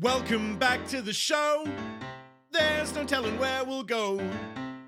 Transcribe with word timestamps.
Welcome 0.00 0.58
back 0.58 0.86
to 0.88 1.02
the 1.02 1.12
show. 1.12 1.66
There's 2.52 2.94
no 2.94 3.02
telling 3.02 3.36
where 3.36 3.64
we'll 3.64 3.82
go. 3.82 4.20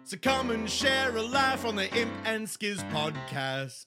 So 0.05 0.17
come 0.17 0.53
and 0.53 0.71
share 0.71 1.17
a 1.17 1.21
laugh 1.21 1.65
on 1.65 1.75
the 1.75 1.93
Imp 1.97 2.13
and 2.25 2.47
Skizz 2.47 2.89
podcast. 2.93 3.87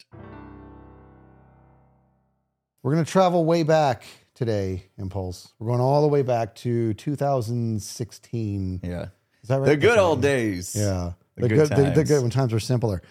We're 2.81 2.91
going 2.91 3.05
to 3.05 3.09
travel 3.09 3.45
way 3.45 3.63
back 3.63 4.03
today, 4.35 4.87
Impulse. 4.97 5.53
We're 5.59 5.67
going 5.67 5.79
all 5.79 6.01
the 6.01 6.09
way 6.09 6.23
back 6.23 6.55
to 6.55 6.93
2016. 6.95 8.81
Yeah. 8.83 9.05
Is 9.41 9.47
that 9.47 9.61
right? 9.61 9.65
The 9.65 9.77
good 9.77 9.97
old 9.97 10.21
days. 10.21 10.75
Yeah. 10.75 11.13
The 11.37 11.43
The, 11.43 11.47
good 11.47 11.69
good, 11.69 11.77
the, 11.77 11.91
the 11.91 12.03
good 12.03 12.21
when 12.21 12.31
times 12.31 12.51
were 12.51 12.59
simpler. 12.59 13.01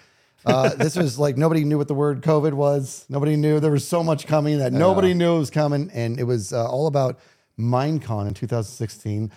Uh, 0.45 0.69
this 0.75 0.97
was 0.97 1.19
like 1.19 1.39
nobody 1.39 1.65
knew 1.65 1.79
what 1.79 1.89
the 1.89 1.95
word 1.95 2.21
COVID 2.21 2.53
was. 2.53 3.07
Nobody 3.09 3.37
knew 3.37 3.59
there 3.59 3.71
was 3.71 3.89
so 3.89 4.03
much 4.03 4.27
coming 4.27 4.59
that 4.59 4.75
nobody 4.75 5.15
knew 5.15 5.37
it 5.37 5.39
was 5.39 5.51
coming, 5.51 5.91
and 5.95 6.21
it 6.21 6.25
was 6.25 6.53
uh, 6.53 6.69
all 6.69 6.87
about 6.87 7.19
Minecon 7.59 8.29
in 8.29 8.35
2016. 8.35 9.31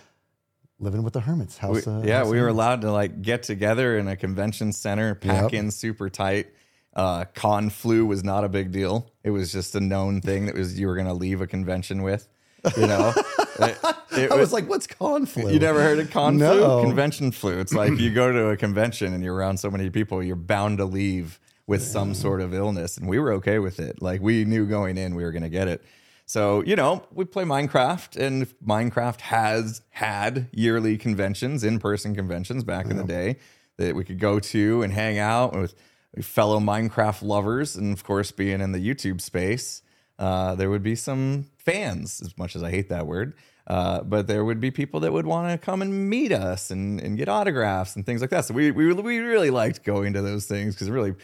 Living 0.77 1.03
with 1.03 1.13
the 1.13 1.21
hermits, 1.21 1.57
We- 1.61 1.75
house. 1.75 1.87
uh, 1.87 2.03
yeah, 2.05 2.17
House 2.19 2.27
we 2.29 2.41
were 2.41 2.49
allowed 2.49 2.81
to 2.81 2.91
like 2.91 3.21
get 3.21 3.43
together 3.43 3.97
in 3.97 4.09
a 4.09 4.17
convention 4.17 4.73
center, 4.73 5.15
pack 5.15 5.43
Yep. 5.43 5.53
in 5.53 5.71
super 5.71 6.09
tight. 6.09 6.47
Uh, 6.93 7.23
con 7.33 7.69
flu 7.69 8.05
was 8.05 8.23
not 8.25 8.43
a 8.43 8.49
big 8.49 8.71
deal. 8.73 9.09
It 9.23 9.29
was 9.31 9.51
just 9.53 9.73
a 9.75 9.79
known 9.79 10.19
thing 10.21 10.47
that 10.47 10.55
was 10.55 10.77
you 10.77 10.87
were 10.87 10.95
going 10.95 11.07
to 11.07 11.13
leave 11.13 11.39
a 11.39 11.47
convention 11.47 12.03
with. 12.03 12.27
You 12.75 12.87
know, 12.87 13.13
It- 13.59 13.77
it 14.17 14.31
I 14.31 14.35
was 14.35 14.51
like, 14.51 14.67
"What's 14.67 14.85
con 14.87 15.25
flu?" 15.25 15.49
You 15.51 15.59
never 15.59 15.81
heard 15.81 15.99
of 15.99 16.09
con 16.11 16.37
No. 16.37 16.79
flu? 16.81 16.87
Convention 16.87 17.31
flu. 17.31 17.57
It's 17.59 17.73
like 17.73 17.97
you 17.99 18.11
go 18.13 18.31
to 18.33 18.49
a 18.49 18.57
convention 18.57 19.13
and 19.13 19.23
you're 19.23 19.35
around 19.35 19.57
so 19.59 19.71
many 19.71 19.89
people, 19.89 20.21
you're 20.23 20.35
bound 20.35 20.79
to 20.79 20.85
leave 20.85 21.39
with 21.67 21.83
some 21.83 22.13
sort 22.13 22.41
of 22.41 22.53
illness. 22.53 22.97
And 22.97 23.07
we 23.07 23.17
were 23.19 23.31
okay 23.33 23.59
with 23.59 23.79
it. 23.79 24.01
Like 24.01 24.21
we 24.21 24.43
knew 24.45 24.65
going 24.65 24.97
in 24.97 25.15
we 25.15 25.23
were 25.23 25.31
going 25.31 25.43
to 25.43 25.49
get 25.49 25.67
it. 25.69 25.83
So, 26.25 26.63
you 26.63 26.75
know, 26.75 27.05
we 27.11 27.25
play 27.25 27.43
Minecraft 27.43 28.17
and 28.17 28.47
Minecraft 28.65 29.21
has 29.21 29.81
had 29.91 30.49
yearly 30.51 30.97
conventions, 30.97 31.63
in 31.63 31.79
person 31.79 32.15
conventions 32.15 32.63
back 32.63 32.87
in 32.87 32.97
the 32.97 33.03
day 33.03 33.37
that 33.77 33.95
we 33.95 34.03
could 34.03 34.19
go 34.19 34.39
to 34.39 34.81
and 34.81 34.91
hang 34.91 35.19
out 35.19 35.55
with 35.55 35.75
fellow 36.21 36.59
Minecraft 36.59 37.21
lovers. 37.21 37.75
And 37.75 37.93
of 37.93 38.03
course, 38.03 38.31
being 38.31 38.61
in 38.61 38.71
the 38.71 38.79
YouTube 38.79 39.21
space, 39.21 39.83
uh, 40.17 40.55
there 40.55 40.69
would 40.69 40.83
be 40.83 40.95
some 40.95 41.45
fans, 41.57 42.21
as 42.21 42.35
much 42.37 42.55
as 42.55 42.63
I 42.63 42.71
hate 42.71 42.89
that 42.89 43.05
word. 43.05 43.35
Uh, 43.67 44.01
but 44.01 44.27
there 44.27 44.45
would 44.45 44.59
be 44.59 44.71
people 44.71 44.99
that 45.01 45.11
would 45.11 45.25
want 45.25 45.49
to 45.49 45.63
come 45.63 45.81
and 45.81 46.09
meet 46.09 46.31
us 46.31 46.71
and, 46.71 47.01
and 47.01 47.17
get 47.17 47.27
autographs 47.27 47.95
and 47.95 48.05
things 48.05 48.21
like 48.21 48.29
that. 48.29 48.45
So 48.45 48.53
we, 48.53 48.71
we, 48.71 48.93
we 48.93 49.19
really 49.19 49.49
liked 49.49 49.83
going 49.83 50.13
to 50.13 50.21
those 50.21 50.45
things 50.45 50.75
because 50.75 50.87
it 50.87 50.91
really 50.91 51.15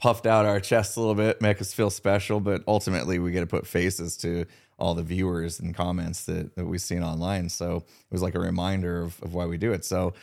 puffed 0.00 0.26
out 0.26 0.46
our 0.46 0.60
chests 0.60 0.96
a 0.96 1.00
little 1.00 1.14
bit, 1.14 1.42
make 1.42 1.60
us 1.60 1.72
feel 1.74 1.90
special. 1.90 2.40
But 2.40 2.62
ultimately, 2.66 3.18
we 3.18 3.32
get 3.32 3.40
to 3.40 3.46
put 3.46 3.66
faces 3.66 4.16
to 4.18 4.46
all 4.78 4.94
the 4.94 5.02
viewers 5.02 5.58
and 5.58 5.74
comments 5.74 6.24
that, 6.26 6.54
that 6.54 6.64
we've 6.64 6.80
seen 6.80 7.02
online. 7.02 7.48
So 7.48 7.76
it 7.76 8.12
was 8.12 8.22
like 8.22 8.36
a 8.36 8.40
reminder 8.40 9.02
of, 9.02 9.20
of 9.22 9.34
why 9.34 9.46
we 9.46 9.58
do 9.58 9.72
it. 9.72 9.84
So 9.84 10.14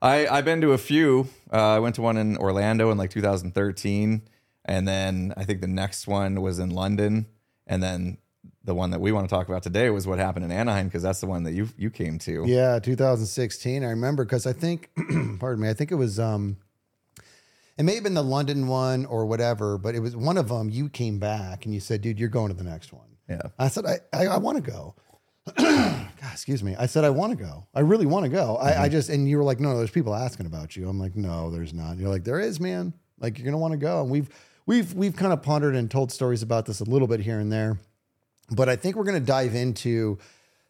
I, 0.00 0.26
I've 0.28 0.44
been 0.44 0.60
to 0.60 0.72
a 0.72 0.78
few. 0.78 1.28
Uh, 1.52 1.74
I 1.74 1.78
went 1.80 1.96
to 1.96 2.02
one 2.02 2.16
in 2.16 2.36
Orlando 2.36 2.90
in 2.90 2.98
like 2.98 3.10
2013. 3.10 4.22
And 4.66 4.88
then 4.88 5.34
I 5.36 5.44
think 5.44 5.60
the 5.60 5.66
next 5.66 6.06
one 6.06 6.40
was 6.40 6.58
in 6.58 6.70
London. 6.70 7.26
And 7.66 7.82
then 7.82 8.18
the 8.62 8.74
one 8.74 8.90
that 8.90 9.00
we 9.00 9.12
want 9.12 9.28
to 9.28 9.34
talk 9.34 9.48
about 9.48 9.62
today 9.62 9.90
was 9.90 10.06
what 10.06 10.18
happened 10.18 10.44
in 10.44 10.52
Anaheim 10.52 10.86
because 10.86 11.02
that's 11.02 11.20
the 11.20 11.26
one 11.26 11.42
that 11.42 11.52
you 11.52 11.68
you 11.76 11.90
came 11.90 12.18
to. 12.20 12.44
Yeah, 12.46 12.78
2016. 12.78 13.84
I 13.84 13.90
remember 13.90 14.24
because 14.24 14.46
I 14.46 14.52
think, 14.52 14.90
pardon 15.38 15.62
me, 15.62 15.68
I 15.68 15.74
think 15.74 15.92
it 15.92 15.96
was, 15.96 16.18
um, 16.18 16.56
it 17.76 17.82
may 17.82 17.94
have 17.94 18.04
been 18.04 18.14
the 18.14 18.22
London 18.22 18.66
one 18.66 19.06
or 19.06 19.26
whatever, 19.26 19.78
but 19.78 19.94
it 19.94 20.00
was 20.00 20.16
one 20.16 20.38
of 20.38 20.48
them. 20.48 20.70
You 20.70 20.88
came 20.88 21.18
back 21.18 21.64
and 21.64 21.74
you 21.74 21.80
said, 21.80 22.02
dude, 22.02 22.18
you're 22.18 22.28
going 22.28 22.48
to 22.48 22.54
the 22.56 22.64
next 22.64 22.92
one. 22.92 23.08
Yeah. 23.28 23.42
I 23.58 23.68
said, 23.68 23.84
I, 23.86 23.98
I, 24.12 24.26
I 24.26 24.36
want 24.38 24.62
to 24.64 24.70
go. 24.70 24.94
God, 25.56 26.08
excuse 26.32 26.62
me. 26.62 26.74
I 26.78 26.86
said, 26.86 27.04
I 27.04 27.10
want 27.10 27.36
to 27.36 27.44
go. 27.44 27.66
I 27.74 27.80
really 27.80 28.06
want 28.06 28.24
to 28.24 28.30
go. 28.30 28.56
I, 28.56 28.70
Mm-hmm. 28.70 28.82
I 28.82 28.88
just, 28.88 29.08
and 29.10 29.28
you 29.28 29.36
were 29.38 29.44
like, 29.44 29.60
no, 29.60 29.76
there's 29.76 29.90
people 29.90 30.14
asking 30.14 30.46
about 30.46 30.76
you. 30.76 30.88
I'm 30.88 30.98
like, 30.98 31.16
no, 31.16 31.50
there's 31.50 31.74
not. 31.74 31.98
You're 31.98 32.08
like, 32.08 32.24
there 32.24 32.40
is, 32.40 32.60
man. 32.60 32.94
Like, 33.18 33.38
you're 33.38 33.44
going 33.44 33.52
to 33.52 33.58
want 33.58 33.72
to 33.72 33.78
go. 33.78 34.02
And 34.02 34.10
we've, 34.10 34.28
we've, 34.66 34.92
we've 34.94 35.16
kind 35.16 35.32
of 35.32 35.42
pondered 35.42 35.74
and 35.74 35.90
told 35.90 36.12
stories 36.12 36.42
about 36.42 36.66
this 36.66 36.80
a 36.80 36.84
little 36.84 37.08
bit 37.08 37.20
here 37.20 37.38
and 37.40 37.52
there. 37.52 37.78
But 38.50 38.68
I 38.68 38.76
think 38.76 38.96
we're 38.96 39.04
going 39.04 39.20
to 39.20 39.26
dive 39.26 39.54
into 39.54 40.18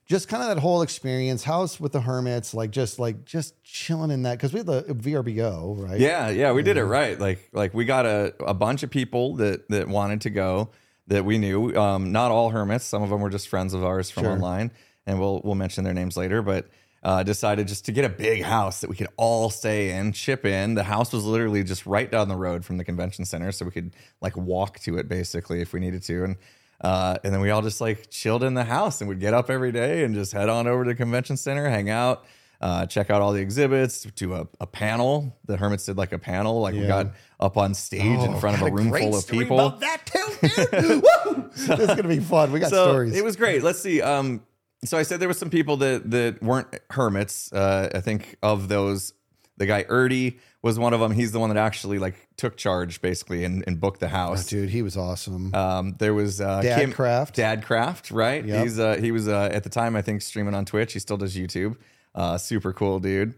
just 0.06 0.28
kind 0.28 0.42
of 0.42 0.48
that 0.50 0.58
whole 0.60 0.82
experience, 0.82 1.44
house 1.44 1.80
with 1.80 1.92
the 1.92 2.00
hermits, 2.00 2.52
like 2.54 2.70
just 2.70 2.98
like 2.98 3.24
just 3.24 3.62
chilling 3.62 4.10
in 4.10 4.22
that 4.24 4.32
because 4.38 4.52
we 4.52 4.58
had 4.58 4.66
the 4.66 4.82
VRBO, 4.82 5.88
right? 5.88 5.98
Yeah, 5.98 6.28
yeah, 6.28 6.52
we 6.52 6.62
did 6.62 6.76
it 6.76 6.84
right. 6.84 7.18
Like 7.18 7.48
like 7.52 7.72
we 7.74 7.84
got 7.84 8.06
a, 8.06 8.34
a 8.44 8.54
bunch 8.54 8.82
of 8.82 8.90
people 8.90 9.36
that 9.36 9.68
that 9.70 9.88
wanted 9.88 10.20
to 10.22 10.30
go 10.30 10.70
that 11.06 11.24
we 11.24 11.38
knew. 11.38 11.74
Um, 11.76 12.12
not 12.12 12.30
all 12.30 12.50
hermits. 12.50 12.84
Some 12.84 13.02
of 13.02 13.10
them 13.10 13.20
were 13.20 13.30
just 13.30 13.48
friends 13.48 13.74
of 13.74 13.84
ours 13.84 14.10
from 14.10 14.24
Sure. 14.24 14.32
online, 14.32 14.72
and 15.06 15.18
we'll 15.18 15.40
we'll 15.44 15.54
mention 15.54 15.84
their 15.84 15.94
names 15.94 16.16
later. 16.16 16.42
But 16.42 16.68
uh, 17.02 17.22
decided 17.22 17.68
just 17.68 17.84
to 17.86 17.92
get 17.92 18.04
a 18.04 18.08
big 18.08 18.42
house 18.42 18.80
that 18.80 18.88
we 18.88 18.96
could 18.96 19.08
all 19.18 19.50
stay 19.50 19.90
in, 19.90 20.12
chip 20.12 20.46
in. 20.46 20.74
The 20.74 20.84
house 20.84 21.12
was 21.12 21.24
literally 21.24 21.62
just 21.62 21.84
right 21.84 22.10
down 22.10 22.28
the 22.28 22.36
road 22.36 22.64
from 22.64 22.78
the 22.78 22.84
convention 22.84 23.24
center, 23.26 23.52
so 23.52 23.64
we 23.64 23.70
could 23.70 23.94
like 24.20 24.36
walk 24.36 24.80
to 24.80 24.96
it 24.98 25.08
basically 25.08 25.60
if 25.60 25.72
we 25.72 25.80
needed 25.80 26.02
to. 26.04 26.24
And 26.24 26.36
uh, 26.84 27.16
and 27.24 27.32
then 27.32 27.40
we 27.40 27.50
all 27.50 27.62
just 27.62 27.80
like 27.80 28.10
chilled 28.10 28.42
in 28.44 28.54
the 28.54 28.64
house 28.64 29.00
and 29.00 29.08
would 29.08 29.20
get 29.20 29.32
up 29.34 29.48
every 29.50 29.72
day 29.72 30.04
and 30.04 30.14
just 30.14 30.32
head 30.32 30.48
on 30.48 30.66
over 30.66 30.84
to 30.84 30.90
the 30.90 30.94
convention 30.94 31.36
center, 31.36 31.68
hang 31.68 31.88
out, 31.90 32.24
uh, 32.60 32.86
check 32.86 33.10
out 33.10 33.20
all 33.22 33.32
the 33.32 33.40
exhibits, 33.40 34.02
do 34.16 34.34
a, 34.34 34.46
a 34.60 34.66
panel. 34.66 35.36
The 35.46 35.56
hermits 35.56 35.86
did 35.86 35.96
like 35.96 36.12
a 36.12 36.18
panel, 36.18 36.60
like 36.60 36.74
we 36.74 36.86
got 36.86 37.12
up 37.40 37.56
on 37.56 37.74
stage 37.74 38.02
in 38.02 38.34
Oh, 38.34 38.38
front 38.38 38.60
of 38.60 38.68
a 38.68 38.70
room 38.70 38.90
great 38.90 39.02
full 39.04 39.16
of 39.18 39.26
people. 39.26 39.58
About 39.60 39.80
that 39.80 40.04
too, 40.06 40.48
dude. 40.80 41.02
Woo! 41.26 41.50
This 41.56 41.68
is 41.80 41.86
gonna 41.88 42.08
be 42.08 42.20
fun. 42.20 42.52
We 42.52 42.60
got 42.60 42.70
so 42.70 42.90
stories. 42.90 43.16
it 43.16 43.24
was 43.24 43.36
great. 43.36 43.62
Let's 43.62 43.80
see. 43.80 44.00
Um, 44.02 44.42
so 44.84 44.98
I 44.98 45.02
said 45.02 45.18
there 45.20 45.28
was 45.28 45.38
some 45.38 45.50
people 45.50 45.78
that 45.78 46.10
that 46.10 46.42
weren't 46.42 46.68
hermits. 46.90 47.52
Uh, 47.52 47.90
I 47.94 48.00
think 48.00 48.36
of 48.42 48.68
those, 48.68 49.12
the 49.56 49.66
guy 49.66 49.84
Erdy 49.84 50.38
was 50.64 50.78
one 50.78 50.94
of 50.94 51.00
them. 51.00 51.12
He's 51.12 51.30
the 51.30 51.38
one 51.38 51.50
that 51.50 51.58
actually 51.58 51.98
like 51.98 52.14
took 52.38 52.56
charge 52.56 53.02
basically 53.02 53.44
and, 53.44 53.62
and 53.66 53.78
booked 53.78 54.00
the 54.00 54.08
house. 54.08 54.46
Dude, 54.46 54.70
he 54.70 54.80
was 54.80 54.96
awesome. 54.96 55.54
Um, 55.54 55.94
there 55.98 56.14
was 56.14 56.40
uh, 56.40 56.62
Dad 56.62 56.80
Kim, 56.80 56.92
Craft. 56.92 57.36
Dad 57.36 57.62
Craft, 57.64 58.10
right? 58.10 58.42
Yep. 58.44 58.62
He's 58.64 58.78
uh, 58.80 58.96
he 58.96 59.12
was 59.12 59.28
uh, 59.28 59.50
at 59.52 59.62
the 59.62 59.68
time 59.70 59.94
I 59.94 60.00
think 60.02 60.22
streaming 60.22 60.54
on 60.54 60.64
Twitch. 60.64 60.94
He 60.94 60.98
still 60.98 61.18
does 61.18 61.36
YouTube. 61.36 61.76
Uh, 62.14 62.38
super 62.38 62.72
cool 62.72 62.98
dude. 62.98 63.34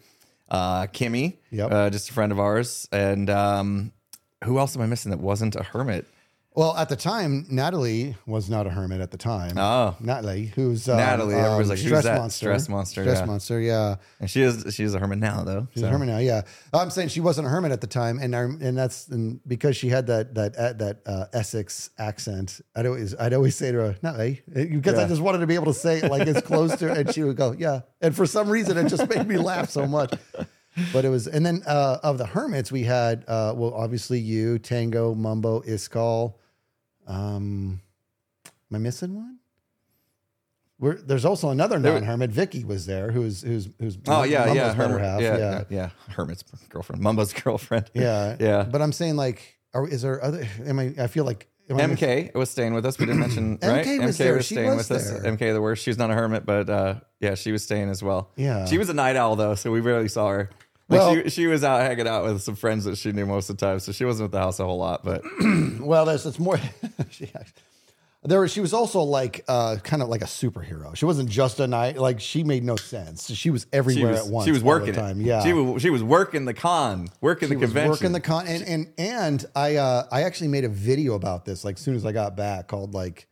Uh, 0.49 0.87
Kimmy, 0.87 1.39
Yep. 1.51 1.73
uh, 1.73 1.91
just 1.91 2.11
a 2.11 2.13
friend 2.13 2.31
of 2.31 2.39
ours, 2.39 2.89
and 2.93 3.29
um, 3.29 3.93
who 4.45 4.59
else 4.61 4.77
am 4.77 4.83
I 4.83 4.87
missing 4.87 5.11
that 5.11 5.19
wasn't 5.19 5.57
a 5.57 5.65
hermit? 5.65 6.07
Well, 6.57 6.75
at 6.75 6.89
the 6.89 6.97
time, 6.97 7.45
Natalie 7.51 8.17
was 8.25 8.49
not 8.49 8.67
a 8.67 8.71
hermit 8.71 9.03
at 9.03 9.11
the 9.11 9.19
time. 9.19 9.59
Oh. 9.59 9.95
Natalie, 10.01 10.47
who's 10.47 10.89
um, 10.89 10.97
Natalie, 10.97 11.35
everybody's 11.35 11.69
like, 11.69 11.79
who's 11.79 11.89
Stress 11.89 12.05
that? 12.05 12.19
Monster. 12.19 12.47
Stress 12.47 12.69
Monster, 12.71 13.03
Stress 13.03 13.19
yeah. 13.19 13.25
Monster, 13.27 13.61
yeah. 13.61 13.97
And 14.21 14.31
she 14.31 14.41
is 14.41 14.75
she's 14.75 14.95
a 14.95 14.99
hermit 14.99 15.19
now 15.19 15.45
though. 15.45 15.69
She's 15.75 15.83
so. 15.83 15.89
a 15.89 15.91
hermit 15.91 16.09
now, 16.09 16.17
yeah. 16.17 16.43
I'm 16.73 16.89
saying 16.89 17.09
she 17.09 17.21
wasn't 17.21 17.47
a 17.47 17.51
hermit 17.51 17.73
at 17.73 17.83
the 17.83 17.87
time, 17.87 18.19
and 18.19 18.35
I, 18.35 18.41
and 18.41 18.75
that's 18.75 19.07
and 19.09 19.39
because 19.47 19.77
she 19.77 19.91
had 19.91 20.07
that 20.07 20.35
that 20.35 20.57
uh, 20.57 20.73
that 20.73 21.03
uh, 21.05 21.27
Essex 21.35 21.91
accent. 21.99 22.63
I'd 22.75 22.87
always 22.87 23.15
I'd 23.15 23.35
always 23.35 23.55
say 23.55 23.71
to 23.73 23.79
her, 23.79 23.97
"No, 24.03 24.15
eh," 24.15 24.37
because 24.51 24.99
I 24.99 25.07
just 25.07 25.21
wanted 25.21 25.41
to 25.41 25.47
be 25.47 25.57
able 25.57 25.67
to 25.67 25.75
say 25.75 25.99
it 25.99 26.11
like 26.11 26.27
as 26.27 26.41
close 26.41 26.75
to, 26.77 26.89
her, 26.89 27.01
and 27.01 27.13
she 27.13 27.23
would 27.23 27.37
go, 27.37 27.53
"Yeah." 27.53 27.81
And 28.01 28.17
for 28.17 28.25
some 28.25 28.49
reason, 28.49 28.79
it 28.79 28.89
just 28.89 29.07
made 29.11 29.29
me 29.29 29.37
laugh 29.37 29.69
so 29.69 29.87
much. 29.87 30.15
But 30.91 31.05
it 31.05 31.11
was, 31.11 31.27
and 31.27 31.45
then 31.45 31.63
uh, 31.67 31.99
of 32.03 32.17
the 32.17 32.27
hermits, 32.27 32.73
we 32.73 32.85
had 32.85 33.25
uh, 33.29 33.53
well, 33.55 33.75
obviously 33.75 34.21
you, 34.21 34.59
Tango, 34.59 35.15
Mumbo, 35.15 35.61
Iskall. 35.61 36.37
Um, 37.07 37.81
am 38.71 38.77
I 38.77 38.79
missing 38.79 39.15
one? 39.15 39.39
We're, 40.79 40.97
there's 40.97 41.25
also 41.25 41.49
another 41.49 41.79
non-hermit. 41.79 42.31
Vicky 42.31 42.63
was 42.63 42.85
there, 42.85 43.11
who's 43.11 43.41
who's 43.41 43.71
who's 43.81 43.97
Oh 44.07 44.25
yeah, 44.25 44.41
Mumbo's 44.41 44.57
yeah, 44.57 44.75
hermit, 44.75 45.01
half, 45.01 45.21
yeah, 45.23 45.39
yeah. 45.39 45.65
yeah, 45.71 45.91
hermit's 46.11 46.43
girlfriend, 46.69 47.01
Mumbo's 47.01 47.33
girlfriend. 47.43 47.91
Yeah, 47.95 48.37
yeah. 48.39 48.63
But 48.65 48.83
I'm 48.83 48.93
saying 48.93 49.17
like, 49.17 49.57
are, 49.73 49.89
is 49.89 50.03
there 50.03 50.23
other? 50.23 50.47
Am 50.67 50.79
I? 50.79 50.93
I 50.99 51.07
feel 51.07 51.25
like 51.25 51.49
MK 51.71 52.35
was 52.35 52.51
staying 52.51 52.75
with 52.75 52.85
us. 52.87 52.99
We 52.99 53.07
didn't 53.07 53.21
mention 53.21 53.59
right. 53.63 53.87
MK 53.87 54.05
was 54.05 54.19
there. 54.19 54.43
She 54.43 54.59
was 54.59 54.89
there. 54.89 54.99
MK 55.23 55.53
the 55.55 55.63
worst. 55.63 55.83
She's 55.83 55.99
not 55.99 56.11
a 56.11 56.15
hermit, 56.15 56.45
but 56.45 56.69
uh, 56.69 56.95
yeah, 57.21 57.35
she 57.35 57.53
was 57.53 57.63
staying 57.63 57.89
as 57.89 58.03
well. 58.03 58.31
Yeah. 58.37 58.67
she 58.67 58.79
was 58.79 58.89
a 58.89 58.95
night 58.95 59.17
owl 59.17 59.37
though, 59.37 59.55
so 59.55 59.73
we 59.73 59.81
rarely 59.81 60.09
saw 60.09 60.29
her. 60.29 60.51
Like 60.89 61.01
Well- 61.01 61.15
she, 61.25 61.31
she 61.31 61.47
was 61.49 61.65
out 61.65 61.81
hanging 61.81 62.07
out 62.07 62.25
with 62.25 62.43
some 62.43 62.55
friends 62.57 62.85
that 62.85 62.97
she 62.97 63.13
knew 63.13 63.27
most 63.27 63.51
of 63.51 63.57
the 63.59 63.67
time, 63.67 63.81
so 63.81 63.91
she 63.93 64.05
wasn't 64.05 64.27
at 64.27 64.33
the 64.33 64.39
house 64.39 64.61
a 64.61 64.65
whole 64.65 64.79
lot. 64.79 65.03
But 65.05 65.23
Well, 65.81 66.05
there's 66.05 66.25
it's 66.27 66.39
more. 66.39 66.59
she, 67.11 67.29
there, 68.23 68.41
was- 68.41 68.53
she 68.53 68.61
was 68.61 68.73
also 68.73 69.01
like 69.03 69.45
uh, 69.49 69.77
kind 69.83 70.01
of 70.03 70.09
like 70.09 70.23
a 70.23 70.27
superhero. 70.27 70.95
She 70.97 71.05
wasn't 71.05 71.29
just 71.29 71.59
a 71.61 71.67
night. 71.67 71.97
Like 71.99 72.21
she 72.21 72.45
made 72.45 72.63
no 72.65 72.77
sense. 72.77 73.29
She 73.33 73.51
was 73.51 73.67
everywhere 73.73 74.13
was 74.13 74.27
at 74.27 74.33
once. 74.33 74.45
she 74.47 74.53
was 74.53 74.63
working 74.63 74.93
the 74.95 75.01
time. 75.01 75.21
it. 75.21 75.25
Yeah, 75.27 75.43
she 75.43 75.53
was 75.53 75.83
she 75.83 75.91
was 75.91 76.03
working 76.05 76.45
the 76.45 76.55
con, 76.55 77.09
working 77.21 77.49
She 77.49 77.55
the 77.55 77.61
was 77.61 77.69
convention, 77.69 77.91
working 77.91 78.13
the 78.13 78.21
con, 78.21 78.47
and 78.47 78.63
and 78.65 78.93
and 78.99 79.45
I 79.57 79.77
uh, 79.77 80.05
I 80.13 80.23
actually 80.23 80.49
made 80.49 80.65
a 80.65 80.69
video 80.69 81.15
about 81.15 81.45
this 81.45 81.65
like 81.65 81.79
soon 81.79 81.95
as 81.97 82.07
I 82.07 82.13
got 82.13 82.37
back 82.37 82.69
called 82.69 82.95
like 82.95 83.27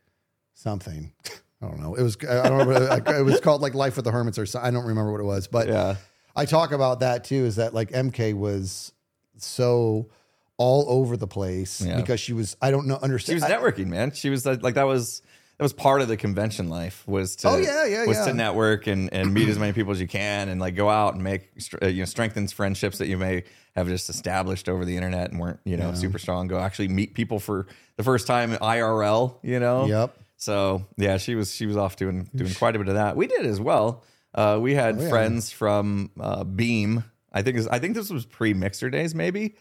something. 0.55 1.11
I 1.61 1.67
don't 1.67 1.79
know. 1.79 1.95
It 1.95 2.03
was 2.03 2.17
I 2.29 2.49
don't 2.49 2.67
know. 2.69 2.75
It, 2.95 3.07
it 3.19 3.23
was 3.23 3.39
called 3.39 3.61
like 3.61 3.73
Life 3.73 3.95
with 3.95 4.05
the 4.05 4.11
Hermits 4.11 4.37
or 4.37 4.45
something. 4.45 4.67
I 4.67 4.71
don't 4.71 4.85
remember 4.85 5.11
what 5.11 5.21
it 5.21 5.25
was, 5.25 5.47
but 5.47 5.67
Yeah. 5.67 5.95
I 6.35 6.45
talk 6.45 6.71
about 6.71 6.99
that 6.99 7.23
too. 7.23 7.45
Is 7.45 7.55
that 7.57 7.73
like 7.73 7.91
MK 7.91 8.33
was 8.35 8.91
so 9.37 10.09
all 10.57 10.85
over 10.87 11.17
the 11.17 11.27
place 11.27 11.81
Yeah. 11.81 11.97
because 11.97 12.19
she 12.19 12.33
was 12.33 12.55
I 12.61 12.71
don't 12.71 12.87
know 12.87 12.97
understand. 13.01 13.39
She 13.39 13.43
was 13.43 13.51
I- 13.51 13.57
networking, 13.57 13.87
man. 13.87 14.11
She 14.11 14.29
was 14.29 14.45
like, 14.45 14.63
like 14.63 14.75
that 14.75 14.87
was 14.87 15.21
that 15.57 15.63
was 15.63 15.73
part 15.73 16.01
of 16.01 16.07
the 16.09 16.17
convention 16.17 16.67
life 16.69 17.03
was 17.07 17.37
to 17.37 17.49
Oh, 17.49 17.57
yeah, 17.57 17.85
yeah, 17.85 18.05
was 18.05 18.17
yeah. 18.17 18.25
to 18.25 18.33
network 18.33 18.87
and 18.87 19.11
and 19.13 19.33
meet 19.33 19.47
as 19.49 19.57
many 19.59 19.73
people 19.73 19.91
as 19.91 20.01
you 20.01 20.07
can 20.07 20.49
and 20.49 20.59
like 20.59 20.75
go 20.75 20.89
out 20.89 21.13
and 21.13 21.23
make 21.23 21.49
uh, 21.81 21.87
you 21.87 21.99
know 22.01 22.05
strengthens 22.05 22.51
friendships 22.51 22.97
that 22.99 23.07
you 23.07 23.17
may 23.17 23.43
have 23.75 23.87
just 23.87 24.09
established 24.09 24.69
over 24.69 24.85
the 24.85 24.95
internet 24.95 25.31
and 25.31 25.39
weren't 25.39 25.59
you 25.65 25.75
know 25.77 25.93
super 25.93 26.19
strong. 26.19 26.47
Go 26.47 26.59
actually 26.59 26.87
meet 26.89 27.13
people 27.13 27.39
for 27.39 27.67
the 27.97 28.03
first 28.03 28.27
time 28.27 28.51
IRL. 28.53 29.35
You 29.43 29.59
know. 29.59 29.85
Yep. 29.85 30.17
So 30.37 30.85
yeah, 30.97 31.17
she 31.17 31.35
was 31.35 31.53
she 31.53 31.65
was 31.65 31.75
off 31.77 31.95
doing 31.97 32.29
doing 32.35 32.53
quite 32.53 32.75
a 32.75 32.79
bit 32.79 32.87
of 32.89 32.95
that. 32.95 33.15
We 33.17 33.27
did 33.27 33.45
as 33.45 33.59
well. 33.59 34.03
Uh, 34.35 34.59
we 34.61 34.75
had 34.75 34.99
Oh, 34.99 35.01
yeah. 35.03 35.09
friends 35.09 35.51
from 35.51 36.11
uh, 36.19 36.43
Beam. 36.43 37.03
I 37.31 37.41
think 37.41 37.57
is- 37.57 37.67
I 37.69 37.79
think 37.79 37.95
this 37.95 38.09
was 38.09 38.25
pre 38.25 38.53
Mixer 38.53 38.89
days, 38.89 39.15
maybe. 39.15 39.55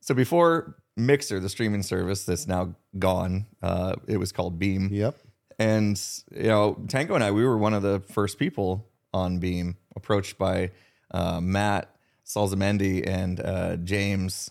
So 0.00 0.14
before 0.14 0.76
Mixer, 0.96 1.40
the 1.40 1.48
streaming 1.48 1.82
service 1.82 2.24
that's 2.24 2.46
now 2.46 2.74
gone, 2.98 3.46
uh, 3.62 3.96
it 4.06 4.16
was 4.18 4.32
called 4.32 4.58
Beam. 4.58 4.88
Yep. 4.92 5.16
And 5.58 6.00
you 6.34 6.44
know, 6.44 6.78
Tango 6.88 7.14
and 7.14 7.22
I, 7.24 7.32
we 7.32 7.44
were 7.44 7.58
one 7.58 7.74
of 7.74 7.82
the 7.82 8.00
first 8.00 8.38
people 8.38 8.88
on 9.12 9.38
Beam, 9.40 9.76
approached 9.96 10.38
by 10.38 10.70
uh, 11.10 11.40
Matt 11.40 11.94
Salsamendi 12.24 13.06
and 13.06 13.40
uh, 13.40 13.76
James 13.76 14.50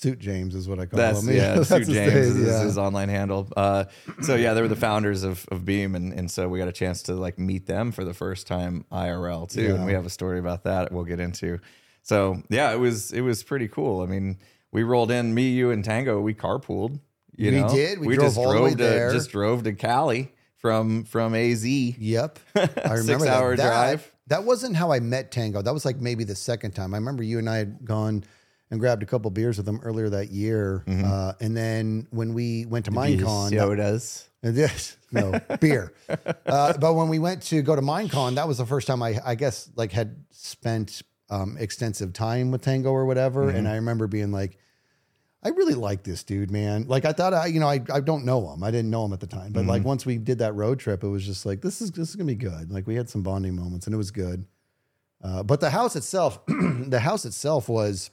Suit 0.00 0.18
James 0.18 0.54
is 0.54 0.68
what 0.68 0.78
I 0.78 0.86
call 0.86 0.96
that's 0.98 1.22
him. 1.22 1.34
yeah, 1.36 1.54
That's 1.54 1.68
Sue 1.68 1.76
his 1.78 1.88
James 1.88 2.14
is 2.14 2.46
yeah. 2.46 2.62
his 2.62 2.78
online 2.78 3.08
handle. 3.08 3.48
Uh, 3.56 3.84
so 4.22 4.34
yeah, 4.36 4.54
they 4.54 4.62
were 4.62 4.68
the 4.68 4.76
founders 4.76 5.24
of, 5.24 5.44
of 5.50 5.64
Beam, 5.64 5.94
and, 5.94 6.12
and 6.12 6.30
so 6.30 6.48
we 6.48 6.58
got 6.58 6.68
a 6.68 6.72
chance 6.72 7.02
to 7.04 7.14
like 7.14 7.38
meet 7.38 7.66
them 7.66 7.90
for 7.92 8.04
the 8.04 8.14
first 8.14 8.46
time 8.46 8.84
IRL 8.92 9.48
too, 9.48 9.62
Yeah. 9.62 9.74
and 9.74 9.86
we 9.86 9.92
have 9.92 10.06
a 10.06 10.10
story 10.10 10.38
about 10.38 10.64
that 10.64 10.92
we'll 10.92 11.04
get 11.04 11.20
into. 11.20 11.58
So 12.02 12.42
yeah, 12.48 12.72
it 12.72 12.78
was 12.78 13.12
it 13.12 13.22
was 13.22 13.42
pretty 13.42 13.68
cool. 13.68 14.00
I 14.02 14.06
mean, 14.06 14.38
we 14.72 14.82
rolled 14.82 15.10
in, 15.10 15.34
me, 15.34 15.50
you, 15.50 15.70
and 15.70 15.84
Tango. 15.84 16.20
We 16.20 16.34
carpooled. 16.34 17.00
You 17.36 17.50
We 17.52 17.60
know? 17.60 17.68
did. 17.68 17.98
We 18.00 18.14
drove 18.16 18.26
just 18.28 18.38
all 18.38 18.52
the 18.52 18.58
drove 18.58 18.70
to 18.70 18.76
there. 18.76 19.12
just 19.12 19.30
drove 19.30 19.62
to 19.64 19.72
Cali 19.72 20.32
from 20.56 21.04
from 21.04 21.34
AZ. 21.34 21.64
Yep. 21.66 22.38
I 22.54 22.60
remember 22.60 22.76
that. 22.84 23.04
Six-hour 23.04 23.56
That- 23.56 23.66
drive. 23.66 24.12
That 24.28 24.44
wasn't 24.44 24.76
how 24.76 24.92
I 24.92 25.00
met 25.00 25.30
Tango. 25.32 25.62
That 25.62 25.72
was 25.72 25.86
like 25.86 25.96
maybe 26.00 26.22
the 26.22 26.34
second 26.34 26.72
time. 26.72 26.92
I 26.92 26.98
remember 26.98 27.22
you 27.22 27.38
and 27.38 27.48
I 27.48 27.56
had 27.56 27.82
gone 27.84 28.24
and 28.70 28.80
grabbed 28.80 29.02
a 29.02 29.06
couple 29.06 29.30
beers 29.30 29.56
with 29.56 29.68
him 29.68 29.80
earlier 29.82 30.08
that 30.10 30.30
year. 30.30 30.84
Mm-hmm. 30.86 31.04
Uh, 31.04 31.32
and 31.40 31.56
then 31.56 32.06
when 32.10 32.34
we 32.34 32.66
went 32.66 32.84
to 32.86 32.90
Minecon. 32.90 33.50
And 34.42 34.56
Yes, 34.56 34.96
no 35.10 35.40
beer. 35.60 35.92
Uh, 36.46 36.72
but 36.78 36.94
when 36.94 37.08
we 37.08 37.18
went 37.18 37.42
to 37.42 37.60
go 37.60 37.76
to 37.76 37.82
Minecon, 37.82 38.36
that 38.36 38.48
was 38.48 38.58
the 38.58 38.64
first 38.66 38.86
time 38.86 39.02
I, 39.02 39.18
I 39.24 39.34
guess, 39.34 39.70
like 39.76 39.92
had 39.92 40.24
spent 40.30 41.02
um, 41.28 41.56
extensive 41.58 42.12
time 42.14 42.50
with 42.50 42.62
Tango 42.62 42.90
or 42.90 43.04
whatever. 43.04 43.46
Mm-hmm. 43.46 43.56
And 43.56 43.68
I 43.68 43.74
remember 43.74 44.06
being 44.06 44.32
like, 44.32 44.56
I 45.42 45.50
really 45.50 45.74
like 45.74 46.02
this 46.04 46.24
dude, 46.24 46.50
man. 46.50 46.86
Like 46.88 47.04
I 47.04 47.12
thought, 47.12 47.34
I 47.34 47.46
you 47.46 47.60
know, 47.60 47.68
I, 47.68 47.80
I 47.92 48.00
don't 48.00 48.24
know 48.24 48.50
him. 48.52 48.62
I 48.64 48.70
didn't 48.70 48.90
know 48.90 49.04
him 49.04 49.12
at 49.12 49.20
the 49.20 49.26
time, 49.26 49.52
but 49.52 49.60
Mm-hmm. 49.60 49.68
like 49.68 49.84
once 49.84 50.06
we 50.06 50.16
did 50.18 50.38
that 50.38 50.54
road 50.54 50.78
trip, 50.80 51.04
it 51.04 51.08
was 51.08 51.24
just 51.26 51.44
like 51.44 51.60
this 51.60 51.80
is 51.82 51.90
this 51.92 52.08
is 52.08 52.16
gonna 52.16 52.26
be 52.26 52.34
good. 52.34 52.72
Like 52.72 52.86
we 52.86 52.94
had 52.94 53.08
some 53.10 53.22
bonding 53.22 53.54
moments, 53.54 53.86
and 53.86 53.94
it 53.94 53.98
was 53.98 54.10
good. 54.10 54.46
Uh, 55.22 55.42
but 55.42 55.60
the 55.60 55.70
house 55.70 55.94
itself, 55.96 56.40
the 56.46 57.00
house 57.00 57.24
itself 57.24 57.68
was 57.68 58.10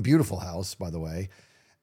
beautiful 0.00 0.38
house, 0.38 0.74
by 0.74 0.90
the 0.90 0.98
way. 1.00 1.28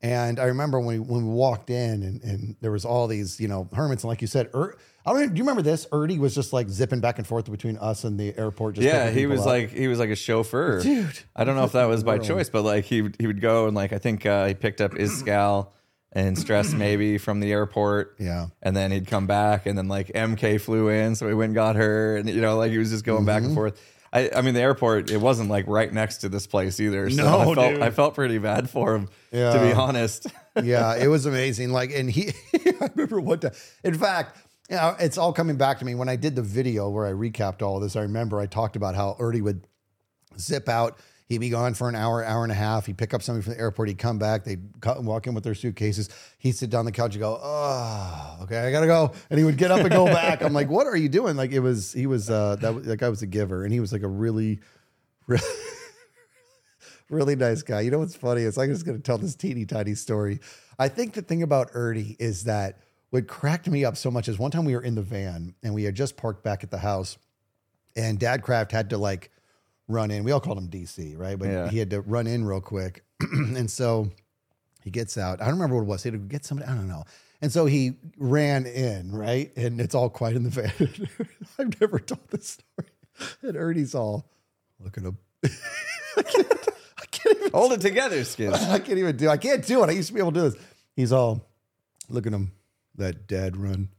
And 0.01 0.39
I 0.39 0.43
remember 0.45 0.79
when 0.79 0.87
we 0.87 0.99
when 0.99 1.27
we 1.27 1.33
walked 1.33 1.71
in 1.71 2.03
and, 2.03 2.21
and 2.21 2.55
there 2.61 2.71
was 2.71 2.85
all 2.85 3.07
these, 3.07 3.39
you 3.39 3.47
know, 3.47 3.67
hermits, 3.73 4.03
and 4.03 4.09
like 4.09 4.21
you 4.21 4.27
said, 4.27 4.47
er, 4.53 4.77
I 5.07 5.11
don't. 5.13 5.33
Do 5.33 5.37
you 5.37 5.43
remember 5.43 5.63
this? 5.63 5.87
Erdy 5.87 6.19
was 6.19 6.35
just 6.35 6.53
like 6.53 6.69
zipping 6.69 6.99
back 6.99 7.17
and 7.17 7.25
forth 7.25 7.49
between 7.49 7.77
us 7.77 8.03
and 8.03 8.19
the 8.19 8.37
airport. 8.37 8.75
Just 8.75 8.85
Yeah, 8.85 9.09
he 9.09 9.25
was 9.25 9.39
up. 9.41 9.47
like 9.47 9.71
he 9.71 9.87
was 9.87 9.97
like 9.97 10.11
a 10.11 10.15
chauffeur, 10.15 10.81
Dude, 10.83 11.17
I 11.35 11.45
don't 11.45 11.55
know 11.55 11.63
if 11.63 11.71
that 11.71 11.85
was 11.85 12.03
by 12.03 12.17
choice, 12.31 12.47
but 12.49 12.61
like 12.61 12.85
he 12.85 13.01
would- 13.01 13.15
he 13.19 13.25
would 13.25 13.41
go 13.41 13.65
and 13.65 13.75
like 13.75 13.91
I 13.91 13.97
think 13.97 14.23
uh, 14.25 14.45
he 14.45 14.53
picked 14.53 14.81
up 14.81 14.91
Iskall 14.91 15.69
and 16.11 16.37
Stress 16.37 16.73
maybe 16.73 17.17
from 17.17 17.39
the 17.39 17.51
airport, 17.51 18.17
yeah, 18.19 18.47
and 18.61 18.75
then 18.75 18.91
he'd 18.91 19.07
come 19.07 19.25
back, 19.25 19.65
and 19.65 19.75
then 19.75 19.87
like 19.87 20.09
MK 20.09 20.61
flew 20.61 20.89
in, 20.89 21.15
so 21.15 21.27
he 21.27 21.33
went 21.33 21.49
and 21.49 21.55
got 21.55 21.75
her, 21.75 22.17
and 22.17 22.29
you 22.29 22.39
know 22.41 22.55
like 22.57 22.69
he 22.71 22.77
was 22.77 22.91
just 22.91 23.03
going 23.03 23.25
back 23.25 23.37
Mm-hmm. 23.37 23.45
and 23.47 23.55
forth. 23.55 23.93
I, 24.13 24.29
I 24.35 24.41
mean 24.41 24.53
the 24.53 24.61
airport 24.61 25.11
it 25.11 25.19
wasn't 25.19 25.49
like 25.49 25.65
right 25.67 25.91
next 25.91 26.17
to 26.19 26.29
this 26.29 26.47
place 26.47 26.79
either, 26.79 27.09
so 27.09 27.23
No, 27.23 27.39
I 27.39 27.55
felt 27.55 27.73
dude. 27.73 27.81
I 27.81 27.89
felt 27.91 28.15
pretty 28.15 28.37
bad 28.37 28.69
for 28.69 28.95
him 28.95 29.09
to 29.31 29.59
be 29.61 29.73
honest. 29.73 30.27
yeah, 30.63 30.95
it 30.95 31.07
was 31.07 31.25
amazing. 31.25 31.71
Like, 31.71 31.91
and 31.91 32.09
he, 32.09 32.29
I 32.55 32.89
remember 32.95 33.19
what 33.19 33.41
time. 33.41 33.51
In 33.83 33.93
fact, 33.97 34.37
you 34.69 34.75
know, 34.75 34.95
it's 34.99 35.17
all 35.17 35.33
coming 35.33 35.57
back 35.57 35.79
to 35.79 35.85
me 35.85 35.95
when 35.95 36.09
I 36.09 36.15
did 36.15 36.35
the 36.35 36.41
video 36.41 36.89
where 36.89 37.05
I 37.05 37.11
recapped 37.11 37.61
all 37.61 37.77
of 37.77 37.83
this. 37.83 37.95
I 37.95 38.01
remember 38.01 38.39
I 38.39 38.45
talked 38.47 38.75
about 38.75 38.95
how 38.95 39.15
Erdy 39.19 39.41
would 39.41 39.67
zip 40.39 40.67
out. 40.69 40.99
He'd 41.27 41.39
be 41.39 41.49
gone 41.49 41.73
for 41.73 41.89
an 41.89 41.95
hour, 41.95 42.23
hour 42.23 42.43
and 42.43 42.51
a 42.53 42.55
half. 42.55 42.85
He'd 42.85 42.97
pick 42.97 43.13
up 43.13 43.21
somebody 43.21 43.43
from 43.43 43.53
the 43.55 43.59
airport. 43.59 43.89
He'd 43.89 43.97
come 43.97 44.17
back. 44.17 44.45
They'd 44.45 44.61
cut 44.79 44.95
and 44.97 45.05
walk 45.05 45.27
in 45.27 45.33
with 45.33 45.43
their 45.43 45.55
suitcases. 45.55 46.09
He'd 46.37 46.53
sit 46.53 46.69
down 46.69 46.79
on 46.79 46.85
the 46.85 46.91
couch 46.93 47.15
and 47.15 47.21
go, 47.21 47.37
"Oh, 47.41 48.37
okay, 48.43 48.59
I 48.59 48.71
gotta 48.71 48.87
go." 48.87 49.11
And 49.29 49.37
he 49.37 49.43
would 49.43 49.57
get 49.57 49.69
up 49.69 49.81
and 49.81 49.89
go 49.89 50.05
back. 50.13 50.41
I'm 50.41 50.53
like, 50.53 50.69
"What 50.69 50.87
are 50.87 50.95
you 50.95 51.09
doing?" 51.09 51.35
Like 51.35 51.51
it 51.51 51.59
was. 51.59 51.91
He 51.91 52.07
was. 52.07 52.29
Uh, 52.29 52.55
that 52.61 52.73
was- 52.75 52.85
that 52.85 52.97
guy 52.97 53.09
was 53.09 53.21
a 53.23 53.27
giver, 53.27 53.65
and 53.65 53.73
he 53.73 53.79
was 53.81 53.91
like 53.91 54.03
a 54.03 54.07
really, 54.07 54.59
really 55.27 55.43
really 57.09 57.35
nice 57.35 57.61
guy. 57.63 57.81
You 57.81 57.91
know 57.91 57.99
what's 57.99 58.15
funny 58.15 58.41
is 58.41 58.57
I'm 58.57 58.69
just 58.69 58.85
going 58.85 58.97
to 58.97 59.03
tell 59.03 59.17
this 59.17 59.35
teeny 59.35 59.65
tiny 59.65 59.95
story. 59.95 60.39
I 60.77 60.89
think 60.89 61.13
the 61.13 61.21
thing 61.21 61.41
about 61.43 61.69
Ernie 61.73 62.15
is 62.19 62.43
that 62.45 62.79
what 63.11 63.27
cracked 63.27 63.67
me 63.69 63.85
up 63.85 63.95
so 63.95 64.11
much 64.11 64.27
is 64.27 64.37
one 64.37 64.51
time 64.51 64.65
we 64.65 64.75
were 64.75 64.83
in 64.83 64.95
the 64.95 65.01
van 65.01 65.55
and 65.63 65.73
we 65.73 65.83
had 65.85 65.95
just 65.95 66.17
parked 66.17 66.43
back 66.43 66.63
at 66.63 66.71
the 66.71 66.77
house, 66.79 67.17
and 67.95 68.19
Dad 68.19 68.41
Craft 68.41 68.71
had 68.71 68.89
to 68.91 68.97
like 68.97 69.31
run 69.87 70.11
in. 70.11 70.23
We 70.23 70.31
all 70.31 70.39
called 70.39 70.57
him 70.57 70.69
DC, 70.69 71.17
right? 71.17 71.37
But 71.37 71.49
Yeah. 71.49 71.69
he 71.69 71.77
had 71.77 71.89
to 71.91 72.01
run 72.01 72.27
in 72.27 72.45
real 72.45 72.61
quick, 72.61 73.03
and 73.31 73.69
so 73.69 74.11
he 74.83 74.89
gets 74.91 75.17
out. 75.17 75.41
I 75.41 75.45
don't 75.45 75.55
remember 75.55 75.75
what 75.75 75.81
it 75.83 75.87
was. 75.87 76.03
He 76.03 76.09
had 76.11 76.19
to 76.19 76.25
get 76.27 76.45
somebody. 76.45 76.69
I 76.69 76.75
don't 76.75 76.87
know. 76.87 77.03
And 77.41 77.51
so 77.51 77.65
he 77.67 77.93
ran 78.17 78.65
in, 78.65 79.11
right? 79.11 79.55
And 79.55 79.79
it's 79.79 79.93
all 79.93 80.09
quiet 80.09 80.35
in 80.35 80.43
the 80.43 80.49
van. 80.49 80.71
I've 81.59 81.79
never 81.79 81.99
told 81.99 82.27
this 82.29 82.57
story. 82.59 82.89
And 83.43 83.55
Ernie's 83.55 83.93
all, 83.93 84.29
look 84.79 84.97
at 84.97 85.03
him. 85.03 85.17
I 85.43 86.21
can't, 86.23 86.47
I 86.99 87.05
can't 87.11 87.37
even 87.37 87.51
Hold 87.51 87.73
it 87.73 87.81
together, 87.81 88.17
Skizz. 88.21 88.53
I 88.69 88.79
can't 88.79 88.97
even 88.97 89.15
do. 89.17 89.29
I 89.29 89.37
can't 89.37 89.63
do 89.65 89.83
it. 89.83 89.89
I 89.89 89.91
used 89.93 90.07
to 90.07 90.13
be 90.15 90.19
able 90.19 90.31
to 90.31 90.39
do 90.39 90.49
this. 90.49 90.59
He's 90.95 91.11
all, 91.11 91.45
look 92.09 92.25
at 92.25 92.33
him, 92.33 92.51
that 92.95 93.27
dad 93.27 93.55
run. 93.55 93.89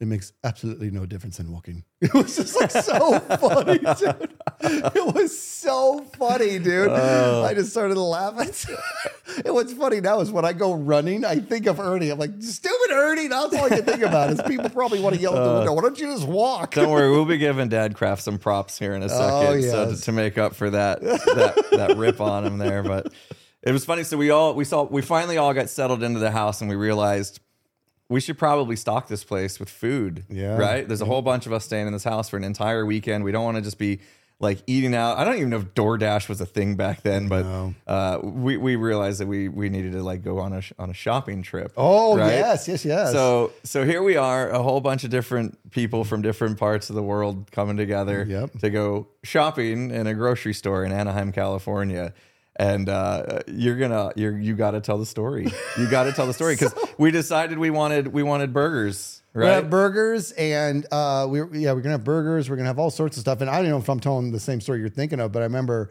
It 0.00 0.06
makes 0.06 0.32
absolutely 0.44 0.90
no 0.90 1.04
difference 1.06 1.38
in 1.40 1.50
walking. 1.52 1.84
It 2.00 2.12
was 2.14 2.36
just 2.36 2.58
like 2.60 2.70
so 2.70 3.18
funny, 3.20 3.78
dude. 3.78 4.35
It 4.96 5.14
was 5.14 5.38
so 5.38 6.04
funny, 6.16 6.58
dude. 6.58 6.88
Oh. 6.88 7.44
I 7.44 7.54
just 7.54 7.70
started 7.70 7.98
laughing. 7.98 8.52
and 9.44 9.54
what's 9.54 9.72
funny 9.72 10.00
now 10.00 10.20
is 10.20 10.30
when 10.30 10.44
I 10.44 10.52
go 10.52 10.74
running, 10.74 11.24
I 11.24 11.40
think 11.40 11.66
of 11.66 11.80
Ernie. 11.80 12.10
I'm 12.10 12.18
like, 12.18 12.30
stupid 12.40 12.90
Ernie. 12.90 13.28
That's 13.28 13.54
all 13.54 13.64
I 13.64 13.68
can 13.68 13.84
think 13.84 14.02
about 14.02 14.30
is 14.30 14.40
people 14.42 14.70
probably 14.70 15.00
want 15.00 15.16
to 15.16 15.20
yell 15.20 15.36
at 15.36 15.42
the 15.42 15.50
uh, 15.50 15.58
window. 15.58 15.72
Why 15.74 15.82
don't 15.82 15.98
you 15.98 16.06
just 16.06 16.26
walk? 16.26 16.74
Don't 16.74 16.90
worry, 16.90 17.10
we'll 17.10 17.24
be 17.24 17.38
giving 17.38 17.68
Dad 17.68 17.94
Craft 17.94 18.22
some 18.22 18.38
props 18.38 18.78
here 18.78 18.94
in 18.94 19.02
a 19.02 19.06
oh, 19.06 19.08
second, 19.08 19.58
Oh, 19.58 19.60
so 19.60 19.94
to, 19.94 20.00
to 20.00 20.12
make 20.12 20.38
up 20.38 20.54
for 20.54 20.70
that 20.70 21.00
that 21.00 21.66
that 21.72 21.96
rip 21.96 22.20
on 22.20 22.44
him 22.44 22.58
there. 22.58 22.82
But 22.82 23.12
it 23.62 23.72
was 23.72 23.84
funny. 23.84 24.04
So 24.04 24.16
we 24.16 24.30
all 24.30 24.54
we 24.54 24.64
saw 24.64 24.84
we 24.84 25.02
finally 25.02 25.36
all 25.36 25.52
got 25.52 25.68
settled 25.68 26.02
into 26.02 26.20
the 26.20 26.30
house, 26.30 26.60
and 26.60 26.70
we 26.70 26.76
realized 26.76 27.40
we 28.08 28.20
should 28.20 28.38
probably 28.38 28.76
stock 28.76 29.08
this 29.08 29.24
place 29.24 29.58
with 29.58 29.68
food. 29.68 30.24
Yeah. 30.28 30.56
right. 30.56 30.86
There's 30.86 31.00
a 31.00 31.06
whole 31.06 31.22
bunch 31.22 31.46
of 31.46 31.52
us 31.52 31.64
staying 31.64 31.86
in 31.86 31.92
this 31.92 32.04
house 32.04 32.28
for 32.28 32.36
an 32.36 32.44
entire 32.44 32.86
weekend. 32.86 33.24
We 33.24 33.32
don't 33.32 33.44
want 33.44 33.56
to 33.56 33.62
just 33.62 33.78
be 33.78 34.00
like 34.38 34.62
eating 34.66 34.94
out. 34.94 35.16
I 35.16 35.24
don't 35.24 35.36
even 35.36 35.48
know 35.48 35.56
if 35.58 35.72
DoorDash 35.74 36.28
was 36.28 36.40
a 36.42 36.46
thing 36.46 36.76
back 36.76 37.02
then, 37.02 37.26
but 37.28 37.46
No. 37.46 37.74
uh, 37.86 38.18
we 38.22 38.56
we 38.58 38.76
realized 38.76 39.20
that 39.20 39.26
we 39.26 39.48
we 39.48 39.70
needed 39.70 39.92
to 39.92 40.02
like 40.02 40.22
go 40.22 40.38
on 40.40 40.52
a 40.52 40.60
sh- 40.60 40.72
on 40.78 40.90
a 40.90 40.94
shopping 40.94 41.42
trip. 41.42 41.72
Oh, 41.76 42.18
right? 42.18 42.32
yes, 42.32 42.68
yes, 42.68 42.84
yes. 42.84 43.12
So 43.12 43.52
so 43.64 43.84
here 43.86 44.02
we 44.02 44.16
are, 44.16 44.50
a 44.50 44.62
whole 44.62 44.80
bunch 44.82 45.04
of 45.04 45.10
different 45.10 45.70
people 45.70 46.04
from 46.04 46.20
different 46.20 46.58
parts 46.58 46.90
of 46.90 46.96
the 46.96 47.02
world 47.02 47.50
coming 47.50 47.76
together 47.78 48.26
Yep. 48.28 48.58
to 48.60 48.68
go 48.70 49.06
shopping 49.24 49.90
in 49.90 50.06
a 50.06 50.12
grocery 50.14 50.52
store 50.54 50.84
in 50.84 50.92
Anaheim, 50.92 51.32
California. 51.32 52.12
And 52.58 52.88
uh, 52.88 53.40
you're 53.46 53.76
gonna 53.76 54.12
you're 54.16 54.38
you 54.38 54.54
got 54.54 54.70
to 54.70 54.80
tell 54.80 54.96
the 54.98 55.04
story. 55.06 55.46
You 55.78 55.90
got 55.90 56.04
to 56.04 56.12
tell 56.12 56.26
the 56.26 56.32
story 56.32 56.54
because 56.58 56.74
we 56.96 57.10
decided 57.10 57.58
we 57.58 57.68
wanted 57.70 58.08
we 58.14 58.22
wanted 58.22 58.54
burgers, 58.54 59.15
Right? 59.36 59.50
have 59.54 59.70
burgers 59.70 60.32
and 60.32 60.86
uh 60.90 61.26
we're 61.28 61.54
yeah, 61.54 61.72
we're 61.72 61.80
gonna 61.82 61.94
have 61.94 62.04
burgers, 62.04 62.48
we're 62.48 62.56
gonna 62.56 62.68
have 62.68 62.78
all 62.78 62.90
sorts 62.90 63.16
of 63.16 63.20
stuff. 63.20 63.40
And 63.40 63.50
I 63.50 63.60
don't 63.60 63.68
know 63.70 63.78
if 63.78 63.88
I'm 63.88 64.00
telling 64.00 64.32
the 64.32 64.40
same 64.40 64.60
story 64.60 64.80
you're 64.80 64.88
thinking 64.88 65.20
of, 65.20 65.32
but 65.32 65.40
I 65.42 65.44
remember 65.46 65.90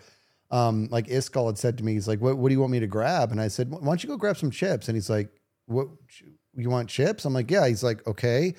um 0.52 0.88
like 0.92 1.08
Iskall 1.08 1.48
had 1.48 1.58
said 1.58 1.78
to 1.78 1.84
me, 1.84 1.94
he's 1.94 2.08
like, 2.08 2.20
What 2.22 2.38
what 2.38 2.50
do 2.50 2.54
you 2.54 2.60
want 2.60 2.72
me 2.72 2.80
to 2.80 2.88
grab? 2.88 3.32
And 3.32 3.40
I 3.42 3.48
said, 3.48 3.70
Why 3.70 3.80
don't 3.80 4.04
you 4.04 4.10
go 4.10 4.18
grab 4.18 4.38
some 4.38 4.52
chips? 4.52 4.88
And 4.88 4.96
he's 4.96 5.10
like, 5.10 5.30
What 5.68 5.88
you 6.56 6.70
want 6.70 6.90
chips? 6.90 7.26
I'm 7.26 7.34
like, 7.34 7.50
Yeah. 7.52 7.68
He's 7.68 7.84
like, 7.84 8.06
Okay. 8.08 8.56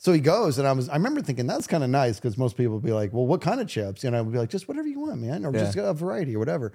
So 0.00 0.12
he 0.12 0.20
goes, 0.20 0.58
and 0.58 0.68
I 0.68 0.72
was 0.72 0.88
I 0.88 0.94
remember 0.94 1.20
thinking 1.22 1.48
that's 1.48 1.66
kind 1.66 1.82
of 1.82 1.90
nice 1.90 2.20
because 2.20 2.38
most 2.38 2.56
people 2.56 2.74
would 2.74 2.84
be 2.84 2.92
like, 2.92 3.12
Well, 3.12 3.26
what 3.26 3.40
kind 3.40 3.60
of 3.60 3.66
chips? 3.66 4.04
And 4.04 4.16
I 4.16 4.20
would 4.20 4.32
be 4.32 4.38
like, 4.38 4.50
just 4.50 4.68
whatever 4.68 4.86
you 4.86 5.00
want, 5.00 5.20
man, 5.20 5.44
or 5.44 5.52
Yeah. 5.52 5.64
just 5.64 5.76
a 5.76 5.92
variety 5.92 6.36
or 6.36 6.38
whatever. 6.38 6.72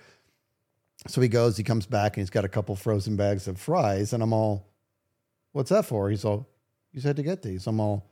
So 1.08 1.22
he 1.22 1.28
goes, 1.28 1.58
he 1.58 1.64
comes 1.64 1.86
back 1.86 2.16
and 2.18 2.22
he's 2.22 2.30
got 2.30 2.46
a 2.46 2.50
couple 2.50 2.76
frozen 2.76 3.16
bags 3.16 3.48
of 3.48 3.60
fries, 3.60 4.14
and 4.14 4.22
I'm 4.24 4.32
all, 4.34 4.68
what's 5.52 5.70
that 5.70 5.86
for? 5.86 6.10
He's 6.10 6.24
all, 6.24 6.48
you 6.94 7.02
said 7.02 7.16
to 7.18 7.24
get 7.24 7.42
these. 7.42 7.68
I'm 7.68 7.80
all, 7.80 8.06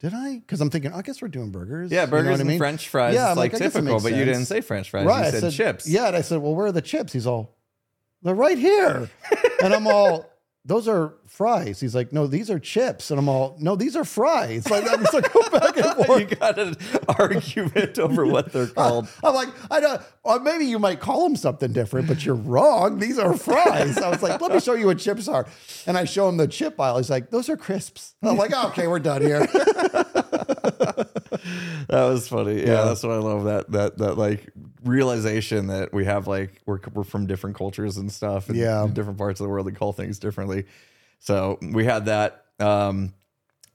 did 0.00 0.14
I? 0.14 0.38
Because 0.38 0.60
I'm 0.60 0.70
thinking, 0.70 0.92
I 0.92 1.02
guess 1.02 1.20
we're 1.20 1.28
doing 1.28 1.50
burgers. 1.50 1.90
yeah, 1.90 2.02
You 2.02 2.06
know 2.06 2.10
burgers 2.10 2.40
I 2.40 2.44
mean? 2.44 2.58
French 2.58 2.88
fries. 2.88 3.14
Yeah, 3.14 3.30
I'm 3.30 3.36
like, 3.36 3.52
like, 3.52 3.60
I 3.60 3.64
guess 3.64 3.74
it 3.74 3.78
typical, 3.80 4.00
but 4.00 4.14
you 4.14 4.24
didn't 4.24 4.46
say 4.46 4.60
French 4.60 4.90
fries. 4.90 5.06
Right. 5.06 5.26
You 5.26 5.30
said, 5.32 5.40
said 5.40 5.52
chips. 5.52 5.88
Yeah, 5.88 6.06
and 6.08 6.16
I 6.16 6.20
said, 6.20 6.38
well, 6.38 6.54
where 6.54 6.66
are 6.66 6.72
the 6.72 6.82
chips? 6.82 7.12
He's 7.12 7.26
all, 7.26 7.56
they're 8.22 8.34
right 8.34 8.58
here. 8.58 9.10
and 9.62 9.74
I'm 9.74 9.86
all, 9.86 10.29
those 10.64 10.86
are 10.86 11.14
fries. 11.26 11.80
He's 11.80 11.94
like, 11.94 12.12
no, 12.12 12.26
these 12.26 12.50
are 12.50 12.58
chips. 12.58 13.10
And 13.10 13.18
I'm 13.18 13.28
all, 13.28 13.56
no, 13.58 13.76
these 13.76 13.96
are 13.96 14.04
fries. 14.04 14.70
Like, 14.70 14.84
I'm 14.90 15.00
just 15.00 15.14
like, 15.14 15.32
go 15.32 15.48
back 15.50 15.76
and 15.76 15.86
you 15.98 16.04
forth. 16.04 16.38
got 16.38 16.58
an 16.58 16.76
argument 17.18 17.98
over 17.98 18.26
what 18.26 18.52
they're 18.52 18.66
called. 18.76 19.08
I'm 19.24 19.34
like, 19.34 19.48
I 19.70 19.80
don't, 19.80 20.02
or 20.22 20.38
maybe 20.38 20.66
you 20.66 20.78
might 20.78 21.00
call 21.00 21.24
them 21.24 21.34
something 21.34 21.72
different, 21.72 22.08
but 22.08 22.24
you're 22.26 22.34
wrong. 22.34 22.98
These 22.98 23.18
are 23.18 23.34
fries. 23.36 23.96
I 23.96 24.10
was 24.10 24.22
like, 24.22 24.38
let 24.40 24.52
me 24.52 24.60
show 24.60 24.74
you 24.74 24.86
what 24.86 24.98
chips 24.98 25.28
are. 25.28 25.46
And 25.86 25.96
I 25.96 26.04
show 26.04 26.28
him 26.28 26.36
the 26.36 26.46
chip 26.46 26.78
aisle. 26.78 26.98
He's 26.98 27.10
like, 27.10 27.30
those 27.30 27.48
are 27.48 27.56
crisps. 27.56 28.14
I'm 28.22 28.36
like, 28.36 28.52
oh, 28.54 28.68
okay, 28.68 28.86
we're 28.86 28.98
done 28.98 29.22
here. 29.22 29.46
That 31.88 32.04
was 32.04 32.28
funny. 32.28 32.60
Yeah, 32.60 32.84
that's 32.84 33.02
what 33.02 33.12
I 33.12 33.18
love. 33.18 33.44
That 33.44 33.70
that 33.72 33.98
that 33.98 34.18
like 34.18 34.52
realization 34.84 35.66
that 35.68 35.92
we 35.92 36.04
have 36.04 36.26
like 36.26 36.60
we're 36.66 36.78
we're 36.94 37.04
from 37.04 37.26
different 37.26 37.56
cultures 37.56 37.96
and 37.96 38.10
stuff. 38.10 38.48
And 38.48 38.58
Yeah. 38.58 38.86
different 38.92 39.18
parts 39.18 39.40
of 39.40 39.44
the 39.44 39.50
world 39.50 39.66
that 39.66 39.76
call 39.76 39.92
things 39.92 40.18
differently. 40.18 40.64
So 41.18 41.58
we 41.60 41.84
had 41.84 42.06
that. 42.06 42.44
Um, 42.58 43.14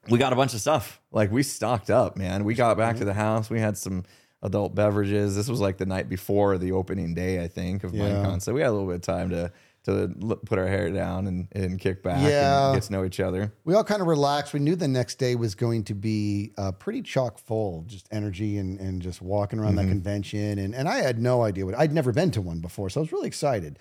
we 0.09 0.17
got 0.19 0.33
a 0.33 0.35
bunch 0.35 0.53
of 0.53 0.61
stuff. 0.61 0.99
Like 1.11 1.31
we 1.31 1.43
stocked 1.43 1.89
up, 1.89 2.17
man. 2.17 2.43
We 2.43 2.53
got 2.53 2.77
back 2.77 2.97
to 2.97 3.05
the 3.05 3.13
house. 3.13 3.49
We 3.49 3.59
had 3.59 3.77
some 3.77 4.03
adult 4.43 4.75
beverages. 4.75 5.35
This 5.35 5.47
was 5.49 5.59
like 5.59 5.77
the 5.77 5.85
night 5.87 6.07
before 6.09 6.57
the 6.57 6.71
opening 6.73 7.13
day, 7.15 7.43
I 7.43 7.47
think, 7.47 7.83
of 7.83 7.93
Yeah. 7.95 8.03
Minecon. 8.09 8.41
So 8.41 8.53
we 8.53 8.61
had 8.61 8.69
a 8.69 8.71
little 8.71 8.87
bit 8.87 8.95
of 8.97 9.01
time 9.01 9.29
to 9.31 9.51
to 9.85 10.13
l- 10.21 10.35
put 10.45 10.59
our 10.59 10.67
hair 10.67 10.89
down 10.91 11.27
and, 11.27 11.47
and 11.53 11.79
kick 11.79 12.03
back 12.03 12.21
Yeah. 12.21 12.67
and 12.71 12.75
get 12.75 12.83
to 12.83 12.91
know 12.91 13.03
each 13.05 13.19
other. 13.19 13.53
we 13.63 13.73
all 13.73 13.83
kind 13.83 14.01
of 14.01 14.07
relaxed. 14.07 14.53
We 14.53 14.59
knew 14.59 14.75
the 14.75 14.87
next 14.87 15.15
day 15.15 15.35
was 15.35 15.55
going 15.55 15.83
to 15.85 15.93
be 15.93 16.51
uh, 16.57 16.71
pretty 16.73 17.01
chock 17.01 17.39
full, 17.39 17.83
just 17.87 18.07
energy 18.11 18.57
and, 18.57 18.79
and 18.79 19.01
just 19.01 19.21
walking 19.21 19.59
around 19.59 19.75
that 19.77 19.87
convention. 19.87 20.59
And, 20.59 20.75
and 20.75 20.87
I 20.89 20.97
had 20.97 21.19
no 21.19 21.43
idea 21.43 21.65
what 21.65 21.77
I'd 21.77 21.93
never 21.93 22.11
been 22.11 22.31
to 22.31 22.41
one 22.41 22.59
before, 22.59 22.89
so 22.89 22.99
I 22.99 23.03
was 23.03 23.11
really 23.11 23.27
excited. 23.27 23.79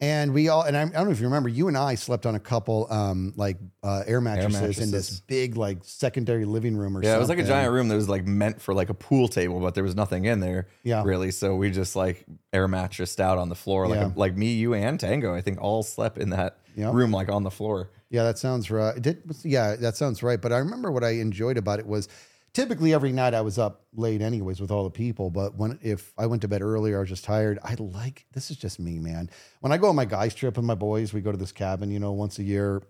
And 0.00 0.32
we 0.32 0.48
all, 0.48 0.62
and 0.62 0.76
I, 0.76 0.82
I 0.82 0.86
don't 0.86 1.06
know 1.06 1.10
if 1.10 1.18
you 1.18 1.26
remember, 1.26 1.48
you 1.48 1.66
and 1.66 1.76
I 1.76 1.96
slept 1.96 2.24
on 2.24 2.36
a 2.36 2.38
couple 2.40 2.86
um, 2.88 3.32
like 3.36 3.56
uh, 3.82 4.04
air, 4.06 4.20
mattresses 4.20 4.78
in 4.78 4.92
this 4.92 5.18
big 5.18 5.56
like 5.56 5.78
secondary 5.82 6.44
living 6.44 6.76
room 6.76 6.96
or 6.96 7.02
Yeah, 7.02 7.08
something. 7.10 7.16
it 7.16 7.20
was 7.20 7.28
like 7.30 7.38
a 7.40 7.42
giant 7.48 7.72
room 7.72 7.88
that 7.88 7.96
was 7.96 8.08
like 8.08 8.24
meant 8.24 8.60
for 8.62 8.74
like 8.74 8.90
a 8.90 8.94
pool 8.94 9.26
table, 9.26 9.58
but 9.58 9.74
there 9.74 9.82
was 9.82 9.96
nothing 9.96 10.24
in 10.24 10.38
there. 10.38 10.68
Yeah. 10.84 11.02
really. 11.04 11.32
So 11.32 11.56
we 11.56 11.70
just 11.72 11.96
like 11.96 12.24
air 12.52 12.68
mattressed 12.68 13.20
out 13.20 13.38
on 13.38 13.48
the 13.48 13.56
floor, 13.56 13.88
like 13.88 13.98
Yeah. 13.98 14.10
like 14.14 14.36
me, 14.36 14.52
you, 14.52 14.72
and 14.74 15.00
Tango. 15.00 15.34
I 15.34 15.40
think 15.40 15.60
all 15.60 15.82
slept 15.82 16.18
in 16.18 16.30
that 16.30 16.58
Yep. 16.76 16.94
room, 16.94 17.10
like 17.10 17.28
on 17.28 17.42
the 17.42 17.50
floor. 17.50 17.90
Yeah, 18.08 18.22
that 18.22 18.38
sounds 18.38 18.70
right. 18.70 18.96
It 18.96 19.02
Did, 19.02 19.22
yeah, 19.42 19.74
that 19.74 19.96
sounds 19.96 20.22
right. 20.22 20.40
But 20.40 20.52
I 20.52 20.58
remember 20.58 20.92
what 20.92 21.02
I 21.02 21.10
enjoyed 21.14 21.56
about 21.56 21.80
it 21.80 21.86
was 21.88 22.08
typically 22.58 22.92
every 22.92 23.12
night 23.12 23.34
I 23.34 23.40
was 23.40 23.56
up 23.56 23.84
late 23.94 24.20
anyways 24.20 24.60
with 24.60 24.72
all 24.72 24.82
the 24.82 24.90
people. 24.90 25.30
But 25.30 25.54
when 25.54 25.78
if 25.80 26.12
I 26.18 26.26
went 26.26 26.42
to 26.42 26.48
bed 26.48 26.60
earlier, 26.60 26.96
I 26.96 27.00
was 27.00 27.08
just 27.08 27.22
tired. 27.22 27.60
I 27.62 27.76
like 27.78 28.26
this 28.32 28.50
is 28.50 28.56
just 28.56 28.80
me, 28.80 28.98
man. 28.98 29.30
When 29.60 29.70
I 29.70 29.76
go 29.76 29.88
on 29.88 29.94
my 29.94 30.04
guys 30.04 30.34
trip 30.34 30.56
with 30.56 30.64
my 30.64 30.74
boys, 30.74 31.12
we 31.12 31.20
go 31.20 31.30
to 31.30 31.38
this 31.38 31.52
cabin, 31.52 31.92
you 31.92 32.00
know, 32.00 32.10
once 32.12 32.40
a 32.40 32.42
year. 32.42 32.82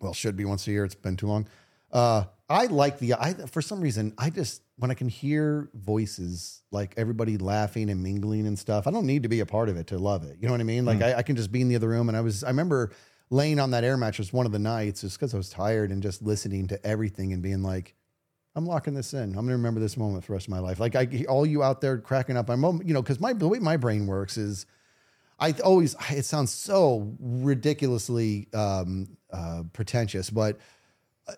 Well, 0.00 0.14
should 0.14 0.34
be 0.34 0.46
once 0.46 0.66
a 0.66 0.70
year. 0.70 0.86
It's 0.86 0.94
been 0.94 1.16
too 1.16 1.26
long. 1.26 1.46
Uh, 1.92 2.24
I 2.48 2.66
like 2.66 3.00
the 3.00 3.12
I 3.12 3.34
for 3.34 3.60
some 3.60 3.82
reason 3.82 4.14
I 4.16 4.30
just 4.30 4.62
when 4.76 4.90
I 4.90 4.94
can 4.94 5.10
hear 5.10 5.68
voices 5.74 6.62
like 6.70 6.94
everybody 6.96 7.36
laughing 7.36 7.90
and 7.90 8.02
mingling 8.02 8.46
and 8.46 8.58
stuff. 8.58 8.86
I 8.86 8.90
don't 8.90 9.06
need 9.06 9.24
to 9.24 9.28
be 9.28 9.40
a 9.40 9.46
part 9.46 9.68
of 9.68 9.76
it 9.76 9.88
to 9.88 9.98
love 9.98 10.24
it. 10.24 10.38
You 10.40 10.46
know 10.46 10.54
what 10.54 10.62
I 10.62 10.64
mean? 10.64 10.86
Like 10.86 11.02
I, 11.02 11.16
I 11.16 11.22
can 11.22 11.36
just 11.36 11.52
be 11.52 11.60
in 11.60 11.68
the 11.68 11.76
other 11.76 11.88
room. 11.88 12.08
And 12.08 12.16
I 12.16 12.22
was 12.22 12.42
I 12.42 12.48
remember 12.48 12.92
laying 13.28 13.60
on 13.60 13.72
that 13.72 13.84
air 13.84 13.98
mattress 13.98 14.32
one 14.32 14.46
of 14.46 14.52
the 14.52 14.58
nights 14.58 15.02
just 15.02 15.18
because 15.18 15.34
I 15.34 15.36
was 15.36 15.50
tired 15.50 15.90
and 15.90 16.02
just 16.02 16.22
listening 16.22 16.68
to 16.68 16.86
everything 16.86 17.34
and 17.34 17.42
being 17.42 17.62
like, 17.62 17.94
I'm 18.54 18.66
locking 18.66 18.94
this 18.94 19.14
in. 19.14 19.22
I'm 19.22 19.32
going 19.32 19.48
to 19.48 19.52
remember 19.52 19.80
this 19.80 19.96
moment 19.96 20.24
for 20.24 20.32
the 20.32 20.34
rest 20.34 20.46
of 20.46 20.50
my 20.50 20.58
life. 20.58 20.78
Like 20.78 20.94
I, 20.94 21.24
all 21.28 21.46
you 21.46 21.62
out 21.62 21.80
there 21.80 21.98
cracking 21.98 22.36
up, 22.36 22.50
I'm, 22.50 22.62
you 22.84 22.92
know, 22.92 23.02
because 23.02 23.18
my 23.18 23.32
the 23.32 23.48
way 23.48 23.58
my 23.58 23.76
brain 23.76 24.06
works 24.06 24.36
is, 24.36 24.66
I 25.40 25.52
always 25.64 25.96
it 26.10 26.24
sounds 26.24 26.52
so 26.52 27.16
ridiculously 27.18 28.48
um, 28.52 29.16
uh, 29.32 29.64
pretentious, 29.72 30.30
but 30.30 30.58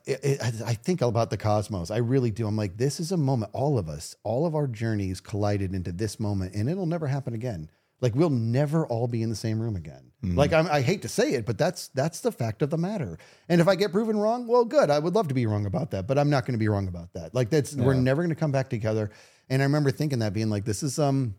it, 0.05 0.21
it, 0.25 0.43
I 0.43 0.71
I 0.71 0.75
think 0.75 1.01
about 1.03 1.31
the 1.31 1.37
cosmos. 1.37 1.91
I 1.91 1.99
really 1.99 2.31
do. 2.31 2.47
I'm 2.47 2.57
like, 2.57 2.77
this 2.77 3.01
is 3.01 3.13
a 3.13 3.17
moment. 3.17 3.53
All 3.55 3.79
of 3.79 3.89
us, 3.89 4.17
all 4.25 4.45
of 4.45 4.55
our 4.55 4.67
journeys 4.67 5.21
collided 5.21 5.75
into 5.75 5.93
this 5.93 6.19
moment, 6.19 6.55
and 6.55 6.69
it'll 6.69 6.87
never 6.87 7.07
happen 7.07 7.35
again. 7.35 7.71
Like 8.05 8.15
we'll 8.15 8.29
never 8.29 8.87
all 8.87 9.09
be 9.09 9.23
in 9.23 9.31
the 9.31 9.35
same 9.35 9.59
room 9.59 9.77
again. 9.77 10.13
Like 10.37 10.53
I'm, 10.53 10.67
I 10.67 10.83
hate 10.83 11.01
to 11.03 11.09
say 11.09 11.33
it, 11.33 11.47
but 11.47 11.57
that's 11.57 11.89
that's 11.89 12.21
the 12.21 12.31
fact 12.31 12.61
of 12.61 12.69
the 12.69 12.77
matter. 12.77 13.19
And 13.49 13.63
if 13.63 13.67
I 13.67 13.77
get 13.77 13.93
proven 13.93 14.19
wrong, 14.19 14.47
well, 14.47 14.67
good. 14.67 14.91
I 14.91 14.99
would 14.99 15.15
love 15.15 15.29
to 15.29 15.35
be 15.35 15.47
wrong 15.47 15.65
about 15.65 15.91
that, 15.93 16.07
but 16.07 16.19
I'm 16.19 16.29
not 16.29 16.45
going 16.45 16.53
to 16.53 16.59
be 16.59 16.69
wrong 16.69 16.87
about 16.87 17.15
that. 17.15 17.35
Like 17.35 17.49
that's 17.49 17.75
we're 17.75 17.95
never 17.95 18.21
going 18.21 18.29
to 18.29 18.35
come 18.35 18.53
back 18.53 18.69
together. 18.69 19.11
And 19.49 19.63
I 19.63 19.65
remember 19.65 19.91
thinking 19.91 20.19
that, 20.19 20.35
being 20.35 20.51
like, 20.51 20.67
this 20.67 20.83
is 20.83 20.99
um, 20.99 21.35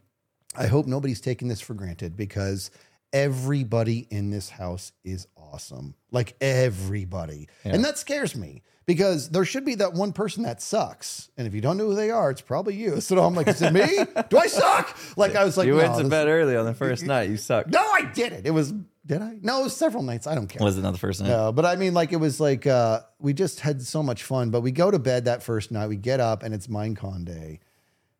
I 0.55 0.65
hope 0.65 0.87
nobody's 0.87 1.21
taking 1.21 1.49
this 1.49 1.61
for 1.61 1.75
granted 1.75 2.17
because 2.17 2.71
everybody 3.13 4.07
in 4.09 4.29
this 4.29 4.49
house 4.49 4.91
is 5.03 5.27
awesome. 5.35 5.95
Like 6.11 6.35
everybody. 6.41 7.47
And 7.63 7.83
that 7.85 7.97
scares 7.97 8.35
me 8.35 8.63
because 8.85 9.29
there 9.29 9.45
should 9.45 9.65
be 9.65 9.75
that 9.75 9.93
one 9.93 10.13
person 10.13 10.43
that 10.43 10.61
sucks. 10.61 11.29
And 11.37 11.47
if 11.47 11.53
you 11.53 11.61
don't 11.61 11.77
know 11.77 11.87
who 11.87 11.95
they 11.95 12.11
are, 12.11 12.29
it's 12.29 12.41
probably 12.41 12.75
you. 12.75 13.01
So 13.05 13.23
I'm 13.23 13.35
like, 13.35 13.47
is 13.47 13.61
it 13.61 13.71
me? 13.71 13.85
Do 14.29 14.37
I 14.37 14.47
suck? 14.47 14.97
Like 15.15 15.35
I 15.35 15.43
was 15.43 15.57
like, 15.57 15.67
you 15.67 15.73
no, 15.73 15.77
went 15.77 15.95
to 15.97 16.09
bed 16.09 16.27
early 16.27 16.55
on 16.55 16.65
the 16.65 16.73
first 16.73 17.03
night. 17.03 17.29
You 17.29 17.37
suck. 17.37 17.67
No, 17.67 17.79
I 17.79 18.03
didn't. 18.13 18.45
It 18.45 18.51
was, 18.51 18.73
did 19.05 19.21
I? 19.21 19.37
No, 19.41 19.61
it 19.61 19.63
was 19.63 19.77
several 19.77 20.03
nights. 20.03 20.27
I 20.27 20.35
don't 20.35 20.47
care. 20.47 20.63
Was 20.63 20.77
it 20.77 20.81
not 20.81 20.93
the 20.93 20.99
first 20.99 21.21
night? 21.21 21.29
No, 21.29 21.51
but 21.51 21.65
I 21.65 21.75
mean, 21.75 21.93
like 21.93 22.11
it 22.11 22.17
was 22.17 22.39
like 22.39 22.65
uh, 22.65 23.01
we 23.19 23.33
just 23.33 23.59
had 23.59 23.81
so 23.81 24.01
much 24.01 24.23
fun. 24.23 24.49
But 24.49 24.61
we 24.61 24.71
go 24.71 24.89
to 24.89 24.99
bed 24.99 25.25
that 25.25 25.43
first 25.43 25.71
night. 25.71 25.87
We 25.87 25.95
get 25.95 26.19
up 26.19 26.43
and 26.43 26.53
it's 26.53 26.67
Minecon 26.67 27.25
day, 27.25 27.59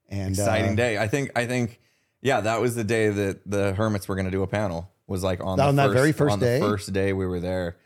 and 0.08 0.30
Exciting 0.30 0.74
uh, 0.74 0.76
day. 0.76 0.98
I 0.98 1.08
think. 1.08 1.32
I 1.36 1.46
think. 1.46 1.80
Yeah, 2.26 2.42
that 2.42 2.60
was 2.60 2.74
the 2.74 2.84
day 2.84 3.10
that 3.10 3.42
the 3.46 3.76
hermits 3.76 4.08
were 4.08 4.16
going 4.16 4.26
to 4.26 4.32
do 4.32 4.42
a 4.42 4.48
panel. 4.48 4.90
Was 5.06 5.24
like 5.24 5.42
on, 5.42 5.60
On 5.60 5.76
the 5.76 5.84
that 5.84 5.90
first, 5.90 5.96
very 5.96 6.12
first 6.12 6.34
on 6.34 6.40
day? 6.40 6.60
The 6.60 6.66
first 6.66 6.92
day 6.92 7.14
we 7.14 7.28
were 7.28 7.40
there. 7.40 7.78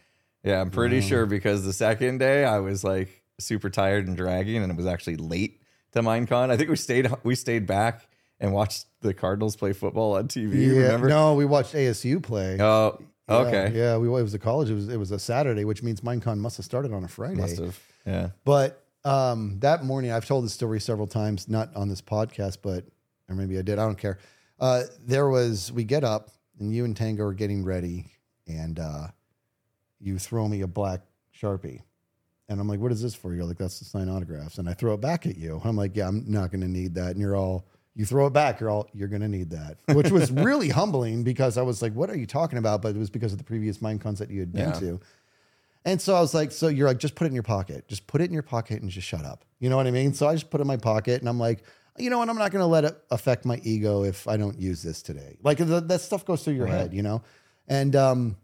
Yeah, 0.46 0.62
I'm 0.62 0.70
pretty 0.70 1.02
sure 1.02 1.26
because 1.26 1.66
the 1.66 1.74
second 1.74 2.20
day 2.20 2.46
I 2.46 2.60
was 2.60 2.82
like 2.82 3.22
super 3.38 3.70
tired 3.70 4.08
and 4.08 4.16
dragging, 4.16 4.64
and 4.64 4.72
it 4.72 4.78
was 4.78 4.86
actually 4.86 5.18
late 5.18 5.62
to 5.92 6.02
Minecon. 6.02 6.52
I 6.52 6.56
think 6.56 6.70
we 6.70 6.78
stayed 6.78 7.12
we 7.24 7.36
stayed 7.36 7.68
back 7.68 8.08
and 8.40 8.54
watched 8.54 8.86
the 9.02 9.14
Cardinals 9.14 9.58
play 9.58 9.74
football 9.74 10.16
on 10.16 10.30
TV. 10.30 10.54
Yeah, 10.54 10.84
remember? 10.84 11.10
no, 11.10 11.34
we 11.34 11.44
watched 11.44 11.74
ASU 11.74 12.24
play. 12.24 12.58
Oh, 12.62 12.98
Yeah, 13.28 13.36
okay. 13.36 13.72
Yeah, 13.76 13.98
we 13.98 14.08
it 14.08 14.24
was 14.24 14.34
a 14.34 14.40
college. 14.40 14.70
It 14.70 14.76
was 14.76 14.88
it 14.88 14.98
was 14.98 15.12
a 15.12 15.20
Saturday, 15.20 15.66
which 15.66 15.84
means 15.84 16.00
Minecon 16.00 16.38
must 16.38 16.56
have 16.56 16.66
started 16.66 16.94
on 16.94 17.04
a 17.04 17.10
Friday. 17.10 17.42
Must 17.42 17.58
have. 17.58 17.78
Yeah. 18.06 18.30
But 18.46 18.82
um, 19.04 19.60
that 19.60 19.84
morning, 19.84 20.14
I've 20.14 20.26
told 20.26 20.46
this 20.46 20.54
story 20.54 20.80
several 20.80 21.08
times, 21.08 21.50
not 21.50 21.76
on 21.76 21.90
this 21.90 22.02
podcast, 22.02 22.60
but 22.64 22.86
or 23.30 23.36
maybe 23.36 23.58
I 23.58 23.62
did. 23.62 23.80
I 23.80 23.86
don't 23.86 23.98
care. 23.98 24.20
Uh, 24.60 24.84
there 25.06 25.30
was 25.30 25.72
we 25.72 25.84
get 25.84 26.04
up 26.04 26.30
and 26.60 26.74
you 26.74 26.84
and 26.86 26.96
Tango 26.96 27.24
are 27.24 27.34
getting 27.34 27.64
ready, 27.64 28.08
and 28.48 28.80
uh, 28.80 29.08
you 30.00 30.18
throw 30.20 30.48
me 30.48 30.62
a 30.62 30.68
black 30.68 31.02
sharpie, 31.40 31.82
and 32.50 32.60
I'm 32.60 32.68
like, 32.68 32.80
"What 32.80 32.92
is 32.92 33.02
this 33.02 33.16
for?" 33.16 33.34
You're 33.34 33.46
like, 33.46 33.58
"That's 33.58 33.80
to 33.80 33.86
sign 33.86 34.10
autographs," 34.10 34.58
and 34.58 34.68
I 34.70 34.74
throw 34.74 34.94
it 34.94 35.02
back 35.02 35.26
at 35.26 35.38
you. 35.38 35.62
I'm 35.64 35.76
like, 35.78 35.96
"Yeah, 35.96 36.08
I'm 36.08 36.26
not 36.28 36.52
going 36.52 36.62
to 36.62 36.68
need 36.68 36.96
that," 36.96 37.12
and 37.12 37.20
you're 37.22 37.36
all. 37.36 37.66
You 37.96 38.06
throw 38.06 38.28
it 38.28 38.34
back, 38.34 38.62
you're 38.62 38.70
all, 38.70 38.88
you're 38.94 39.10
going 39.10 39.24
to 39.24 39.28
need 39.28 39.50
that, 39.50 39.78
which 39.94 40.10
was 40.10 40.32
really 40.32 40.70
humbling 40.70 41.24
because 41.24 41.58
I 41.58 41.64
was 41.64 41.82
like, 41.82 41.92
what 41.94 42.10
are 42.10 42.16
you 42.16 42.26
talking 42.28 42.58
about? 42.58 42.82
But 42.82 42.96
it 42.96 43.00
was 43.00 43.10
because 43.10 43.34
of 43.34 43.40
the 43.40 43.44
previous 43.44 43.80
Minecons 43.80 44.20
that 44.20 44.30
you 44.30 44.40
had 44.40 44.54
been 44.54 44.70
Yeah. 44.70 44.80
to. 44.80 45.00
And 45.84 46.00
so 46.00 46.16
I 46.16 46.22
was 46.22 46.34
like, 46.34 46.54
so 46.54 46.68
you're 46.70 46.88
like, 46.88 47.00
just 47.00 47.16
put 47.16 47.26
it 47.26 47.30
in 47.30 47.34
your 47.34 47.44
pocket. 47.44 47.90
Just 47.90 48.08
put 48.08 48.22
it 48.22 48.26
in 48.26 48.32
your 48.34 48.44
pocket 48.44 48.82
and 48.82 48.90
just 48.90 49.06
shut 49.06 49.26
up. 49.26 49.44
You 49.60 49.70
know 49.70 49.76
what 49.76 49.86
I 49.88 49.92
mean? 49.92 50.14
So 50.14 50.28
I 50.30 50.34
just 50.34 50.50
put 50.50 50.62
it 50.62 50.64
in 50.64 50.68
my 50.68 50.78
pocket 50.78 51.20
and 51.20 51.28
I'm 51.28 51.40
like, 51.40 51.64
you 52.00 52.10
know 52.10 52.18
what? 52.20 52.30
I'm 52.30 52.38
not 52.38 52.52
going 52.52 52.62
to 52.62 52.68
let 52.68 52.86
it 52.86 52.98
affect 53.12 53.46
my 53.46 53.60
ego 53.64 54.04
if 54.04 54.28
I 54.28 54.38
don't 54.38 54.60
use 54.60 54.82
this 54.82 55.02
today. 55.02 55.38
Like 55.44 55.58
th- 55.58 55.84
that 55.86 56.02
stuff 56.02 56.26
goes 56.26 56.44
through 56.44 56.56
your 56.56 56.68
head, 56.68 56.94
you 56.94 57.02
know? 57.04 57.22
And 57.68 57.96
um, 57.96 58.38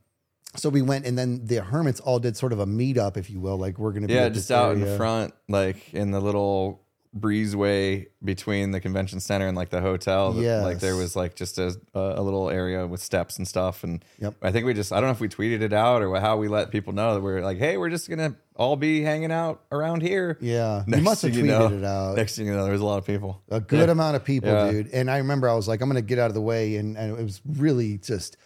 so 0.56 0.70
we 0.70 0.82
went 0.82 1.06
and 1.06 1.18
then 1.18 1.46
the 1.46 1.58
hermits 1.64 2.00
all 2.00 2.20
did 2.20 2.38
sort 2.38 2.54
of 2.54 2.60
a 2.60 2.66
meetup, 2.66 3.18
if 3.18 3.30
you 3.30 3.40
will. 3.40 3.58
Like 3.58 3.78
we're 3.80 3.92
going 3.92 4.04
to 4.04 4.08
be 4.08 4.14
Yeah, 4.14 4.30
just 4.30 4.52
out 4.52 4.78
in 4.78 4.98
front, 4.98 5.34
like 5.50 5.94
in 5.94 6.12
the 6.12 6.22
little 6.22 6.85
breezeway 7.18 8.08
between 8.24 8.72
the 8.72 8.80
convention 8.82 9.20
center 9.20 9.48
and 9.48 9.56
like 9.56 9.70
the 9.70 9.82
hotel. 9.82 10.36
Yes. 10.38 10.64
Like 10.64 10.80
there 10.80 10.96
was 10.96 11.16
like 11.16 11.36
just 11.36 11.58
a, 11.58 11.74
a 11.94 12.22
little 12.22 12.50
area 12.50 12.86
with 12.86 13.02
steps 13.02 13.38
and 13.38 13.48
stuff. 13.48 13.84
And 13.84 14.04
Yep. 14.20 14.36
I 14.42 14.52
think 14.52 14.66
we 14.66 14.74
just, 14.74 14.92
I 14.92 14.96
don't 14.98 15.06
know 15.08 15.12
if 15.14 15.20
we 15.22 15.30
tweeted 15.30 15.62
it 15.62 15.74
out 15.74 16.02
or 16.02 16.14
how 16.20 16.38
we 16.38 16.48
let 16.48 16.72
people 16.72 16.94
know 16.94 17.14
that 17.14 17.22
we're 17.22 17.42
like, 17.42 17.58
hey, 17.58 17.78
we're 17.78 17.90
just 17.90 18.10
going 18.10 18.20
to 18.20 18.36
all 18.56 18.76
be 18.76 19.02
hanging 19.02 19.32
out 19.32 19.62
around 19.72 20.02
here. 20.02 20.38
Yeah. 20.42 20.80
you 20.86 20.92
Next 20.92 21.04
must 21.04 21.22
have 21.22 21.34
thing 21.34 21.46
tweeted 21.46 21.48
you 21.48 21.52
know- 21.70 21.78
it 21.78 21.84
out. 21.86 22.16
Next 22.18 22.36
thing 22.36 22.48
you 22.48 22.54
know, 22.54 22.64
there 22.64 22.74
was 22.74 22.82
a 22.82 22.86
lot 22.86 22.98
of 22.98 23.06
people. 23.06 23.42
a 23.50 23.62
good 23.62 23.90
amount 23.90 24.16
of 24.18 24.24
people, 24.26 24.50
Yeah. 24.50 24.72
dude. 24.72 24.88
And 24.92 25.10
I 25.10 25.18
remember 25.18 25.50
I 25.50 25.54
was 25.54 25.68
like, 25.68 25.82
I'm 25.82 25.90
going 25.90 26.02
to 26.02 26.08
get 26.08 26.20
out 26.20 26.28
of 26.28 26.34
the 26.36 26.42
way. 26.42 26.76
And, 26.76 26.98
and 26.98 27.18
it 27.18 27.24
was 27.24 27.42
really 27.46 27.98
just 27.98 28.38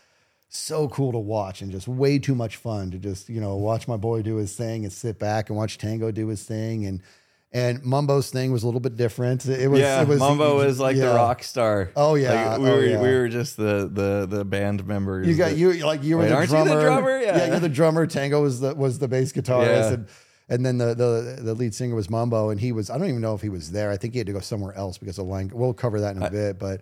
so 0.51 0.87
cool 0.89 1.11
to 1.11 1.19
watch 1.19 1.61
and 1.61 1.71
just 1.71 1.87
way 1.87 2.17
too 2.17 2.33
much 2.33 2.55
fun 2.55 2.89
to 2.91 2.97
just, 2.97 3.29
you 3.29 3.39
know, 3.39 3.55
watch 3.55 3.87
my 3.87 3.97
boy 3.97 4.21
do 4.23 4.35
his 4.37 4.55
thing 4.55 4.83
and 4.83 4.91
sit 4.91 5.19
back 5.19 5.49
and 5.49 5.57
watch 5.57 5.77
Tango 5.77 6.11
do 6.11 6.27
his 6.27 6.43
thing. 6.43 6.85
And, 6.85 7.01
and 7.51 7.83
Mumbo's 7.83 8.29
thing 8.29 8.51
was 8.51 8.61
a 8.63 8.65
little 8.67 8.79
bit 8.79 8.95
different. 8.95 9.45
It 9.45 9.67
was, 9.67 9.79
yeah, 9.79 10.01
it 10.01 10.07
was, 10.07 10.19
Mumbo 10.19 10.57
was 10.57 10.79
like 10.79 10.95
yeah. 10.95 11.07
the 11.09 11.15
rock 11.15 11.41
star. 11.43 11.89
Oh, 11.95 12.15
yeah. 12.15 12.51
Like, 12.51 12.59
we 12.61 12.69
Oh, 12.69 12.75
were 12.75 12.85
yeah. 12.85 13.01
we 13.01 13.07
were 13.09 13.27
just 13.27 13.57
the 13.57 13.89
the 13.91 14.27
the 14.29 14.45
band 14.45 14.85
members. 14.85 15.27
You 15.27 15.35
got 15.35 15.49
that- 15.49 15.57
you 15.57 15.73
like 15.85 16.03
you 16.03 16.17
were 16.17 16.23
Wait, 16.23 16.29
the 16.29 16.35
aren't 16.35 16.51
you 16.51 16.57
the 16.57 16.63
drummer. 16.65 16.81
drummer? 16.81 17.19
Yeah. 17.21 17.47
you're 17.47 17.59
the 17.59 17.69
drummer. 17.69 18.05
Tango 18.07 18.41
was 18.41 18.59
the 18.59 18.75
was 18.75 18.99
the 18.99 19.07
bass 19.07 19.33
guitarist, 19.33 19.65
Yeah. 19.67 19.93
and 19.93 20.07
and 20.51 20.65
then 20.65 20.77
the, 20.77 20.93
the 20.95 21.39
the 21.41 21.53
lead 21.55 21.73
singer 21.73 21.95
was 21.95 22.09
Mumbo, 22.09 22.49
and 22.49 22.59
he 22.59 22.71
was 22.71 22.89
I 22.89 22.97
don't 22.97 23.07
even 23.09 23.21
know 23.21 23.33
if 23.35 23.41
he 23.41 23.49
was 23.49 23.71
there. 23.71 23.89
I 23.91 23.97
think 23.97 24.13
he 24.13 24.19
had 24.19 24.27
to 24.27 24.33
go 24.33 24.39
somewhere 24.39 24.73
else 24.75 24.97
because 24.97 25.15
the 25.15 25.23
line. 25.23 25.51
We'll 25.53 25.73
cover 25.73 26.01
that 26.01 26.15
in 26.15 26.21
a 26.23 26.29
bit, 26.31 26.59
but 26.59 26.81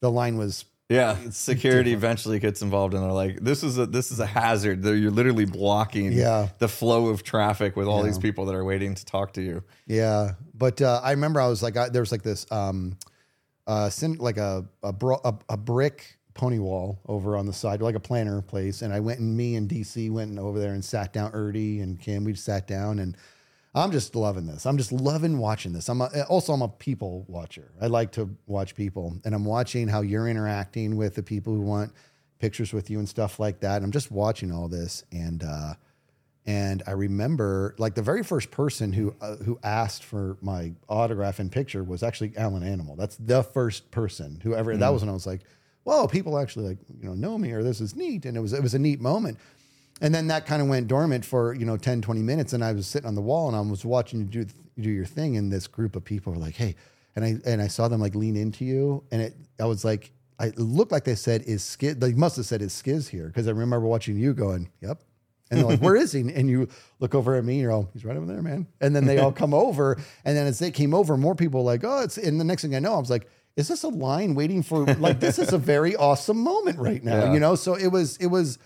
the 0.00 0.10
line 0.10 0.36
was 0.36 0.64
Yeah, 0.88 1.16
security 1.30 1.94
eventually 1.94 2.38
gets 2.38 2.60
involved, 2.60 2.92
and 2.92 3.02
they're 3.02 3.12
like, 3.12 3.40
"This 3.40 3.62
is 3.62 3.78
a 3.78 3.86
this 3.86 4.10
is 4.10 4.20
a 4.20 4.26
hazard. 4.26 4.82
They're, 4.82 4.94
you're 4.94 5.10
literally 5.10 5.46
blocking 5.46 6.12
Yeah. 6.12 6.48
the 6.58 6.68
flow 6.68 7.06
of 7.06 7.22
traffic 7.22 7.76
with 7.76 7.86
all 7.86 8.02
these 8.02 8.18
people 8.18 8.44
that 8.46 8.54
are 8.54 8.64
waiting 8.64 8.94
to 8.94 9.04
talk 9.04 9.32
to 9.34 9.42
you." 9.42 9.62
Yeah, 9.86 10.32
but 10.54 10.82
uh, 10.82 11.00
I 11.02 11.12
remember 11.12 11.40
I 11.40 11.46
was 11.48 11.62
like, 11.62 11.76
I, 11.78 11.88
there 11.88 12.02
was 12.02 12.12
like 12.12 12.22
this, 12.22 12.44
um, 12.52 12.98
uh, 13.66 13.88
cin- 13.88 14.18
like 14.18 14.36
a 14.36 14.66
a, 14.82 14.92
bro- 14.92 15.20
a 15.24 15.34
a 15.48 15.56
brick 15.56 16.18
pony 16.34 16.58
wall 16.58 16.98
over 17.06 17.36
on 17.38 17.46
the 17.46 17.52
side, 17.54 17.80
like 17.80 17.94
a 17.94 18.00
planter 18.00 18.42
place, 18.42 18.82
and 18.82 18.92
I 18.92 19.00
went 19.00 19.18
and 19.20 19.34
me 19.34 19.54
and 19.56 19.68
DC 19.70 20.10
went 20.10 20.38
over 20.38 20.58
there 20.58 20.72
and 20.74 20.84
sat 20.84 21.14
down. 21.14 21.32
Erdy 21.32 21.82
and 21.82 21.98
Kim, 21.98 22.24
we 22.24 22.34
sat 22.34 22.66
down, 22.66 22.98
and 22.98 23.16
I'm 23.74 23.90
just 23.92 24.14
loving 24.14 24.46
this. 24.46 24.66
I'm 24.66 24.76
just 24.76 24.92
loving 24.92 25.38
watching 25.38 25.72
this. 25.72 25.88
I'm 25.88 26.00
a, 26.02 26.08
also 26.28 26.52
I'm 26.52 26.62
a 26.62 26.68
people 26.68 27.24
watcher. 27.28 27.72
I 27.80 27.86
like 27.86 28.12
to 28.12 28.28
watch 28.46 28.74
people, 28.74 29.16
and 29.24 29.34
I'm 29.34 29.44
watching 29.44 29.88
how 29.88 30.02
you're 30.02 30.28
interacting 30.28 30.96
with 30.96 31.14
the 31.14 31.22
people 31.22 31.54
who 31.54 31.62
want 31.62 31.92
pictures 32.38 32.72
with 32.72 32.90
you 32.90 32.98
and 32.98 33.08
stuff 33.08 33.40
like 33.40 33.60
that. 33.60 33.76
And 33.76 33.84
I'm 33.84 33.92
just 33.92 34.10
watching 34.10 34.52
all 34.52 34.68
this, 34.68 35.04
and. 35.12 35.42
uh 35.42 35.74
and 36.44 36.82
I 36.88 36.90
remember, 36.92 37.76
like 37.78 37.94
the 37.94 38.02
very 38.02 38.24
first 38.24 38.50
person 38.50 38.92
who 38.92 39.14
uh, 39.20 39.36
who 39.36 39.60
asked 39.62 40.02
for 40.02 40.36
my 40.40 40.72
autograph 40.88 41.38
and 41.38 41.52
picture 41.52 41.84
was 41.84 42.02
actually 42.02 42.32
Alan 42.36 42.64
Animal. 42.64 42.96
That's 42.96 43.16
the 43.16 43.44
first 43.44 43.92
person 43.92 44.40
who 44.42 44.52
ever. 44.52 44.76
That 44.76 44.88
was 44.88 45.02
when 45.02 45.08
I 45.08 45.12
was 45.12 45.24
like, 45.24 45.42
"Whoa, 45.84 46.08
people 46.08 46.36
actually 46.36 46.66
like 46.66 46.78
you 47.00 47.08
know 47.08 47.14
know 47.14 47.38
me 47.38 47.52
or 47.52 47.62
this 47.62 47.80
is 47.80 47.94
neat." 47.94 48.26
And 48.26 48.36
it 48.36 48.40
was 48.40 48.52
it 48.54 48.60
was 48.62 48.74
a 48.74 48.78
neat 48.80 49.00
moment. 49.00 49.38
And 50.02 50.14
then 50.14 50.26
that 50.26 50.44
kind 50.44 50.60
of 50.60 50.68
went 50.68 50.88
dormant 50.88 51.24
for 51.24 51.54
you 51.54 51.64
know 51.64 51.78
10, 51.78 52.02
20 52.02 52.20
minutes, 52.20 52.52
and 52.52 52.62
I 52.62 52.72
was 52.72 52.86
sitting 52.86 53.08
on 53.08 53.14
the 53.14 53.22
wall 53.22 53.48
and 53.48 53.56
I 53.56 53.60
was 53.60 53.84
watching 53.84 54.20
you 54.20 54.26
do 54.26 54.46
do 54.78 54.90
your 54.90 55.06
thing, 55.06 55.36
and 55.38 55.50
this 55.50 55.66
group 55.66 55.96
of 55.96 56.04
people 56.04 56.32
were 56.32 56.38
like, 56.38 56.56
"Hey," 56.56 56.74
and 57.16 57.24
I 57.24 57.36
and 57.46 57.62
I 57.62 57.68
saw 57.68 57.88
them 57.88 58.00
like 58.00 58.14
lean 58.14 58.36
into 58.36 58.64
you, 58.66 59.04
and 59.10 59.22
it 59.22 59.34
I 59.58 59.64
was 59.64 59.84
like. 59.84 60.12
I 60.38 60.50
looked 60.56 60.90
like 60.90 61.04
they 61.04 61.14
said, 61.14 61.42
"Is 61.42 61.62
Skizz?" 61.62 62.00
They 62.00 62.14
must 62.14 62.34
have 62.34 62.46
said, 62.46 62.62
"Is 62.62 62.72
Skizz 62.72 63.08
here?" 63.08 63.28
Because 63.28 63.46
I 63.46 63.52
remember 63.52 63.86
watching 63.86 64.16
you 64.18 64.34
going, 64.34 64.70
"Yep, 64.80 64.98
and 65.52 65.60
they're 65.60 65.66
like, 65.68 65.80
where 65.80 65.94
is 65.94 66.12
he? 66.12 66.20
And 66.20 66.48
you 66.48 66.66
look 66.98 67.14
over 67.14 67.36
at 67.36 67.44
me, 67.44 67.60
you're 67.60 67.70
all, 67.70 67.90
he's 67.92 68.06
right 68.06 68.16
over 68.16 68.24
there, 68.24 68.40
man. 68.40 68.66
And 68.80 68.96
then 68.96 69.04
they 69.04 69.18
all 69.18 69.30
come 69.30 69.52
over. 69.52 69.98
And 70.24 70.34
then 70.34 70.46
as 70.46 70.58
they 70.58 70.70
came 70.70 70.94
over, 70.94 71.16
more 71.18 71.34
people 71.34 71.60
were 71.60 71.66
like, 71.70 71.84
oh, 71.84 72.00
it's, 72.00 72.16
and 72.16 72.40
the 72.40 72.44
next 72.44 72.62
thing 72.62 72.74
I 72.74 72.78
know, 72.78 72.94
I 72.94 72.98
was 72.98 73.10
like, 73.10 73.28
is 73.54 73.68
this 73.68 73.82
a 73.82 73.88
line 73.88 74.34
waiting 74.34 74.62
for, 74.62 74.86
like, 74.94 75.20
this 75.20 75.38
is 75.38 75.52
a 75.52 75.58
very 75.58 75.94
awesome 75.94 76.38
moment 76.38 76.78
right 76.78 77.04
now, 77.04 77.24
Yeah. 77.24 77.32
you 77.34 77.38
know? 77.38 77.54
So 77.54 77.74
it 77.74 77.88
was, 77.88 78.16
it 78.16 78.28
was, 78.28 78.58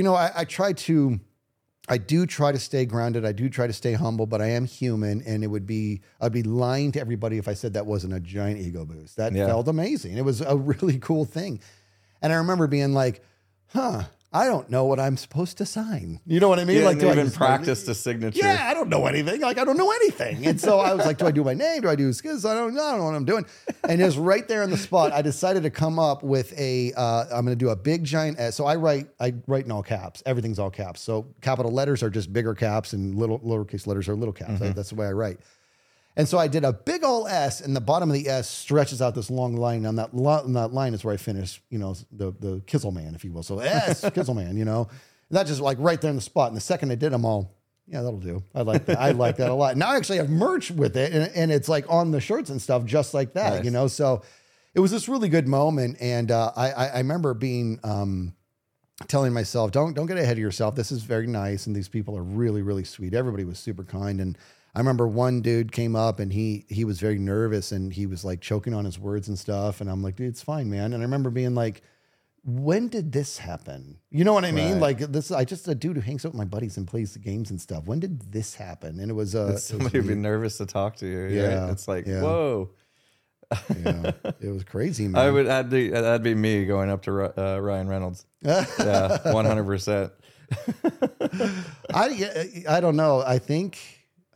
you 0.00 0.04
know, 0.04 0.14
I, 0.14 0.30
I 0.34 0.44
try 0.46 0.72
to, 0.72 1.20
I 1.86 1.98
do 1.98 2.24
try 2.24 2.52
to 2.52 2.58
stay 2.58 2.86
grounded. 2.86 3.26
I 3.26 3.32
do 3.32 3.50
try 3.50 3.66
to 3.66 3.72
stay 3.74 3.92
humble, 3.92 4.24
but 4.24 4.40
I 4.40 4.46
am 4.46 4.64
human, 4.64 5.20
and 5.26 5.44
it 5.44 5.48
would 5.48 5.66
be 5.66 6.00
I'd 6.22 6.32
be 6.32 6.42
lying 6.42 6.90
to 6.92 7.00
everybody 7.00 7.36
if 7.36 7.46
I 7.48 7.52
said 7.52 7.74
that 7.74 7.84
wasn't 7.84 8.14
a 8.14 8.20
giant 8.20 8.60
ego 8.60 8.86
boost. 8.86 9.18
That 9.18 9.34
Yeah. 9.34 9.44
felt 9.44 9.68
amazing. 9.68 10.16
It 10.16 10.24
was 10.24 10.40
a 10.40 10.56
really 10.72 10.98
cool 10.98 11.26
thing, 11.26 11.60
and 12.22 12.32
I 12.32 12.36
remember 12.36 12.66
being 12.66 12.94
like, 12.94 13.22
"Huh, 13.66 14.04
I 14.32 14.46
don't 14.46 14.70
know 14.70 14.84
what 14.84 15.00
I'm 15.00 15.16
supposed 15.16 15.58
to 15.58 15.66
sign." 15.66 16.20
You 16.26 16.38
know 16.40 16.48
what 16.48 16.58
I 16.58 16.64
mean? 16.64 16.76
You 16.76 16.84
like, 16.84 16.98
do 16.98 17.08
I 17.08 17.12
even 17.12 17.30
practice 17.30 17.84
the 17.84 17.94
signature. 17.94 18.38
yeah, 18.38 18.68
I 18.70 18.74
don't 18.74 18.88
know 18.88 19.06
anything. 19.06 19.40
Like 19.40 19.58
I 19.58 19.64
don't 19.64 19.76
know 19.76 19.90
anything. 19.90 20.46
And 20.46 20.60
so 20.60 20.78
I 20.78 20.94
was 20.94 21.04
like, 21.04 21.18
do 21.18 21.26
I 21.26 21.30
do 21.30 21.42
my 21.42 21.54
name? 21.54 21.82
Do 21.82 21.88
I 21.88 21.96
do 21.96 22.12
skills? 22.12 22.44
I 22.44 22.54
don't, 22.54 22.78
I 22.78 22.90
don't 22.90 22.98
know 22.98 23.04
what 23.06 23.14
I'm 23.14 23.24
doing. 23.24 23.46
And 23.88 23.98
just 23.98 24.18
right 24.18 24.46
there 24.46 24.62
on 24.62 24.70
the 24.70 24.76
spot, 24.76 25.12
I 25.12 25.22
decided 25.22 25.62
to 25.64 25.70
come 25.70 25.98
up 25.98 26.22
with 26.22 26.56
a. 26.58 26.92
Uh, 26.96 27.24
I'm 27.32 27.44
going 27.44 27.56
to 27.58 27.64
do 27.64 27.70
a 27.70 27.76
big 27.76 28.04
giant 28.04 28.38
S. 28.38 28.56
So 28.56 28.66
I 28.66 28.76
write, 28.76 29.08
I 29.18 29.34
write 29.46 29.64
in 29.64 29.72
all 29.72 29.82
caps. 29.82 30.22
Everything's 30.26 30.58
all 30.58 30.70
caps. 30.70 31.00
So 31.00 31.26
capital 31.40 31.72
letters 31.72 32.02
are 32.02 32.10
just 32.10 32.32
bigger 32.32 32.54
caps, 32.54 32.92
and 32.92 33.14
little 33.16 33.40
lowercase 33.40 33.86
letters 33.86 34.08
are 34.08 34.14
little 34.14 34.32
caps. 34.34 34.60
That's 34.60 34.90
the 34.90 34.94
way 34.94 35.06
I 35.06 35.12
write. 35.12 35.40
And 36.16 36.28
so 36.28 36.38
I 36.38 36.48
did 36.48 36.64
a 36.64 36.72
big 36.72 37.04
ol' 37.04 37.26
S, 37.28 37.60
and 37.60 37.74
the 37.74 37.80
bottom 37.80 38.10
of 38.10 38.14
the 38.14 38.28
S 38.28 38.48
stretches 38.48 39.00
out 39.00 39.14
this 39.14 39.30
long 39.30 39.56
line. 39.56 39.86
On 39.86 39.96
that, 39.96 40.14
lo- 40.14 40.42
on 40.44 40.52
that 40.54 40.72
line 40.72 40.92
is 40.92 41.04
where 41.04 41.14
I 41.14 41.16
finish, 41.16 41.62
you 41.70 41.78
know, 41.78 41.94
the 42.12 42.32
the 42.40 42.60
Kizzle 42.66 42.90
Man, 42.92 43.14
if 43.14 43.24
you 43.24 43.32
will. 43.32 43.42
So 43.44 43.60
S, 43.60 44.00
Kizzle 44.14 44.34
Man, 44.34 44.56
you 44.56 44.64
know. 44.64 44.88
And 45.28 45.36
that 45.38 45.46
just 45.46 45.60
like 45.60 45.78
right 45.80 46.00
there 46.00 46.10
in 46.10 46.16
the 46.16 46.22
spot. 46.22 46.48
And 46.48 46.56
the 46.56 46.60
second 46.60 46.90
I 46.90 46.96
did 46.96 47.12
them 47.12 47.24
all, 47.24 47.54
yeah, 47.86 48.02
that'll 48.02 48.18
do. 48.18 48.42
I 48.54 48.62
like 48.62 48.86
that. 48.86 48.98
I 48.98 49.12
like 49.12 49.36
that 49.36 49.50
a 49.50 49.54
lot. 49.54 49.76
Now 49.76 49.90
I 49.90 49.96
actually 49.96 50.18
have 50.18 50.28
merch 50.28 50.70
with 50.72 50.96
it, 50.96 51.12
and, 51.12 51.30
and 51.34 51.52
it's 51.52 51.68
like 51.68 51.86
on 51.88 52.10
the 52.10 52.20
shirts 52.20 52.50
and 52.50 52.60
stuff, 52.60 52.84
just 52.84 53.14
like 53.14 53.32
that, 53.34 53.54
Nice. 53.54 53.64
you 53.64 53.70
know. 53.70 53.86
So 53.86 54.22
it 54.74 54.80
was 54.80 54.90
this 54.90 55.08
really 55.08 55.28
good 55.28 55.46
moment, 55.48 55.96
and 56.00 56.30
uh, 56.32 56.52
I, 56.56 56.70
I 56.72 56.86
I 56.88 56.98
remember 56.98 57.34
being 57.34 57.78
um, 57.84 58.34
telling 59.08 59.32
myself, 59.32 59.70
don't 59.70 59.94
don't 59.94 60.06
get 60.06 60.18
ahead 60.18 60.32
of 60.32 60.38
yourself. 60.40 60.74
This 60.74 60.90
is 60.92 61.02
very 61.04 61.26
nice, 61.28 61.66
and 61.66 61.74
these 61.74 61.88
people 61.88 62.16
are 62.16 62.22
really 62.22 62.62
really 62.62 62.84
sweet. 62.84 63.14
Everybody 63.14 63.44
was 63.44 63.58
super 63.58 63.84
kind, 63.84 64.20
and 64.20 64.36
I 64.74 64.78
remember 64.78 65.06
one 65.08 65.40
dude 65.42 65.72
came 65.72 65.96
up 65.96 66.20
and 66.20 66.32
he 66.32 66.64
he 66.68 66.84
was 66.84 67.00
very 67.00 67.18
nervous 67.18 67.72
and 67.72 67.92
he 67.92 68.06
was 68.06 68.24
like 68.24 68.40
choking 68.40 68.72
on 68.74 68.84
his 68.84 68.98
words 68.98 69.28
and 69.28 69.38
stuff, 69.38 69.80
and 69.80 69.90
I'm 69.90 70.02
like, 70.02 70.16
dude, 70.16 70.28
it's 70.28 70.42
fine, 70.42 70.70
man. 70.70 70.92
And 70.92 71.02
I 71.02 71.04
remember 71.04 71.30
being 71.30 71.54
like. 71.54 71.82
When 72.42 72.88
did 72.88 73.12
this 73.12 73.36
happen? 73.36 73.98
You 74.08 74.24
know 74.24 74.32
what 74.32 74.46
I 74.46 74.50
mean? 74.50 74.80
Right. 74.80 74.98
Like 74.98 74.98
this, 75.12 75.30
I 75.30 75.44
just 75.44 75.68
a 75.68 75.74
dude 75.74 75.96
who 75.96 76.00
hangs 76.00 76.24
out 76.24 76.32
with 76.32 76.38
my 76.38 76.46
buddies 76.46 76.78
and 76.78 76.88
plays 76.88 77.12
the 77.12 77.18
games 77.18 77.50
and 77.50 77.60
stuff. 77.60 77.84
When 77.84 78.00
did 78.00 78.32
this 78.32 78.54
happen? 78.54 78.98
And 78.98 79.10
it 79.10 79.14
was 79.14 79.34
uh, 79.34 79.58
Somebody 79.58 79.98
would 79.98 80.08
be 80.08 80.14
nervous 80.14 80.56
to 80.56 80.64
talk 80.64 80.96
to 80.96 81.06
you. 81.06 81.24
Yeah, 81.26 81.42
Yeah, 81.42 81.70
it's 81.70 81.86
like 81.86 82.06
yeah. 82.06 82.22
whoa. 82.22 82.70
yeah, 83.84 84.12
it 84.40 84.48
was 84.48 84.64
crazy, 84.64 85.06
man. 85.08 85.20
I 85.20 85.30
would 85.30 85.48
that'd 85.48 85.70
be, 85.70 85.90
that'd 85.90 86.22
be 86.22 86.34
me 86.34 86.64
going 86.64 86.88
up 86.88 87.02
to 87.02 87.38
uh, 87.38 87.58
Ryan 87.58 87.88
Reynolds. 87.88 88.24
Yeah, 88.42 89.32
one 89.34 89.44
hundred 89.44 89.64
percent. 89.66 90.10
I 91.92 92.48
I 92.66 92.80
don't 92.80 92.96
know. 92.96 93.20
I 93.20 93.38
think 93.38 93.78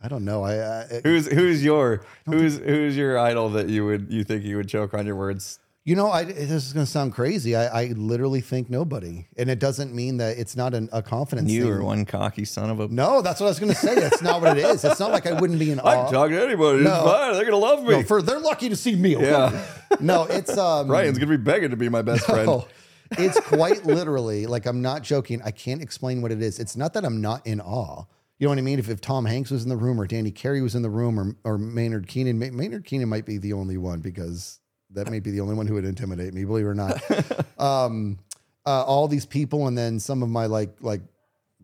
I 0.01 0.07
don't 0.07 0.25
know. 0.25 0.43
I, 0.43 0.81
I 0.81 1.01
Who's 1.03 1.27
who's 1.31 1.63
your 1.63 2.03
who's 2.25 2.57
who's 2.59 2.95
your 2.97 3.17
idol 3.17 3.49
that 3.51 3.69
you 3.69 3.85
would 3.85 4.11
you 4.11 4.23
think 4.23 4.43
you 4.43 4.57
would 4.57 4.67
choke 4.69 4.93
on 4.93 5.05
your 5.05 5.15
words? 5.15 5.59
you 5.87 5.95
know 5.95 6.09
I 6.09 6.23
this 6.23 6.49
is 6.65 6.73
going 6.73 6.85
to 6.85 6.91
sound 6.91 7.13
crazy. 7.13 7.55
I, 7.55 7.83
I 7.83 7.85
literally 7.95 8.41
think 8.41 8.69
nobody, 8.71 9.27
and 9.37 9.49
it 9.51 9.59
doesn't 9.59 9.93
mean 9.93 10.17
that 10.17 10.37
it's 10.39 10.55
not 10.55 10.73
an, 10.73 10.89
a 10.91 11.01
confidence. 11.03 11.51
You 11.51 11.71
are 11.71 11.83
one 11.83 12.05
cocky 12.05 12.43
son 12.43 12.69
of 12.71 12.79
a. 12.79 12.87
No, 12.87 13.21
that's 13.21 13.39
what 13.39 13.45
I 13.45 13.49
was 13.49 13.59
going 13.59 13.71
to 13.71 13.77
say. 13.77 13.93
That's 13.95 14.21
not 14.21 14.41
what 14.41 14.57
it 14.57 14.65
is. 14.65 14.83
It's 14.83 14.99
not 14.99 15.11
like 15.11 15.27
I 15.27 15.39
wouldn't 15.39 15.59
be 15.59 15.69
in 15.71 15.79
I 15.79 15.95
awe. 15.95 16.03
can 16.05 16.13
talk 16.13 16.29
to 16.29 16.43
anybody. 16.43 16.79
It's 16.79 16.89
No. 16.89 17.03
fine. 17.05 17.33
They're 17.33 17.45
gonna 17.45 17.57
love 17.57 17.83
me. 17.83 17.89
No, 17.89 18.03
for 18.03 18.21
they're 18.23 18.39
lucky 18.39 18.69
to 18.69 18.75
see 18.75 18.95
me. 18.95 19.15
okay? 19.15 19.25
Yeah. 19.29 19.63
No, 20.01 20.23
it's 20.23 20.57
um. 20.57 20.89
Ryan's 20.89 21.19
gonna 21.19 21.37
be 21.37 21.43
begging 21.43 21.69
to 21.69 21.77
be 21.77 21.87
my 21.89 22.01
best 22.01 22.25
friend. 22.25 22.63
It's 23.11 23.39
quite 23.41 23.85
literally 23.85 24.47
like 24.47 24.65
I'm 24.65 24.81
not 24.81 25.03
joking. 25.03 25.39
I 25.45 25.51
can't 25.51 25.81
explain 25.81 26.21
what 26.23 26.31
it 26.31 26.41
is. 26.41 26.59
It's 26.59 26.75
not 26.75 26.93
that 26.95 27.05
I'm 27.05 27.21
not 27.21 27.45
in 27.45 27.61
awe. 27.61 28.05
You 28.37 28.45
know 28.45 28.51
what 28.51 28.57
I 28.59 28.63
mean? 28.63 28.79
If, 28.79 28.89
if 28.89 28.99
Tom 28.99 29.25
Hanks 29.25 29.49
was 29.49 29.63
in 29.63 29.69
the 29.69 29.77
room 29.77 29.99
or 29.99 30.05
Danny 30.05 30.31
Carey 30.31 30.61
was 30.61 30.75
in 30.75 30.81
the 30.81 30.89
room 30.89 31.19
or 31.19 31.35
or 31.43 31.57
Maynard 31.57 32.07
Keenan, 32.07 32.37
May- 32.37 32.49
Maynard 32.49 32.85
Keenan 32.85 33.07
might 33.07 33.25
be 33.25 33.37
the 33.37 33.53
only 33.53 33.77
one 33.77 34.01
because 34.01 34.59
that 34.91 35.09
may 35.09 35.19
be 35.19 35.31
the 35.31 35.41
only 35.41 35.55
one 35.55 35.67
who 35.67 35.75
would 35.75 35.85
intimidate 35.85 36.33
me, 36.33 36.43
believe 36.43 36.65
it 36.65 36.69
or 36.69 36.75
not. 36.75 37.01
um, 37.59 38.19
uh, 38.65 38.83
all 38.83 39.07
these 39.07 39.25
people 39.25 39.67
and 39.67 39.77
then 39.77 39.99
some 39.99 40.21
of 40.21 40.29
my 40.29 40.47
like 40.47 40.75
like 40.81 41.01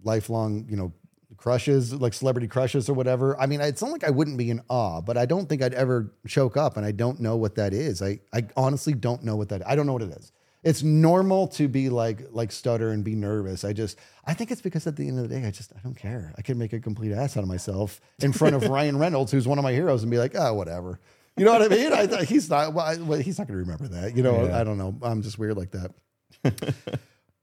lifelong, 0.04 0.66
you 0.70 0.78
know, 0.78 0.94
crushes, 1.38 1.94
like 1.94 2.14
celebrity 2.14 2.48
crushes 2.48 2.88
or 2.88 2.94
whatever. 2.94 3.40
I 3.40 3.48
mean, 3.48 3.62
it's 3.62 3.82
not 3.82 3.92
like 3.92 4.04
I 4.04 4.10
wouldn't 4.10 4.38
be 4.38 4.50
in 4.50 4.62
awe, 4.70 5.02
but 5.02 5.18
I 5.18 5.26
don't 5.26 5.50
think 5.50 5.62
I'd 5.62 5.74
ever 5.74 6.14
choke 6.28 6.56
up, 6.56 6.78
and 6.78 6.86
I 6.86 6.92
don't 6.92 7.20
know 7.20 7.36
what 7.36 7.56
that 7.56 7.74
is. 7.74 8.02
I 8.02 8.20
I 8.32 8.48
honestly 8.56 8.94
don't 8.94 9.24
know 9.24 9.36
what 9.36 9.50
that. 9.50 9.68
I 9.68 9.76
don't 9.76 9.88
know 9.88 9.94
what 9.94 10.04
it 10.04 10.12
is. 10.12 10.32
It's 10.64 10.84
normal 10.84 11.48
to 11.50 11.68
be 11.68 11.90
like 11.90 12.28
like 12.32 12.52
stutter 12.52 12.92
and 12.92 13.04
be 13.04 13.16
nervous. 13.16 13.64
I 13.64 13.74
just 13.74 13.98
I 14.26 14.34
think 14.36 14.52
it's 14.52 14.62
because 14.62 14.86
at 14.86 14.96
the 14.96 15.08
end 15.08 15.18
of 15.20 15.28
the 15.28 15.36
day, 15.40 15.48
I 15.48 15.52
just 15.52 15.74
I 15.76 15.80
don't 15.84 15.96
care. 15.96 16.34
I 16.38 16.42
can 16.44 16.58
make 16.60 16.72
a 16.74 16.80
complete 16.80 17.12
ass 17.14 17.36
out 17.36 17.42
of 17.44 17.50
myself 17.50 18.00
in 18.20 18.32
front 18.32 18.56
of 18.56 18.64
Ryan 18.70 18.98
Reynolds, 19.00 19.32
who's 19.32 19.48
one 19.48 19.58
of 19.58 19.64
my 19.64 19.74
heroes, 19.74 20.04
and 20.04 20.12
be 20.12 20.20
like, 20.20 20.34
oh, 20.36 20.54
whatever. 20.54 21.00
You 21.38 21.46
know 21.46 21.54
what 21.54 21.64
I 21.64 21.68
mean? 21.76 21.94
I, 21.94 22.24
he's 22.26 22.50
not. 22.50 22.74
Well, 22.74 23.18
he's 23.20 23.40
not 23.40 23.48
going 23.48 23.58
to 23.58 23.64
remember 23.72 23.88
that. 23.88 24.16
You 24.16 24.22
know, 24.22 24.46
Yeah. 24.46 24.60
I 24.60 24.64
don't 24.64 24.78
know. 24.78 24.96
I'm 25.02 25.22
just 25.24 25.40
weird 25.40 25.58
like 25.58 25.72
that. 25.72 26.76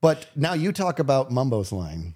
but 0.00 0.26
now 0.36 0.52
you 0.54 0.72
talk 0.72 0.98
about 0.98 1.30
Mumbo's 1.30 1.72
line. 1.72 2.14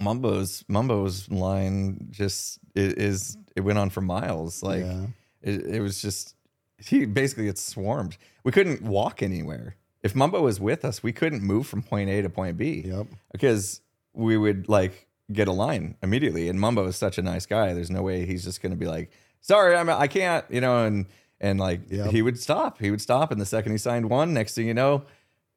Mumbo's 0.00 0.64
Mumbo's 0.68 1.30
line 1.30 2.08
just 2.10 2.58
i- 2.76 2.80
is 2.80 3.36
it 3.54 3.60
went 3.60 3.78
on 3.78 3.90
for 3.90 4.00
miles. 4.00 4.62
Like 4.62 4.80
Yeah. 4.84 5.06
it, 5.42 5.66
it 5.66 5.80
was 5.80 6.00
just 6.00 6.34
he 6.78 7.04
basically 7.04 7.44
gets 7.44 7.60
swarmed. 7.62 8.16
We 8.44 8.52
couldn't 8.52 8.82
walk 8.82 9.22
anywhere. 9.22 9.76
If 10.02 10.14
Mumbo 10.14 10.42
was 10.42 10.58
with 10.60 10.84
us, 10.84 11.02
we 11.02 11.12
couldn't 11.12 11.42
move 11.42 11.66
from 11.66 11.82
point 11.82 12.10
A 12.10 12.22
to 12.22 12.28
point 12.28 12.56
B. 12.56 12.82
Yep. 12.86 13.06
Because 13.32 13.80
we 14.12 14.36
would 14.36 14.68
like 14.68 15.06
get 15.32 15.48
a 15.48 15.52
line 15.52 15.96
immediately. 16.02 16.48
And 16.48 16.58
Mumbo 16.60 16.86
is 16.86 16.96
such 16.96 17.18
a 17.18 17.22
nice 17.22 17.46
guy. 17.46 17.72
There's 17.72 17.90
no 17.90 18.02
way 18.02 18.26
he's 18.26 18.44
just 18.44 18.60
gonna 18.62 18.76
be 18.76 18.86
like, 18.86 19.10
sorry, 19.40 19.76
I'm 19.76 19.88
I 19.88 20.08
can't, 20.08 20.44
you 20.50 20.60
know, 20.60 20.84
and 20.84 21.06
and 21.40 21.58
like 21.60 21.80
Yep. 21.90 22.10
he 22.10 22.22
would 22.22 22.38
stop. 22.38 22.78
He 22.78 22.90
would 22.90 23.00
stop. 23.00 23.30
And 23.32 23.40
the 23.40 23.46
second 23.46 23.72
he 23.72 23.78
signed 23.78 24.10
one, 24.10 24.34
next 24.34 24.54
thing 24.54 24.66
you 24.66 24.74
know, 24.74 25.04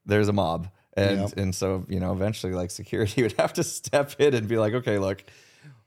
there's 0.06 0.28
a 0.28 0.34
mob. 0.34 0.70
And 0.98 1.22
Yep. 1.22 1.38
and 1.38 1.56
so, 1.56 1.86
you 1.90 2.00
know, 2.00 2.14
eventually 2.14 2.54
like 2.54 2.72
security 2.72 3.22
would 3.24 3.34
have 3.34 3.54
to 3.54 3.64
step 3.64 4.16
in 4.20 4.34
and 4.34 4.48
be 4.48 4.58
like, 4.58 4.74
okay, 4.76 4.98
look, 5.00 5.24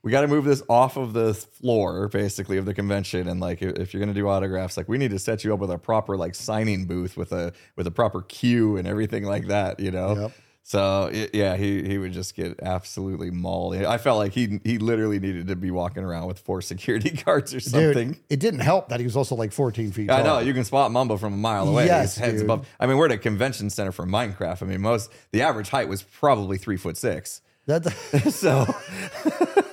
we 0.03 0.11
got 0.11 0.21
to 0.23 0.29
move 0.29 0.45
this 0.45 0.63
off 0.69 0.97
of 0.97 1.13
the 1.13 1.35
floor 1.35 2.09
basically 2.09 2.57
of 2.57 2.65
the 2.65 2.75
convention 2.75 3.29
and 3.29 3.41
like 3.41 3.61
if 3.63 3.93
you're 3.93 4.01
going 4.01 4.15
to 4.15 4.19
do 4.19 4.29
autographs 4.29 4.77
like 4.77 4.89
we 4.89 4.99
need 4.99 5.11
to 5.11 5.19
set 5.19 5.45
you 5.45 5.53
up 5.53 5.61
with 5.61 5.71
a 5.71 5.79
proper 5.79 6.17
like 6.17 6.35
signing 6.35 6.87
booth 6.87 7.17
with 7.17 7.33
a 7.33 7.53
with 7.77 7.87
a 7.87 7.91
proper 7.91 8.23
queue 8.23 8.77
and 8.77 8.87
everything 8.89 9.25
like 9.25 9.47
that 9.49 9.81
you 9.81 9.91
know 9.91 10.15
Yep. 10.23 10.33
So 10.69 11.09
yeah, 11.33 11.57
he 11.57 11.83
he 11.89 11.97
would 11.97 12.13
just 12.13 12.37
get 12.37 12.61
absolutely 12.63 13.31
mauled. 13.31 13.75
I 13.77 13.97
felt 13.97 14.19
like 14.19 14.35
he 14.35 14.61
he 14.65 14.77
literally 14.77 15.19
needed 15.19 15.49
to 15.49 15.57
be 15.57 15.71
walking 15.71 16.05
around 16.05 16.27
with 16.27 16.41
four 16.41 16.61
security 16.61 17.09
guards 17.25 17.55
or 17.55 17.61
something. 17.61 18.09
Dude, 18.13 18.21
it 18.29 18.39
didn't 18.39 18.61
help 18.61 18.91
that 18.91 19.01
he 19.01 19.05
was 19.05 19.17
also 19.17 19.35
like 19.35 19.53
14 19.53 19.93
feet 19.93 20.11
I 20.11 20.17
tall. 20.17 20.25
know 20.27 20.39
you 20.41 20.53
can 20.53 20.65
spot 20.65 20.93
Mumbo 20.93 21.17
from 21.17 21.33
a 21.33 21.37
mile 21.39 21.67
away. 21.71 21.87
Yes, 21.87 22.17
His 22.17 22.23
head's 22.23 22.35
dude. 22.35 22.45
above. 22.45 22.69
I 22.79 22.87
mean, 22.87 22.99
we're 22.99 23.07
at 23.07 23.13
a 23.13 23.17
convention 23.17 23.71
center 23.71 23.93
for 23.93 24.05
Minecraft. 24.05 24.63
I 24.63 24.67
mean, 24.67 24.83
most 24.83 25.11
the 25.33 25.41
average 25.41 25.71
height 25.71 25.89
was 25.89 26.03
probably 26.03 26.59
three 26.59 26.77
foot 26.77 26.99
six. 26.99 27.41
That, 27.65 27.87
So 28.31 28.67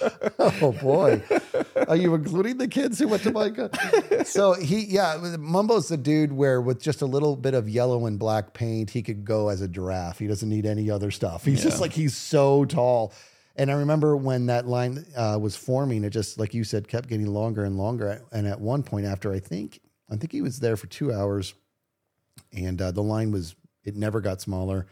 oh 0.38 0.72
boy, 0.80 1.22
are 1.88 1.96
you 1.96 2.14
including 2.14 2.58
the 2.58 2.68
kids 2.68 2.98
who 2.98 3.08
went 3.08 3.22
to 3.22 3.30
Minecraft? 3.30 4.26
so 4.26 4.54
he, 4.54 4.84
yeah, 4.84 5.18
Mumbo's 5.38 5.88
the 5.88 5.96
dude 5.96 6.32
where 6.32 6.60
with 6.60 6.80
just 6.80 7.02
a 7.02 7.06
little 7.06 7.36
bit 7.36 7.54
of 7.54 7.68
yellow 7.68 8.06
and 8.06 8.18
black 8.18 8.54
paint, 8.54 8.90
he 8.90 9.02
could 9.02 9.24
go 9.24 9.48
as 9.48 9.60
a 9.60 9.68
giraffe. 9.68 10.18
He 10.18 10.26
doesn't 10.26 10.48
need 10.48 10.66
any 10.66 10.90
other 10.90 11.10
stuff. 11.10 11.44
He's 11.44 11.62
just 11.62 11.80
like 11.80 11.92
he's 11.92 12.16
so 12.16 12.64
tall. 12.64 13.12
And 13.56 13.70
I 13.70 13.74
remember 13.74 14.16
when 14.16 14.46
that 14.46 14.66
line 14.66 15.04
uh, 15.16 15.38
was 15.40 15.56
forming, 15.56 16.04
it 16.04 16.10
just 16.10 16.38
like 16.38 16.54
you 16.54 16.64
said 16.64 16.88
kept 16.88 17.08
getting 17.08 17.26
longer 17.26 17.64
and 17.64 17.76
longer. 17.76 18.22
And 18.32 18.46
at 18.46 18.60
one 18.60 18.82
point, 18.82 19.06
after 19.06 19.32
I 19.32 19.40
think 19.40 19.80
I 20.10 20.16
think 20.16 20.32
he 20.32 20.42
was 20.42 20.60
there 20.60 20.76
for 20.76 20.86
two 20.86 21.12
hours, 21.12 21.54
and 22.52 22.80
uh, 22.80 22.92
the 22.92 23.02
line 23.02 23.30
was 23.30 23.54
it 23.84 23.96
never 23.96 24.20
got 24.20 24.40
smaller. 24.40 24.86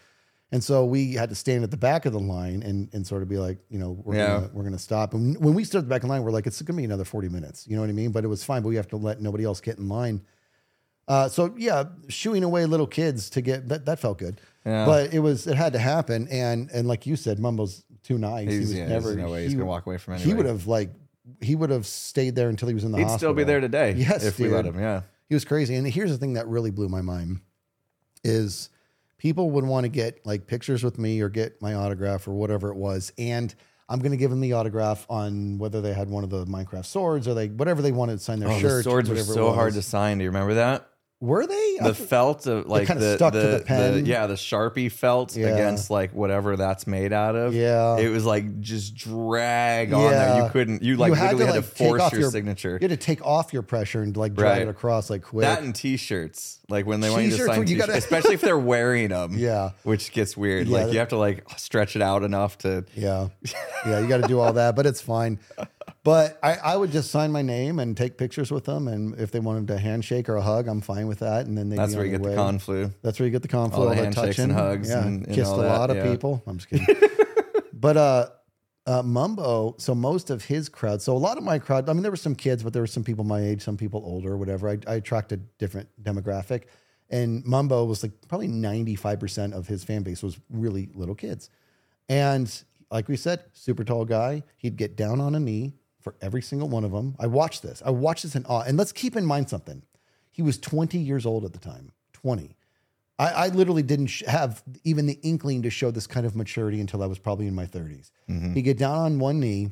And 0.53 0.65
so 0.65 0.85
we 0.85 1.13
had 1.15 1.29
to 1.29 1.35
stand 1.37 1.63
at 1.63 1.71
the 1.71 1.77
back 1.77 2.07
of 2.07 2.13
the 2.13 2.19
line 2.19 2.63
and, 2.65 2.89
and 2.93 3.07
sort 3.07 3.23
of 3.23 3.29
be 3.29 3.39
like, 3.39 3.59
you 3.69 3.79
know, 3.79 4.01
we're 4.05 4.17
Yeah. 4.17 4.27
gonna 4.27 4.51
we're 4.53 4.65
gonna 4.65 4.79
stop. 4.79 5.15
And 5.15 5.39
when 5.39 5.55
we 5.55 5.63
stood 5.65 5.79
at 5.79 5.85
the 5.85 5.89
back 5.91 6.03
of 6.03 6.09
the 6.09 6.13
line, 6.13 6.25
we're 6.25 6.33
like, 6.33 6.47
it's 6.47 6.61
gonna 6.63 6.77
be 6.77 6.85
another 6.85 7.05
40 7.05 7.29
minutes. 7.29 7.67
You 7.69 7.77
know 7.77 7.83
what 7.83 7.89
I 7.91 7.93
mean? 7.93 8.11
But 8.11 8.25
it 8.25 8.29
was 8.29 8.43
fine, 8.43 8.63
but 8.63 8.69
we 8.69 8.77
have 8.77 8.89
to 8.89 8.97
let 8.97 9.21
nobody 9.21 9.45
else 9.45 9.61
get 9.61 9.79
in 9.79 9.89
line. 9.89 10.23
Uh, 11.07 11.29
so 11.29 11.55
yeah, 11.57 11.85
shooing 12.09 12.43
away 12.45 12.67
little 12.67 12.87
kids 12.87 13.31
to 13.31 13.41
get 13.41 13.69
that 13.69 13.85
that 13.87 13.99
felt 14.01 14.19
good. 14.19 14.41
Yeah. 14.67 14.87
But 14.87 15.15
it 15.15 15.21
was 15.21 15.47
it 15.47 15.57
had 15.57 15.73
to 15.75 15.79
happen. 15.79 16.27
And 16.29 16.69
and 16.73 16.89
like 16.89 17.07
you 17.07 17.15
said, 17.17 17.39
Mumbo's 17.39 17.85
too 18.03 18.19
nice. 18.19 18.47
he's, 18.49 18.55
he 18.55 18.61
was 18.61 18.75
yeah, 18.75 18.89
never 18.89 19.15
no 19.15 19.31
way 19.31 19.43
he's 19.45 19.53
he- 19.53 19.57
gonna 19.59 19.69
walk 19.69 19.87
away 19.87 19.99
from 19.99 20.17
He 20.19 20.35
would 20.35 20.47
have 20.47 20.67
like 20.67 20.91
he 21.41 21.55
would 21.55 21.71
have 21.71 21.87
stayed 21.87 22.35
there 22.35 22.49
until 22.49 22.67
he 22.67 22.75
was 22.75 22.83
in 22.83 22.91
the 22.91 22.99
He'd 22.99 23.05
hospital. 23.05 23.19
still 23.31 23.35
be 23.35 23.45
there 23.45 23.61
today. 23.61 23.93
Yes, 23.97 24.25
if 24.25 24.39
we 24.41 24.49
let 24.49 24.67
him. 24.67 24.79
Yeah. 24.81 25.03
He 25.29 25.35
was 25.35 25.45
crazy. 25.45 25.77
And 25.77 25.87
here's 25.87 26.11
the 26.11 26.19
thing 26.19 26.33
that 26.33 26.49
really 26.49 26.73
blew 26.73 26.89
my 26.89 27.03
mind 27.03 27.41
is 28.25 28.69
people 29.21 29.51
would 29.51 29.65
want 29.65 29.85
to 29.85 29.89
get 29.89 30.25
like 30.27 30.47
pictures 30.49 30.83
with 30.83 30.99
me 30.99 31.21
or 31.21 31.29
get 31.29 31.61
my 31.63 31.75
autograph 31.75 32.27
or 32.27 32.33
whatever 32.33 32.71
it 32.71 32.77
was. 32.77 33.13
And 33.19 33.55
I'm 33.89 33.99
going 34.01 34.13
to 34.13 34.17
give 34.17 34.31
them 34.31 34.41
the 34.41 34.55
autograph 34.55 35.07
on 35.11 35.59
whether 35.59 35.81
they 35.81 35.93
had 35.93 36.09
one 36.09 36.25
of 36.25 36.31
the 36.31 36.47
Minecraft 36.47 36.87
swords 36.87 37.29
or 37.29 37.35
they 37.35 37.49
whatever 37.49 37.83
they 37.83 37.93
wanted 37.93 38.19
to 38.19 38.25
sign 38.25 38.41
their 38.41 38.49
Oh, 38.49 38.59
shirt. 38.59 38.79
the 38.79 38.91
swords 38.91 39.09
were 39.11 39.17
so 39.19 39.53
hard 39.53 39.75
to 39.75 39.83
sign. 39.83 40.19
Do 40.19 40.25
you 40.25 40.31
remember 40.31 40.55
that? 40.55 40.90
Were 41.23 41.47
they? 41.47 41.77
The 41.83 41.93
felt 41.95 42.47
of 42.47 42.67
like 42.67 42.89
the, 42.89 43.17
stuck 43.17 43.35
to 43.35 43.39
the, 43.39 43.65
the 43.93 44.03
yeah 44.07 44.27
the 44.27 44.35
sharpie 44.35 44.91
felt 44.91 45.37
Yeah. 45.37 45.49
against 45.49 45.91
like 45.91 46.15
whatever 46.15 46.57
that's 46.57 46.87
made 46.87 47.13
out 47.13 47.37
of 47.37 47.55
Yeah. 47.55 47.99
it 47.99 48.09
was 48.09 48.25
like 48.25 48.61
just 48.61 48.95
drag 48.95 49.93
on 49.93 50.01
there 50.11 50.13
Yeah. 50.13 50.45
you 50.45 50.51
couldn't 50.51 50.83
you 50.83 50.97
like 50.97 51.13
literally 51.13 51.45
had 51.45 51.55
to, 51.57 51.61
take 51.63 51.71
force 51.89 52.01
off 52.01 52.13
your, 52.15 52.31
signature 52.31 52.79
You 52.81 52.89
had 52.89 52.99
to 52.99 53.05
take 53.05 53.25
off 53.25 53.53
your 53.53 53.61
pressure 53.63 54.03
and 54.03 54.17
like 54.17 54.33
drag 54.35 54.51
Right. 54.61 54.63
it 54.63 54.69
across 54.69 55.11
like 55.11 55.23
quick. 55.23 55.43
that 55.45 55.63
and 55.63 55.75
t-shirts 55.75 56.59
like 56.71 56.87
when 56.87 57.01
they 57.01 57.11
want 57.11 57.25
you 57.25 57.31
to 57.31 57.37
T-shirts 57.37 57.51
sign 57.51 57.59
when 57.59 57.69
you 57.69 57.75
t-shirts 57.75 57.87
gotta- 57.89 57.99
especially 58.05 58.35
if 58.35 58.41
they're 58.41 58.59
wearing 58.59 59.09
them 59.11 59.35
Yeah. 59.37 59.71
which 59.83 60.13
gets 60.13 60.39
weird 60.39 60.69
Yeah, 60.69 60.77
like 60.79 60.87
that- 60.87 60.93
you 60.95 60.99
have 61.01 61.09
to 61.09 61.19
like 61.19 61.45
stretch 61.59 61.97
it 61.97 62.03
out 62.03 62.23
enough 62.23 62.57
to 62.59 62.85
Yeah. 62.95 63.29
Yeah, 63.87 64.01
you 64.01 64.07
got 64.09 64.23
to 64.23 64.29
do 64.29 64.39
all 64.41 64.53
that, 64.55 64.77
but 64.77 64.87
it's 64.87 65.01
fine. 65.01 65.39
But 66.03 66.39
I, 66.43 66.55
I 66.57 66.77
would 66.77 66.93
just 66.93 67.11
sign 67.11 67.31
my 67.33 67.43
name 67.43 67.79
and 67.79 67.97
take 67.97 68.17
pictures 68.17 68.51
with 68.51 68.65
them. 68.65 68.89
And 68.89 69.19
if 69.19 69.31
they 69.33 69.41
wanted 69.41 69.71
a 69.71 69.79
handshake 69.79 70.29
or 70.29 70.37
a 70.37 70.43
hug, 70.43 70.67
I'm 70.69 70.81
fine 70.81 71.07
with 71.09 71.19
that. 71.21 71.47
And 71.47 71.57
then 71.59 71.69
they 71.69 71.77
that's 71.77 71.95
where 71.95 72.05
you 72.05 72.13
get 72.13 72.23
the 72.23 72.35
con 72.35 72.59
flu 72.59 72.93
That's 73.03 73.19
where 73.19 73.27
you 73.27 73.33
get 73.33 73.43
the 73.43 73.49
conflu. 73.49 73.73
All 73.75 73.85
the 73.85 73.91
that 73.91 73.97
handshakes 73.97 74.37
touching. 74.37 74.45
and 74.45 74.53
hugs 74.53 74.89
Yeah, 74.89 75.05
and- 75.07 75.27
and 75.27 75.35
kissed 75.35 75.51
all 75.51 75.61
a 75.61 75.65
that, 75.65 75.79
lot 75.79 75.91
of 75.91 75.97
yeah. 75.99 76.11
people. 76.11 76.43
I'm 76.47 76.59
just 76.59 76.69
kidding. 76.71 76.87
but 77.73 77.97
uh, 77.97 78.27
uh, 78.87 79.03
Mumbo, 79.03 79.75
so 79.79 79.95
most 79.95 80.31
of 80.31 80.45
his 80.45 80.69
crowd, 80.69 81.03
so 81.03 81.15
a 81.15 81.19
lot 81.19 81.37
of 81.39 81.45
my 81.45 81.59
crowd, 81.59 81.89
I 81.89 81.93
mean, 81.93 82.03
there 82.03 82.11
were 82.11 82.17
some 82.17 82.35
kids, 82.35 82.63
but 82.63 82.73
there 82.73 82.83
were 82.83 82.87
some 82.87 83.05
people 83.05 83.25
my 83.25 83.41
age, 83.41 83.63
some 83.63 83.77
people 83.77 84.03
older, 84.05 84.37
whatever. 84.37 84.69
I, 84.71 84.79
I 84.87 84.95
attracted 84.95 85.47
different 85.59 85.89
demographic. 86.03 86.65
And 87.11 87.45
Mumbo 87.45 87.85
was 87.85 88.03
like 88.03 88.13
probably 88.29 88.49
95% 88.49 89.53
of 89.53 89.67
his 89.67 89.83
fan 89.85 90.03
base 90.03 90.23
was 90.23 90.39
really 90.49 90.89
little 90.95 91.15
kids. 91.15 91.51
And 92.09 92.51
like 92.91 93.09
we 93.09 93.17
said, 93.17 93.45
super 93.53 93.85
tall 93.85 94.05
guy. 94.05 94.43
He'd 94.57 94.77
get 94.77 94.97
down 94.97 95.21
on 95.21 95.35
a 95.35 95.41
knee 95.41 95.75
for 96.01 96.15
every 96.21 96.43
single 96.43 96.69
one 96.69 96.85
of 96.85 96.93
them. 96.93 97.15
I 97.19 97.27
watched 97.27 97.63
this. 97.63 97.83
I 97.85 97.91
watched 97.91 98.23
this 98.25 98.35
in 98.35 98.45
awe. 98.47 98.63
And 98.63 98.77
let's 98.79 98.93
keep 98.93 99.17
in 99.17 99.25
mind 99.25 99.49
something. 99.51 99.83
He 100.33 100.43
was 100.43 100.59
20 100.59 100.99
years 100.99 101.27
old 101.27 101.45
at 101.45 101.53
the 101.53 101.59
time. 101.59 101.93
20. 102.15 102.57
I, 103.19 103.29
I 103.29 103.49
literally 103.49 103.83
didn't 103.83 104.07
sh- 104.07 104.23
have 104.27 104.63
even 104.83 105.07
the 105.07 105.19
inkling 105.23 105.63
to 105.63 105.71
show 105.71 105.91
this 105.91 106.07
kind 106.07 106.25
of 106.25 106.35
maturity 106.35 106.81
until 106.81 107.03
I 107.03 107.07
was 107.07 107.19
probably 107.19 107.47
in 107.47 107.55
my 107.55 107.67
30s. 107.67 108.11
He'd 108.55 108.63
get 108.63 108.79
down 108.79 108.97
on 108.97 109.19
one 109.19 109.41
knee 109.41 109.71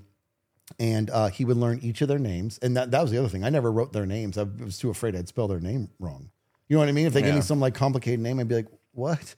and 0.78 1.08
uh, 1.10 1.28
he 1.28 1.44
would 1.46 1.56
learn 1.56 1.78
each 1.82 2.02
of 2.02 2.08
their 2.08 2.18
names. 2.18 2.58
And 2.60 2.76
that, 2.76 2.90
that 2.90 3.00
was 3.00 3.10
the 3.10 3.16
other 3.18 3.28
thing. 3.28 3.42
I 3.42 3.48
never 3.48 3.72
wrote 3.72 3.92
their 3.94 4.04
names. 4.06 4.36
I 4.36 4.42
was 4.42 4.78
too 4.78 4.90
afraid 4.90 5.16
I'd 5.16 5.28
spell 5.28 5.48
their 5.48 5.60
name 5.60 5.88
wrong. 5.98 6.30
You 6.68 6.76
know 6.76 6.80
what 6.80 6.90
I 6.90 6.92
mean? 6.92 7.06
If 7.06 7.14
they 7.14 7.22
gave 7.22 7.34
me 7.34 7.40
some 7.40 7.60
like 7.60 7.74
complicated 7.74 8.20
name, 8.20 8.38
I'd 8.38 8.48
be 8.48 8.56
like, 8.56 8.68
what? 8.92 9.34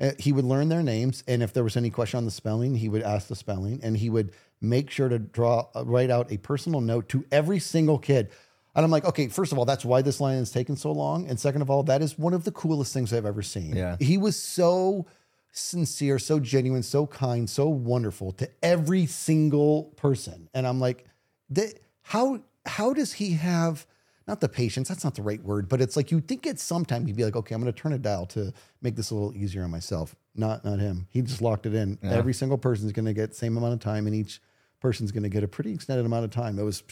Uh, 0.00 0.10
he 0.18 0.32
would 0.32 0.44
learn 0.44 0.68
their 0.68 0.82
names. 0.82 1.22
And 1.28 1.42
if 1.42 1.52
there 1.52 1.64
was 1.64 1.76
any 1.76 1.90
question 1.90 2.18
on 2.18 2.24
the 2.24 2.30
spelling, 2.30 2.74
he 2.74 2.88
would 2.88 3.02
ask 3.02 3.28
the 3.28 3.36
spelling 3.36 3.80
and 3.82 3.96
he 3.96 4.10
would 4.10 4.32
make 4.60 4.90
sure 4.90 5.08
to 5.08 5.18
draw, 5.18 5.68
uh, 5.74 5.84
write 5.84 6.10
out 6.10 6.32
a 6.32 6.38
personal 6.38 6.80
note 6.80 7.08
to 7.10 7.24
every 7.30 7.60
single 7.60 7.98
kid. 7.98 8.30
And 8.74 8.84
I'm 8.84 8.90
like, 8.90 9.04
okay, 9.04 9.28
first 9.28 9.52
of 9.52 9.58
all, 9.58 9.64
that's 9.64 9.84
why 9.84 10.02
this 10.02 10.20
line 10.20 10.38
has 10.38 10.50
taken 10.50 10.74
so 10.74 10.90
long. 10.90 11.28
And 11.28 11.38
second 11.38 11.62
of 11.62 11.70
all, 11.70 11.84
that 11.84 12.02
is 12.02 12.18
one 12.18 12.34
of 12.34 12.44
the 12.44 12.50
coolest 12.50 12.92
things 12.92 13.12
I've 13.12 13.26
ever 13.26 13.42
seen. 13.42 13.76
Yeah. 13.76 13.96
He 14.00 14.18
was 14.18 14.36
so 14.36 15.06
sincere, 15.52 16.18
so 16.18 16.40
genuine, 16.40 16.82
so 16.82 17.06
kind, 17.06 17.48
so 17.48 17.68
wonderful 17.68 18.32
to 18.32 18.50
every 18.62 19.06
single 19.06 19.84
person. 19.96 20.48
And 20.54 20.66
I'm 20.66 20.80
like, 20.80 21.04
that, 21.50 21.78
how 22.02 22.40
how 22.66 22.92
does 22.92 23.12
he 23.12 23.34
have 23.34 23.86
not 24.26 24.40
the 24.40 24.48
patience? 24.48 24.88
That's 24.88 25.04
not 25.04 25.14
the 25.14 25.22
right 25.22 25.42
word, 25.42 25.68
but 25.68 25.80
it's 25.80 25.96
like 25.96 26.10
you 26.10 26.20
think 26.20 26.46
at 26.46 26.58
some 26.58 26.84
time 26.84 27.06
he'd 27.06 27.16
be 27.16 27.24
like, 27.24 27.36
okay, 27.36 27.54
I'm 27.54 27.60
going 27.60 27.72
to 27.72 27.78
turn 27.78 27.92
a 27.92 27.98
dial 27.98 28.26
to 28.26 28.52
make 28.80 28.96
this 28.96 29.10
a 29.10 29.14
little 29.14 29.34
easier 29.34 29.64
on 29.64 29.70
myself. 29.70 30.16
Not 30.34 30.64
not 30.64 30.80
him. 30.80 31.06
He 31.10 31.22
just 31.22 31.42
locked 31.42 31.66
it 31.66 31.74
in. 31.74 31.98
Every 32.02 32.34
single 32.34 32.58
person's 32.58 32.92
going 32.92 33.06
to 33.06 33.12
get 33.12 33.30
the 33.30 33.36
same 33.36 33.56
amount 33.56 33.74
of 33.74 33.80
time, 33.80 34.06
and 34.06 34.16
each 34.16 34.40
person's 34.80 35.12
going 35.12 35.22
to 35.22 35.28
get 35.28 35.42
a 35.42 35.48
pretty 35.48 35.72
extended 35.72 36.04
amount 36.04 36.24
of 36.24 36.30
time. 36.30 36.58
It 36.58 36.62
was 36.62 36.82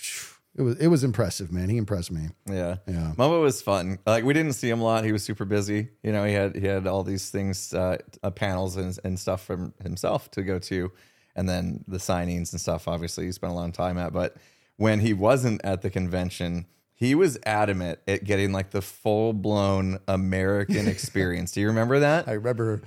it 0.54 0.62
was 0.62 0.76
it 0.78 0.88
was 0.88 1.02
impressive, 1.02 1.50
man. 1.50 1.68
He 1.70 1.78
impressed 1.78 2.12
me. 2.12 2.28
Yeah. 2.46 2.76
Yeah. 2.86 3.12
Mumbo 3.16 3.40
was 3.40 3.62
fun. 3.62 3.98
Like 4.06 4.24
we 4.24 4.34
didn't 4.34 4.52
see 4.52 4.68
him 4.68 4.80
a 4.80 4.84
lot. 4.84 5.04
He 5.04 5.12
was 5.12 5.24
super 5.24 5.44
busy. 5.46 5.88
You 6.02 6.12
know, 6.12 6.24
he 6.24 6.34
had 6.34 6.56
he 6.56 6.66
had 6.66 6.86
all 6.86 7.02
these 7.02 7.30
things, 7.30 7.72
uh, 7.72 7.96
uh, 8.22 8.30
panels 8.30 8.76
and, 8.76 8.98
and 9.04 9.18
stuff 9.18 9.44
from 9.44 9.72
himself 9.82 10.30
to 10.32 10.42
go 10.42 10.58
to, 10.58 10.92
and 11.34 11.48
then 11.48 11.84
the 11.88 11.96
signings 11.96 12.52
and 12.52 12.60
stuff. 12.60 12.86
Obviously, 12.86 13.24
he 13.24 13.32
spent 13.32 13.52
a 13.52 13.56
long 13.56 13.72
time 13.72 13.96
at. 13.96 14.12
But 14.12 14.36
when 14.76 15.00
he 15.00 15.14
wasn't 15.14 15.62
at 15.64 15.80
the 15.80 15.88
convention, 15.88 16.66
he 17.02 17.16
was 17.16 17.36
adamant 17.44 17.98
at 18.06 18.22
getting 18.22 18.52
like 18.52 18.70
the 18.70 18.80
full 18.80 19.32
blown 19.32 19.98
American 20.06 20.86
experience. 20.86 21.50
Do 21.50 21.60
you 21.60 21.66
remember 21.66 21.98
that? 21.98 22.28
I 22.28 22.34
remember. 22.34 22.82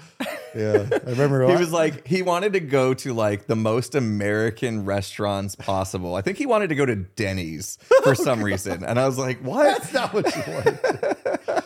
Yeah, 0.56 0.88
I 0.89 1.10
remember. 1.10 1.45
He 1.49 1.58
was 1.58 1.73
like, 1.73 2.08
he 2.08 2.21
wanted 2.21 2.54
to 2.54 2.62
go 2.62 2.93
to 2.93 3.13
like 3.13 3.47
the 3.47 3.58
most 3.58 3.93
American 3.93 4.86
restaurants 4.86 5.56
possible. 5.56 6.15
I 6.15 6.21
think 6.21 6.38
he 6.38 6.45
wanted 6.45 6.69
to 6.69 6.75
go 6.75 6.86
to 6.86 6.95
Denny's 6.95 7.78
for 7.82 7.93
oh, 8.12 8.13
some 8.13 8.41
reason. 8.41 8.86
And 8.86 8.97
I 8.97 9.06
was 9.06 9.17
like, 9.17 9.39
what? 9.39 9.63
That's 9.65 9.93
not 9.93 10.13
what 10.13 10.34
you 10.34 10.43
wanted. 10.47 10.80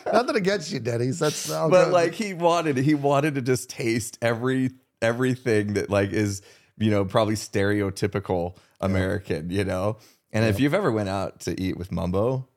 Nothing 0.11 0.35
against 0.35 0.71
you, 0.71 0.79
Denny's. 0.79 1.19
That's 1.19 1.47
but 1.47 1.69
good. 1.69 1.93
like 1.93 2.15
he 2.15 2.33
wanted 2.33 2.77
he 2.77 2.95
wanted 2.95 3.35
to 3.35 3.43
just 3.43 3.69
taste 3.69 4.17
every 4.23 4.71
everything 5.03 5.75
that 5.75 5.91
like 5.91 6.13
is 6.13 6.41
you 6.79 6.89
know 6.89 7.05
probably 7.05 7.35
stereotypical 7.35 8.55
American, 8.81 9.51
you 9.51 9.65
know. 9.65 9.97
And 10.31 10.45
if 10.45 10.59
you've 10.59 10.73
ever 10.73 10.91
went 10.91 11.09
out 11.09 11.41
to 11.41 11.59
eat 11.59 11.77
with 11.77 11.91
Mumbo, 11.91 12.47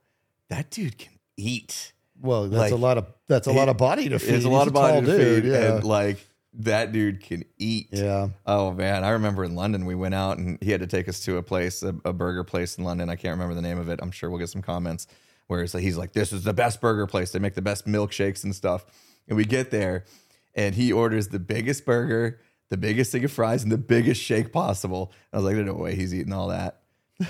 that 0.48 0.70
dude 0.70 0.98
can 0.98 1.12
eat. 1.36 1.92
well, 2.20 2.48
that's 2.48 2.72
a 2.72 2.76
lot 2.76 2.98
of 2.98 3.06
that's 3.28 3.46
a 3.46 3.52
lot 3.52 3.68
of 3.68 3.76
body 3.78 4.08
to 4.10 4.18
feed. 4.18 4.34
It's 4.34 4.44
a 4.44 4.48
lot 4.48 4.60
He's 4.60 4.66
of 4.68 4.74
body 4.74 5.00
to 5.00 5.06
dude, 5.06 5.42
feed, 5.44 5.50
Yeah. 5.52 5.74
and 5.76 5.84
like 5.84 6.18
that 6.58 6.92
dude 6.92 7.22
can 7.22 7.44
eat. 7.58 7.88
Yeah. 7.90 8.28
Oh 8.44 8.72
man, 8.72 9.04
I 9.04 9.10
remember 9.10 9.42
in 9.44 9.54
London 9.54 9.86
we 9.86 9.94
went 9.94 10.14
out 10.14 10.36
and 10.38 10.58
he 10.60 10.70
had 10.70 10.80
to 10.82 10.86
take 10.86 11.08
us 11.08 11.20
to 11.20 11.38
a 11.38 11.42
place, 11.42 11.82
a, 11.82 11.94
a 12.04 12.12
burger 12.12 12.44
place 12.44 12.76
in 12.76 12.84
London. 12.84 13.08
I 13.08 13.16
can't 13.16 13.32
remember 13.32 13.54
the 13.54 13.62
name 13.62 13.78
of 13.78 13.88
it. 13.88 14.00
I'm 14.02 14.10
sure 14.10 14.28
we'll 14.28 14.38
get 14.38 14.50
some 14.50 14.62
comments. 14.62 15.06
Where 15.48 15.62
it's 15.62 15.74
like, 15.74 15.82
he's 15.82 15.96
like, 15.98 16.12
"This 16.12 16.32
is 16.32 16.44
the 16.44 16.52
best 16.54 16.80
burger 16.80 17.06
place. 17.06 17.30
They 17.32 17.38
make 17.38 17.54
the 17.54 17.62
best 17.62 17.86
milkshakes 17.86 18.44
and 18.44 18.54
stuff." 18.54 18.84
And 19.28 19.36
we 19.36 19.44
get 19.44 19.70
there, 19.70 20.04
and 20.54 20.74
he 20.74 20.92
orders 20.92 21.28
the 21.28 21.38
biggest 21.38 21.84
burger, 21.84 22.40
the 22.70 22.76
biggest 22.76 23.12
thing 23.12 23.24
of 23.24 23.32
fries, 23.32 23.62
and 23.62 23.70
the 23.72 23.76
biggest 23.78 24.22
shake 24.22 24.52
possible. 24.52 25.12
I 25.32 25.36
was 25.38 25.44
like, 25.46 25.54
"There's 25.56 25.66
no 25.66 25.74
way 25.74 25.94
he's 25.94 26.14
eating 26.14 26.32
all 26.32 26.48
that." 26.48 26.80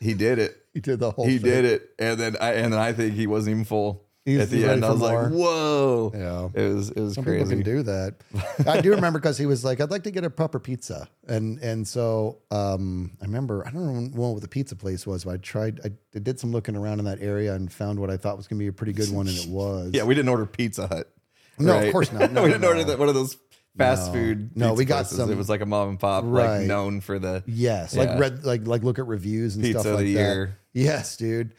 he 0.00 0.14
did 0.14 0.38
it. 0.38 0.56
he 0.74 0.80
did 0.80 0.98
the 1.00 1.10
whole. 1.10 1.26
He 1.26 1.38
thing. 1.38 1.50
did 1.50 1.64
it, 1.64 1.90
and 1.98 2.18
then 2.18 2.36
I 2.40 2.52
and 2.54 2.72
then 2.72 2.80
I 2.80 2.92
think 2.92 3.14
he 3.14 3.26
wasn't 3.26 3.52
even 3.54 3.64
full. 3.64 4.04
He's 4.24 4.40
At 4.40 4.50
the 4.50 4.66
end, 4.66 4.84
I 4.84 4.90
was 4.90 4.98
more. 5.00 5.22
like, 5.22 5.32
"Whoa!" 5.32 6.12
Yeah. 6.14 6.62
it 6.62 6.74
was 6.74 6.90
it 6.90 7.00
was 7.00 7.14
Some 7.14 7.24
crazy. 7.24 7.38
people 7.44 7.50
can 7.50 7.62
do 7.62 7.82
that. 7.84 8.16
I 8.66 8.82
do 8.82 8.90
remember 8.90 9.18
because 9.18 9.38
he 9.38 9.46
was 9.46 9.64
like, 9.64 9.80
"I'd 9.80 9.90
like 9.90 10.02
to 10.02 10.10
get 10.10 10.22
a 10.22 10.28
proper 10.28 10.58
pizza," 10.58 11.08
and 11.26 11.58
and 11.60 11.88
so 11.88 12.36
um, 12.50 13.12
I 13.22 13.24
remember 13.24 13.66
I 13.66 13.70
don't 13.70 14.14
know 14.14 14.32
what 14.32 14.42
the 14.42 14.48
pizza 14.48 14.76
place 14.76 15.06
was, 15.06 15.24
but 15.24 15.30
I 15.32 15.36
tried. 15.38 15.80
I, 15.82 16.18
did 16.18 16.38
some 16.38 16.52
looking 16.52 16.76
around 16.76 16.98
in 16.98 17.06
that 17.06 17.22
area 17.22 17.54
and 17.54 17.72
found 17.72 17.98
what 18.00 18.10
I 18.10 18.18
thought 18.18 18.36
was 18.36 18.46
going 18.48 18.58
to 18.58 18.62
be 18.62 18.68
a 18.68 18.72
pretty 18.72 18.92
good 18.92 19.10
one, 19.10 19.28
and 19.28 19.36
it 19.38 19.48
was. 19.48 19.92
Yeah, 19.94 20.04
we 20.04 20.14
didn't 20.14 20.28
order 20.28 20.44
Pizza 20.44 20.86
Hut. 20.88 21.10
No, 21.58 21.78
of 21.80 21.90
course 21.90 22.12
not. 22.12 22.30
No, 22.32 22.42
we 22.42 22.48
didn't 22.50 22.60
no. 22.62 22.68
order 22.68 22.84
the, 22.84 22.96
one 22.98 23.08
of 23.08 23.14
those 23.14 23.34
fast 23.78 24.08
No. 24.08 24.12
food. 24.12 24.50
No, 24.56 24.74
we 24.74 24.84
got 24.84 24.96
places. 25.04 25.16
some- 25.18 25.30
It 25.32 25.36
was 25.38 25.48
like 25.48 25.60
a 25.62 25.66
mom 25.66 25.88
and 25.90 25.98
pop, 26.00 26.24
Right. 26.26 26.58
like 26.58 26.66
known 26.66 27.00
for 27.00 27.18
the 27.18 27.42
Yes, 27.46 27.94
Yeah. 27.94 28.02
like 28.04 28.20
red, 28.20 28.44
like 28.44 28.66
like 28.66 28.82
look 28.84 28.98
at 28.98 29.06
reviews 29.06 29.54
and 29.54 29.64
Pizza 29.64 29.80
stuff 29.80 29.92
of 29.92 29.98
like 29.98 30.04
the 30.06 30.14
that. 30.14 30.20
year. 30.20 30.58
Yes, 30.74 31.16
dude. 31.16 31.52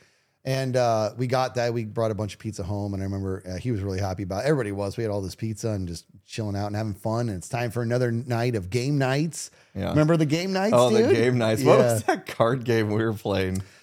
And 0.45 0.77
uh, 0.77 1.12
we 1.17 1.27
got 1.27 1.55
that. 1.55 1.73
We 1.73 1.84
brought 1.84 2.12
a 2.12 2.15
bunch 2.15 2.34
of 2.34 2.39
pizza 2.39 2.63
home, 2.63 2.93
and 2.93 3.03
I 3.03 3.05
remember 3.05 3.43
uh, 3.45 3.58
he 3.58 3.71
was 3.71 3.82
really 3.82 3.99
happy 3.99 4.23
about. 4.23 4.45
It. 4.45 4.47
Everybody 4.47 4.71
was. 4.71 4.95
We 4.95 5.03
had 5.03 5.12
all 5.12 5.21
this 5.21 5.36
pizza 5.36 5.69
and 5.71 5.86
just 5.88 6.05
chilling 6.25 6.55
out 6.55 6.67
and 6.67 6.75
having 6.77 6.93
fun. 6.93 7.27
And 7.27 7.38
it's 7.38 7.49
time 7.49 7.71
for 7.71 7.82
another 7.84 8.10
night 8.10 8.55
of 8.55 8.69
game 8.69 8.97
nights. 8.97 9.51
Yeah. 9.75 9.89
Remember 9.89 10.15
the 10.15 10.25
game 10.25 10.53
nights? 10.53 10.73
oh 10.75 10.89
dude? 10.95 11.10
the 11.10 11.13
game 11.13 11.38
nights. 11.38 11.62
What 11.63 11.79
Yeah. 11.79 11.93
was 11.93 12.03
that 12.03 12.25
card 12.25 12.63
game 12.63 12.89
we 12.89 13.03
were 13.03 13.13
playing? 13.13 13.62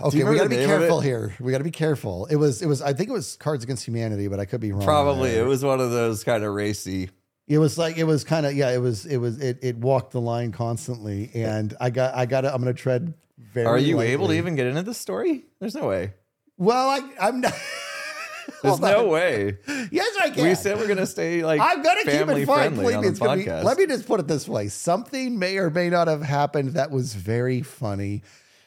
Okay, 0.00 0.22
we 0.24 0.36
got 0.36 0.44
to 0.44 0.48
be 0.48 0.56
careful 0.56 1.00
here. 1.00 1.34
We 1.40 1.50
got 1.52 1.58
to 1.58 1.64
be 1.64 1.70
careful. 1.72 2.26
It 2.26 2.36
was. 2.36 2.62
It 2.62 2.66
was. 2.66 2.82
I 2.82 2.92
think 2.92 3.08
it 3.08 3.12
was 3.12 3.36
Cards 3.36 3.64
Against 3.64 3.84
Humanity, 3.86 4.28
but 4.28 4.38
I 4.38 4.44
could 4.44 4.60
be 4.60 4.70
wrong. 4.72 4.84
Probably 4.84 5.30
that. 5.32 5.40
it 5.40 5.44
was 5.44 5.64
one 5.64 5.80
of 5.80 5.90
those 5.90 6.22
kind 6.22 6.44
of 6.44 6.52
racy. 6.54 7.10
It 7.48 7.58
was 7.58 7.78
like 7.78 7.96
it 7.96 8.04
was 8.04 8.24
kind 8.24 8.44
of 8.44 8.54
yeah. 8.54 8.70
It 8.70 8.80
was. 8.80 9.06
It 9.06 9.18
was. 9.18 9.40
It. 9.40 9.58
It 9.62 9.76
walked 9.76 10.12
the 10.12 10.20
line 10.20 10.50
constantly, 10.52 11.30
and 11.32 11.74
I 11.80 11.90
got. 11.90 12.14
I 12.14 12.26
got. 12.26 12.40
to 12.40 12.52
I'm 12.52 12.60
going 12.60 12.74
to 12.74 12.80
tread. 12.80 13.14
Very. 13.38 13.66
Are 13.66 13.78
you 13.78 14.00
able 14.00 14.28
to 14.28 14.34
even 14.34 14.56
get 14.56 14.66
into 14.66 14.82
this 14.82 14.98
story? 14.98 15.44
There's 15.60 15.74
no 15.74 15.86
way. 15.86 16.14
Well, 16.58 16.88
I, 16.88 17.00
I'm 17.20 17.40
not. 17.40 17.54
There's 18.62 18.80
no 18.80 19.06
way. 19.08 19.58
Yes, 19.90 20.16
I 20.20 20.30
can. 20.30 20.44
We 20.44 20.54
said 20.54 20.78
we're 20.78 20.88
gonna 20.88 21.06
stay 21.06 21.44
like 21.44 21.60
I'm 21.60 21.82
gonna 21.82 22.04
keep 22.04 22.28
it 22.28 22.46
fun. 22.46 22.74
Believe 22.76 22.96
me, 22.96 23.02
the 23.02 23.08
it's 23.08 23.18
gonna 23.18 23.36
be. 23.36 23.44
podcast. 23.44 23.64
Let 23.64 23.78
me 23.78 23.86
just 23.86 24.06
put 24.06 24.20
it 24.20 24.26
this 24.26 24.48
way: 24.48 24.68
something 24.68 25.38
may 25.38 25.58
or 25.58 25.70
may 25.70 25.90
not 25.90 26.08
have 26.08 26.22
happened 26.22 26.74
that 26.74 26.90
was 26.90 27.14
very 27.14 27.62
funny, 27.62 28.22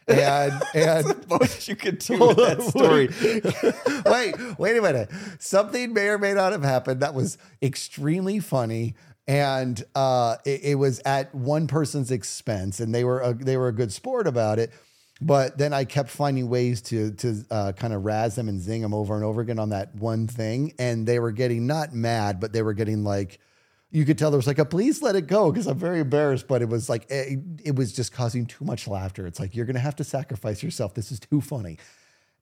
and 0.09 0.63
and 0.73 1.29
most 1.29 1.67
you 1.67 1.75
could 1.75 1.99
do 1.99 2.19
with 2.19 2.37
that 2.37 2.61
story. 2.69 3.09
wait, 4.11 4.59
wait 4.59 4.77
a 4.77 4.81
minute. 4.81 5.09
Something 5.39 5.93
may 5.93 6.07
or 6.07 6.17
may 6.17 6.33
not 6.33 6.51
have 6.51 6.63
happened 6.63 7.01
that 7.01 7.13
was 7.13 7.37
extremely 7.61 8.39
funny, 8.39 8.95
and 9.27 9.83
uh, 9.95 10.37
it, 10.45 10.61
it 10.63 10.75
was 10.75 10.99
at 11.05 11.33
one 11.33 11.67
person's 11.67 12.11
expense, 12.11 12.79
and 12.79 12.93
they 12.93 13.03
were 13.03 13.21
a, 13.21 13.33
they 13.33 13.57
were 13.57 13.67
a 13.67 13.73
good 13.73 13.93
sport 13.93 14.27
about 14.27 14.59
it. 14.59 14.71
But 15.21 15.57
then 15.57 15.73
I 15.73 15.83
kept 15.83 16.09
finding 16.09 16.49
ways 16.49 16.81
to 16.83 17.11
to 17.11 17.45
uh, 17.51 17.71
kind 17.73 17.93
of 17.93 18.05
razz 18.05 18.35
them 18.35 18.47
and 18.47 18.59
zing 18.61 18.81
them 18.81 18.93
over 18.93 19.15
and 19.15 19.23
over 19.23 19.41
again 19.41 19.59
on 19.59 19.69
that 19.69 19.93
one 19.95 20.27
thing, 20.27 20.73
and 20.79 21.05
they 21.05 21.19
were 21.19 21.31
getting 21.31 21.67
not 21.67 21.93
mad, 21.93 22.39
but 22.39 22.53
they 22.53 22.61
were 22.61 22.73
getting 22.73 23.03
like. 23.03 23.39
You 23.91 24.06
could 24.06 24.17
tell 24.19 24.30
there 24.30 24.38
was 24.38 24.45
like 24.47 24.60
a 24.60 24.65
please 24.65 25.02
let 25.02 25.15
it 25.15 25.25
go 25.25 25.52
because 25.52 25.65
I'm 25.65 25.78
very 25.78 25.99
embarrassed, 25.99 26.47
but 26.47 26.62
it 26.62 26.69
was 26.69 26.89
like 26.89 27.10
it, 27.10 27.39
it 27.63 27.75
was 27.75 27.91
just 27.91 28.13
causing 28.13 28.45
too 28.45 28.63
much 28.63 28.88
laughter. 28.88 29.25
It's 29.25 29.39
like 29.39 29.56
you're 29.56 29.65
gonna 29.65 29.80
have 29.80 29.95
to 29.95 30.04
sacrifice 30.04 30.62
yourself. 30.62 30.93
This 30.93 31.12
is 31.12 31.19
too 31.19 31.41
funny. 31.41 31.78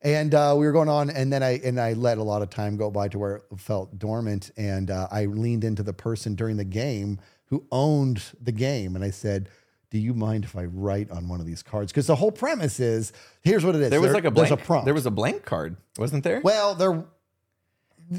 And 0.02 0.36
uh, 0.36 0.54
we 0.58 0.66
were 0.66 0.72
going 0.72 0.90
on, 0.90 1.10
and 1.10 1.34
then 1.34 1.42
I 1.42 1.60
and 1.64 1.80
I 1.80 1.94
let 1.94 2.18
a 2.18 2.24
lot 2.24 2.42
of 2.42 2.50
time 2.50 2.78
go 2.78 2.92
by 2.92 3.08
to 3.08 3.18
where 3.18 3.36
it 3.38 3.44
felt 3.58 3.98
dormant. 3.98 4.52
And 4.56 4.92
uh, 4.92 5.08
I 5.10 5.26
leaned 5.26 5.64
into 5.64 5.84
the 5.84 5.94
person 5.94 6.36
during 6.36 6.58
the 6.58 6.66
game 6.66 7.20
who 7.46 7.66
owned 7.72 8.24
the 8.40 8.52
game, 8.52 8.96
and 8.96 9.04
I 9.04 9.10
said, 9.10 9.50
"Do 9.90 9.98
you 9.98 10.14
mind 10.14 10.44
if 10.44 10.56
I 10.56 10.66
write 10.66 11.10
on 11.10 11.28
one 11.30 11.40
of 11.40 11.48
these 11.48 11.64
cards?" 11.64 11.92
Because 11.92 12.08
the 12.08 12.16
whole 12.16 12.32
premise 12.32 12.80
is 12.80 13.12
here's 13.42 13.66
what 13.66 13.74
it 13.74 13.82
is. 13.82 13.90
There 13.90 14.02
was 14.02 14.14
like 14.14 14.26
a 14.26 14.32
blank. 14.32 14.50
There's 14.50 14.62
a 14.62 14.64
prompt. 14.64 14.86
There 14.86 14.94
was 14.94 15.06
a 15.08 15.12
blank 15.12 15.46
card, 15.46 15.78
wasn't 15.98 16.24
there? 16.24 16.42
well, 16.42 16.76
there 16.76 17.06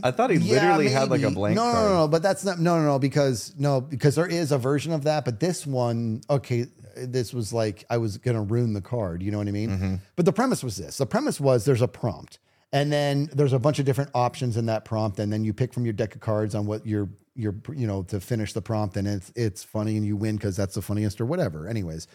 I 0.03 0.11
thought 0.11 0.31
he 0.31 0.37
yeah, 0.38 0.55
literally 0.55 0.88
had 0.88 1.11
like 1.11 1.22
a 1.22 1.31
blank 1.31 1.57
No, 1.57 1.64
no, 1.66 1.72
card. 1.72 1.90
no, 1.90 1.96
no, 2.01 2.09
but 2.09 2.22
that's 2.22 2.44
not. 2.44 2.59
No, 2.59 2.79
no, 2.79 2.85
no, 2.85 2.98
because 2.98 3.55
no, 3.59 3.81
because 3.81 4.16
there 4.16 4.27
is 4.27 4.53
a 4.53 4.59
version 4.59 4.92
of 4.92 5.05
that. 5.05 5.24
But 5.24 5.40
this 5.40 5.66
one, 5.66 6.20
okay, 6.29 6.66
this 6.96 7.33
was 7.33 7.53
like 7.53 7.85
I 7.88 7.98
was 7.98 8.18
gonna 8.18 8.42
ruin 8.42 8.72
the 8.74 8.83
card. 8.83 9.22
You 9.22 9.31
know 9.31 9.38
what 9.38 9.48
I 9.48 9.53
mean? 9.53 9.70
Mm-hmm. 9.70 9.94
But 10.16 10.27
the 10.27 10.33
premise 10.33 10.62
was 10.62 10.77
this: 10.77 10.98
the 10.98 11.07
premise 11.07 11.40
was 11.40 11.64
there's 11.64 11.83
a 11.83 11.88
prompt, 11.88 12.38
and 12.72 12.92
then 12.92 13.31
there's 13.33 13.53
a 13.53 13.59
bunch 13.59 13.79
of 13.79 13.87
different 13.87 14.11
options 14.14 14.57
in 14.57 14.66
that 14.66 14.85
prompt, 14.85 15.18
and 15.18 15.33
then 15.33 15.44
you 15.44 15.53
pick 15.55 15.72
from 15.72 15.85
your 15.85 15.94
deck 15.94 16.14
of 16.14 16.20
cards 16.20 16.55
on 16.55 16.66
what 16.66 16.87
you're 16.87 17.09
you're 17.35 17.55
you 17.74 17.87
know 17.87 18.03
to 18.05 18.20
finish 18.20 18.53
the 18.53 18.62
prompt, 18.62 18.96
and 18.96 19.09
it's 19.09 19.33
it's 19.37 19.64
funny, 19.64 19.96
and 19.96 20.05
you 20.05 20.16
win 20.16 20.37
because 20.37 20.57
that's 20.57 20.74
the 20.74 20.83
funniest 20.83 21.20
or 21.20 21.24
whatever. 21.24 21.66
Anyways, 21.66 22.09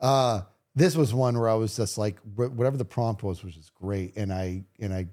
uh, 0.00 0.42
this 0.76 0.94
was 0.94 1.12
one 1.12 1.36
where 1.38 1.48
I 1.48 1.54
was 1.54 1.76
just 1.76 1.98
like, 1.98 2.20
whatever 2.36 2.76
the 2.76 2.84
prompt 2.84 3.22
was, 3.24 3.42
was 3.42 3.54
just 3.54 3.74
great, 3.74 4.16
and 4.16 4.32
I 4.32 4.64
and 4.78 4.94
I 4.94 5.08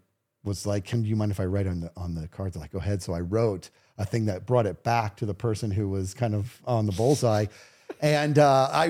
was 0.46 0.66
like, 0.66 0.86
"Can 0.86 1.02
do 1.04 1.10
you 1.10 1.16
mind 1.16 1.32
if 1.32 1.40
I 1.40 1.46
write 1.46 1.68
on 1.68 1.82
the 1.82 1.92
on 1.98 2.16
the 2.16 2.28
cards?" 2.28 2.54
They're 2.54 2.62
like, 2.62 2.72
"Go 2.72 2.80
ahead." 2.80 3.02
So 3.02 3.14
I 3.14 3.20
wrote 3.20 3.70
a 3.98 4.06
thing 4.06 4.26
that 4.26 4.46
brought 4.46 4.66
it 4.66 4.84
back 4.84 5.18
to 5.18 5.26
the 5.26 5.34
person 5.34 5.72
who 5.72 5.90
was 5.90 6.14
kind 6.14 6.36
of 6.36 6.62
on 6.66 6.86
the 6.86 6.92
bullseye. 6.92 7.46
And 8.02 8.38
uh, 8.40 8.70
I 8.72 8.88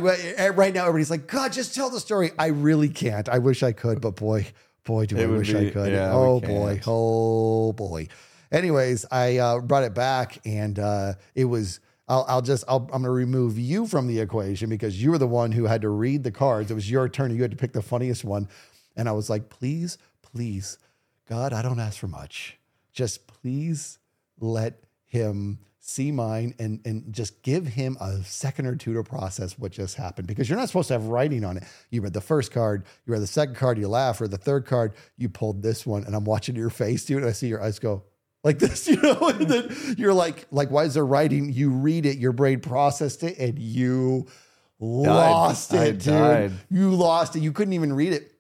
right 0.50 0.74
now 0.74 0.82
everybody's 0.84 1.12
like, 1.12 1.28
"God, 1.28 1.54
just 1.54 1.76
tell 1.76 1.90
the 1.90 2.00
story." 2.00 2.32
I 2.40 2.48
really 2.48 2.90
can't. 2.90 3.28
I 3.30 3.40
wish 3.40 3.62
I 3.64 3.72
could, 3.72 4.02
but 4.02 4.16
boy, 4.16 4.48
boy, 4.84 5.06
do 5.06 5.18
It 5.18 5.24
I 5.24 5.28
wish 5.28 5.54
I 5.54 5.70
could. 5.70 5.92
yeah, 5.92 6.12
oh 6.14 6.40
boy, 6.40 6.82
oh 6.88 7.74
boy. 7.74 8.08
Anyways, 8.52 9.06
I 9.12 9.38
uh, 9.38 9.60
brought 9.60 9.84
it 9.84 9.94
back, 9.94 10.40
and 10.46 10.80
uh, 10.80 11.14
it 11.36 11.46
was. 11.46 11.80
I'll, 12.08 12.26
I'll 12.28 12.42
just. 12.42 12.64
I'll, 12.68 12.82
I'm 12.94 13.02
going 13.02 13.04
to 13.04 13.10
remove 13.12 13.58
you 13.58 13.88
from 13.88 14.08
the 14.08 14.20
equation 14.20 14.70
because 14.70 15.02
you 15.02 15.12
were 15.12 15.18
the 15.18 15.28
one 15.28 15.52
who 15.52 15.66
had 15.66 15.82
to 15.82 15.90
read 15.90 16.24
the 16.24 16.32
cards. 16.32 16.70
It 16.72 16.76
was 16.76 16.90
your 16.90 17.10
turn. 17.10 17.32
and 17.32 17.36
You 17.36 17.42
had 17.42 17.52
to 17.52 17.58
pick 17.58 17.74
the 17.74 17.82
funniest 17.82 18.24
one, 18.24 18.48
and 18.96 19.10
I 19.10 19.12
was 19.12 19.30
like, 19.30 19.50
"Please, 19.50 19.98
please, 20.22 20.78
God, 21.28 21.54
I 21.54 21.62
don't 21.62 21.80
ask 21.80 22.00
for 22.00 22.08
much. 22.08 22.58
Just 22.92 23.28
please 23.28 24.00
let 24.40 24.84
him 25.06 25.60
see 25.80 26.12
mine 26.12 26.56
and 26.58 26.82
and 26.84 27.14
just 27.14 27.44
give 27.44 27.68
him 27.68 27.96
a 28.02 28.24
second 28.24 28.66
or 28.66 28.76
two 28.76 28.94
to 28.96 29.04
process 29.04 29.58
what 29.60 29.72
just 29.72 29.96
happened 29.96 30.28
because 30.28 30.50
you're 30.50 30.58
not 30.58 30.68
supposed 30.68 30.88
to 30.88 30.94
have 30.96 31.06
writing 31.06 31.44
on 31.44 31.58
it. 31.58 31.64
You 31.92 32.02
read 32.02 32.14
the 32.14 32.22
first 32.22 32.52
card, 32.52 32.86
you 33.06 33.14
read 33.14 33.22
the 33.22 33.28
second 33.28 33.56
card, 33.56 33.78
you 33.78 33.88
laugh, 33.88 34.20
or 34.20 34.28
the 34.28 34.38
third 34.38 34.66
card, 34.66 34.94
you 35.18 35.30
pulled 35.30 35.62
this 35.62 35.86
one, 35.86 36.04
and 36.04 36.16
I'm 36.16 36.26
watching 36.26 36.56
your 36.56 36.72
face, 36.72 37.06
dude. 37.06 37.18
And 37.18 37.28
I 37.28 37.32
see 37.34 37.48
your 37.48 37.62
eyes 37.62 37.78
go 37.80 38.04
like 38.44 38.60
this, 38.60 38.88
you 38.88 39.02
know, 39.02 39.30
and 39.30 39.48
then 39.48 39.96
you're 39.98 40.14
like, 40.14 40.48
like, 40.52 40.72
why 40.72 40.84
is 40.86 40.96
there 40.96 41.06
writing? 41.06 41.52
You 41.52 41.70
read 41.70 42.06
it, 42.06 42.18
your 42.18 42.32
brain 42.32 42.62
processed 42.62 43.24
it, 43.24 43.38
and 43.38 43.60
you 43.60 44.28
lost 44.80 45.74
I 45.74 45.86
it, 45.86 45.92
dude. 45.94 46.04
died. 46.14 46.52
You 46.70 46.92
lost 46.92 47.36
it. 47.36 47.42
You 47.42 47.52
couldn't 47.52 47.74
even 47.74 47.94
read 47.94 48.14
it 48.14 48.32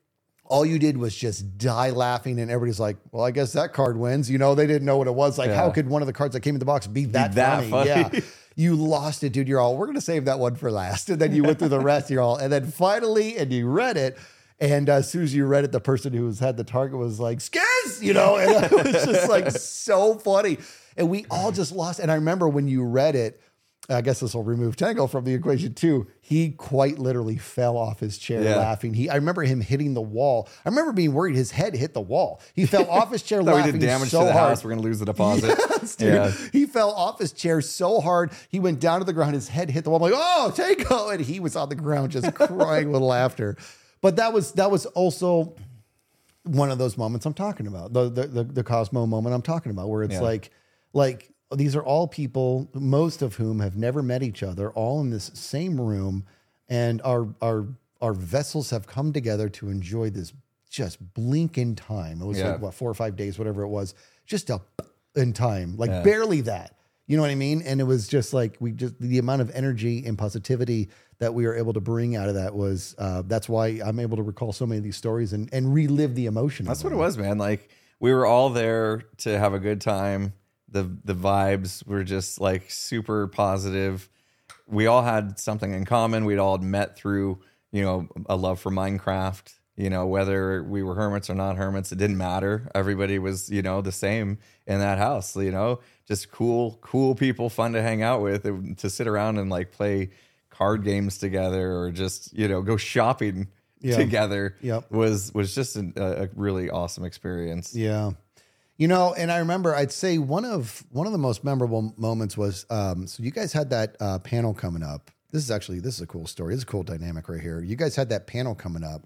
all 0.47 0.65
you 0.65 0.77
did 0.77 0.97
was 0.97 1.15
just 1.15 1.58
die 1.58 1.89
laughing, 1.89 2.39
and 2.39 2.51
everybody's 2.51 2.79
like, 2.79 2.97
"Well, 3.12 3.23
I 3.23 3.31
guess 3.31 3.53
that 3.53 3.73
card 3.73 3.97
wins." 3.97 4.29
You 4.29 4.38
know, 4.38 4.55
they 4.55 4.67
didn't 4.67 4.86
know 4.86 4.97
what 4.97 5.08
it 5.08 5.15
was. 5.15 5.38
Like, 5.38 5.51
how 5.51 5.71
could 5.71 5.89
one 5.89 6.01
of 6.01 6.05
the 6.05 6.13
cards 6.13 6.34
that 6.34 6.41
came 6.41 6.55
in 6.55 6.60
the 6.60 6.65
box 6.65 6.88
be 6.88 7.05
that, 7.05 7.34
that 7.36 7.63
funny? 7.65 7.69
funny. 7.69 7.88
Yeah, 7.89 8.19
you 8.55 8.75
lost 8.75 9.23
it, 9.23 9.34
dude. 9.34 9.47
You're 9.47 9.60
all, 9.60 9.75
"We're 9.75 9.88
gonna 9.88 10.01
save 10.01 10.25
that 10.25 10.39
one 10.39 10.55
for 10.55 10.71
last," 10.71 11.10
and 11.10 11.19
then 11.19 11.34
you 11.34 11.43
went 11.43 11.60
through 11.60 11.69
the 11.69 11.79
rest. 11.79 12.10
You're 12.10 12.21
all, 12.21 12.38
and 12.38 12.53
then 12.53 12.65
finally, 12.67 13.38
and 13.38 13.51
you 13.51 13.67
read 13.67 13.97
it. 13.97 14.17
And 14.60 14.89
uh, 14.89 14.93
as 14.93 15.10
soon 15.10 15.23
as 15.23 15.36
you 15.36 15.45
read 15.45 15.65
it, 15.65 15.71
the 15.73 15.81
person 15.81 16.13
who 16.13 16.25
was 16.25 16.39
had 16.39 16.55
the 16.58 16.63
target 16.63 16.97
was 16.97 17.19
like, 17.19 17.39
"Skizz," 17.39 18.01
you 18.01 18.13
know, 18.13 18.38
and 18.38 18.65
it 18.71 18.71
was 18.71 19.05
just 19.05 19.29
like 19.29 19.51
so 19.51 20.15
funny. 20.15 20.58
And 20.97 21.10
we 21.10 21.25
all 21.29 21.51
just 21.51 21.73
lost. 21.73 21.99
And 21.99 22.10
I 22.10 22.15
remember 22.15 22.47
when 22.47 22.67
you 22.67 22.86
read 22.86 23.15
it, 23.15 23.41
I 23.87 24.01
guess 24.01 24.19
this 24.19 24.33
will 24.33 24.43
remove 24.43 24.75
Tango 24.75 25.05
from 25.05 25.25
the 25.25 25.33
equation 25.35 25.75
too. 25.75 26.07
He 26.21 26.49
quite 26.49 26.97
literally 26.97 27.37
fell 27.37 27.77
off 27.77 27.99
his 27.99 28.17
chair 28.17 28.41
Yeah. 28.41 28.55
laughing. 28.55 28.95
He, 28.95 29.09
I 29.11 29.15
remember 29.15 29.43
him 29.43 29.61
hitting 29.61 29.93
the 29.93 30.01
wall. 30.01 30.49
I 30.65 30.69
remember 30.69 30.91
being 30.91 31.13
worried 31.13 31.35
his 31.35 31.51
head 31.51 31.75
hit 31.75 31.93
the 31.93 32.01
wall. 32.01 32.41
He 32.55 32.65
fell 32.67 32.89
off 32.89 33.11
his 33.11 33.21
chair 33.21 33.43
Thought 33.43 33.63
we 33.65 33.71
did 33.71 33.79
damage 33.81 34.09
so 34.09 34.21
to 34.21 34.25
the 34.25 34.33
hard. 34.33 34.49
house. 34.49 34.63
We're 34.63 34.71
gonna 34.71 34.81
lose 34.81 34.97
the 34.99 35.05
deposit. 35.05 35.55
Yes, 35.85 35.95
dude. 35.97 36.13
Yeah. 36.15 36.31
He 36.51 36.65
fell 36.65 36.89
off 36.91 37.19
his 37.19 37.31
chair 37.31 37.61
so 37.61 38.01
hard. 38.01 38.31
He 38.49 38.59
went 38.59 38.79
down 38.79 38.99
to 39.01 39.05
the 39.05 39.13
ground. 39.13 39.35
His 39.35 39.47
head 39.49 39.69
hit 39.69 39.83
the 39.83 39.91
wall. 39.91 40.03
I'm 40.03 40.11
like, 40.11 40.19
oh, 40.19 40.51
Tango. 40.55 41.09
And 41.09 41.21
he 41.21 41.39
was 41.39 41.55
on 41.55 41.69
the 41.69 41.75
ground 41.75 42.11
just 42.11 42.33
crying 42.33 42.91
with 42.91 43.03
laughter. 43.03 43.55
But 44.01 44.15
that 44.15 44.33
was 44.33 44.53
that 44.53 44.71
was 44.71 44.87
also 44.87 45.53
one 46.43 46.71
of 46.71 46.79
those 46.79 46.97
moments 46.97 47.27
I'm 47.27 47.35
talking 47.35 47.67
about. 47.67 47.93
The 47.93 48.09
the 48.09 48.23
the, 48.27 48.43
the 48.45 48.63
Cosmo 48.63 49.05
moment 49.05 49.35
I'm 49.35 49.43
talking 49.43 49.71
about, 49.71 49.89
where 49.89 50.01
it's 50.01 50.13
Yeah. 50.15 50.21
like 50.21 50.49
like 50.93 51.29
these 51.53 51.75
are 51.75 51.84
all 51.84 52.08
people, 52.08 52.69
most 52.73 53.21
of 53.21 53.36
whom 53.36 53.60
have 53.60 53.75
never 53.75 54.01
met 54.01 54.23
each 54.23 54.41
other, 54.43 54.71
all 54.71 55.01
in 55.01 55.10
this 55.12 55.31
same 55.34 55.79
room, 55.79 56.25
and 56.69 57.01
our 57.03 57.27
our 57.41 57.67
our 58.01 58.13
vessels 58.13 58.69
have 58.71 58.88
come 58.88 59.13
together 59.13 59.49
to 59.49 59.69
enjoy 59.69 60.10
this 60.10 60.34
just 60.69 61.13
blink 61.13 61.58
in 61.58 61.75
time. 61.75 62.21
It 62.21 62.25
was 62.25 62.38
Yeah. 62.39 62.51
like 62.53 62.62
what 62.62 62.73
four 62.73 62.89
or 62.89 62.93
five 62.93 63.15
days, 63.15 63.38
whatever 63.38 63.62
it 63.63 63.69
was, 63.69 63.93
just 64.25 64.49
a 64.49 64.60
in 65.15 65.31
time, 65.34 65.77
like 65.77 65.89
Yeah. 65.89 66.01
barely 66.03 66.41
that. 66.41 66.75
You 67.08 67.15
know 67.15 67.21
what 67.21 67.31
I 67.31 67.36
mean? 67.36 67.62
And 67.62 67.79
it 67.79 67.84
was 67.86 68.08
just 68.08 68.34
like 68.34 68.58
we 68.60 68.71
just 68.71 68.99
the 68.99 69.19
amount 69.19 69.41
of 69.43 69.51
energy 69.53 70.03
and 70.05 70.17
positivity 70.17 70.89
that 71.19 71.34
we 71.34 71.45
were 71.45 71.55
able 71.55 71.71
to 71.73 71.79
bring 71.79 72.15
out 72.15 72.27
of 72.27 72.36
that 72.36 72.53
was 72.55 72.95
uh, 72.97 73.21
that's 73.25 73.47
why 73.47 73.79
I'm 73.86 73.99
able 73.99 74.17
to 74.17 74.23
recall 74.23 74.51
so 74.51 74.65
many 74.65 74.79
of 74.79 74.84
these 74.84 74.97
stories 74.97 75.31
and 75.31 75.47
and 75.53 75.73
relive 75.73 76.15
the 76.15 76.25
emotion. 76.25 76.65
That's 76.65 76.84
what 76.84 76.91
it 76.91 76.97
was, 76.97 77.17
man. 77.17 77.38
Like 77.38 77.69
we 77.99 78.12
were 78.12 78.25
all 78.25 78.49
there 78.49 79.03
to 79.19 79.38
have 79.39 79.53
a 79.53 79.60
good 79.60 79.79
time. 79.79 80.34
The 80.75 80.83
the 81.05 81.15
vibes 81.15 81.85
were 81.88 82.03
just 82.03 82.39
like 82.41 82.69
super 82.69 83.27
positive. 83.27 84.09
We 84.67 84.88
all 84.88 85.01
had 85.03 85.39
something 85.39 85.73
in 85.73 85.85
common. 85.85 86.25
We'd 86.25 86.38
all 86.39 86.57
met 86.57 86.97
through, 86.97 87.39
you 87.71 87.81
know, 87.83 88.07
a 88.27 88.35
love 88.35 88.59
for 88.59 88.71
Minecraft. 88.71 89.53
You 89.77 89.89
know, 89.89 90.05
whether 90.07 90.63
we 90.63 90.83
were 90.83 90.95
hermits 90.95 91.29
or 91.29 91.35
not 91.35 91.57
hermits, 91.57 91.91
it 91.91 91.97
didn't 91.97 92.17
matter. 92.17 92.69
Everybody 92.73 93.19
was, 93.19 93.49
you 93.49 93.61
know, 93.61 93.81
the 93.81 93.91
same 93.91 94.38
in 94.67 94.79
that 94.79 94.97
house. 94.97 95.35
You 95.35 95.51
know, 95.51 95.79
just 96.07 96.31
cool, 96.31 96.77
cool 96.81 97.13
people, 97.15 97.49
fun 97.49 97.73
to 97.73 97.81
hang 97.81 98.01
out 98.01 98.21
with, 98.21 98.45
It- 98.45 98.77
to 98.79 98.89
sit 98.89 99.07
around 99.07 99.38
and 99.38 99.49
like 99.49 99.71
play 99.71 100.11
card 100.49 100.83
games 100.83 101.17
together, 101.17 101.77
or 101.77 101.91
just 101.91 102.33
you 102.33 102.47
know 102.47 102.61
go 102.61 102.77
shopping 102.77 103.47
Yeah. 103.81 103.97
together 103.97 104.55
Yep. 104.61 104.91
was 104.91 105.33
was 105.33 105.53
just 105.55 105.75
a 105.77 106.29
really 106.35 106.69
awesome 106.69 107.03
experience. 107.05 107.75
Yeah. 107.75 108.11
You 108.77 108.89
know, 108.89 109.13
and 109.13 109.31
I 109.31 109.38
remember 109.38 109.73
I'd 109.73 109.91
say 109.91 110.17
one 110.17 110.43
of 110.43 110.83
one 110.91 111.07
of 111.07 111.13
the 111.13 111.17
most 111.17 111.43
memorable 111.45 111.93
moments 111.97 112.35
was 112.38 112.65
um, 112.69 113.07
so 113.07 113.23
you 113.23 113.31
guys 113.31 113.53
had 113.53 113.69
that 113.69 113.95
uh, 114.01 114.19
panel 114.19 114.53
coming 114.53 114.83
up. 114.83 115.11
This 115.31 115.43
is 115.43 115.51
actually 115.51 115.79
this 115.79 115.95
is 115.95 116.01
a 116.01 116.07
cool 116.07 116.27
story. 116.27 116.53
This 116.53 116.59
is 116.59 116.63
a 116.63 116.67
cool 116.67 116.83
dynamic 116.83 117.29
right 117.29 117.39
here. 117.41 117.61
You 117.61 117.75
guys 117.77 117.95
had 117.95 118.09
that 118.09 118.27
panel 118.27 118.53
coming 118.53 118.83
up, 118.83 119.01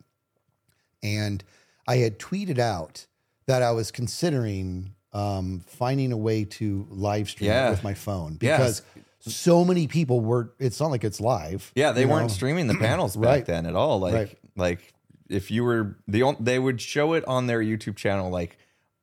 and 1.03 1.43
I 1.87 1.97
had 1.97 2.19
tweeted 2.19 2.57
out 2.59 3.05
that 3.45 3.61
I 3.61 3.71
was 3.71 3.91
considering 3.91 4.93
um, 5.13 5.61
finding 5.65 6.11
a 6.11 6.17
way 6.17 6.45
to 6.45 6.87
live 6.89 7.29
stream 7.29 7.49
Yeah. 7.49 7.69
with 7.71 7.83
my 7.83 7.93
phone 7.95 8.37
Yes. 8.41 8.81
because 9.21 9.35
so 9.35 9.63
many 9.65 9.87
people 9.87 10.19
were. 10.21 10.53
It's 10.59 10.79
not 10.79 10.91
like 10.91 11.03
it's 11.03 11.19
live. 11.21 11.71
Yeah, 11.75 11.91
they 11.91 12.05
weren't 12.05 12.27
know? 12.27 12.33
streaming 12.33 12.67
the 12.67 12.75
panels 12.79 13.15
back 13.15 13.25
Right. 13.25 13.45
then 13.45 13.65
at 13.65 13.75
all. 13.75 13.99
Like, 13.99 14.13
Right. 14.13 14.37
like 14.55 14.93
if 15.29 15.49
you 15.51 15.63
were 15.63 15.97
the 16.07 16.23
only, 16.23 16.37
they 16.41 16.57
would 16.59 16.79
show 16.81 17.13
it 17.13 17.23
on 17.27 17.47
their 17.47 17.59
YouTube 17.61 17.95
channel 17.95 18.29
like 18.29 18.57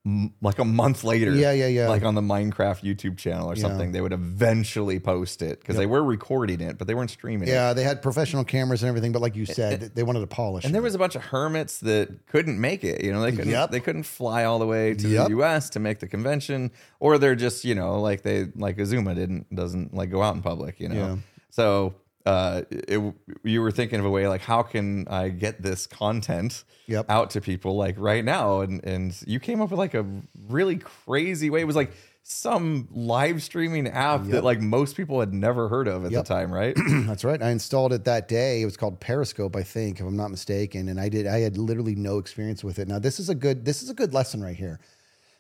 m- 0.07 0.33
like 0.41 0.59
a 0.59 0.65
month 0.65 1.05
later. 1.05 1.35
Yeah, 1.35 1.53
yeah, 1.53 1.67
yeah. 1.67 1.89
Like 1.89 2.05
on 2.05 2.15
the 2.15 2.23
Minecraft 2.23 2.83
YouTube 2.83 3.19
channel 3.19 3.51
or 3.51 3.57
something. 3.57 3.93
They 3.93 4.01
would 4.01 4.13
eventually 4.13 4.99
post 5.01 5.43
it 5.43 5.61
because 5.61 5.77
they 5.77 5.85
were 5.87 6.03
recording 6.03 6.61
it, 6.61 6.79
but 6.79 6.87
they 6.87 6.95
weren't 6.95 7.11
streaming 7.11 7.49
it. 7.49 7.53
Yeah, 7.53 7.73
they 7.73 7.83
had 7.83 8.01
professional 8.01 8.45
cameras 8.45 8.83
and 8.83 8.89
everything, 8.89 9.13
but 9.13 9.21
like 9.21 9.35
you 9.37 9.45
said, 9.45 9.95
they 9.95 10.03
wanted 10.05 10.21
to 10.21 10.27
polish. 10.29 10.65
And 10.65 10.75
there 10.75 10.81
was 10.83 10.95
a 10.95 10.99
bunch 10.99 11.17
of 11.17 11.23
hermits 11.23 11.81
that 11.81 12.27
couldn't 12.29 12.61
make 12.61 12.85
it. 12.85 13.03
You 13.05 13.13
know, 13.13 13.21
they 13.21 13.33
couldn't. 13.33 13.51
Yep. 13.51 13.71
They 13.73 13.81
couldn't 13.81 14.05
fly 14.05 14.45
all 14.45 14.59
the 14.59 14.67
way 14.67 14.95
to 14.95 15.09
Yep. 15.09 15.25
the 15.25 15.31
U.S. 15.31 15.71
to 15.71 15.81
make 15.81 15.99
the 15.99 16.07
convention, 16.09 16.71
or 17.01 17.19
they're 17.19 17.35
just 17.35 17.65
you 17.65 17.75
know 17.75 18.01
like 18.01 18.23
they 18.23 18.47
like 18.55 18.77
Xisuma 18.77 19.15
didn't 19.15 19.53
doesn't 19.55 19.93
like 19.93 20.11
go 20.11 20.23
out 20.23 20.37
in 20.37 20.43
public. 20.43 20.79
You 20.81 20.89
know, 20.89 20.95
Yeah. 20.95 21.17
so 21.51 21.95
uh, 22.27 22.63
it, 22.71 23.15
you 23.45 23.63
were 23.63 23.71
thinking 23.71 23.99
of 24.01 24.05
a 24.05 24.11
way 24.11 24.27
like 24.29 24.43
how 24.43 24.63
can 24.63 25.07
I 25.09 25.29
get 25.31 25.63
this 25.63 25.87
content 25.87 26.65
Yep. 26.89 27.07
out 27.09 27.31
to 27.31 27.41
people 27.41 27.77
like 27.77 27.95
right 27.99 28.25
now, 28.25 28.61
and 28.61 28.85
and 28.85 29.17
you 29.27 29.41
came 29.41 29.61
up 29.63 29.71
with 29.71 29.79
like 29.79 29.95
a 29.95 30.05
really 30.49 30.77
crazy 30.77 31.49
way. 31.51 31.61
It 31.61 31.67
was 31.67 31.77
like 31.77 31.93
some 32.29 32.89
live 32.93 33.41
streaming 33.43 33.87
app 33.89 34.25
that 34.25 34.43
like 34.45 34.61
most 34.61 34.97
people 34.97 35.21
had 35.21 35.33
never 35.33 35.69
heard 35.69 35.87
of 35.89 36.05
at 36.05 36.11
Yep. 36.13 36.25
the 36.25 36.29
time, 36.29 36.53
right? 36.53 36.77
That's 37.07 37.25
right. 37.25 37.41
I 37.43 37.51
installed 37.51 37.93
it 37.93 38.05
that 38.05 38.27
day. 38.29 38.63
It 38.63 38.65
was 38.65 38.77
called 38.77 38.99
Periscope, 39.01 39.55
I 39.57 39.63
think, 39.63 40.01
if 40.01 40.07
I'm 40.07 40.17
not 40.17 40.31
mistaken. 40.33 40.89
And 40.89 41.01
I 41.01 41.09
did. 41.09 41.27
I 41.27 41.39
had 41.41 41.57
literally 41.57 41.95
no 41.95 42.19
experience 42.19 42.63
with 42.65 42.79
it. 42.81 42.89
Now 42.89 42.99
this 42.99 43.19
is 43.21 43.29
a 43.29 43.35
good. 43.35 43.65
This 43.65 43.83
is 43.83 43.91
a 43.91 43.95
good 43.95 44.13
lesson 44.13 44.43
right 44.43 44.57
here. 44.57 44.81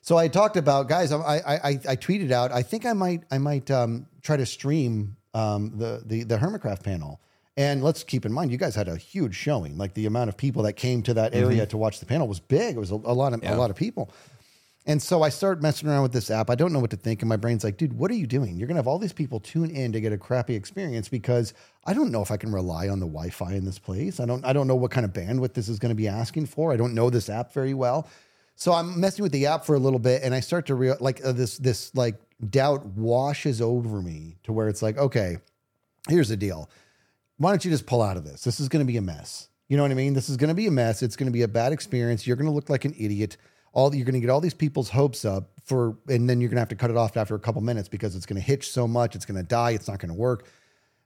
So 0.03 0.16
I 0.16 0.29
talked 0.29 0.57
about 0.57 0.88
guys. 0.88 1.11
I 1.12 1.16
I, 1.18 1.55
I, 1.55 1.70
I 1.90 1.96
tweeted 1.96 2.31
out. 2.31 2.53
I 2.53 2.62
think 2.62 2.87
I 2.87 2.92
might 2.92 3.22
I 3.31 3.38
might 3.38 3.70
um, 3.70 4.07
try 4.22 4.37
to 4.37 4.46
stream 4.46 5.16
um, 5.37 5.72
the 5.77 6.03
the 6.05 6.25
the 6.25 6.37
Hermitcraft 6.37 6.83
panel. 6.83 7.20
And 7.59 7.83
let's 7.83 8.05
keep 8.05 8.27
in 8.27 8.33
mind, 8.35 8.51
you 8.51 8.59
guys 8.59 8.75
had 8.75 8.87
a 8.87 8.96
huge 8.96 9.35
showing. 9.35 9.79
Like 9.79 9.94
the 9.94 10.05
amount 10.05 10.29
of 10.29 10.37
people 10.37 10.62
that 10.64 10.75
came 10.75 11.03
to 11.05 11.14
that 11.14 11.35
area 11.35 11.64
to 11.66 11.79
watch 11.79 12.01
the 12.01 12.07
panel 12.07 12.29
was 12.29 12.38
big. 12.38 12.77
It 12.77 12.79
was 12.79 12.90
a, 12.90 12.96
a 12.96 13.14
lot 13.14 13.33
of 13.33 13.42
a 13.42 13.55
lot 13.55 13.70
of 13.70 13.77
people. 13.77 14.11
And 14.88 15.03
so 15.03 15.22
I 15.22 15.31
start 15.31 15.61
messing 15.61 15.88
around 15.88 16.03
with 16.03 16.12
this 16.12 16.31
app. 16.31 16.49
I 16.49 16.55
don't 16.55 16.72
know 16.72 16.79
what 16.79 16.90
to 16.90 16.96
think. 16.96 17.20
And 17.20 17.29
my 17.29 17.37
brain's 17.37 17.64
like, 17.64 17.77
dude, 17.77 17.99
what 17.99 18.09
are 18.12 18.14
you 18.14 18.27
doing? 18.27 18.57
You're 18.57 18.68
going 18.68 18.77
to 18.77 18.79
have 18.79 18.87
all 18.87 19.01
these 19.01 19.12
people 19.12 19.40
tune 19.40 19.68
in 19.68 19.90
to 19.92 20.01
get 20.01 20.12
a 20.12 20.18
crappy 20.18 20.55
experience 20.55 21.09
because 21.09 21.55
I 21.85 21.92
don't 21.92 22.12
know 22.12 22.22
if 22.22 22.31
I 22.31 22.37
can 22.37 22.53
rely 22.53 22.88
on 22.88 23.01
the 23.01 23.07
Wi 23.07 23.31
Fi 23.31 23.55
in 23.55 23.64
this 23.64 23.81
place. 23.81 24.20
I 24.20 24.27
don't, 24.27 24.44
I 24.44 24.53
don't 24.53 24.68
know 24.68 24.77
what 24.77 24.92
kind 24.92 25.05
of 25.05 25.12
bandwidth 25.12 25.55
this 25.55 25.68
is 25.68 25.81
going 25.81 25.90
to 25.90 25.96
be 25.96 26.07
asking 26.07 26.46
for. 26.46 26.72
I 26.72 26.77
don't 26.77 26.94
know 26.94 27.11
this 27.11 27.29
app 27.29 27.53
very 27.53 27.75
well. 27.75 28.09
So 28.55 28.72
I'm 28.72 29.01
messing 29.01 29.25
with 29.25 29.33
the 29.33 29.46
app 29.46 29.64
for 29.64 29.75
a 29.75 29.79
little 29.79 29.99
bit 29.99 30.22
and 30.22 30.33
I 30.33 30.38
start 30.38 30.66
to 30.66 30.77
real 30.77 30.96
like 31.01 31.20
uh, 31.25 31.33
this, 31.33 31.59
this 31.59 31.92
like 31.96 32.14
doubt 32.51 32.87
washes 32.87 33.61
over 33.61 34.03
me 34.03 34.37
to 34.44 34.53
where 34.53 34.68
it's 34.68 34.83
like, 34.83 34.99
okay, 34.99 35.38
here's 36.09 36.29
the 36.29 36.37
deal. 36.37 36.70
Why 37.38 37.51
don't 37.51 37.64
you 37.64 37.70
just 37.70 37.87
pull 37.87 38.03
out 38.03 38.16
of 38.16 38.25
this? 38.25 38.42
This 38.42 38.61
is 38.61 38.68
going 38.68 38.85
to 38.85 38.90
be 38.90 38.96
a 38.96 39.03
mess. 39.03 39.49
You 39.68 39.77
know 39.77 39.83
what 39.83 39.90
I 39.90 39.94
mean? 39.94 40.14
This 40.14 40.29
is 40.29 40.37
going 40.37 40.49
to 40.49 40.55
be 40.55 40.66
a 40.66 40.70
mess. 40.70 41.03
It's 41.03 41.16
going 41.16 41.27
to 41.27 41.33
be 41.33 41.42
a 41.42 41.49
bad 41.49 41.72
experience. 41.72 42.27
You're 42.27 42.37
going 42.37 42.46
to 42.46 42.53
look 42.53 42.70
like 42.70 42.85
an 42.85 42.94
idiot. 42.99 43.37
All 43.72 43.94
you're 43.94 44.05
going 44.05 44.14
to 44.14 44.20
get 44.20 44.31
all 44.31 44.40
these 44.40 44.55
people's 44.55 44.88
hopes 44.88 45.25
up 45.25 45.51
for, 45.64 45.99
and 46.09 46.31
then 46.31 46.40
you're 46.40 46.49
going 46.49 46.57
to 46.57 46.61
have 46.61 46.68
to 46.68 46.77
cut 46.77 46.90
it 46.90 46.96
off 46.96 47.16
after 47.16 47.35
a 47.35 47.38
couple 47.38 47.61
minutes 47.61 47.88
because 47.88 48.14
it's 48.16 48.27
going 48.27 48.40
to 48.40 48.46
hitch 48.46 48.70
so 48.70 48.87
much. 48.87 49.14
It's 49.14 49.27
going 49.27 49.37
to 49.37 49.42
die. 49.42 49.72
It's 49.72 49.88
not 49.88 49.99
going 49.99 50.11
to 50.11 50.14
work. 50.14 50.46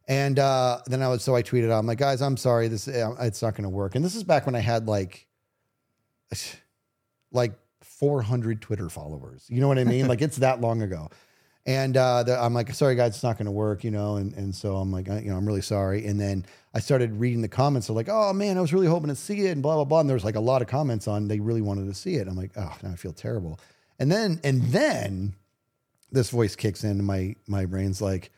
And 0.07 0.39
uh, 0.39 0.81
then 0.87 1.03
I 1.03 1.09
was 1.09 1.23
so 1.23 1.35
I 1.35 1.43
tweeted 1.43 1.71
out, 1.71 1.79
I'm 1.79 1.87
like, 1.87 1.99
guys, 1.99 2.21
I'm 2.21 2.37
sorry, 2.37 2.69
this 2.69 2.87
uh, 2.89 3.15
it's 3.21 3.43
not 3.43 3.55
going 3.55 3.65
to 3.65 3.71
work. 3.71 3.95
And 3.95 4.05
this 4.05 4.15
is 4.15 4.25
back 4.25 4.45
when 4.47 4.55
I 4.55 4.61
had 4.61 4.87
like, 4.87 5.27
like 7.33 7.53
400 8.01 8.63
Twitter 8.63 8.89
followers. 8.89 9.45
You 9.49 9.61
know 9.61 9.69
what 9.69 9.79
I 9.79 9.85
mean? 9.85 10.09
like 10.09 10.23
it's 10.23 10.39
that 10.39 10.61
long 10.61 10.83
ago. 10.83 11.11
And 11.67 11.95
uh, 11.95 12.23
the, 12.23 12.43
I'm 12.43 12.55
like, 12.55 12.73
sorry 12.73 12.95
guys, 12.95 13.15
it's 13.15 13.23
not 13.23 13.37
going 13.37 13.45
to 13.45 13.53
work, 13.53 13.85
you 13.85 13.91
know. 13.91 14.17
And 14.17 14.33
and 14.33 14.55
so 14.55 14.77
I'm 14.77 14.91
like, 14.91 15.11
I, 15.11 15.21
you 15.21 15.31
know, 15.31 15.37
I'm 15.37 15.47
really 15.47 15.61
sorry. 15.61 16.07
And 16.07 16.19
then 16.19 16.47
I 16.75 16.81
started 16.81 17.21
reading 17.21 17.43
the 17.43 17.49
comments. 17.49 17.91
of 17.91 17.97
like, 17.97 18.09
oh 18.09 18.33
man, 18.33 18.57
I 18.57 18.63
was 18.63 18.73
really 18.73 18.87
hoping 18.87 19.09
to 19.09 19.15
see 19.15 19.43
it, 19.43 19.51
and 19.51 19.63
blah 19.63 19.75
blah 19.75 19.85
blah. 19.85 20.01
And 20.01 20.09
there 20.09 20.17
was 20.17 20.25
like 20.25 20.37
a 20.37 20.41
lot 20.41 20.63
of 20.63 20.69
comments 20.69 21.07
on 21.07 21.29
they 21.29 21.39
really 21.39 21.61
wanted 21.61 21.87
to 21.87 21.95
see 21.95 22.15
it. 22.15 22.27
I'm 22.27 22.37
like, 22.37 22.53
oh, 22.57 22.75
now 22.83 22.91
I 22.91 22.97
feel 22.97 23.13
terrible. 23.13 23.61
And 23.99 24.11
then 24.11 24.41
and 24.43 24.63
then 24.73 25.35
this 26.11 26.31
voice 26.31 26.57
kicks 26.57 26.83
in, 26.83 27.05
my 27.05 27.37
my 27.47 27.67
brain's 27.67 28.01
like, 28.01 28.33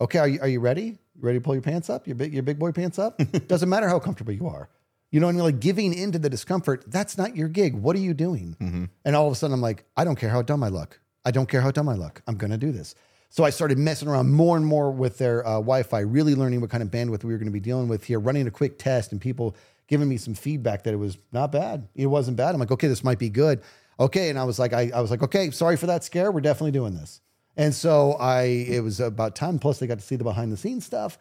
okay, 0.00 0.18
are 0.18 0.28
you 0.28 0.40
are 0.40 0.48
you 0.48 0.60
ready? 0.60 0.98
You 1.14 1.20
ready 1.20 1.38
to 1.38 1.44
pull 1.44 1.54
your 1.54 1.62
pants 1.62 1.90
up? 1.90 2.06
Your 2.06 2.16
big 2.16 2.32
your 2.32 2.42
big 2.42 2.58
boy 2.58 2.72
pants 2.72 2.98
up? 2.98 3.20
Doesn't 3.48 3.68
matter 3.68 3.88
how 3.88 3.98
comfortable 3.98 4.32
you 4.32 4.48
are. 4.48 4.70
You 5.12 5.20
know 5.20 5.26
what 5.26 5.34
I 5.34 5.36
mean? 5.36 5.44
Like 5.44 5.60
giving 5.60 5.94
into 5.94 6.18
the 6.18 6.28
discomfort, 6.28 6.84
that's 6.88 7.16
not 7.16 7.36
your 7.36 7.46
gig. 7.48 7.74
What 7.74 7.94
are 7.94 8.00
you 8.00 8.14
doing? 8.14 8.88
And 9.04 9.14
all 9.14 9.26
of 9.28 9.32
a 9.32 9.36
sudden 9.36 9.54
I'm 9.54 9.60
like, 9.60 9.84
I 9.96 10.02
don't 10.02 10.16
care 10.16 10.30
how 10.30 10.42
dumb 10.42 10.64
I 10.64 10.68
look. 10.68 10.98
I 11.24 11.30
don't 11.30 11.48
care 11.48 11.60
how 11.60 11.70
dumb 11.70 11.88
I 11.88 11.94
look. 11.94 12.22
I'm 12.26 12.36
gonna 12.36 12.58
do 12.58 12.72
this. 12.72 12.96
So 13.28 13.44
I 13.44 13.50
started 13.50 13.78
messing 13.78 14.08
around 14.08 14.30
more 14.30 14.58
and 14.58 14.66
more 14.66 14.90
with 14.90 15.16
their 15.16 15.46
uh, 15.46 15.52
Wi-Fi, 15.52 16.00
really 16.00 16.34
learning 16.34 16.60
what 16.60 16.68
kind 16.68 16.82
of 16.82 16.90
bandwidth 16.90 17.24
we 17.24 17.32
were 17.32 17.38
going 17.38 17.46
to 17.46 17.52
be 17.52 17.60
dealing 17.60 17.88
with 17.88 18.04
here, 18.04 18.20
running 18.20 18.46
a 18.46 18.50
quick 18.50 18.78
test, 18.78 19.10
and 19.10 19.18
people 19.22 19.56
giving 19.86 20.06
me 20.06 20.18
some 20.18 20.34
feedback 20.34 20.82
that 20.82 20.92
it 20.92 20.98
was 20.98 21.16
not 21.32 21.50
bad. 21.50 21.88
It 21.94 22.08
wasn't 22.08 22.36
bad. 22.36 22.54
I'm 22.54 22.60
like, 22.60 22.70
okay, 22.72 22.88
this 22.88 23.02
might 23.02 23.18
be 23.18 23.30
good. 23.30 23.62
Okay, 23.98 24.28
and 24.28 24.38
I 24.38 24.44
was 24.44 24.58
like, 24.58 24.74
I, 24.74 24.90
I 24.94 25.00
was 25.00 25.10
like, 25.10 25.22
okay, 25.22 25.50
sorry 25.50 25.78
for 25.78 25.86
that 25.86 26.04
scare. 26.04 26.30
We're 26.30 26.42
definitely 26.42 26.72
doing 26.72 26.94
this. 26.94 27.22
And 27.56 27.74
so 27.74 28.12
I, 28.20 28.42
it 28.42 28.82
was 28.82 29.00
about 29.00 29.34
time. 29.34 29.58
Plus, 29.58 29.78
they 29.78 29.86
got 29.86 29.98
to 29.98 30.04
see 30.04 30.16
the 30.16 30.24
behind 30.24 30.52
the 30.52 30.58
scenes 30.58 30.84
stuff, 30.84 31.16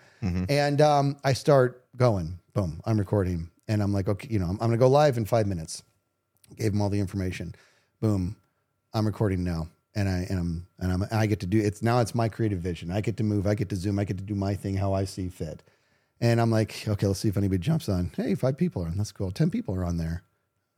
and 0.49 0.81
um, 0.81 1.15
I 1.23 1.31
start 1.31 1.85
going. 1.95 2.39
Boom, 2.53 2.81
I'm 2.85 2.97
recording, 2.97 3.49
and 3.71 3.81
I'm 3.81 3.93
like, 3.93 4.09
okay, 4.09 4.27
you 4.29 4.37
know, 4.37 4.45
I'm, 4.45 4.51
I'm 4.51 4.67
going 4.67 4.71
to 4.71 4.77
go 4.77 4.89
live 4.89 5.17
in 5.17 5.25
five 5.25 5.47
minutes. 5.47 5.81
Gave 6.57 6.73
them 6.73 6.81
all 6.81 6.89
the 6.89 6.99
information. 6.99 7.55
Boom, 8.01 8.35
I'm 8.93 9.05
recording 9.05 9.45
now, 9.45 9.69
and 9.95 10.09
I 10.09 10.27
and 10.29 10.37
I'm 10.37 10.67
and 10.79 10.91
I'm 10.91 11.05
I 11.11 11.25
get 11.25 11.39
to 11.39 11.45
do 11.45 11.59
it's 11.59 11.81
now. 11.81 11.99
It's 11.99 12.13
my 12.13 12.27
creative 12.27 12.59
vision. 12.59 12.91
I 12.91 12.99
get 12.99 13.15
to 13.17 13.23
move. 13.23 13.47
I 13.47 13.55
get 13.55 13.69
to 13.69 13.77
zoom. 13.77 13.97
I 13.97 14.03
get 14.03 14.17
to 14.17 14.23
do 14.23 14.35
my 14.35 14.55
thing 14.55 14.75
how 14.75 14.91
I 14.93 15.05
see 15.05 15.29
fit. 15.29 15.63
And 16.19 16.41
I'm 16.41 16.51
like, 16.51 16.83
okay, 16.87 17.07
let's 17.07 17.19
see 17.19 17.29
if 17.29 17.37
anybody 17.37 17.59
jumps 17.59 17.87
on. 17.87 18.11
Hey, 18.15 18.35
five 18.35 18.57
people 18.57 18.83
are 18.83 18.87
on. 18.87 18.97
That's 18.97 19.11
cool. 19.11 19.31
10 19.31 19.49
people 19.49 19.73
are 19.75 19.83
on 19.83 19.97
there. 19.97 20.21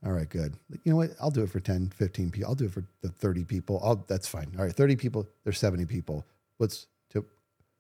All 0.06 0.14
right, 0.14 0.30
good. 0.30 0.56
You 0.70 0.92
know 0.92 0.96
what? 0.96 1.12
I'll 1.20 1.32
do 1.32 1.44
it 1.44 1.50
for 1.50 1.60
10, 1.60 1.90
15 1.90 2.32
people. 2.32 2.50
I'll 2.50 2.56
do 2.56 2.66
it 2.66 2.72
for 2.72 2.86
the 3.02 3.10
30 3.10 3.44
people. 3.44 3.82
I'll, 3.84 4.06
that's 4.08 4.28
fine. 4.28 4.54
All 4.58 4.64
right, 4.64 4.74
30 4.74 4.96
people. 4.96 5.28
There's 5.44 5.60
70 5.60 5.86
people. 5.86 6.26
What's 6.58 6.88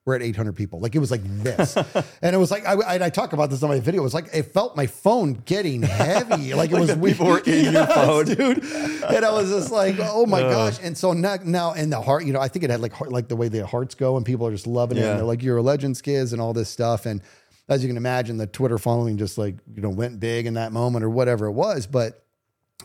we're 0.05 0.15
at 0.15 0.21
800 0.21 0.53
people. 0.53 0.79
Like 0.79 0.95
it 0.95 0.99
was 0.99 1.11
like 1.11 1.21
this. 1.23 1.77
and 2.21 2.35
it 2.35 2.37
was 2.37 2.51
like, 2.51 2.65
I, 2.65 2.73
I, 2.73 3.05
I 3.05 3.09
talk 3.09 3.31
about 3.31 3.49
this 3.49 3.63
on 3.63 3.69
my 3.69 3.79
video. 3.79 4.01
It 4.01 4.03
was 4.03 4.13
like, 4.13 4.27
it 4.33 4.43
felt 4.43 4.75
my 4.75 4.85
phone 4.85 5.41
getting 5.45 5.81
heavy. 5.81 6.53
Like 6.63 6.71
it 6.71 6.79
was 6.79 6.95
people 6.95 7.27
were 7.27 7.39
in 7.39 7.73
your 7.73 7.87
phone. 7.87 8.25
dude. 8.25 8.63
And 8.63 9.25
I 9.25 9.31
was 9.31 9.49
just 9.49 9.71
like, 9.71 9.95
oh 9.99 10.25
my 10.25 10.41
gosh. 10.41 10.79
And 10.81 10.97
so 10.97 11.13
now, 11.13 11.37
now 11.43 11.73
in 11.73 11.89
the 11.89 12.01
heart, 12.01 12.25
you 12.25 12.33
know, 12.33 12.39
I 12.39 12.47
think 12.47 12.63
it 12.63 12.69
had 12.69 12.79
like, 12.79 12.93
heart, 12.93 13.11
like 13.11 13.27
the 13.27 13.35
way 13.35 13.47
the 13.47 13.65
hearts 13.65 13.95
go 13.95 14.17
and 14.17 14.25
people 14.25 14.45
are 14.47 14.51
just 14.51 14.67
loving 14.67 14.97
it. 14.97 15.01
Yeah. 15.01 15.11
And 15.11 15.19
they're 15.19 15.25
like, 15.25 15.41
you're 15.41 15.57
a 15.57 15.61
legend 15.61 15.95
skizz 15.95 16.31
and 16.31 16.41
all 16.41 16.53
this 16.53 16.69
stuff. 16.69 17.05
And 17.05 17.21
as 17.69 17.81
you 17.81 17.89
can 17.89 17.97
imagine, 17.97 18.37
the 18.37 18.47
Twitter 18.47 18.77
following 18.77 19.17
just 19.17 19.37
like, 19.37 19.55
you 19.73 19.81
know, 19.81 19.89
went 19.89 20.19
big 20.19 20.45
in 20.45 20.55
that 20.55 20.71
moment 20.71 21.03
or 21.03 21.09
whatever 21.09 21.47
it 21.47 21.53
was. 21.53 21.87
But 21.87 22.23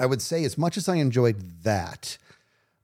I 0.00 0.06
would 0.06 0.22
say, 0.22 0.44
as 0.44 0.56
much 0.56 0.76
as 0.76 0.88
I 0.88 0.96
enjoyed 0.96 1.62
that, 1.62 2.16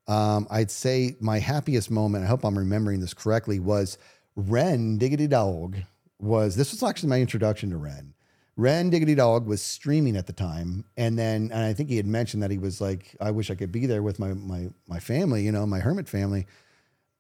um, 0.07 0.47
I'd 0.51 0.71
say 0.71 1.17
my 1.21 1.39
happiest 1.39 1.91
moment, 1.91 2.25
I 2.25 2.27
hope 2.27 2.45
I'm 2.45 2.59
remembering 2.59 3.01
this 3.01 3.15
correctly, 3.15 3.59
was 3.59 3.97
Ren 4.37 4.99
Diggity 4.99 5.27
Dog 5.27 5.77
was 6.19 6.57
this 6.57 6.73
was 6.73 6.83
actually 6.83 7.11
my 7.11 7.21
introduction 7.21 7.71
to 7.71 7.77
Ren. 7.77 8.15
Ren 8.57 8.91
Diggity 8.91 9.15
Dog 9.15 9.47
was 9.47 9.63
streaming 9.63 10.17
at 10.17 10.27
the 10.27 10.33
time, 10.33 10.85
and 10.97 11.19
then 11.19 11.51
and 11.53 11.65
I 11.65 11.73
think 11.73 11.89
he 11.89 11.97
had 11.97 12.07
mentioned 12.07 12.43
that 12.43 12.51
he 12.51 12.59
was 12.59 12.81
like, 12.81 13.17
I 13.21 13.31
wish 13.33 13.51
I 13.51 13.55
could 13.55 13.73
be 13.73 13.87
there 13.87 14.03
with 14.03 14.19
my 14.19 14.33
my 14.33 14.71
my 14.87 15.01
family, 15.01 15.43
you 15.43 15.53
know, 15.53 15.67
my 15.67 15.81
hermit 15.81 16.09
family. 16.09 16.47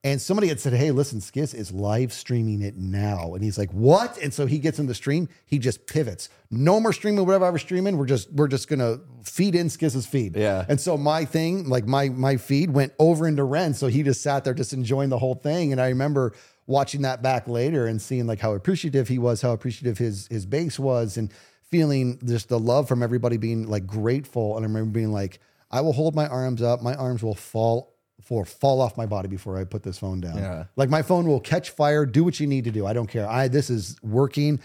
And 0.04 0.20
somebody 0.20 0.48
had 0.48 0.60
said, 0.60 0.74
Hey, 0.74 0.90
listen, 0.90 1.20
Skizz 1.20 1.54
is 1.54 1.72
live 1.72 2.12
streaming 2.12 2.60
it 2.60 2.76
now. 2.76 3.32
And 3.32 3.42
he's 3.42 3.56
like, 3.56 3.70
What? 3.70 4.18
And 4.18 4.34
so 4.34 4.44
he 4.44 4.58
gets 4.58 4.78
in 4.78 4.86
the 4.86 4.94
stream, 4.94 5.30
he 5.46 5.58
just 5.58 5.86
pivots. 5.86 6.28
No 6.50 6.78
more 6.78 6.92
streaming, 6.92 7.24
whatever 7.24 7.46
I 7.46 7.50
was 7.50 7.62
streaming. 7.62 7.96
We're 7.96 8.04
just 8.04 8.30
we're 8.30 8.48
just 8.48 8.68
gonna 8.68 8.98
feed 9.22 9.54
in 9.54 9.68
Skizz's 9.68 10.06
feed. 10.06 10.36
Yeah. 10.36 10.66
And 10.68 10.78
so 10.78 10.98
my 10.98 11.24
thing, 11.24 11.70
like 11.70 11.86
my 11.86 12.10
my 12.10 12.36
feed 12.36 12.70
went 12.70 12.92
over 12.98 13.26
into 13.26 13.44
Ren. 13.44 13.72
So 13.72 13.86
he 13.86 14.02
just 14.02 14.22
sat 14.22 14.44
there 14.44 14.52
just 14.52 14.74
enjoying 14.74 15.08
the 15.08 15.18
whole 15.18 15.36
thing. 15.36 15.72
And 15.72 15.80
I 15.80 15.88
remember 15.88 16.34
watching 16.66 17.02
that 17.02 17.22
back 17.22 17.48
later 17.48 17.86
and 17.86 18.00
seeing 18.00 18.26
like 18.26 18.40
how 18.40 18.54
appreciative 18.54 19.08
he 19.08 19.18
was, 19.18 19.42
how 19.42 19.52
appreciative 19.52 19.98
his 19.98 20.26
his 20.28 20.46
base 20.46 20.78
was, 20.78 21.16
and 21.16 21.32
feeling 21.70 22.18
just 22.24 22.48
the 22.48 22.58
love 22.58 22.88
from 22.88 23.02
everybody 23.02 23.36
being 23.36 23.66
like 23.66 23.86
grateful. 23.86 24.56
And 24.56 24.64
I 24.64 24.68
remember 24.68 24.90
being 24.90 25.12
like, 25.12 25.40
I 25.70 25.80
will 25.80 25.92
hold 25.92 26.14
my 26.14 26.26
arms 26.28 26.62
up, 26.62 26.82
my 26.82 26.94
arms 26.94 27.22
will 27.22 27.34
fall 27.34 27.94
for 28.22 28.44
fall 28.44 28.80
off 28.80 28.96
my 28.96 29.06
body 29.06 29.28
before 29.28 29.58
I 29.58 29.64
put 29.64 29.82
this 29.82 29.98
phone 29.98 30.20
down. 30.20 30.38
Yeah. 30.38 30.64
Like 30.76 30.88
my 30.88 31.02
phone 31.02 31.26
will 31.26 31.40
catch 31.40 31.70
fire, 31.70 32.06
do 32.06 32.24
what 32.24 32.40
you 32.40 32.46
need 32.46 32.64
to 32.64 32.70
do. 32.70 32.86
I 32.86 32.92
don't 32.92 33.08
care. 33.08 33.28
I 33.28 33.48
this 33.48 33.70
is 33.70 33.96
working 34.02 34.60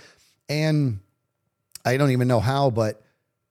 and 0.47 0.99
I 1.85 1.97
don't 1.97 2.11
even 2.11 2.27
know 2.27 2.39
how, 2.39 2.69
but 2.69 3.01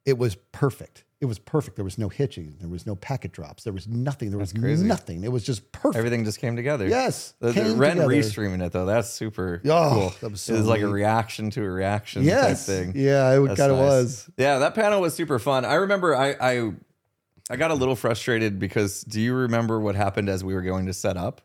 it 0.05 0.17
was 0.17 0.37
perfect. 0.53 1.05
It 1.21 1.27
was 1.27 1.39
perfect. 1.41 1.75
There 1.77 1.85
was 1.85 1.99
no 1.99 2.09
hitching. 2.09 2.57
There 2.61 2.69
was 2.69 2.87
no 2.87 2.95
packet 2.95 3.33
drops. 3.33 3.65
There 3.65 3.73
was 3.73 3.89
nothing. 3.89 4.31
There 4.31 4.39
was 4.39 4.53
crazy. 4.53 4.87
nothing. 4.87 5.25
It 5.25 5.33
was 5.33 5.43
just 5.43 5.73
perfect. 5.73 5.97
Everything 5.97 6.25
just 6.25 6.39
came 6.39 6.55
together. 6.55 6.87
Yes, 6.87 7.35
The, 7.41 7.51
the 7.53 7.75
Ren 7.75 7.97
together. 7.97 8.09
restreaming 8.15 8.65
it 8.65 8.71
though, 8.73 8.87
that's 8.87 9.11
super 9.11 9.61
Oh, 9.65 9.91
cool. 9.93 10.15
that 10.21 10.31
was 10.31 10.41
so 10.43 10.55
it 10.55 10.59
was 10.59 10.67
like 10.67 10.81
a 10.83 10.87
reaction 10.89 11.51
to 11.51 11.65
a 11.65 11.69
reaction 11.71 12.23
yes. 12.23 12.67
type 12.67 12.77
thing. 12.77 12.93
Yeah, 12.95 13.33
it 13.33 13.47
kind 13.57 13.73
of 13.73 13.79
nice. 13.79 13.87
was. 13.89 14.31
Yeah, 14.37 14.59
that 14.59 14.75
panel 14.77 15.01
was 15.01 15.15
super 15.15 15.39
fun. 15.41 15.65
I 15.65 15.75
remember 15.75 16.15
I, 16.15 16.37
I 16.41 16.73
I 17.51 17.57
got 17.57 17.71
a 17.71 17.75
little 17.75 17.97
frustrated 17.97 18.59
because 18.59 19.01
do 19.03 19.21
you 19.21 19.35
remember 19.35 19.81
what 19.81 19.97
happened 19.97 20.29
as 20.29 20.45
we 20.45 20.55
were 20.55 20.63
going 20.63 20.87
to 20.87 20.93
set 20.93 21.17
up? 21.17 21.41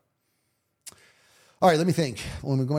All 1.62 1.70
right, 1.70 1.78
let 1.78 1.88
me 1.88 1.94
think. 1.94 2.20
When 2.42 2.58
we 2.58 2.66
go, 2.66 2.76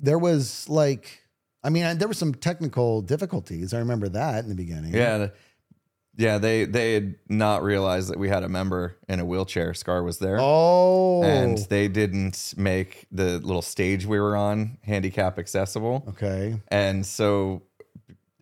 there 0.00 0.18
was 0.18 0.68
like, 0.68 1.22
I 1.64 1.70
mean, 1.70 1.98
there 1.98 2.08
were 2.08 2.14
some 2.14 2.34
technical 2.34 3.02
difficulties. 3.02 3.72
I 3.72 3.78
remember 3.78 4.08
that 4.10 4.42
in 4.44 4.48
the 4.48 4.54
beginning. 4.56 4.94
Yeah. 4.94 5.18
the- 5.18 5.32
Yeah, 6.18 6.36
they 6.38 6.66
they 6.66 6.92
had 6.94 7.14
not 7.28 7.62
realized 7.62 8.10
that 8.10 8.18
we 8.18 8.28
had 8.28 8.42
a 8.42 8.48
member 8.48 8.96
in 9.08 9.18
a 9.20 9.24
wheelchair. 9.24 9.72
Scar 9.72 10.02
was 10.02 10.18
there. 10.18 10.36
Oh. 10.40 11.22
And 11.22 11.56
they 11.70 11.88
didn't 11.88 12.52
make 12.56 13.06
the 13.10 13.38
little 13.38 13.62
stage 13.62 14.04
we 14.04 14.20
were 14.20 14.36
on 14.36 14.76
handicap 14.82 15.38
accessible. 15.38 16.04
okay. 16.10 16.60
And 16.68 17.06
so 17.06 17.62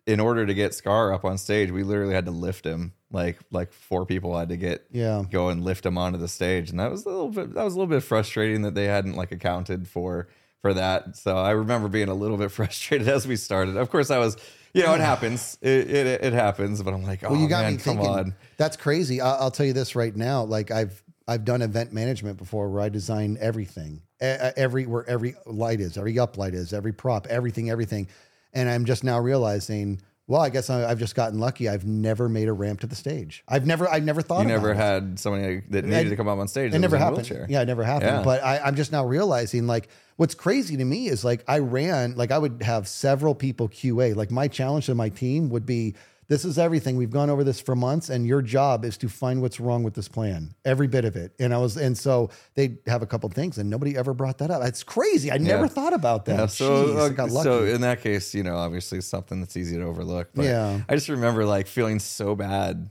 in 0.05 0.19
order 0.19 0.45
to 0.45 0.53
get 0.53 0.73
Scar 0.73 1.13
up 1.13 1.23
on 1.23 1.37
stage, 1.37 1.71
we 1.71 1.83
literally 1.83 2.13
had 2.13 2.25
to 2.25 2.31
lift 2.31 2.65
him. 2.65 2.91
Like 3.09 3.39
like 3.51 3.71
four 3.71 4.05
people 4.05 4.37
had 4.37 4.49
to 4.49 4.57
get 4.57 4.85
Yeah. 4.91 5.23
go 5.29 5.47
and 5.49 5.63
lift 5.63 5.85
him 5.85 5.97
onto 5.97 6.17
the 6.19 6.27
stage. 6.27 6.71
And 6.71 6.79
that 6.79 6.91
was 6.91 7.05
a 7.05 7.09
little 7.09 7.29
bit 7.29 7.53
that 7.53 7.63
was 7.63 7.73
a 7.75 7.77
little 7.79 7.93
bit 7.95 8.03
frustrating 8.03 8.63
that 8.63 8.75
they 8.75 8.85
hadn't 8.85 9.15
like 9.15 9.31
accounted 9.31 9.87
for 9.87 10.27
for 10.61 10.73
that. 10.73 11.15
So 11.17 11.37
I 11.37 11.51
remember 11.51 11.87
being 11.87 12.09
a 12.09 12.13
little 12.13 12.37
bit 12.37 12.51
frustrated 12.51 13.07
as 13.07 13.27
we 13.27 13.35
started. 13.35 13.77
Of 13.77 13.89
course 13.89 14.11
I 14.11 14.19
was 14.19 14.37
you 14.73 14.83
know, 14.83 14.93
it 14.93 15.01
happens. 15.01 15.57
It, 15.61 15.89
it 15.89 16.23
it 16.23 16.33
happens, 16.33 16.81
but 16.81 16.93
I'm 16.93 17.03
like, 17.03 17.23
oh 17.23 17.31
Well, 17.31 17.39
you 17.39 17.45
oh, 17.45 17.49
got 17.49 17.63
man, 17.63 17.73
me 17.73 17.79
come 17.79 17.99
on. 17.99 18.35
That's 18.57 18.77
crazy. 18.77 19.19
I'll, 19.19 19.43
I'll 19.43 19.51
tell 19.51 19.65
you 19.65 19.73
this 19.73 19.95
right 19.95 20.15
now. 20.15 20.43
Like 20.43 20.71
I've 20.71 21.03
I've 21.27 21.45
done 21.45 21.61
event 21.61 21.93
management 21.93 22.37
before, 22.37 22.69
where 22.69 22.81
I 22.81 22.89
design 22.89 23.37
everything, 23.39 24.01
every 24.19 24.85
where 24.85 25.07
every 25.09 25.35
light 25.45 25.81
is, 25.81 25.97
every 25.97 26.17
up 26.19 26.37
light 26.37 26.53
is, 26.53 26.73
every 26.73 26.93
prop, 26.93 27.27
everything, 27.27 27.69
everything. 27.69 28.07
And 28.53 28.69
I'm 28.69 28.85
just 28.85 29.03
now 29.03 29.19
realizing. 29.19 30.01
Well, 30.27 30.41
I 30.41 30.49
guess 30.49 30.69
I, 30.69 30.89
I've 30.89 30.99
just 30.99 31.15
gotten 31.15 31.39
lucky. 31.39 31.67
I've 31.67 31.85
never 31.85 32.29
made 32.29 32.47
a 32.47 32.53
ramp 32.53 32.81
to 32.81 32.87
the 32.87 32.95
stage. 32.95 33.43
I've 33.47 33.65
never, 33.65 33.89
I've 33.89 34.03
never 34.03 34.21
thought. 34.21 34.43
You 34.43 34.47
never 34.47 34.71
it. 34.71 34.77
had 34.77 35.19
somebody 35.19 35.61
that 35.69 35.83
needed 35.83 36.09
to 36.09 36.15
come 36.15 36.27
up 36.27 36.39
on 36.39 36.47
stage. 36.47 36.73
It 36.73 36.79
never 36.79 36.95
was 36.95 37.01
in 37.01 37.01
a 37.01 37.05
happened. 37.05 37.27
wheelchair. 37.27 37.47
Yeah, 37.49 37.61
it 37.61 37.65
never 37.65 37.83
happened. 37.83 38.17
Yeah. 38.17 38.23
But 38.23 38.43
I, 38.43 38.59
I'm 38.59 38.75
just 38.75 38.91
now 38.91 39.05
realizing 39.05 39.67
like 39.67 39.89
what's 40.15 40.35
crazy 40.35 40.77
to 40.77 40.85
me 40.85 41.07
is 41.07 41.25
like 41.25 41.43
I 41.47 41.59
ran, 41.59 42.15
like 42.15 42.31
I 42.31 42.37
would 42.37 42.61
have 42.63 42.87
several 42.87 43.35
people 43.35 43.67
QA. 43.67 44.15
Like 44.15 44.31
my 44.31 44.47
challenge 44.47 44.85
to 44.85 44.95
my 44.95 45.09
team 45.09 45.49
would 45.49 45.65
be 45.65 45.95
this 46.31 46.45
is 46.45 46.57
everything. 46.57 46.95
We've 46.95 47.11
gone 47.11 47.29
over 47.29 47.43
this 47.43 47.59
for 47.59 47.75
months, 47.75 48.07
and 48.09 48.25
your 48.25 48.41
job 48.41 48.85
is 48.85 48.97
to 48.99 49.09
find 49.09 49.41
what's 49.41 49.59
wrong 49.59 49.83
with 49.83 49.95
this 49.95 50.07
plan, 50.07 50.55
every 50.63 50.87
bit 50.87 51.03
of 51.03 51.17
it. 51.17 51.33
And 51.41 51.53
I 51.53 51.57
was, 51.57 51.75
and 51.75 51.97
so 51.97 52.29
they 52.55 52.77
have 52.87 53.01
a 53.01 53.05
couple 53.05 53.27
things, 53.29 53.57
and 53.57 53.69
nobody 53.69 53.97
ever 53.97 54.13
brought 54.13 54.37
that 54.37 54.49
up. 54.49 54.63
It's 54.63 54.81
crazy. 54.81 55.29
I 55.29 55.37
never 55.39 55.63
Yeah. 55.63 55.67
thought 55.67 55.91
about 55.93 56.23
that. 56.27 56.39
Yeah, 56.39 56.45
so, 56.45 56.85
Jeez, 56.87 57.01
I 57.01 57.09
got 57.13 57.29
uh, 57.29 57.33
lucky. 57.33 57.43
so 57.49 57.65
in 57.65 57.81
that 57.81 57.99
case, 58.01 58.33
you 58.33 58.43
know, 58.43 58.55
obviously 58.55 58.99
it's 58.99 59.07
something 59.07 59.41
that's 59.41 59.57
easy 59.57 59.75
to 59.75 59.83
overlook. 59.83 60.29
But 60.33 60.45
Yeah. 60.45 60.79
I 60.87 60.95
just 60.95 61.09
remember 61.09 61.43
like 61.43 61.67
feeling 61.67 61.99
so 61.99 62.33
bad 62.33 62.89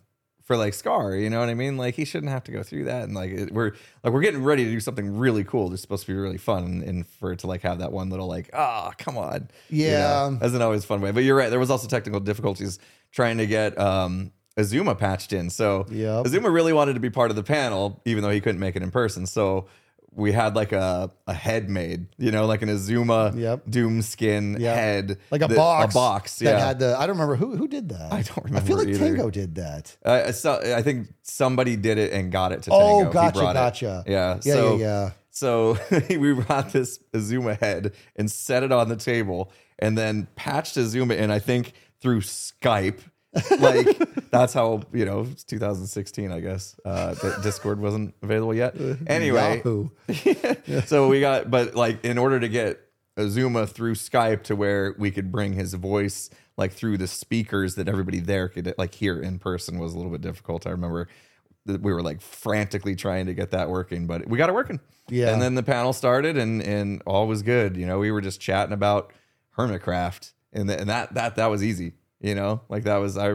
for 0.51 0.57
like 0.57 0.75
Scar. 0.75 1.15
You 1.15 1.31
know 1.31 1.39
what 1.39 1.49
I 1.49 1.55
mean? 1.55 1.77
Like 1.77 1.95
he 1.95 2.05
shouldn't 2.05 2.33
have 2.33 2.43
to 2.45 2.51
go 2.51 2.65
through 2.65 2.87
that. 2.87 3.05
And 3.05 3.15
like 3.15 3.31
it, 3.31 3.53
we're 3.53 3.71
like 4.03 4.13
we're 4.13 4.21
getting 4.21 4.43
ready 4.43 4.65
to 4.65 4.71
do 4.71 4.81
something 4.81 5.17
really 5.17 5.45
cool. 5.45 5.73
It's 5.73 5.81
supposed 5.81 6.07
to 6.07 6.13
be 6.13 6.19
really 6.19 6.39
fun, 6.39 6.65
and, 6.65 6.83
and 6.83 7.07
for 7.07 7.31
it 7.31 7.39
to 7.41 7.47
like 7.47 7.63
have 7.63 7.79
that 7.79 7.93
one 7.93 8.11
little 8.11 8.27
like 8.27 8.51
ah 8.53 8.91
come 8.99 9.17
on, 9.17 9.49
You 9.69 9.87
Yeah. 9.93 9.99
know, 10.41 10.45
isn't 10.45 10.61
always 10.61 10.83
a 10.83 10.87
fun 10.89 11.01
way. 11.03 11.13
But 11.13 11.23
you're 11.23 11.37
right. 11.37 11.51
There 11.51 11.61
was 11.61 11.71
also 11.71 11.87
technical 11.87 12.19
difficulties 12.19 12.81
trying 13.13 13.39
to 13.39 13.47
get 13.47 13.79
um 13.79 14.33
Xisuma 14.59 14.99
patched 14.99 15.33
in. 15.33 15.51
So 15.51 15.87
Yep. 15.89 16.25
Xisuma 16.25 16.53
really 16.53 16.73
wanted 16.73 16.95
to 16.95 17.01
be 17.01 17.11
part 17.11 17.31
of 17.31 17.37
the 17.37 17.45
panel, 17.45 18.03
even 18.05 18.25
though 18.25 18.31
he 18.31 18.41
couldn't 18.41 18.61
make 18.61 18.75
it 18.75 18.83
in 18.83 18.91
person. 18.91 19.27
So 19.27 19.67
we 20.13 20.33
had 20.33 20.57
like 20.57 20.73
a, 20.73 21.11
a 21.27 21.33
head 21.33 21.69
made, 21.71 22.07
you 22.19 22.31
know, 22.33 22.47
like 22.47 22.63
an 22.63 22.69
Xisuma 22.69 23.37
Yep. 23.39 23.63
doom 23.71 24.03
skin 24.03 24.57
Yep. 24.59 24.77
head. 24.77 25.19
like 25.31 25.43
a 25.43 25.47
that- 25.49 25.57
box, 25.57 25.95
A 25.95 25.95
box, 25.95 26.39
that 26.41 26.45
yeah. 26.45 26.67
had 26.67 26.79
the. 26.81 26.97
I 26.99 27.07
don't 27.07 27.17
remember 27.17 27.37
who 27.37 27.57
who 27.57 27.69
did 27.69 27.89
that. 27.91 28.13
I 28.13 28.23
don't 28.23 28.45
remember. 28.45 28.59
I 28.65 28.67
feel 28.67 28.77
like 28.79 28.89
either. 28.89 28.99
Tango 28.99 29.31
did 29.31 29.55
that. 29.57 29.97
Uh, 30.05 30.33
so, 30.33 30.61
I 30.77 30.83
think 30.83 31.09
somebody 31.23 31.77
did 31.77 31.99
it 31.99 32.13
and 32.13 32.31
got 32.33 32.53
it 32.53 32.63
to 32.65 32.71
Oh, 32.73 33.03
Tango. 33.05 33.13
Gotcha, 33.13 33.39
it. 33.51 33.55
gotcha. 33.55 34.05
Yeah. 34.07 34.39
Yeah, 34.43 34.55
so, 34.55 34.77
yeah, 34.77 34.85
yeah. 34.85 35.11
So 35.31 35.79
we 36.11 36.33
brought 36.35 36.73
this 36.73 36.99
Xisuma 37.15 37.59
head 37.59 37.93
and 38.17 38.31
set 38.31 38.63
it 38.63 38.73
on 38.73 38.89
the 38.89 38.97
table 38.97 39.53
and 39.79 39.97
then 39.97 40.27
patched 40.37 40.77
Xisuma 40.77 41.17
in, 41.17 41.31
I 41.31 41.39
think, 41.39 41.73
through 42.01 42.21
Skype. 42.23 42.99
like 43.61 43.87
that's 44.31 44.53
how 44.53 44.83
you 44.93 45.05
know 45.05 45.21
it's 45.21 45.45
2016 45.45 46.33
i 46.33 46.41
guess. 46.41 46.75
Uh 46.85 47.15
that 47.15 47.43
discord 47.43 47.81
wasn't 47.81 48.15
available 48.23 48.55
yet. 48.55 48.75
Anyway. 49.07 49.63
So 50.87 51.09
we 51.09 51.21
got 51.21 51.51
but 51.51 51.75
like 51.75 52.05
in 52.05 52.19
order 52.19 52.41
to 52.41 52.49
get 52.49 52.81
xisuma 53.17 53.69
through 53.69 53.95
skype 53.95 54.43
to 54.45 54.57
where 54.57 54.95
we 54.99 55.11
could 55.11 55.31
bring 55.31 55.53
his 55.53 55.75
voice 55.75 56.31
like 56.57 56.73
through 56.73 56.99
the 56.99 57.07
speakers 57.07 57.77
that 57.77 57.89
everybody 57.89 58.19
there 58.19 58.49
could 58.49 58.75
like 58.79 58.95
hear 58.95 59.21
in 59.21 59.39
person 59.39 59.79
was 59.79 59.95
a 59.95 59.97
little 59.97 60.13
bit 60.13 60.21
difficult. 60.23 60.67
I 60.67 60.71
remember 60.71 61.09
that 61.67 61.83
we 61.83 61.93
were 61.93 62.03
like 62.03 62.21
frantically 62.21 62.97
trying 62.97 63.27
to 63.27 63.35
get 63.35 63.51
that 63.53 63.69
working 63.69 64.07
but 64.09 64.27
we 64.27 64.39
got 64.39 64.49
it 64.49 64.55
working. 64.55 64.81
Yeah. 65.09 65.33
and 65.33 65.41
then 65.41 65.55
the 65.55 65.63
panel 65.63 65.93
started 65.93 66.37
and 66.37 66.63
and 66.63 67.01
all 67.07 67.29
was 67.29 67.43
good. 67.43 67.77
You 67.77 67.87
know 67.87 68.01
we 68.01 68.11
were 68.11 68.21
just 68.21 68.41
chatting 68.41 68.73
about 68.73 69.13
hermitcraft 69.57 70.33
and, 70.53 70.69
th- 70.69 70.81
and 70.81 70.89
that 70.91 71.15
that 71.15 71.37
that 71.37 71.47
was 71.47 71.63
easy 71.63 71.93
you 72.21 72.35
know 72.35 72.61
like 72.69 72.85
that 72.85 72.97
was 72.97 73.17
i 73.17 73.35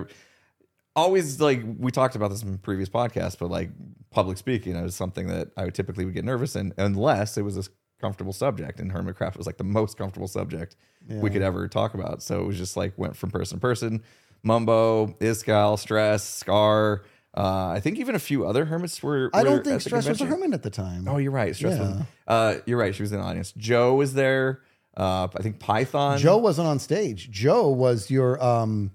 always 0.96 1.42
like 1.42 1.62
we 1.78 1.92
talked 1.92 2.16
about 2.16 2.30
this 2.30 2.44
in 2.44 2.58
previous 2.58 2.90
podcasts, 2.90 3.38
but 3.38 3.50
like 3.50 3.70
public 4.12 4.38
speaking 4.38 4.76
is 4.76 4.96
something 4.96 5.28
that 5.28 5.50
I 5.58 5.66
would 5.66 5.76
typically 5.76 6.06
would 6.06 6.14
get 6.14 6.26
nervous 6.26 6.56
in 6.56 6.74
unless 6.78 7.38
it 7.38 7.42
was 7.42 7.58
a 7.58 7.64
comfortable 8.00 8.34
subject. 8.34 8.80
And 8.80 8.92
Hermitcraft 8.92 9.38
was 9.38 9.46
like 9.46 9.58
the 9.58 9.64
most 9.64 9.98
comfortable 9.98 10.28
subject 10.28 10.76
we 11.08 11.30
could 11.30 11.42
ever 11.42 11.68
talk 11.68 11.94
about. 11.94 12.24
So 12.24 12.42
it 12.42 12.48
was 12.48 12.58
just 12.58 12.78
like 12.78 12.98
went 12.98 13.16
from 13.16 13.30
person 13.32 13.58
to 13.58 13.62
person. 13.62 14.04
Mumbo, 14.44 15.08
Iskall, 15.20 15.78
Stress, 15.78 16.24
Scar. 16.24 17.04
Uh, 17.36 17.68
I 17.70 17.80
think 17.82 18.00
even 18.00 18.16
a 18.16 18.20
few 18.20 18.46
other 18.46 18.66
hermits 18.66 19.02
were. 19.04 19.30
I 19.34 19.44
don't 19.44 19.64
think 19.64 19.82
Stress 19.82 20.08
was 20.08 20.22
a 20.22 20.26
hermit 20.26 20.54
at 20.54 20.64
the 20.64 20.70
time. 20.70 21.08
Oh, 21.08 21.18
you're 21.18 21.32
right. 21.32 21.56
Stress 21.56 21.80
was. 21.80 21.90
Yeah. 21.90 22.04
Uh, 22.28 22.58
you're 22.66 22.78
right. 22.78 22.96
She 22.96 23.02
was 23.04 23.12
in 23.12 23.20
the 23.20 23.26
audience. 23.26 23.52
Joe 23.58 23.96
was 23.96 24.14
there. 24.14 24.62
Uh, 24.98 25.28
I 25.36 25.42
think 25.42 25.60
Python. 25.60 26.18
Joe 26.18 26.38
wasn't 26.38 26.68
on 26.68 26.80
stage. 26.80 27.30
Joe 27.30 27.70
was 27.70 28.10
your 28.10 28.42
um 28.44 28.92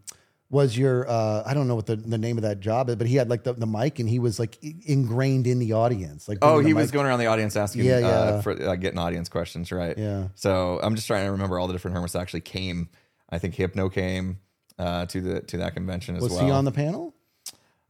was 0.48 0.76
your 0.76 1.08
uh 1.08 1.42
I 1.46 1.54
don't 1.54 1.68
know 1.68 1.74
what 1.76 1.86
the, 1.86 1.96
the 1.96 2.18
name 2.18 2.38
of 2.38 2.42
that 2.42 2.60
job 2.60 2.88
is, 2.88 2.96
but 2.96 3.06
he 3.06 3.16
had 3.16 3.28
like 3.28 3.44
the, 3.44 3.52
the 3.52 3.66
mic 3.66 3.98
and 3.98 4.08
he 4.08 4.18
was 4.18 4.38
like 4.38 4.58
ingrained 4.62 5.46
in 5.46 5.58
the 5.58 5.74
audience. 5.74 6.28
Like 6.28 6.38
Oh, 6.42 6.58
he 6.60 6.68
the 6.72 6.74
was 6.74 6.90
going 6.90 7.06
around 7.06 7.18
the 7.20 7.26
audience 7.26 7.54
asking, 7.54 7.84
Yeah, 7.84 7.96
uh, 7.96 8.00
yeah. 8.00 8.40
for 8.40 8.52
uh, 8.52 8.74
getting 8.76 8.98
audience 8.98 9.28
questions, 9.28 9.70
right? 9.70 9.96
Yeah. 9.96 10.28
So 10.34 10.80
I'm 10.82 10.94
just 10.96 11.06
trying 11.06 11.26
to 11.26 11.32
remember 11.32 11.58
all 11.58 11.66
the 11.66 11.72
different 11.74 11.94
hermits 11.94 12.14
that 12.14 12.20
actually 12.20 12.40
came. 12.40 12.88
I 13.28 13.38
think 13.38 13.54
Hypno 13.54 13.88
came 13.90 14.40
uh, 14.78 15.06
to 15.06 15.20
the 15.20 15.40
to 15.42 15.58
that 15.58 15.74
convention 15.74 16.16
as 16.16 16.22
Was 16.22 16.32
well. 16.32 16.44
he 16.46 16.50
on 16.50 16.64
the 16.64 16.72
panel? 16.72 17.14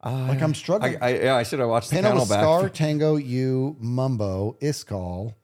like 0.04 0.42
I'm 0.42 0.54
struggling. 0.54 0.96
I, 1.00 1.06
I, 1.08 1.14
yeah, 1.22 1.36
I 1.36 1.42
should 1.44 1.58
have 1.60 1.68
watched 1.68 1.90
the 1.90 1.96
panel 1.96 2.10
panel 2.10 2.22
was 2.22 2.28
back. 2.30 2.40
Scar, 2.42 2.68
Tango, 2.70 3.16
you, 3.16 3.76
Mumbo, 3.78 4.56
Iskall. 4.60 5.34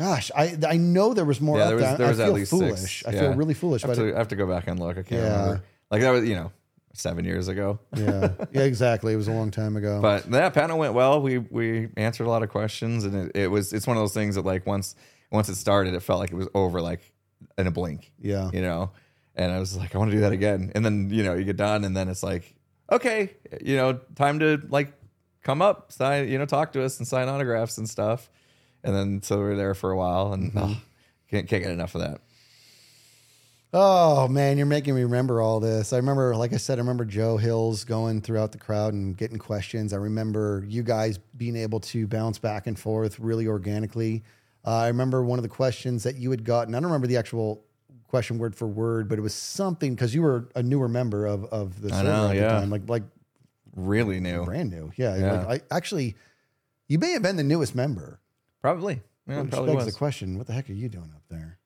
Gosh, 0.00 0.30
I 0.36 0.56
I 0.66 0.76
know 0.76 1.14
there 1.14 1.24
was 1.24 1.40
more 1.40 1.58
Yeah, 1.58 1.66
there 1.66 1.76
was- 1.76 1.84
there. 1.84 1.96
there 1.98 2.06
I 2.06 2.10
was 2.10 2.20
at 2.20 2.26
feel 2.26 2.34
least 2.34 2.50
foolish. 2.50 2.80
six. 3.02 3.06
I 3.06 3.12
feel 3.12 3.34
really 3.34 3.54
foolish. 3.54 3.84
I 3.84 3.88
have, 3.88 3.96
But 3.96 4.02
to, 4.02 4.14
I 4.14 4.18
have 4.18 4.28
to 4.28 4.36
go 4.36 4.46
back 4.46 4.66
and 4.68 4.80
look. 4.80 4.98
I 4.98 5.02
can't 5.02 5.22
Yeah. 5.22 5.40
remember. 5.42 5.62
Like 5.90 6.00
that 6.02 6.10
was, 6.10 6.28
you 6.28 6.34
know, 6.34 6.52
seven 6.94 7.24
years 7.24 7.48
ago. 7.48 7.78
yeah, 7.96 8.30
yeah, 8.52 8.62
exactly. 8.62 9.12
It 9.12 9.16
was 9.16 9.28
a 9.28 9.32
long 9.32 9.50
time 9.50 9.76
ago. 9.76 10.00
But 10.00 10.30
that 10.30 10.54
panel 10.54 10.78
went 10.78 10.94
well. 10.94 11.20
We 11.22 11.38
we 11.38 11.88
answered 11.96 12.24
a 12.26 12.30
lot 12.30 12.42
of 12.42 12.48
questions, 12.48 13.04
and 13.04 13.14
it, 13.14 13.32
it 13.42 13.46
was 13.50 13.72
it's 13.72 13.86
one 13.86 13.96
of 13.96 14.02
those 14.02 14.14
things 14.14 14.34
that 14.36 14.44
like 14.44 14.66
once 14.66 14.94
once 15.30 15.48
it 15.48 15.56
started, 15.56 15.94
it 15.94 16.00
felt 16.02 16.18
like 16.20 16.30
it 16.32 16.36
was 16.36 16.48
over 16.54 16.80
like 16.80 17.00
in 17.58 17.66
a 17.66 17.70
blink. 17.70 18.12
yeah, 18.20 18.50
you 18.52 18.60
know 18.62 18.90
and 19.36 19.52
i 19.52 19.58
was 19.60 19.76
like 19.76 19.94
i 19.94 19.98
want 19.98 20.10
to 20.10 20.16
do 20.16 20.20
that 20.22 20.32
again 20.32 20.72
and 20.74 20.84
then 20.84 21.08
you 21.08 21.22
know 21.22 21.34
you 21.34 21.44
get 21.44 21.56
done 21.56 21.84
and 21.84 21.96
then 21.96 22.08
it's 22.08 22.22
like 22.22 22.52
okay 22.90 23.30
you 23.62 23.76
know 23.76 23.98
time 24.16 24.40
to 24.40 24.60
like 24.70 24.92
come 25.44 25.62
up 25.62 25.92
sign 25.92 26.28
you 26.28 26.36
know 26.36 26.44
talk 26.44 26.72
to 26.72 26.82
us 26.84 26.98
and 26.98 27.06
sign 27.06 27.28
autographs 27.28 27.78
and 27.78 27.88
stuff 27.88 28.28
and 28.82 28.94
then 28.94 29.22
so 29.22 29.38
we 29.38 29.44
were 29.44 29.56
there 29.56 29.74
for 29.74 29.90
a 29.90 29.96
while 29.96 30.32
and 30.32 30.52
oh, 30.56 30.76
can't, 31.30 31.48
can't 31.48 31.62
get 31.62 31.72
enough 31.72 31.94
of 31.94 32.00
that 32.00 32.20
Oh 33.72 34.26
man, 34.26 34.56
you're 34.56 34.66
making 34.66 34.96
me 34.96 35.02
remember 35.02 35.40
all 35.40 35.60
this. 35.60 35.92
I 35.92 35.96
remember, 35.98 36.34
like 36.34 36.52
I 36.52 36.56
said, 36.56 36.78
I 36.78 36.80
remember 36.80 37.04
Joe 37.04 37.36
Hills 37.36 37.84
going 37.84 38.20
throughout 38.20 38.50
the 38.50 38.58
crowd 38.58 38.94
and 38.94 39.16
getting 39.16 39.38
questions. 39.38 39.92
I 39.92 39.96
remember 39.98 40.64
you 40.66 40.82
guys 40.82 41.18
being 41.36 41.54
able 41.54 41.78
to 41.80 42.08
bounce 42.08 42.38
back 42.38 42.66
and 42.66 42.76
forth 42.76 43.20
really 43.20 43.46
organically. 43.46 44.24
Uh, 44.66 44.78
I 44.78 44.88
remember 44.88 45.22
one 45.22 45.38
of 45.38 45.44
the 45.44 45.48
questions 45.48 46.02
that 46.02 46.16
you 46.16 46.32
had 46.32 46.42
gotten. 46.42 46.74
I 46.74 46.78
don't 46.78 46.86
remember 46.86 47.06
the 47.06 47.16
actual 47.16 47.62
question 48.08 48.38
word 48.38 48.56
for 48.56 48.66
word, 48.66 49.08
but 49.08 49.18
it 49.18 49.22
was 49.22 49.34
something 49.34 49.94
because 49.94 50.14
you 50.16 50.22
were 50.22 50.48
a 50.56 50.62
newer 50.64 50.88
member 50.88 51.26
of 51.26 51.44
of 51.44 51.80
the 51.80 51.94
I 51.94 51.98
server 51.98 52.08
know, 52.08 52.28
at 52.30 52.36
yeah. 52.36 52.42
the 52.42 52.60
time, 52.60 52.70
like 52.70 52.88
like 52.88 53.04
really 53.76 54.18
new 54.18 54.44
brand 54.44 54.70
new. 54.70 54.90
Yeah, 54.96 55.16
Yeah. 55.16 55.44
Like 55.44 55.70
I 55.70 55.76
actually, 55.76 56.16
you 56.88 56.98
may 56.98 57.12
have 57.12 57.22
been 57.22 57.36
the 57.36 57.44
newest 57.44 57.76
member. 57.76 58.19
Probably 58.60 59.00
yeah 59.26 59.42
Which 59.42 59.50
probably 59.50 59.74
begs 59.74 59.84
was 59.84 59.94
the 59.94 59.98
question: 59.98 60.38
What 60.38 60.46
the 60.46 60.52
heck 60.52 60.68
are 60.68 60.74
you 60.74 60.88
doing 60.88 61.10
up 61.14 61.22
there? 61.28 61.58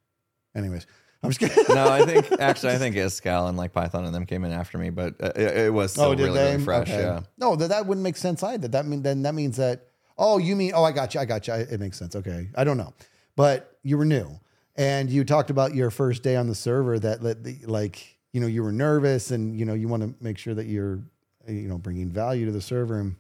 Anyways, 0.55 0.87
I'm 1.23 1.31
just 1.31 1.41
kidding. 1.41 1.75
no, 1.75 1.89
I 1.89 2.05
think 2.05 2.31
actually 2.41 2.75
I 2.75 2.79
think 2.79 2.97
Iskall 2.97 3.49
and 3.49 3.57
like 3.57 3.73
Python 3.73 4.05
and 4.05 4.15
them 4.15 4.27
came 4.27 4.45
in 4.45 4.53
after 4.53 4.79
me, 4.79 4.91
but 4.91 5.15
uh, 5.23 5.33
it, 5.35 5.57
it 5.57 5.73
was 5.73 5.93
still 5.93 6.05
oh, 6.05 6.15
really, 6.15 6.39
really 6.39 6.63
fresh. 6.63 6.89
Okay. 6.89 7.01
Yeah. 7.01 7.21
No, 7.39 7.57
that, 7.57 7.69
that 7.69 7.87
wouldn't 7.87 8.03
make 8.03 8.17
sense 8.17 8.43
either. 8.43 8.69
That 8.69 8.87
mean 8.87 9.03
then 9.03 9.23
that 9.23 9.35
means 9.35 9.57
that. 9.57 9.89
Oh, 10.17 10.39
you 10.39 10.55
mean? 10.55 10.73
Oh, 10.75 10.85
I 10.85 10.93
got 10.93 11.15
you. 11.15 11.21
I 11.21 11.25
got 11.25 11.49
you. 11.49 11.55
I, 11.55 11.59
it 11.59 11.81
makes 11.81 11.99
sense. 11.99 12.15
Okay, 12.15 12.49
I 12.55 12.63
don't 12.63 12.77
know, 12.77 12.95
but 13.35 13.79
you 13.83 13.99
were 13.99 14.05
new, 14.05 14.39
and 14.77 15.11
you 15.11 15.25
talked 15.25 15.51
about 15.51 15.75
your 15.75 15.91
first 15.91 16.23
day 16.23 16.37
on 16.37 16.47
the 16.47 16.55
server. 16.55 16.99
That 16.99 17.23
let 17.23 17.43
the, 17.43 17.59
like 17.67 18.19
you 18.33 18.41
know 18.41 18.47
you 18.47 18.63
were 18.63 18.73
nervous, 18.73 19.33
and 19.33 19.59
you 19.59 19.65
know 19.65 19.75
you 19.75 19.89
want 19.89 20.03
to 20.03 20.15
make 20.23 20.39
sure 20.39 20.55
that 20.55 20.67
you're 20.67 21.01
you 21.49 21.69
know 21.69 21.79
bringing 21.79 22.11
value 22.11 22.47
to 22.47 22.53
the 22.53 22.61
server. 22.61 23.01
And, 23.01 23.17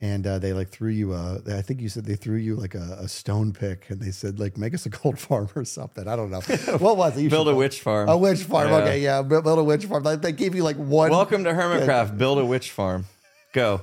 and 0.00 0.26
uh, 0.26 0.38
they 0.38 0.52
like 0.52 0.68
threw 0.68 0.90
you 0.90 1.14
a. 1.14 1.40
I 1.48 1.62
think 1.62 1.80
you 1.80 1.88
said 1.88 2.04
they 2.04 2.16
threw 2.16 2.36
you 2.36 2.54
like 2.56 2.74
a, 2.74 2.98
a 3.00 3.08
stone 3.08 3.52
pick, 3.52 3.88
and 3.90 4.00
they 4.00 4.10
said 4.10 4.38
like 4.38 4.56
make 4.56 4.74
us 4.74 4.86
a 4.86 4.90
gold 4.90 5.18
farm 5.26 5.48
or 5.54 5.64
something. 5.64 6.06
I 6.06 6.16
don't 6.16 6.30
know 6.30 6.40
what 6.78 6.96
was 6.96 7.16
it. 7.16 7.22
You 7.22 7.30
Build 7.30 7.48
a 7.48 7.54
witch 7.54 7.80
farm. 7.80 8.08
A 8.08 8.16
witch 8.16 8.42
farm. 8.42 8.68
Yeah. 8.68 8.76
Okay, 8.78 9.00
yeah, 9.00 9.22
build 9.22 9.44
build 9.44 9.58
a 9.58 9.64
witch 9.64 9.86
farm. 9.86 10.02
Like 10.02 10.22
they 10.22 10.32
gave 10.32 10.54
you 10.54 10.64
like 10.64 10.76
one. 10.76 11.10
Welcome 11.10 11.44
to 11.44 11.50
Hermitcraft. 11.52 12.18
Build 12.18 12.38
a 12.38 12.44
witch 12.44 12.70
farm. 12.72 13.06
Go. 13.52 13.82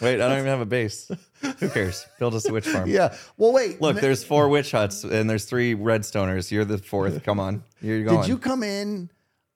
Wait, 0.00 0.14
I 0.14 0.28
don't 0.28 0.38
even 0.38 0.46
have 0.46 0.60
a 0.60 0.66
base. 0.66 1.10
Who 1.58 1.68
cares? 1.68 2.06
Build 2.18 2.34
us 2.34 2.48
a 2.48 2.52
witch 2.52 2.66
farm. 2.66 2.88
Yeah. 2.88 3.14
Well, 3.36 3.52
wait. 3.52 3.82
Look, 3.82 3.96
ma- 3.96 4.00
there's 4.00 4.24
four 4.24 4.48
witch 4.48 4.72
huts 4.72 5.04
and 5.04 5.28
there's 5.28 5.44
three 5.44 5.74
redstoners. 5.74 6.50
You're 6.50 6.64
the 6.64 6.78
fourth. 6.78 7.22
Come 7.22 7.38
on. 7.38 7.62
You're 7.82 8.04
going. 8.04 8.20
Did 8.20 8.28
you 8.28 8.38
come 8.38 8.62
in 8.62 9.10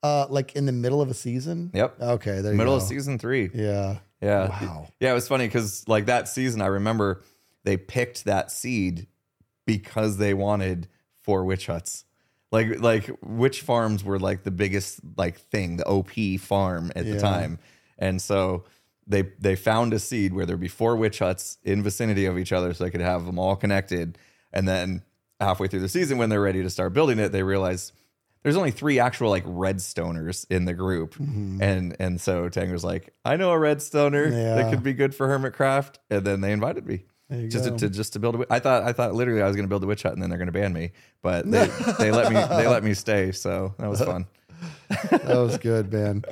uh 0.05 0.27
like 0.29 0.55
in 0.55 0.67
the 0.67 0.73
middle 0.73 1.01
of 1.01 1.11
a 1.11 1.15
season? 1.15 1.71
Yep. 1.75 2.01
Okay, 2.01 2.41
there 2.43 2.53
you 2.53 2.59
Middle 2.59 2.75
go. 2.75 2.83
of 2.83 2.89
season 2.89 3.19
three. 3.19 3.51
Yeah. 3.53 3.99
Yeah. 4.21 4.49
Wow. 4.49 4.89
Yeah, 5.01 5.11
it 5.11 5.15
was 5.15 5.27
funny 5.27 5.47
because 5.47 5.87
like 5.89 6.07
that 6.07 6.29
season, 6.29 6.61
I 6.63 6.67
remember 6.67 7.23
they 7.65 7.77
picked 7.77 8.25
that 8.27 8.51
seed 8.51 9.07
because 9.67 10.17
they 10.19 10.35
wanted 10.35 10.89
four 11.23 11.45
witch 11.45 11.67
huts. 11.67 12.05
Like 12.53 12.81
like 12.81 13.11
witch 13.23 13.63
farms 13.63 14.05
were 14.05 14.19
like 14.19 14.45
the 14.45 14.51
biggest 14.51 15.01
like 15.17 15.39
thing, 15.41 15.77
the 15.79 15.87
OP 15.87 16.13
farm 16.39 16.93
at 16.95 17.05
Yeah. 17.07 17.15
the 17.15 17.21
time. 17.21 17.59
And 17.99 18.21
so 18.23 18.65
they 19.07 19.23
they 19.39 19.57
found 19.57 19.93
a 19.93 19.99
seed 19.99 20.33
where 20.35 20.47
there'd 20.47 20.61
be 20.61 20.69
four 20.69 20.97
witch 20.97 21.19
huts 21.19 21.59
in 21.65 21.83
vicinity 21.83 22.27
of 22.27 22.39
each 22.39 22.53
other 22.53 22.73
so 22.75 22.85
they 22.85 22.91
could 22.91 23.01
have 23.01 23.25
them 23.27 23.39
all 23.39 23.57
connected. 23.57 24.19
And 24.53 24.69
then 24.69 25.03
halfway 25.41 25.67
through 25.69 25.81
the 25.81 25.89
season 25.89 26.17
when 26.19 26.29
they're 26.29 26.41
ready 26.41 26.63
to 26.63 26.71
start 26.71 26.93
building 26.93 27.19
it, 27.19 27.33
they 27.33 27.43
realized 27.43 27.93
there's 28.45 28.57
only 28.57 28.71
three 28.71 29.01
actual 29.01 29.31
like 29.31 29.45
redstoners 29.45 30.47
in 30.51 30.67
the 30.67 30.75
group. 30.75 31.15
Mm-hmm. 31.15 31.61
And 31.61 31.97
and 31.99 32.21
so 32.21 32.49
Tango's 32.49 32.85
like, 32.85 33.13
I 33.25 33.37
know 33.37 33.51
a 33.51 33.57
redstoner 33.57 34.31
Yeah. 34.31 34.55
that 34.57 34.71
could 34.71 34.85
be 34.85 34.93
good 34.93 35.15
for 35.15 35.27
Hermitcraft. 35.27 35.97
And 36.11 36.25
then 36.25 36.41
they 36.41 36.53
invited 36.53 36.87
me. 36.87 37.05
Just 37.49 37.65
to, 37.65 37.77
to 37.79 37.89
just 37.89 38.13
to 38.13 38.21
build 38.21 38.37
a 38.37 38.47
I 38.53 38.61
thought 38.61 38.83
I 38.85 38.93
thought 38.93 39.15
literally 39.15 39.43
I 39.43 39.47
was 39.49 39.57
gonna 39.57 39.67
build 39.67 39.83
a 39.83 39.87
witch 39.87 40.03
hut 40.05 40.13
and 40.13 40.23
then 40.23 40.29
they're 40.31 40.39
gonna 40.39 40.53
ban 40.53 40.73
me. 40.73 40.93
But 41.23 41.51
they, 41.51 41.67
they 41.99 42.13
let 42.13 42.31
me 42.31 42.39
they 42.57 42.69
let 42.69 42.85
me 42.85 42.95
stay, 42.95 43.33
so 43.33 43.75
that 43.79 43.89
was 43.89 44.01
fun. 44.01 44.27
that 45.11 45.37
was 45.37 45.59
good, 45.59 45.93
man. 45.93 46.23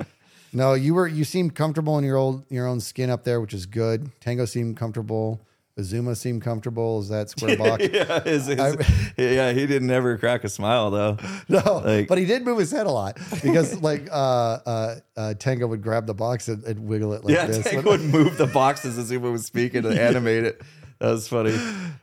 No, 0.53 0.75
you 0.75 0.93
were 0.93 1.07
you 1.07 1.23
seemed 1.25 1.55
comfortable 1.55 1.97
in 1.97 2.05
your 2.05 2.15
old 2.15 2.45
your 2.49 2.67
own 2.67 2.79
skin 2.79 3.09
up 3.09 3.23
there, 3.23 3.41
which 3.41 3.55
is 3.55 3.65
good. 3.65 4.11
Tango 4.21 4.45
seemed 4.45 4.77
comfortable. 4.77 5.41
Xisuma 5.79 6.15
seemed 6.15 6.41
comfortable. 6.43 6.99
Is 6.99 7.09
that 7.09 7.29
square 7.29 7.57
box? 7.57 7.87
yeah, 7.91 8.21
his, 8.23 8.45
his- 8.45 9.13
yeah, 9.17 9.51
he 9.53 9.65
didn't 9.65 9.89
ever 9.89 10.17
crack 10.17 10.43
a 10.43 10.49
smile 10.49 10.91
though. 10.91 11.17
No, 11.49 11.81
Like- 11.83 12.07
but 12.07 12.17
he 12.17 12.25
did 12.25 12.45
move 12.45 12.59
his 12.59 12.71
head 12.71 12.85
a 12.85 12.91
lot 12.91 13.17
because 13.43 13.81
like 13.81 14.07
uh, 14.11 14.13
uh, 14.65 14.95
uh, 15.17 15.33
Tango 15.35 15.67
would 15.67 15.81
grab 15.81 16.05
the 16.05 16.13
box 16.13 16.47
and, 16.47 16.63
and 16.63 16.85
wiggle 16.87 17.13
it 17.13 17.23
like 17.23 17.33
yeah, 17.33 17.47
this. 17.47 17.63
Tank 17.63 17.85
would 17.85 18.01
move 18.01 18.37
the 18.37 18.47
boxes 18.47 18.97
Xisuma 18.97 19.31
was 19.31 19.45
speaking 19.45 19.81
to 19.83 19.89
animate 20.01 20.43
it. 20.43 20.61
That 20.99 21.09
was 21.09 21.27
funny. 21.27 21.51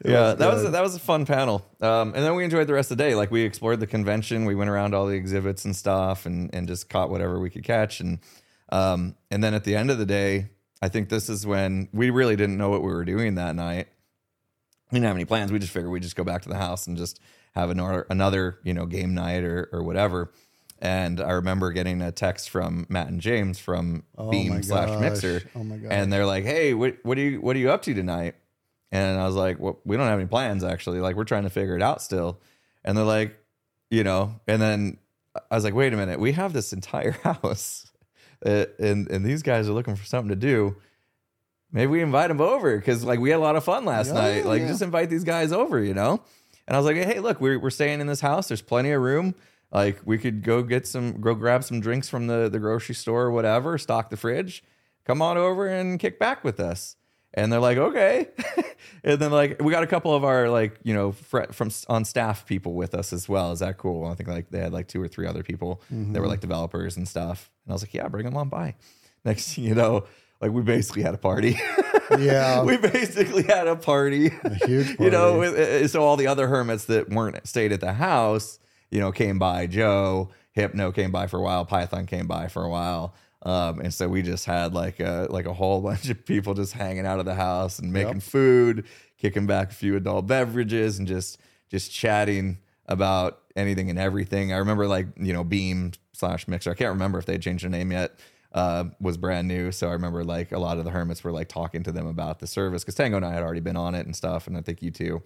yeah, 0.05 0.33
was 0.33 0.37
that 0.39 0.53
was 0.53 0.65
a, 0.65 0.69
that 0.71 0.83
was 0.83 0.95
a 0.97 0.99
fun 0.99 1.25
panel. 1.25 1.65
Um, 1.81 2.13
and 2.15 2.25
then 2.25 2.35
we 2.35 2.45
enjoyed 2.45 2.67
the 2.67 2.75
rest 2.75 2.91
of 2.91 2.99
the 2.99 3.05
day. 3.05 3.15
Like 3.15 3.31
we 3.31 3.43
explored 3.43 3.81
the 3.81 3.87
convention, 3.87 4.45
we 4.45 4.55
went 4.55 4.69
around 4.69 4.95
all 4.95 5.07
the 5.07 5.15
exhibits 5.15 5.65
and 5.65 5.75
stuff, 5.75 6.27
and 6.27 6.51
and 6.55 6.69
just 6.69 6.91
caught 6.91 7.09
whatever 7.09 7.41
we 7.41 7.49
could 7.51 7.65
catch. 7.65 8.01
And 8.01 8.19
um, 8.71 9.15
and 9.31 9.43
then 9.43 9.55
at 9.55 9.65
the 9.65 9.75
end 9.77 9.91
of 9.91 9.97
the 9.99 10.05
day, 10.05 10.49
I 10.83 10.89
think 10.89 11.09
this 11.09 11.29
is 11.29 11.47
when 11.47 11.89
we 11.93 12.11
really 12.11 12.37
didn't 12.37 12.57
know 12.57 12.71
what 12.71 12.83
we 12.83 12.89
were 12.93 13.05
doing 13.05 13.35
that 13.35 13.55
night. 13.55 13.89
We 14.91 14.97
didn't 14.97 15.07
have 15.07 15.17
any 15.17 15.25
plans. 15.25 15.53
We 15.53 15.59
just 15.59 15.73
figured 15.73 15.93
we'd 15.93 16.03
just 16.03 16.17
go 16.17 16.25
back 16.25 16.43
to 16.43 16.49
the 16.49 16.57
house 16.57 16.87
and 16.87 16.97
just 16.97 17.21
have 17.55 17.71
another 17.71 18.07
another 18.11 18.59
you 18.65 18.75
know 18.75 18.87
game 18.87 19.15
night 19.15 19.45
or 19.45 19.69
or 19.73 19.83
whatever. 19.83 20.33
And 20.83 21.21
I 21.21 21.33
remember 21.33 21.73
getting 21.73 22.01
a 22.01 22.11
text 22.11 22.49
from 22.49 22.87
Matt 22.89 23.09
and 23.09 23.21
James 23.21 23.59
from 23.59 24.05
Oh 24.17 24.31
Beam 24.31 24.63
slash. 24.63 24.99
Mixer, 24.99 25.43
Oh 25.55 25.63
my 25.63 25.77
gosh. 25.77 25.91
and 25.93 26.11
they're 26.13 26.25
like, 26.27 26.45
"Hey, 26.45 26.73
what 26.75 26.97
what 27.03 27.19
are 27.19 27.21
you 27.21 27.41
what 27.41 27.55
are 27.55 27.59
you 27.59 27.71
up 27.71 27.83
to 27.83 27.93
tonight?" 27.95 28.35
And 28.91 29.21
I 29.21 29.27
was 29.27 29.37
like, 29.37 29.59
"Well, 29.61 29.79
we 29.85 29.97
don't 29.99 30.07
have 30.07 30.19
any 30.19 30.27
plans 30.29 30.65
actually. 30.65 31.01
Like, 31.01 31.17
we're 31.17 31.25
trying 31.25 31.43
to 31.45 31.51
figure 31.51 31.77
it 31.77 31.83
out 31.83 32.01
still." 32.03 32.41
And 32.83 32.97
they're 32.97 33.05
like, 33.05 33.37
"You 33.91 34.03
know," 34.05 34.41
and 34.49 34.61
then 34.61 34.97
I 35.51 35.55
was 35.55 35.65
like, 35.65 35.75
"Wait 35.75 35.93
a 35.93 35.97
minute, 35.99 36.19
we 36.19 36.33
have 36.33 36.53
this 36.55 36.73
entire 36.73 37.11
house, 37.23 37.90
uh, 38.45 38.67
and 38.79 39.11
and 39.11 39.25
these 39.25 39.43
guys 39.43 39.69
are 39.69 39.73
looking 39.73 39.97
for 39.97 40.05
something 40.05 40.29
to 40.31 40.37
do." 40.37 40.77
Maybe 41.73 41.87
we 41.87 42.03
invite 42.03 42.29
them 42.29 42.41
over 42.41 42.77
because 42.77 43.05
like 43.05 43.21
we 43.21 43.31
had 43.31 43.37
a 43.37 43.43
lot 43.43 43.55
of 43.55 43.63
fun 43.63 43.85
last 43.85 44.09
Yeah, 44.09 44.15
night. 44.15 44.45
Like 44.45 44.63
yeah. 44.63 44.69
just 44.69 44.83
invite 44.83 45.09
these 45.09 45.23
guys 45.25 45.53
over, 45.53 45.81
you 45.83 45.95
know. 45.95 46.21
And 46.67 46.77
I 46.77 46.81
was 46.81 46.85
like, 46.87 46.97
hey, 46.97 47.21
look, 47.21 47.41
we're 47.41 47.59
we're 47.61 47.71
staying 47.71 48.01
in 48.01 48.07
this 48.09 48.21
house. 48.21 48.49
There's 48.49 48.63
plenty 48.63 48.91
of 48.91 49.01
room. 49.01 49.35
Like 49.73 50.01
we 50.05 50.19
could 50.19 50.43
go 50.43 50.65
get 50.65 50.85
some, 50.87 51.21
go 51.21 51.33
grab 51.37 51.63
some 51.63 51.81
drinks 51.81 52.09
from 52.09 52.27
the 52.27 52.49
the 52.49 52.59
grocery 52.59 52.97
store 52.97 53.23
or 53.23 53.31
whatever. 53.31 53.79
Stock 53.79 54.11
the 54.11 54.17
fridge. 54.17 54.65
Come 55.05 55.23
on 55.23 55.37
over 55.37 55.69
and 55.69 55.99
kick 56.01 56.19
back 56.19 56.43
with 56.43 56.59
us. 56.59 56.97
And 57.35 57.53
they're 57.53 57.61
like, 57.61 57.79
okay. 57.79 58.29
and 59.05 59.21
then 59.21 59.31
like 59.31 59.63
we 59.63 59.71
got 59.73 59.83
a 59.85 59.87
couple 59.87 60.15
of 60.15 60.25
our 60.25 60.49
like 60.49 60.79
you 60.83 60.93
know 60.95 61.13
fr- 61.13 61.53
from 61.53 61.71
on 61.89 62.05
staff 62.05 62.45
people 62.47 62.75
with 62.75 62.95
us 62.95 63.13
as 63.13 63.29
well. 63.29 63.53
Is 63.53 63.61
that 63.61 63.79
cool? 63.79 64.07
I 64.07 64.15
think 64.15 64.29
like 64.29 64.51
they 64.51 64.59
had 64.59 64.73
like 64.73 64.89
two 64.89 65.01
or 65.01 65.09
three 65.09 65.27
other 65.27 65.43
people 65.43 65.81
that 65.91 66.21
were 66.21 66.27
like 66.27 66.41
developers 66.41 66.97
and 66.97 67.07
stuff. 67.07 67.51
And 67.65 67.73
I 67.73 67.75
was 67.75 67.83
like, 67.83 67.95
yeah, 67.95 68.09
bring 68.09 68.25
them 68.25 68.37
on 68.37 68.49
by. 68.49 68.75
Next 69.25 69.55
thing 69.55 69.65
you 69.65 69.75
know, 69.75 70.07
like 70.41 70.51
we 70.51 70.63
basically 70.63 71.03
had 71.03 71.15
a 71.15 71.19
party. 71.19 71.59
Yeah. 72.19 72.65
we 72.65 72.77
basically 72.77 73.45
had 73.45 73.69
a 73.69 73.77
party. 73.77 74.33
A 74.43 74.55
huge 74.67 74.99
you 74.99 75.11
know, 75.11 75.39
with- 75.39 75.55
uh, 75.55 75.87
so 75.87 76.03
all 76.03 76.17
the 76.17 76.27
other 76.27 76.49
hermits 76.49 76.87
that 76.87 77.09
weren't 77.09 77.47
stayed 77.47 77.71
at 77.71 77.79
the 77.81 77.93
house, 77.93 78.59
you 78.91 78.99
know, 78.99 79.13
came 79.13 79.39
by. 79.39 79.69
Joe, 79.69 80.31
Hypno 80.51 80.91
came 80.91 81.13
by 81.13 81.29
for 81.29 81.37
a 81.39 81.41
while. 81.41 81.65
Python 81.65 82.07
came 82.07 82.27
by 82.27 82.49
for 82.49 82.65
a 82.65 82.69
while. 82.69 83.15
Um, 83.43 83.81
and 83.81 83.93
so 83.93 84.07
we 84.09 84.23
just 84.23 84.45
had 84.45 84.75
like 84.75 85.01
a 85.01 85.27
like 85.31 85.47
a 85.47 85.53
whole 85.55 85.81
bunch 85.89 86.09
of 86.11 86.25
people 86.27 86.55
just 86.55 86.73
hanging 86.73 87.07
out 87.07 87.19
of 87.19 87.25
the 87.25 87.35
house 87.35 87.79
and 87.79 87.93
making 87.93 88.15
Yep. 88.15 88.23
food, 88.23 88.87
kicking 89.19 89.47
back 89.47 89.71
a 89.71 89.75
few 89.75 89.97
adult 89.97 90.27
beverages, 90.27 90.99
and 90.99 91.09
just 91.09 91.39
just 91.71 91.91
chatting 91.93 92.59
about 92.87 93.41
anything 93.57 93.89
and 93.91 93.99
everything. 93.99 94.53
I 94.53 94.59
remember 94.59 94.87
like 94.87 95.07
you 95.17 95.33
know 95.33 95.45
Beam 95.45 95.93
slash 96.13 96.47
Mixer. 96.49 96.71
I 96.71 96.75
can't 96.75 96.91
remember 96.91 97.19
if 97.19 97.27
they 97.27 97.39
changed 97.39 97.65
their 97.65 97.71
name 97.71 97.93
yet. 97.93 98.19
Uh, 98.53 98.87
was 99.01 99.17
brand 99.17 99.47
new, 99.47 99.71
so 99.71 99.89
I 99.89 99.93
remember 99.93 100.25
like 100.25 100.51
a 100.51 100.59
lot 100.59 100.79
of 100.79 100.85
the 100.85 100.91
hermits 100.91 101.23
were 101.23 101.31
like 101.31 101.47
talking 101.49 101.85
to 101.85 101.93
them 101.93 102.09
about 102.09 102.41
the 102.41 102.49
service 102.49 102.83
because 102.83 102.97
Tango 102.97 103.17
and 103.17 103.25
I 103.25 103.33
had 103.33 103.45
already 103.45 103.61
been 103.61 103.77
on 103.77 103.95
it 103.95 104.07
and 104.07 104.15
stuff, 104.17 104.49
and 104.49 104.57
I 104.57 104.61
think 104.61 104.83
you 104.83 104.91
two 104.91 105.23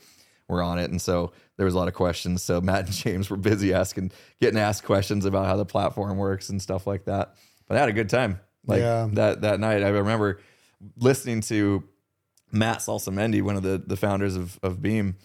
were 0.46 0.62
on 0.62 0.78
it, 0.78 0.90
and 0.90 1.00
so 1.00 1.32
there 1.56 1.64
was 1.64 1.74
a 1.74 1.78
lot 1.78 1.88
of 1.88 1.94
questions. 1.94 2.42
So 2.42 2.60
Matt 2.60 2.84
and 2.84 2.92
James 2.92 3.30
were 3.30 3.38
busy 3.38 3.72
asking, 3.72 4.12
getting 4.42 4.58
asked 4.60 4.84
questions 4.84 5.24
about 5.24 5.46
how 5.46 5.56
the 5.56 5.64
platform 5.64 6.18
works 6.18 6.50
and 6.50 6.60
stuff 6.60 6.86
like 6.86 7.06
that. 7.06 7.34
But 7.68 7.76
I 7.76 7.80
had 7.80 7.88
a 7.88 7.92
good 7.92 8.08
time. 8.08 8.40
Like 8.66 8.80
Yeah. 8.80 9.08
that 9.12 9.40
that 9.42 9.60
night, 9.60 9.82
I 9.82 9.88
remember 9.88 10.40
listening 10.96 11.40
to 11.42 11.84
Matt 12.52 12.78
Salsamendi, 12.78 13.42
one 13.42 13.56
of 13.56 13.62
the 13.62 13.82
the 13.84 13.96
founders 13.96 14.36
of 14.36 14.58
of 14.62 14.80
Beam, 14.82 15.16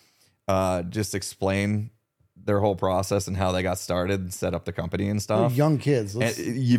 uh, 0.47 0.83
just 0.83 1.13
explain 1.15 1.91
their 2.35 2.59
whole 2.61 2.75
process 2.75 3.27
and 3.27 3.35
how 3.37 3.51
they 3.51 3.61
got 3.61 3.77
started 3.77 4.21
and 4.21 4.33
set 4.33 4.53
up 4.53 4.63
the 4.65 4.71
company 4.71 5.09
and 5.09 5.19
They're 5.19 5.23
stuff. 5.23 5.53
young 5.55 5.77
kids. 5.77 6.15
And 6.15 6.33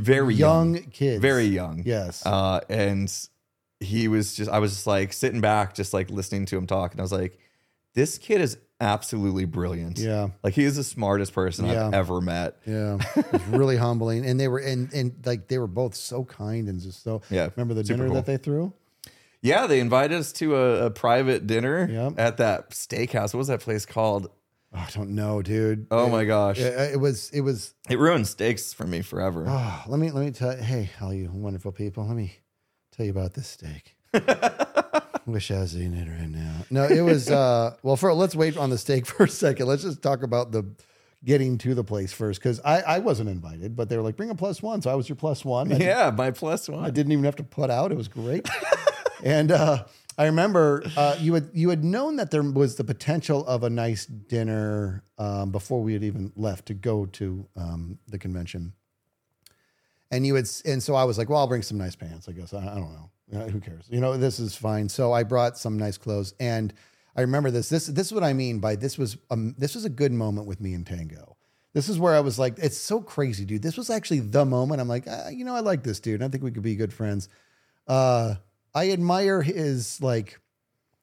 very 0.04 0.34
young, 0.34 0.74
young, 0.74 0.84
kids. 0.90 1.20
very 1.20 1.44
young. 1.44 1.82
Yes. 1.84 2.24
Uh, 2.24 2.60
and 2.70 3.12
he 3.78 4.08
was 4.08 4.34
just, 4.34 4.50
I 4.50 4.58
was 4.58 4.72
just 4.72 4.86
like 4.86 5.12
sitting 5.12 5.40
back, 5.40 5.74
just 5.74 5.92
like 5.94 6.10
listening 6.10 6.46
to 6.46 6.56
him 6.56 6.66
talk, 6.66 6.92
and 6.92 7.00
I 7.00 7.04
was 7.04 7.12
like, 7.12 7.38
this 7.94 8.18
kid 8.18 8.40
is 8.40 8.56
absolutely 8.80 9.44
brilliant. 9.44 9.98
yeah. 9.98 10.28
Like 10.42 10.54
he 10.54 10.64
is 10.64 10.76
the 10.76 10.84
smartest 10.84 11.32
person 11.32 11.66
Yeah. 11.66 11.88
I've 11.88 11.94
ever 11.94 12.20
met. 12.20 12.56
Yeah, 12.66 12.98
it 13.16 13.32
was 13.32 13.46
really 13.46 13.76
humbling, 13.76 14.24
and 14.26 14.38
they 14.40 14.48
were 14.48 14.58
and 14.58 14.92
and 14.92 15.14
like 15.24 15.48
they 15.48 15.58
were 15.58 15.66
both 15.66 15.94
so 15.94 16.24
kind 16.24 16.68
and 16.68 16.80
just 16.80 17.02
so. 17.02 17.22
Yeah, 17.30 17.48
remember 17.56 17.74
the 17.74 17.84
super 17.84 17.96
dinner 17.98 18.06
cool. 18.08 18.14
that 18.16 18.26
they 18.26 18.36
threw? 18.36 18.72
Yeah, 19.42 19.66
they 19.66 19.80
invited 19.80 20.18
us 20.18 20.32
to 20.34 20.54
a, 20.54 20.86
a 20.86 20.90
private 20.90 21.46
dinner 21.46 21.88
Yep. 21.90 22.12
at 22.18 22.36
that 22.38 22.70
steakhouse. 22.72 23.32
What 23.32 23.38
was 23.38 23.48
that 23.48 23.60
place 23.60 23.86
called? 23.86 24.30
Oh, 24.74 24.78
I 24.78 24.88
don't 24.94 25.10
know, 25.16 25.40
dude. 25.42 25.86
Oh 25.90 26.08
my 26.08 26.24
gosh, 26.24 26.58
It, 26.58 26.92
it 26.92 27.00
was 27.00 27.30
it 27.30 27.40
was. 27.40 27.74
it 27.88 27.98
ruined 27.98 28.26
steaks 28.28 28.72
for 28.72 28.86
me 28.86 29.00
forever. 29.02 29.46
Oh, 29.48 29.82
let 29.88 29.98
me 29.98 30.10
let 30.10 30.24
me 30.24 30.30
tell. 30.30 30.54
Hey, 30.56 30.90
all 31.00 31.12
you 31.12 31.30
wonderful 31.32 31.72
people, 31.72 32.06
let 32.06 32.16
me 32.16 32.34
tell 32.92 33.04
you 33.06 33.12
about 33.12 33.34
this 33.34 33.48
steak. 33.48 33.96
Wish 35.30 35.50
I 35.50 35.60
was 35.60 35.76
eating 35.76 35.94
it 35.94 36.08
right 36.08 36.28
now. 36.28 36.54
No, 36.70 36.84
it 36.84 37.02
was. 37.02 37.30
uh 37.30 37.76
Well, 37.82 37.96
for 37.96 38.12
let's 38.12 38.34
wait 38.34 38.56
on 38.56 38.70
the 38.70 38.78
steak 38.78 39.06
for 39.12 39.24
a 39.24 39.28
second. 39.28 39.66
Let's 39.66 39.82
just 39.82 40.02
talk 40.02 40.22
about 40.22 40.52
the 40.52 40.64
getting 41.24 41.58
to 41.58 41.74
the 41.74 41.84
place 41.84 42.12
first 42.12 42.40
because 42.40 42.60
I 42.64 42.80
I 42.80 42.98
wasn't 42.98 43.28
invited, 43.30 43.76
but 43.76 43.88
they 43.88 43.96
were 43.96 44.02
like, 44.02 44.16
bring 44.16 44.30
a 44.30 44.34
plus 44.34 44.62
one, 44.62 44.82
so 44.82 44.90
I 44.90 44.94
was 44.94 45.08
your 45.08 45.16
plus 45.16 45.44
one. 45.44 45.72
I 45.72 45.76
yeah, 45.76 46.10
my 46.10 46.30
one. 46.30 46.84
I 46.84 46.90
didn't 46.90 47.12
even 47.12 47.24
have 47.24 47.36
to 47.36 47.44
put 47.44 47.70
out. 47.70 47.92
It 47.92 47.96
was 47.96 48.08
great. 48.08 48.48
and 49.24 49.52
uh, 49.52 49.84
I 50.18 50.26
remember 50.26 50.82
uh, 50.96 51.16
you 51.18 51.34
had 51.34 51.50
you 51.52 51.70
had 51.70 51.84
known 51.84 52.16
that 52.16 52.30
there 52.30 52.42
was 52.42 52.76
the 52.76 52.84
potential 52.84 53.46
of 53.46 53.62
a 53.62 53.70
nice 53.70 54.06
dinner 54.06 55.02
um, 55.18 55.50
before 55.52 55.82
we 55.82 55.92
had 55.92 56.04
even 56.04 56.32
left 56.36 56.66
to 56.66 56.74
go 56.74 57.06
to 57.06 57.46
um, 57.56 57.98
the 58.08 58.18
convention. 58.18 58.72
And 60.10 60.26
you 60.26 60.34
had, 60.34 60.48
and 60.64 60.82
so 60.82 60.94
I 60.96 61.04
was 61.04 61.18
like, 61.18 61.28
well, 61.28 61.38
I'll 61.38 61.46
bring 61.46 61.62
some 61.62 61.78
nice 61.78 61.94
pants. 61.94 62.28
I 62.28 62.32
guess 62.32 62.52
I, 62.52 62.58
I 62.58 62.74
don't 62.74 62.92
know. 62.92 63.10
Who 63.32 63.60
cares? 63.60 63.86
You 63.88 64.00
know, 64.00 64.16
this 64.16 64.40
is 64.40 64.56
fine. 64.56 64.88
So 64.88 65.12
I 65.12 65.22
brought 65.22 65.56
some 65.56 65.78
nice 65.78 65.96
clothes, 65.96 66.34
and 66.40 66.72
I 67.16 67.22
remember 67.22 67.50
this. 67.50 67.68
This 67.68 67.86
this 67.86 68.06
is 68.08 68.12
what 68.12 68.24
I 68.24 68.32
mean 68.32 68.58
by 68.58 68.76
this 68.76 68.98
was 68.98 69.16
um, 69.30 69.54
this 69.58 69.74
was 69.74 69.84
a 69.84 69.90
good 69.90 70.12
moment 70.12 70.46
with 70.46 70.60
me 70.60 70.74
and 70.74 70.86
Tango. 70.86 71.36
This 71.72 71.88
is 71.88 71.98
where 71.98 72.14
I 72.14 72.20
was 72.20 72.38
like, 72.38 72.58
it's 72.58 72.76
so 72.76 73.00
crazy, 73.00 73.44
dude. 73.44 73.62
This 73.62 73.76
was 73.76 73.90
actually 73.90 74.20
the 74.20 74.44
moment. 74.44 74.80
I'm 74.80 74.88
like, 74.88 75.04
ah, 75.08 75.28
you 75.28 75.44
know, 75.44 75.54
I 75.54 75.60
like 75.60 75.84
this 75.84 76.00
dude. 76.00 76.22
I 76.22 76.28
think 76.28 76.42
we 76.42 76.50
could 76.50 76.64
be 76.64 76.74
good 76.74 76.92
friends. 76.92 77.28
Uh, 77.86 78.34
I 78.74 78.90
admire 78.90 79.42
his 79.42 80.00
like 80.00 80.40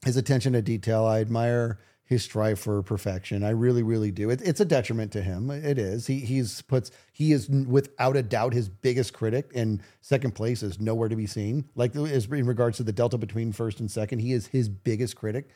his 0.06 0.18
attention 0.18 0.54
to 0.54 0.62
detail. 0.62 1.06
I 1.06 1.22
admire 1.22 1.80
his 2.08 2.24
strive 2.24 2.58
for 2.58 2.82
perfection. 2.82 3.44
I 3.44 3.50
really, 3.50 3.84
really 3.84 4.12
do. 4.12 4.30
It, 4.30 4.42
it's 4.42 4.62
a 4.62 4.66
detriment 4.66 5.12
to 5.12 5.22
him. 5.22 5.52
It 5.52 5.78
is. 5.78 6.08
He 6.08 6.22
he's 6.22 6.62
puts 6.64 6.90
he 7.12 7.34
is 7.34 7.50
without 7.50 8.16
a 8.16 8.24
doubt 8.24 8.54
his 8.54 8.70
biggest 8.70 9.14
critic, 9.14 9.52
and 9.54 9.84
second 10.00 10.32
place 10.32 10.64
is 10.64 10.80
nowhere 10.80 11.10
to 11.10 11.18
be 11.18 11.28
seen. 11.28 11.66
Like 11.76 11.96
is 11.96 12.26
in 12.28 12.48
regards 12.48 12.78
to 12.78 12.84
the 12.84 12.94
delta 12.94 13.18
between 13.18 13.52
first 13.52 13.82
and 13.82 13.92
second, 13.92 14.20
he 14.20 14.32
is 14.32 14.48
his 14.48 14.70
biggest 14.70 15.18
critic. 15.18 15.50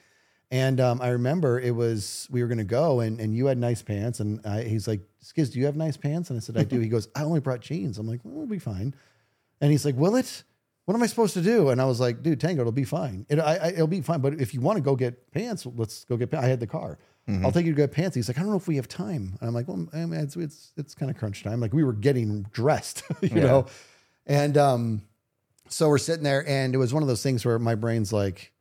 And 0.52 0.82
um, 0.82 1.02
I 1.02 1.10
remember 1.10 1.58
it 1.58 1.74
was 1.74 2.28
we 2.30 2.42
were 2.42 2.50
going 2.50 2.58
to 2.58 2.66
go, 2.66 3.00
and 3.00 3.22
and 3.22 3.34
you 3.34 3.46
had 3.46 3.58
nice 3.58 3.82
pants, 3.82 4.20
and 4.20 4.46
I, 4.46 4.64
he's 4.64 4.90
like, 4.90 5.00
"Skizz, 5.24 5.54
do 5.54 5.60
you 5.60 5.66
have 5.68 5.78
nice 5.78 5.96
pants?" 5.96 6.30
And 6.30 6.36
I 6.36 6.42
said, 6.42 6.58
"I 6.58 6.66
do." 6.66 6.80
he 6.82 6.90
goes, 6.90 7.08
"I 7.16 7.24
only 7.24 7.40
brought 7.40 7.62
jeans." 7.62 7.98
I'm 7.98 8.08
like, 8.08 8.20
well, 8.24 8.36
"We'll 8.36 8.48
be 8.48 8.60
fine." 8.60 8.94
And 9.62 9.72
he's 9.72 9.86
like, 9.86 9.96
"Will 9.96 10.18
it?" 10.18 10.44
What 10.86 10.96
am 10.96 11.04
I 11.04 11.08
supposed 11.08 11.34
to 11.36 11.42
do? 11.42 11.70
And 11.70 11.80
I 11.82 11.86
was 11.86 12.00
like, 12.00 12.24
dude, 12.24 12.40
Tango, 12.40 12.62
it'll 12.62 12.72
be 12.72 12.84
fine. 12.84 13.26
It, 13.30 13.40
I, 13.40 13.56
I, 13.56 13.68
it'll 13.70 13.88
be 13.88 14.02
fine. 14.02 14.20
But 14.22 14.42
if 14.42 14.54
you 14.54 14.62
want 14.62 14.78
to 14.78 14.82
go 14.82 14.96
get 14.96 15.32
pants, 15.32 15.66
let's 15.76 16.04
go 16.06 16.18
get 16.18 16.32
pants. 16.32 16.46
I 16.46 16.50
had 16.50 16.60
the 16.60 16.68
car. 16.68 16.98
Mm-hmm. 17.30 17.46
I'll 17.46 17.52
take 17.52 17.66
you 17.66 17.72
to 17.74 17.78
get 17.78 17.92
pants. 17.92 18.16
He's 18.16 18.28
like, 18.28 18.38
I 18.38 18.42
don't 18.42 18.50
know 18.50 18.58
if 18.58 18.68
we 18.68 18.78
have 18.78 18.88
time. 18.88 19.38
And 19.40 19.48
I'm 19.48 19.54
like, 19.54 19.68
well, 19.68 19.88
I 19.94 20.06
mean, 20.06 20.20
it's, 20.20 20.36
it's, 20.36 20.74
it's 20.78 20.96
kind 20.96 21.12
of 21.12 21.18
crunch 21.18 21.44
time. 21.44 21.60
Like 21.62 21.72
we 21.74 21.84
were 21.84 21.94
getting 21.94 22.44
dressed, 22.52 23.04
you 23.22 23.30
Yeah. 23.36 23.44
know? 23.44 23.66
And, 24.26 24.58
um, 24.58 25.02
so 25.70 25.88
we're 25.88 26.00
sitting 26.00 26.24
there 26.24 26.46
and 26.48 26.74
it 26.76 26.78
was 26.78 26.94
one 26.94 27.04
of 27.04 27.08
those 27.08 27.24
things 27.24 27.46
where 27.46 27.58
my 27.60 27.76
brain's 27.76 28.12
like, 28.12 28.52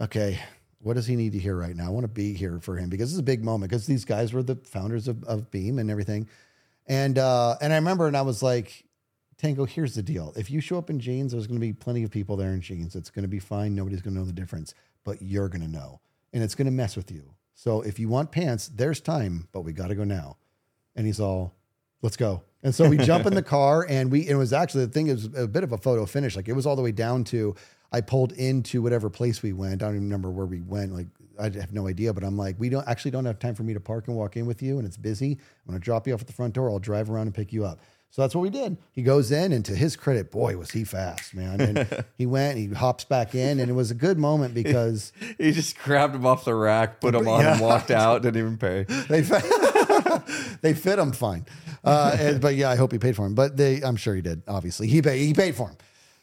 okay, 0.00 0.38
what 0.80 0.94
does 0.94 1.06
he 1.06 1.16
need 1.16 1.32
to 1.32 1.38
hear 1.38 1.56
right 1.56 1.74
now? 1.74 1.86
I 1.86 1.90
want 1.90 2.04
to 2.04 2.08
be 2.08 2.34
here 2.34 2.60
for 2.60 2.76
him 2.76 2.88
because 2.88 3.08
this 3.08 3.14
is 3.14 3.18
a 3.18 3.24
big 3.24 3.42
moment 3.42 3.70
because 3.70 3.86
these 3.86 4.04
guys 4.04 4.32
were 4.32 4.42
the 4.44 4.54
founders 4.56 5.08
of, 5.08 5.24
of 5.24 5.50
Beam 5.50 5.78
and 5.80 5.90
everything. 5.90 6.28
And, 6.86 7.18
uh, 7.18 7.56
and 7.60 7.72
I 7.72 7.76
remember, 7.76 8.06
and 8.06 8.16
I 8.16 8.22
was 8.22 8.42
like, 8.42 8.84
Tango, 9.38 9.64
here's 9.64 9.94
the 9.94 10.02
deal. 10.02 10.32
If 10.36 10.50
you 10.50 10.60
show 10.60 10.78
up 10.78 10.90
in 10.90 10.98
jeans, 10.98 11.32
there's 11.32 11.46
going 11.46 11.60
to 11.60 11.66
be 11.66 11.72
plenty 11.72 12.02
of 12.02 12.10
people 12.10 12.36
there 12.36 12.52
in 12.52 12.60
jeans. 12.60 12.96
It's 12.96 13.08
going 13.08 13.22
to 13.22 13.28
be 13.28 13.38
fine. 13.38 13.74
Nobody's 13.74 14.02
going 14.02 14.14
to 14.14 14.20
know 14.20 14.26
the 14.26 14.32
difference, 14.32 14.74
but 15.04 15.22
you're 15.22 15.48
going 15.48 15.62
to 15.62 15.68
know. 15.68 16.00
And 16.32 16.42
it's 16.42 16.56
going 16.56 16.66
to 16.66 16.72
mess 16.72 16.96
with 16.96 17.10
you. 17.10 17.34
So 17.54 17.80
if 17.82 17.98
you 17.98 18.08
want 18.08 18.32
pants, 18.32 18.68
there's 18.68 19.00
time, 19.00 19.48
but 19.52 19.60
we 19.60 19.72
got 19.72 19.88
to 19.88 19.94
go 19.94 20.04
now. 20.04 20.36
And 20.96 21.06
he's 21.06 21.20
all, 21.20 21.54
let's 22.02 22.16
go. 22.16 22.42
And 22.64 22.74
so 22.74 22.88
we 22.88 22.96
jump 22.96 23.26
in 23.26 23.34
the 23.34 23.42
car 23.56 23.86
and 23.88 24.10
we, 24.10 24.28
it 24.28 24.34
was 24.34 24.52
actually 24.52 24.86
the 24.86 24.92
thing 24.92 25.06
is 25.06 25.26
a 25.36 25.46
bit 25.46 25.62
of 25.62 25.70
a 25.70 25.78
photo 25.78 26.04
finish. 26.04 26.34
Like 26.34 26.48
it 26.48 26.54
was 26.54 26.66
all 26.66 26.74
the 26.74 26.82
way 26.82 26.92
down 26.92 27.22
to, 27.24 27.54
I 27.92 28.00
pulled 28.00 28.32
into 28.32 28.82
whatever 28.82 29.08
place 29.08 29.42
we 29.42 29.52
went. 29.52 29.82
I 29.82 29.86
don't 29.86 29.94
even 29.94 30.04
remember 30.04 30.30
where 30.30 30.46
we 30.46 30.60
went. 30.60 30.92
Like 30.92 31.06
I 31.38 31.44
have 31.44 31.72
no 31.72 31.86
idea, 31.86 32.12
but 32.12 32.24
I'm 32.24 32.36
like, 32.36 32.56
we 32.58 32.68
don't 32.68 32.86
actually 32.88 33.12
don't 33.12 33.24
have 33.24 33.38
time 33.38 33.54
for 33.54 33.62
me 33.62 33.72
to 33.74 33.80
park 33.80 34.08
and 34.08 34.16
walk 34.16 34.36
in 34.36 34.46
with 34.46 34.62
you. 34.62 34.78
And 34.78 34.86
it's 34.86 34.96
busy. 34.96 35.32
I'm 35.32 35.70
going 35.70 35.80
to 35.80 35.84
drop 35.84 36.06
you 36.06 36.14
off 36.14 36.20
at 36.20 36.26
the 36.26 36.32
front 36.32 36.54
door. 36.54 36.68
I'll 36.68 36.80
drive 36.80 37.10
around 37.10 37.28
and 37.28 37.34
pick 37.34 37.52
you 37.52 37.64
up. 37.64 37.80
So 38.10 38.22
that's 38.22 38.34
what 38.34 38.40
we 38.40 38.50
did. 38.50 38.78
He 38.92 39.02
goes 39.02 39.30
in, 39.30 39.52
and 39.52 39.64
to 39.66 39.74
his 39.76 39.94
credit, 39.94 40.30
boy, 40.30 40.56
was 40.56 40.70
he 40.70 40.82
fast, 40.84 41.34
man. 41.34 41.60
And 41.60 42.04
he 42.16 42.26
went, 42.26 42.56
he 42.58 42.66
hops 42.68 43.04
back 43.04 43.34
in, 43.34 43.60
and 43.60 43.70
it 43.70 43.74
was 43.74 43.90
a 43.90 43.94
good 43.94 44.18
moment 44.18 44.54
because 44.54 45.12
He 45.38 45.52
just 45.52 45.78
grabbed 45.78 46.14
him 46.14 46.26
off 46.26 46.44
the 46.44 46.54
rack, 46.54 47.00
put 47.00 47.14
him 47.14 47.28
on, 47.28 47.44
and 47.44 47.60
walked 47.60 47.90
out. 47.90 48.22
Didn't 48.22 48.40
even 48.40 48.56
pay. 48.58 48.84
they 49.08 49.22
fit, 49.22 49.44
they 50.62 50.74
fit 50.74 50.98
him 50.98 51.12
fine. 51.12 51.46
Uh, 51.84 52.16
and- 52.18 52.40
but 52.40 52.54
yeah, 52.54 52.70
I 52.70 52.76
hope 52.76 52.92
he 52.92 52.98
paid 52.98 53.14
for 53.14 53.26
him. 53.26 53.34
But 53.34 53.56
they, 53.56 53.82
I'm 53.82 53.96
sure 53.96 54.14
he 54.14 54.22
did. 54.22 54.42
Obviously, 54.48 54.88
he 54.88 55.02
paid. 55.02 55.18
He 55.18 55.34
paid 55.34 55.54
for 55.54 55.68
him. 55.68 55.76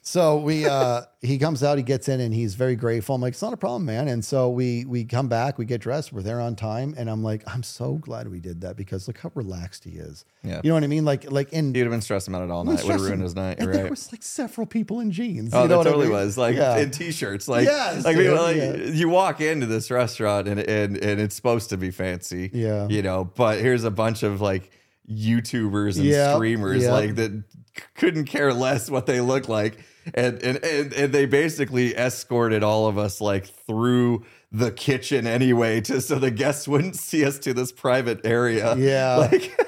So 0.07 0.37
we, 0.37 0.67
uh, 0.67 1.01
he 1.23 1.39
comes 1.39 1.63
out, 1.63 1.79
he 1.79 1.83
gets 1.83 2.07
in, 2.09 2.19
and 2.19 2.31
he's 2.31 2.53
very 2.53 2.75
grateful. 2.75 3.15
I'm 3.15 3.21
like, 3.23 3.31
it's 3.33 3.41
not 3.41 3.53
a 3.53 3.57
problem, 3.57 3.85
man. 3.85 4.07
And 4.07 4.23
so 4.23 4.51
we 4.51 4.85
we 4.85 5.03
come 5.03 5.27
back, 5.27 5.57
we 5.57 5.65
get 5.65 5.81
dressed, 5.81 6.13
we're 6.13 6.21
there 6.21 6.39
on 6.39 6.55
time, 6.55 6.93
and 6.95 7.09
I'm 7.09 7.23
like, 7.23 7.41
I'm 7.47 7.63
so 7.63 7.95
glad 7.95 8.27
we 8.29 8.39
did 8.39 8.61
that 8.61 8.77
because 8.77 9.07
look 9.07 9.17
how 9.17 9.31
relaxed 9.33 9.83
he 9.83 9.93
is. 9.97 10.23
Yeah. 10.43 10.61
you 10.63 10.69
know 10.69 10.75
what 10.75 10.83
I 10.83 10.87
mean? 10.87 11.05
Like 11.05 11.31
like 11.31 11.51
in 11.53 11.73
He'd 11.73 11.79
have 11.81 11.89
been 11.89 12.01
stressing 12.01 12.31
about 12.35 12.43
it 12.47 12.51
all 12.51 12.63
night. 12.63 12.83
Would 12.83 12.91
have 12.91 13.01
ruined 13.01 13.23
his 13.23 13.35
night. 13.35 13.57
And 13.57 13.65
You're 13.65 13.73
there 13.73 13.89
was 13.89 14.11
like 14.11 14.21
several 14.21 14.67
people 14.67 14.99
in 14.99 15.09
jeans. 15.09 15.55
Oh, 15.55 15.63
you 15.63 15.67
know 15.69 15.69
that 15.69 15.77
what 15.79 15.87
I 15.87 15.89
totally 15.89 16.05
mean? 16.09 16.15
was 16.17 16.37
like 16.37 16.55
Yeah. 16.55 16.77
in 16.77 16.91
t-shirts. 16.91 17.47
Like, 17.47 17.65
Yes, 17.65 18.05
like, 18.05 18.15
dude, 18.15 18.37
like, 18.37 18.57
yeah. 18.57 18.75
you 18.75 19.09
walk 19.09 19.41
into 19.41 19.65
this 19.65 19.89
restaurant 19.89 20.47
and, 20.47 20.59
and 20.59 20.97
and 20.97 21.19
it's 21.19 21.35
supposed 21.35 21.71
to 21.71 21.77
be 21.77 21.89
fancy. 21.89 22.51
Yeah. 22.53 22.87
you 22.89 23.01
know, 23.01 23.23
but 23.25 23.59
here's 23.59 23.83
a 23.83 23.91
bunch 23.91 24.21
of 24.21 24.39
like 24.39 24.69
YouTubers 25.09 25.95
and 25.95 26.05
Yeah, 26.05 26.35
streamers 26.35 26.87
like 26.87 27.15
that 27.15 27.31
c- 27.75 27.83
couldn't 27.95 28.25
care 28.25 28.53
less 28.53 28.87
what 28.89 29.07
they 29.07 29.19
look 29.19 29.49
like, 29.49 29.79
and 30.13 30.41
and 30.41 30.63
and, 30.63 30.93
and 30.93 31.13
they 31.13 31.25
basically 31.25 31.95
escorted 31.95 32.63
all 32.63 32.87
of 32.87 32.97
us 32.97 33.21
like 33.21 33.45
through 33.45 34.25
the 34.51 34.71
kitchen 34.71 35.27
anyway, 35.27 35.81
to 35.81 36.01
so 36.01 36.15
the 36.15 36.31
guests 36.31 36.67
wouldn't 36.67 36.95
see 36.95 37.25
us 37.25 37.39
to 37.39 37.53
this 37.53 37.71
private 37.71 38.25
area. 38.25 38.75
Yeah. 38.75 39.15
like. 39.15 39.59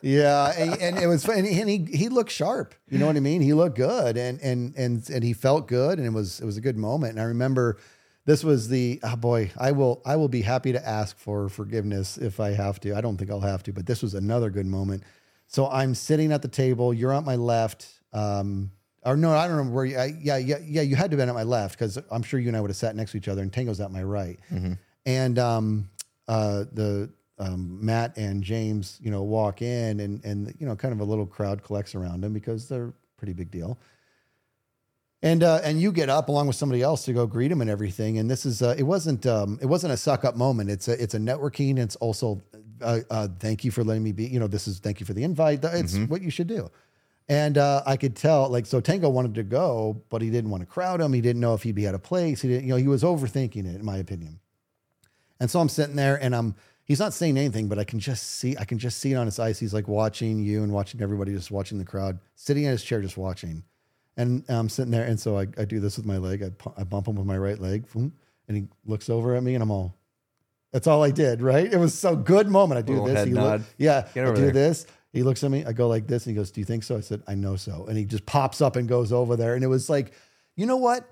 Yeah, 0.00 0.52
and, 0.58 0.80
and 0.80 0.98
it 0.98 1.06
was 1.06 1.24
fun. 1.24 1.38
And 1.38 1.46
he 1.46 1.84
he 1.84 2.08
looked 2.08 2.32
sharp. 2.32 2.74
You 2.88 2.98
know 2.98 3.06
what 3.06 3.16
I 3.16 3.20
mean? 3.20 3.40
He 3.40 3.52
looked 3.52 3.76
good, 3.76 4.16
and 4.16 4.40
and 4.40 4.74
and 4.76 5.08
and 5.08 5.22
he 5.22 5.32
felt 5.32 5.68
good, 5.68 5.98
and 5.98 6.06
it 6.06 6.12
was 6.12 6.40
it 6.40 6.44
was 6.44 6.56
a 6.56 6.60
good 6.60 6.76
moment. 6.76 7.12
And 7.12 7.20
I 7.20 7.24
remember 7.24 7.78
this 8.24 8.44
was 8.44 8.68
the 8.68 9.00
oh 9.02 9.16
boy, 9.16 9.50
I 9.58 9.72
will 9.72 10.02
I 10.04 10.16
will 10.16 10.28
be 10.28 10.42
happy 10.42 10.72
to 10.72 10.88
ask 10.88 11.18
for 11.18 11.48
forgiveness 11.48 12.18
if 12.18 12.40
I 12.40 12.50
have 12.50 12.80
to. 12.80 12.94
I 12.94 13.00
don't 13.00 13.16
think 13.16 13.30
I'll 13.30 13.40
have 13.40 13.62
to, 13.64 13.72
but 13.72 13.86
this 13.86 14.02
was 14.02 14.14
another 14.14 14.50
good 14.50 14.66
moment. 14.66 15.02
So 15.46 15.68
I'm 15.68 15.94
sitting 15.94 16.32
at 16.32 16.42
the 16.42 16.48
table. 16.48 16.94
You're 16.94 17.12
on 17.12 17.24
my 17.24 17.36
left. 17.36 17.88
Um, 18.12 18.70
or 19.04 19.16
no, 19.16 19.32
I 19.32 19.46
don't 19.46 19.56
remember 19.56 19.74
where. 19.74 19.84
You, 19.84 19.98
I, 19.98 20.14
yeah, 20.20 20.36
yeah, 20.36 20.58
yeah. 20.64 20.82
You 20.82 20.96
had 20.96 21.10
to 21.10 21.16
have 21.16 21.22
been 21.22 21.28
at 21.28 21.34
my 21.34 21.42
left 21.42 21.78
because 21.78 21.98
I'm 22.10 22.22
sure 22.22 22.38
you 22.38 22.48
and 22.48 22.56
I 22.56 22.60
would 22.60 22.70
have 22.70 22.76
sat 22.76 22.94
next 22.94 23.12
to 23.12 23.18
each 23.18 23.28
other. 23.28 23.42
And 23.42 23.52
Tango's 23.52 23.80
at 23.80 23.90
my 23.90 24.02
right. 24.02 24.38
And 25.04 25.38
um, 25.38 25.90
uh, 26.28 26.64
the 26.72 27.10
um, 27.38 27.84
Matt 27.84 28.16
and 28.16 28.42
James, 28.44 28.98
you 29.02 29.10
know, 29.10 29.22
walk 29.22 29.60
in, 29.62 30.00
and 30.00 30.24
and 30.24 30.54
you 30.58 30.66
know, 30.66 30.76
kind 30.76 30.94
of 30.94 31.00
a 31.00 31.04
little 31.04 31.26
crowd 31.26 31.62
collects 31.64 31.94
around 31.94 32.20
them 32.20 32.32
because 32.32 32.68
they're 32.68 32.88
a 32.88 32.92
pretty 33.16 33.32
big 33.32 33.50
deal. 33.50 33.78
And 35.24 35.42
uh, 35.42 35.60
and 35.64 35.80
you 35.80 35.92
get 35.92 36.08
up 36.08 36.28
along 36.28 36.46
with 36.46 36.56
somebody 36.56 36.82
else 36.82 37.04
to 37.04 37.12
go 37.12 37.26
greet 37.26 37.50
him 37.50 37.60
and 37.60 37.70
everything. 37.70 38.18
And 38.18 38.30
this 38.30 38.46
is 38.46 38.62
uh, 38.62 38.74
it 38.78 38.82
wasn't 38.84 39.26
um, 39.26 39.58
it 39.60 39.66
wasn't 39.66 39.92
a 39.92 39.96
suck 39.96 40.24
up 40.24 40.36
moment. 40.36 40.70
It's 40.70 40.86
a 40.88 41.00
it's 41.00 41.14
a 41.14 41.18
networking. 41.18 41.78
It's 41.78 41.96
also 41.96 42.42
uh, 42.80 43.00
uh, 43.10 43.28
thank 43.38 43.64
you 43.64 43.70
for 43.70 43.82
letting 43.82 44.02
me 44.02 44.12
be. 44.12 44.26
You 44.26 44.40
know, 44.40 44.48
this 44.48 44.68
is 44.68 44.78
thank 44.78 45.00
you 45.00 45.06
for 45.06 45.12
the 45.12 45.22
invite. 45.24 45.64
It's 45.64 45.96
what 46.08 46.22
you 46.22 46.30
should 46.30 46.48
do. 46.48 46.70
And 47.28 47.56
uh, 47.56 47.82
I 47.86 47.96
could 47.96 48.16
tell, 48.16 48.48
like, 48.48 48.66
so 48.66 48.80
Tango 48.80 49.08
wanted 49.08 49.34
to 49.36 49.42
go, 49.42 50.02
but 50.10 50.22
he 50.22 50.30
didn't 50.30 50.50
want 50.50 50.62
to 50.62 50.66
crowd 50.66 51.00
him. 51.00 51.12
He 51.12 51.20
didn't 51.20 51.40
know 51.40 51.54
if 51.54 51.62
he'd 51.62 51.74
be 51.74 51.86
out 51.86 51.94
of 51.94 52.02
place. 52.02 52.42
He 52.42 52.48
didn't, 52.48 52.64
you 52.64 52.70
know, 52.70 52.76
he 52.76 52.88
was 52.88 53.02
overthinking 53.02 53.64
it, 53.66 53.76
in 53.76 53.84
my 53.84 53.96
opinion. 53.98 54.40
And 55.40 55.50
so 55.50 55.60
I'm 55.60 55.68
sitting 55.68 55.96
there 55.96 56.22
and 56.22 56.36
I'm 56.36 56.54
he's 56.84 57.00
not 57.00 57.12
saying 57.14 57.36
anything, 57.36 57.68
but 57.68 57.78
I 57.78 57.84
can 57.84 57.98
just 57.98 58.22
see 58.38 58.56
I 58.56 58.64
can 58.64 58.78
just 58.78 58.98
see 58.98 59.12
it 59.12 59.16
on 59.16 59.26
his 59.26 59.38
eyes. 59.38 59.58
He's 59.58 59.74
like 59.74 59.88
watching 59.88 60.40
you 60.44 60.62
and 60.62 60.72
watching 60.72 61.00
everybody, 61.02 61.32
just 61.32 61.50
watching 61.50 61.78
the 61.78 61.84
crowd, 61.84 62.18
sitting 62.36 62.64
in 62.64 62.70
his 62.70 62.84
chair, 62.84 63.00
just 63.00 63.16
watching. 63.16 63.64
And 64.16 64.44
I'm 64.48 64.68
sitting 64.68 64.90
there, 64.92 65.04
and 65.04 65.18
so 65.18 65.38
I, 65.38 65.46
I 65.56 65.64
do 65.64 65.80
this 65.80 65.96
with 65.96 66.04
my 66.06 66.18
leg. 66.18 66.42
I, 66.42 66.50
I 66.80 66.84
bump 66.84 67.08
him 67.08 67.16
with 67.16 67.26
my 67.26 67.38
right 67.38 67.58
leg, 67.58 67.86
and 67.94 68.12
he 68.48 68.66
looks 68.84 69.08
over 69.08 69.34
at 69.34 69.42
me, 69.42 69.54
and 69.54 69.62
I'm 69.62 69.70
all. 69.70 69.96
That's 70.70 70.86
all 70.86 71.02
I 71.02 71.10
did, 71.10 71.40
right? 71.42 71.70
It 71.70 71.78
was 71.78 71.94
so 71.94 72.14
good 72.14 72.46
moment. 72.48 72.78
I 72.78 72.82
do 72.82 72.92
Little 72.92 73.06
this. 73.08 73.26
he 73.26 73.32
look- 73.32 73.62
yeah, 73.78 74.06
I 74.14 74.34
do 74.34 74.34
there. 74.34 74.50
this. 74.52 74.86
He 75.12 75.22
looks 75.22 75.44
at 75.44 75.50
me. 75.50 75.64
I 75.64 75.72
go 75.72 75.88
like 75.88 76.06
this, 76.06 76.26
and 76.26 76.34
he 76.34 76.36
goes, 76.36 76.50
"Do 76.50 76.60
you 76.60 76.64
think 76.64 76.84
so?" 76.84 76.96
I 76.96 77.00
said, 77.00 77.22
"I 77.26 77.34
know 77.34 77.56
so." 77.56 77.86
And 77.86 77.98
he 77.98 78.04
just 78.04 78.26
pops 78.26 78.60
up 78.60 78.76
and 78.76 78.88
goes 78.88 79.12
over 79.12 79.36
there, 79.36 79.54
and 79.54 79.62
it 79.62 79.68
was 79.68 79.90
like, 79.90 80.12
you 80.56 80.66
know 80.66 80.76
what? 80.76 81.08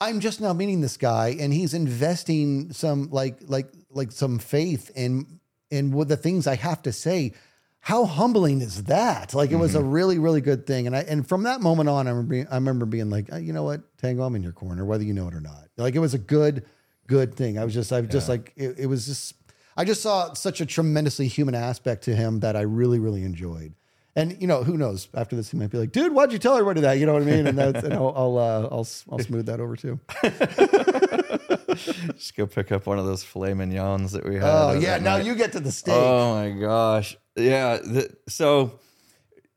I'm 0.00 0.20
just 0.20 0.40
now 0.40 0.52
meeting 0.52 0.80
this 0.80 0.96
guy, 0.96 1.36
and 1.38 1.52
he's 1.52 1.74
investing 1.74 2.72
some 2.72 3.10
like 3.10 3.38
like 3.46 3.72
like 3.90 4.12
some 4.12 4.38
faith 4.38 4.90
in 4.94 5.40
in 5.70 5.92
what 5.92 6.08
the 6.08 6.16
things 6.16 6.46
I 6.46 6.56
have 6.56 6.82
to 6.82 6.92
say. 6.92 7.32
How 7.80 8.04
humbling 8.04 8.60
is 8.60 8.84
that? 8.84 9.34
Like 9.34 9.50
it 9.50 9.56
was 9.56 9.74
a 9.74 9.82
really 9.82 10.18
really 10.20 10.40
good 10.40 10.66
thing, 10.66 10.86
and 10.86 10.94
I 10.94 11.00
and 11.00 11.26
from 11.26 11.44
that 11.44 11.60
moment 11.60 11.88
on, 11.88 12.06
I 12.06 12.10
remember 12.10 12.30
being, 12.30 12.46
I 12.48 12.54
remember 12.54 12.86
being 12.86 13.10
like, 13.10 13.32
"Uh, 13.32 13.36
you 13.36 13.52
know 13.52 13.64
what, 13.64 13.80
Tango, 13.98 14.22
I'm 14.22 14.36
in 14.36 14.42
your 14.44 14.52
corner, 14.52 14.84
whether 14.84 15.02
you 15.02 15.14
know 15.14 15.26
it 15.26 15.34
or 15.34 15.40
not. 15.40 15.66
Like 15.76 15.96
it 15.96 15.98
was 15.98 16.14
a 16.14 16.18
good 16.18 16.64
good 17.08 17.34
thing. 17.34 17.58
I 17.58 17.64
was 17.64 17.74
just 17.74 17.92
I 17.92 18.00
was 18.00 18.10
just 18.10 18.28
like 18.28 18.52
it, 18.56 18.78
it 18.78 18.86
was 18.86 19.06
just 19.06 19.41
I 19.76 19.84
just 19.84 20.02
saw 20.02 20.34
such 20.34 20.60
a 20.60 20.66
tremendously 20.66 21.28
human 21.28 21.54
aspect 21.54 22.04
to 22.04 22.14
him 22.14 22.40
that 22.40 22.56
I 22.56 22.62
really 22.62 22.98
really 22.98 23.24
enjoyed. 23.24 23.74
And 24.14 24.38
you 24.40 24.46
know, 24.46 24.62
who 24.62 24.76
knows? 24.76 25.08
After 25.14 25.36
this, 25.36 25.50
he 25.50 25.56
might 25.56 25.70
be 25.70 25.78
like, 25.78 25.92
"Dude, 25.92 26.12
why'd 26.12 26.32
you 26.32 26.38
tell 26.38 26.54
everybody 26.54 26.82
that?" 26.82 26.98
You 26.98 27.06
know 27.06 27.14
what 27.14 27.22
I 27.22 27.26
mean? 27.26 27.46
And 27.46 27.56
that's, 27.56 27.82
and 27.82 27.94
I'll 27.94 28.12
I'll, 28.14 28.36
uh, 28.38 28.68
I'll 28.70 28.86
I'll 29.10 29.18
smooth 29.18 29.46
that 29.46 29.58
over 29.58 29.74
too. 29.74 29.98
Just 32.14 32.36
go 32.36 32.46
pick 32.46 32.72
up 32.72 32.86
one 32.86 32.98
of 32.98 33.06
those 33.06 33.24
filet 33.24 33.54
mignons 33.54 34.12
that 34.12 34.28
we 34.28 34.34
had. 34.34 34.44
Oh 34.44 34.72
yeah, 34.78 34.98
now 34.98 35.16
night. 35.16 35.24
you 35.24 35.34
get 35.34 35.52
to 35.52 35.60
the 35.60 35.72
steak. 35.72 35.94
Oh 35.96 36.34
my 36.34 36.50
gosh. 36.50 37.16
Yeah. 37.36 37.78
The, 37.78 38.14
so 38.28 38.78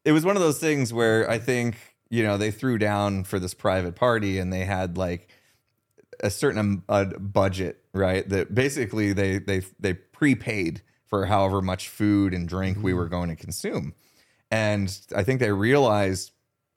it 0.03 0.11
was 0.11 0.25
one 0.25 0.35
of 0.35 0.41
those 0.41 0.59
things 0.59 0.93
where 0.93 1.29
I 1.29 1.39
think, 1.39 1.77
you 2.09 2.23
know, 2.23 2.37
they 2.37 2.51
threw 2.51 2.77
down 2.77 3.23
for 3.23 3.39
this 3.39 3.53
private 3.53 3.95
party 3.95 4.39
and 4.39 4.51
they 4.53 4.65
had 4.65 4.97
like 4.97 5.29
a 6.25 6.29
certain 6.29 6.83
uh, 6.89 7.05
budget, 7.05 7.83
right? 7.93 8.27
That 8.27 8.53
basically 8.53 9.13
they 9.13 9.37
they 9.37 9.61
they 9.79 9.93
prepaid 9.93 10.81
for 11.05 11.25
however 11.27 11.61
much 11.61 11.87
food 11.87 12.33
and 12.33 12.49
drink 12.49 12.79
we 12.81 12.93
were 12.93 13.07
going 13.07 13.29
to 13.29 13.35
consume, 13.35 13.93
and 14.49 14.95
I 15.15 15.23
think 15.23 15.39
they 15.39 15.51
realized 15.51 16.31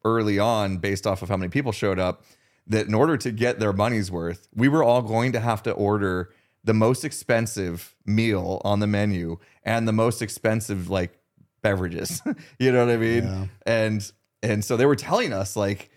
early 0.04 0.38
on, 0.38 0.78
based 0.78 1.06
off 1.06 1.22
of 1.22 1.28
how 1.28 1.36
many 1.36 1.48
people 1.48 1.72
showed 1.72 1.98
up, 1.98 2.24
that 2.66 2.86
in 2.86 2.94
order 2.94 3.16
to 3.16 3.30
get 3.30 3.58
their 3.58 3.72
money's 3.72 4.10
worth, 4.10 4.48
we 4.54 4.68
were 4.68 4.84
all 4.84 5.02
going 5.02 5.32
to 5.32 5.40
have 5.40 5.62
to 5.64 5.72
order 5.72 6.30
the 6.64 6.74
most 6.74 7.04
expensive 7.04 7.94
meal 8.04 8.60
on 8.64 8.80
the 8.80 8.86
menu 8.86 9.38
and 9.64 9.88
the 9.88 9.92
most 9.92 10.20
expensive 10.20 10.90
like 10.90 11.18
beverages. 11.62 12.22
you 12.58 12.70
know 12.70 12.84
what 12.84 12.94
I 12.94 12.98
mean? 12.98 13.24
Yeah. 13.24 13.46
And 13.66 14.12
and 14.42 14.64
so 14.64 14.76
they 14.76 14.86
were 14.86 14.96
telling 14.96 15.32
us 15.32 15.56
like 15.56 15.90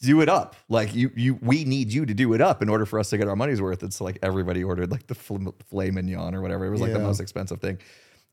do 0.00 0.20
it 0.20 0.28
up. 0.28 0.56
Like 0.68 0.94
you 0.94 1.10
you 1.14 1.38
we 1.42 1.64
need 1.64 1.92
you 1.92 2.06
to 2.06 2.14
do 2.14 2.32
it 2.34 2.40
up 2.40 2.62
in 2.62 2.68
order 2.68 2.86
for 2.86 2.98
us 2.98 3.10
to 3.10 3.18
get 3.18 3.28
our 3.28 3.36
money's 3.36 3.60
worth. 3.60 3.82
It's 3.82 4.00
like 4.00 4.18
everybody 4.22 4.64
ordered 4.64 4.90
like 4.90 5.06
the 5.06 5.14
fil- 5.14 5.54
filet 5.68 5.90
mignon 5.90 6.34
or 6.34 6.40
whatever. 6.42 6.64
It 6.66 6.70
was 6.70 6.80
like 6.80 6.92
the 6.92 6.98
most 6.98 7.20
expensive 7.20 7.60
thing. 7.60 7.78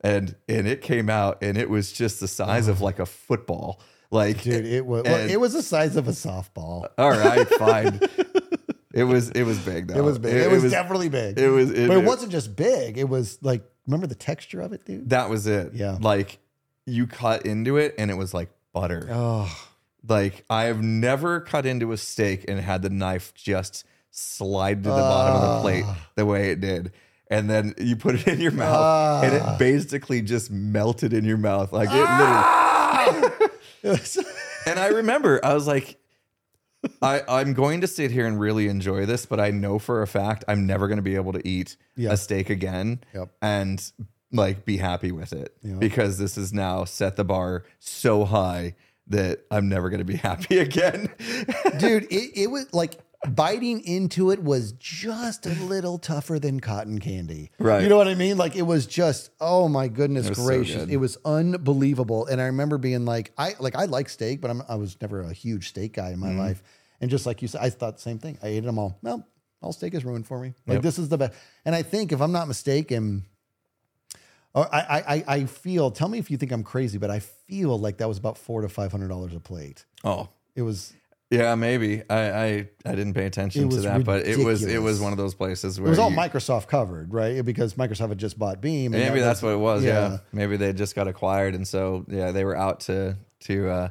And 0.00 0.34
and 0.48 0.66
it 0.66 0.80
came 0.80 1.10
out 1.10 1.38
and 1.42 1.58
it 1.58 1.68
was 1.68 1.92
just 1.92 2.20
the 2.20 2.28
size 2.28 2.68
of 2.68 2.80
like 2.80 2.98
a 2.98 3.06
football. 3.06 3.80
Like 4.10 4.42
Dude, 4.42 4.64
it 4.64 4.86
was 4.86 5.04
and- 5.04 5.30
it 5.30 5.38
was 5.38 5.52
the 5.52 5.62
size 5.62 5.96
of 5.96 6.08
a 6.08 6.12
softball. 6.12 6.88
all 6.98 7.10
right, 7.10 7.46
fine. 7.50 8.00
it 8.94 9.04
was 9.04 9.30
it 9.30 9.42
was 9.42 9.58
big 9.58 9.88
though. 9.88 9.98
It 9.98 10.02
was 10.02 10.18
big. 10.18 10.34
It, 10.34 10.50
was, 10.50 10.70
definitely 10.70 11.08
big. 11.10 11.38
it 11.38 11.48
was- 11.48 11.70
it- 11.70 11.88
but 11.88 11.98
it 11.98 12.04
it- 12.04 12.06
wasn't 12.06 12.32
just 12.32 12.56
big. 12.56 12.96
It 12.96 13.08
was 13.08 13.38
like 13.42 13.62
remember 13.86 14.06
the 14.06 14.14
texture 14.14 14.60
of 14.60 14.72
it, 14.72 14.84
dude? 14.86 15.10
that 15.10 15.28
was 15.28 15.46
it. 15.46 15.74
Yeah. 15.74 15.98
Like 16.00 16.38
you 16.86 17.06
cut 17.06 17.44
into 17.44 17.76
it 17.76 17.94
and 17.98 18.10
it 18.10 18.14
was 18.14 18.32
like 18.32 18.48
butter. 18.72 19.08
Oh, 19.10 19.67
Like 20.06 20.44
I 20.48 20.64
have 20.64 20.82
never 20.82 21.40
cut 21.40 21.66
into 21.66 21.92
a 21.92 21.96
steak 21.96 22.44
and 22.48 22.60
had 22.60 22.82
the 22.82 22.90
knife 22.90 23.32
just 23.34 23.84
slide 24.10 24.82
to 24.84 24.88
the 24.90 24.94
bottom 24.96 25.36
of 25.36 25.56
the 25.56 25.60
plate 25.62 25.84
Ah. 25.86 26.08
the 26.16 26.26
way 26.26 26.50
it 26.50 26.60
did. 26.60 26.92
And 27.30 27.48
then 27.50 27.74
you 27.78 27.94
put 27.96 28.14
it 28.14 28.26
in 28.26 28.40
your 28.40 28.52
mouth 28.52 29.24
and 29.24 29.42
Ah. 29.42 29.54
it 29.54 29.58
basically 29.58 30.22
just 30.22 30.50
melted 30.50 31.12
in 31.12 31.24
your 31.24 31.36
mouth. 31.36 31.72
Like 31.72 31.88
it 31.90 31.94
literally 31.94 33.48
and 34.66 34.78
I 34.78 34.88
remember 34.88 35.44
I 35.44 35.54
was 35.54 35.66
like, 35.66 35.96
I, 37.02 37.22
I'm 37.28 37.54
going 37.54 37.80
to 37.80 37.86
sit 37.86 38.10
here 38.10 38.26
and 38.26 38.38
really 38.38 38.68
enjoy 38.68 39.04
this, 39.06 39.26
but 39.26 39.40
I 39.40 39.50
know 39.50 39.78
for 39.78 40.02
a 40.02 40.06
fact 40.06 40.44
I'm 40.48 40.66
never 40.66 40.86
going 40.88 40.98
to 40.98 41.02
be 41.02 41.16
able 41.16 41.32
to 41.32 41.46
eat 41.46 41.76
Yeah. 41.96 42.12
a 42.12 42.16
steak 42.16 42.50
again 42.50 43.00
Yep. 43.14 43.30
and 43.42 43.92
like 44.30 44.64
be 44.64 44.76
happy 44.76 45.10
with 45.10 45.32
it 45.32 45.56
because 45.78 46.18
this 46.18 46.36
has 46.36 46.52
now 46.52 46.84
set 46.84 47.16
the 47.16 47.24
bar 47.24 47.64
so 47.78 48.24
high 48.26 48.74
that 49.08 49.40
I'm 49.50 49.68
never 49.68 49.90
going 49.90 49.98
to 50.00 50.04
be 50.04 50.16
happy 50.16 50.58
again. 50.68 51.08
dude, 51.78 52.04
it, 52.04 52.32
it 52.42 52.50
was 52.50 52.72
like 52.72 52.98
biting 53.28 53.80
into 53.84 54.30
it 54.30 54.42
was 54.42 54.72
just 54.72 55.44
a 55.46 55.50
little 55.64 55.98
tougher 55.98 56.38
than 56.38 56.60
cotton 56.60 56.98
candy. 57.00 57.50
Right. 57.58 57.82
You 57.82 57.88
know 57.88 57.96
what 57.96 58.06
I 58.06 58.14
mean? 58.14 58.36
Like 58.36 58.54
it 58.54 58.62
was 58.62 58.86
just, 58.86 59.30
oh 59.40 59.68
my 59.68 59.88
goodness 59.88 60.26
so 60.28 60.34
gracious. 60.34 60.76
good. 60.84 60.90
it 60.90 60.98
was 60.98 61.18
unbelievable. 61.24 62.26
And 62.26 62.40
I 62.40 62.44
remember 62.46 62.78
being 62.78 63.04
like, 63.04 63.32
I 63.36 63.54
like 63.58 63.74
I 63.74 63.86
like 63.86 64.08
steak, 64.08 64.40
but 64.40 64.50
I'm 64.50 64.62
I 64.68 64.76
was 64.76 64.96
never 65.00 65.20
a 65.22 65.32
huge 65.32 65.68
steak 65.70 65.94
guy 65.94 66.10
in 66.10 66.18
my 66.20 66.28
Mm-hmm. 66.28 66.38
life. 66.38 66.62
And 67.00 67.10
just 67.10 67.26
like 67.26 67.42
you 67.42 67.48
said, 67.48 67.60
I 67.62 67.70
thought 67.70 67.96
the 67.96 68.02
same 68.02 68.18
thing. 68.18 68.38
I 68.42 68.48
ate 68.48 68.64
them 68.64 68.78
all. 68.78 68.98
Well, 69.02 69.26
all 69.62 69.72
steak 69.72 69.94
is 69.94 70.04
ruined 70.04 70.26
for 70.26 70.38
me. 70.40 70.54
Like 70.66 70.76
Yep. 70.76 70.82
this 70.82 70.98
is 70.98 71.08
the 71.08 71.18
best. 71.18 71.32
And 71.64 71.74
I 71.74 71.82
think 71.82 72.12
if 72.12 72.20
I'm 72.20 72.32
not 72.32 72.46
mistaken, 72.48 73.24
I, 74.62 74.78
I 74.80 74.98
I 75.16 75.24
I 75.28 75.44
feel. 75.44 75.90
Tell 75.90 76.08
me 76.08 76.18
if 76.18 76.30
you 76.30 76.36
think 76.36 76.52
I'm 76.52 76.62
crazy, 76.64 76.98
but 76.98 77.10
I 77.10 77.20
feel 77.20 77.78
like 77.78 77.98
that 77.98 78.08
was 78.08 78.18
about 78.18 78.38
four 78.38 78.62
to 78.62 78.68
five 78.68 78.90
hundred 78.92 79.08
dollars 79.08 79.34
a 79.34 79.40
plate. 79.40 79.84
oh, 80.04 80.28
It 80.54 80.62
was 80.62 80.92
yeah, 81.30 81.54
maybe 81.56 82.02
I, 82.08 82.30
I, 82.30 82.46
I 82.86 82.94
didn't 82.94 83.12
pay 83.12 83.26
attention 83.26 83.68
to 83.68 83.76
that, 83.82 84.02
but 84.04 84.26
it 84.26 84.38
was, 84.42 84.64
it 84.64 84.78
was 84.78 84.98
one 84.98 85.12
of 85.12 85.18
those 85.18 85.34
places 85.34 85.78
where 85.78 85.88
It 85.88 85.90
was 85.90 85.98
all 85.98 86.10
you- 86.10 86.16
Microsoft 86.16 86.68
covered, 86.68 87.12
right? 87.12 87.44
Because 87.44 87.74
Microsoft 87.74 88.08
had 88.08 88.16
just 88.18 88.38
bought 88.38 88.62
Beam. 88.62 88.94
and 88.94 89.02
Maybe 89.04 89.20
that 89.20 89.26
that's 89.26 89.42
what 89.42 89.52
it 89.52 89.58
was. 89.58 89.84
Yeah. 89.84 89.92
yeah. 90.12 90.18
Maybe 90.32 90.56
they 90.56 90.72
just 90.72 90.94
got 90.94 91.06
acquired, 91.06 91.54
and 91.54 91.68
so 91.68 92.06
yeah, 92.08 92.30
they 92.32 92.44
were 92.44 92.56
out 92.56 92.80
to 92.88 93.18
to 93.40 93.68
uh, 93.68 93.88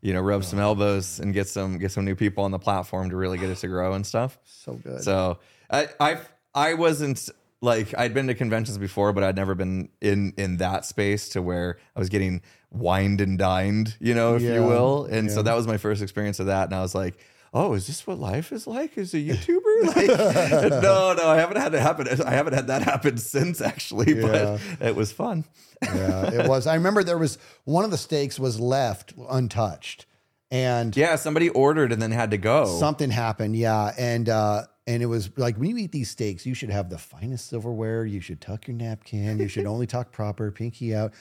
you 0.00 0.14
know 0.14 0.22
rub 0.22 0.44
some 0.44 0.58
elbows 0.60 1.20
and 1.20 1.34
get 1.34 1.46
some 1.48 1.76
get 1.76 1.92
some 1.92 2.06
new 2.06 2.14
people 2.14 2.44
on 2.44 2.52
the 2.52 2.58
platform 2.58 3.10
to 3.10 3.16
really 3.16 3.36
get 3.36 3.50
it 3.50 3.58
to 3.58 3.68
grow 3.68 3.92
and 3.92 4.06
stuff. 4.06 4.38
So 4.46 4.72
good. 4.74 5.02
So 5.04 5.40
I 5.70 5.88
I 6.00 6.18
I 6.54 6.72
wasn't 6.72 7.28
like 7.60 7.94
I'd 7.98 8.14
been 8.14 8.26
to 8.28 8.34
conventions 8.34 8.78
before, 8.78 9.12
but 9.12 9.24
I'd 9.24 9.36
never 9.36 9.54
been 9.54 9.88
in 10.00 10.32
in 10.36 10.58
that 10.58 10.84
space 10.84 11.28
to 11.30 11.42
where 11.42 11.78
I 11.96 11.98
was 11.98 12.08
getting 12.08 12.42
wined 12.70 13.20
and 13.20 13.38
dined, 13.38 13.96
you 14.00 14.14
know, 14.14 14.36
if 14.36 14.42
Yeah. 14.42 14.54
you 14.54 14.62
will. 14.64 15.04
And 15.06 15.30
so 15.30 15.42
that 15.42 15.54
was 15.56 15.66
my 15.66 15.76
first 15.76 16.02
experience 16.02 16.38
of 16.40 16.46
that, 16.46 16.64
and 16.64 16.74
I 16.74 16.80
was 16.82 16.94
like. 16.94 17.18
Oh, 17.54 17.72
is 17.72 17.86
this 17.86 18.06
what 18.06 18.18
life 18.18 18.52
is 18.52 18.66
like 18.66 18.98
as 18.98 19.14
a 19.14 19.16
YouTuber? 19.16 19.62
Like, 19.96 20.06
no, 20.82 21.14
no, 21.16 21.28
I 21.30 21.36
haven't 21.38 21.56
had 21.56 21.72
it 21.74 21.80
happen. 21.80 22.06
I 22.22 22.32
haven't 22.32 22.52
had 22.52 22.66
that 22.66 22.82
happen 22.82 23.16
since 23.16 23.62
actually, 23.62 24.14
Yeah. 24.20 24.58
but 24.80 24.86
it 24.86 24.94
was 24.94 25.12
fun. 25.12 25.46
yeah, 25.82 26.30
it 26.30 26.46
was. 26.46 26.66
I 26.66 26.74
remember 26.74 27.02
there 27.02 27.16
was 27.16 27.38
one 27.64 27.86
of 27.86 27.90
the 27.90 27.96
steaks 27.96 28.38
was 28.38 28.60
left 28.60 29.14
untouched, 29.30 30.04
and 30.50 30.94
Yeah, 30.94 31.16
somebody 31.16 31.48
ordered 31.48 31.90
and 31.90 32.02
then 32.02 32.10
had 32.10 32.32
to 32.32 32.38
go. 32.38 32.66
something 32.78 33.08
happened. 33.10 33.56
Yeah, 33.56 33.94
and 33.98 34.28
uh, 34.28 34.64
and 34.88 35.02
it 35.02 35.06
was 35.06 35.30
like 35.36 35.56
when 35.58 35.68
you 35.68 35.76
eat 35.76 35.92
these 35.92 36.10
steaks, 36.10 36.46
you 36.46 36.54
should 36.54 36.70
have 36.70 36.88
the 36.88 36.96
finest 36.96 37.50
silverware. 37.50 38.06
You 38.06 38.22
should 38.22 38.40
tuck 38.40 38.66
your 38.66 38.74
napkin. 38.74 39.38
You 39.38 39.46
should 39.46 39.66
only 39.66 39.86
talk 39.86 40.12
proper, 40.12 40.50
pinky 40.50 40.94
out. 40.94 41.12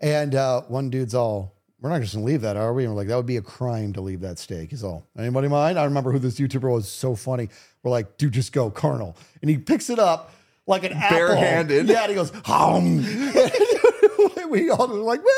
And 0.00 0.34
uh, 0.34 0.62
one 0.62 0.88
dude's 0.88 1.14
all, 1.14 1.54
"We're 1.78 1.90
not 1.90 2.00
just 2.00 2.14
gonna 2.14 2.24
leave 2.24 2.40
that, 2.40 2.56
are 2.56 2.72
we?" 2.72 2.84
And 2.84 2.94
we're 2.94 2.98
like, 2.98 3.08
"That 3.08 3.16
would 3.16 3.26
be 3.26 3.36
a 3.36 3.42
crime 3.42 3.92
to 3.92 4.00
leave 4.00 4.20
that 4.22 4.38
steak." 4.38 4.70
He's 4.70 4.82
all, 4.82 5.06
"Anybody 5.16 5.48
mind?" 5.48 5.78
I 5.78 5.84
remember 5.84 6.10
who 6.10 6.18
this 6.18 6.40
YouTuber 6.40 6.72
was. 6.72 6.88
So 6.88 7.14
funny. 7.14 7.50
We're 7.82 7.90
like, 7.90 8.16
"Dude, 8.16 8.32
just 8.32 8.54
go, 8.54 8.70
Colonel," 8.70 9.14
and 9.42 9.50
he 9.50 9.58
picks 9.58 9.90
it 9.90 9.98
up 9.98 10.32
like 10.66 10.82
an 10.82 10.94
apple. 10.94 11.18
Barehanded. 11.18 11.88
Yeah, 11.88 12.04
and 12.04 12.08
he 12.08 12.14
goes, 12.14 12.32
"Hum." 12.46 12.96
we 14.50 14.70
all 14.70 14.88
were 14.88 14.94
like, 14.94 15.20
"Woo!" 15.22 15.28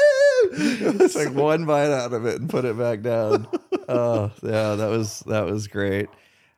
It's 0.53 1.17
like 1.17 1.35
one 1.35 1.65
bite 1.65 1.91
out 1.91 2.13
of 2.13 2.25
it 2.25 2.41
and 2.41 2.49
put 2.49 2.65
it 2.65 2.79
back 2.79 3.03
down. 3.03 3.49
oh, 3.89 4.31
yeah, 4.45 4.77
that 4.77 4.91
was 4.91 5.25
that 5.27 5.45
was 5.45 5.67
great. 5.67 6.09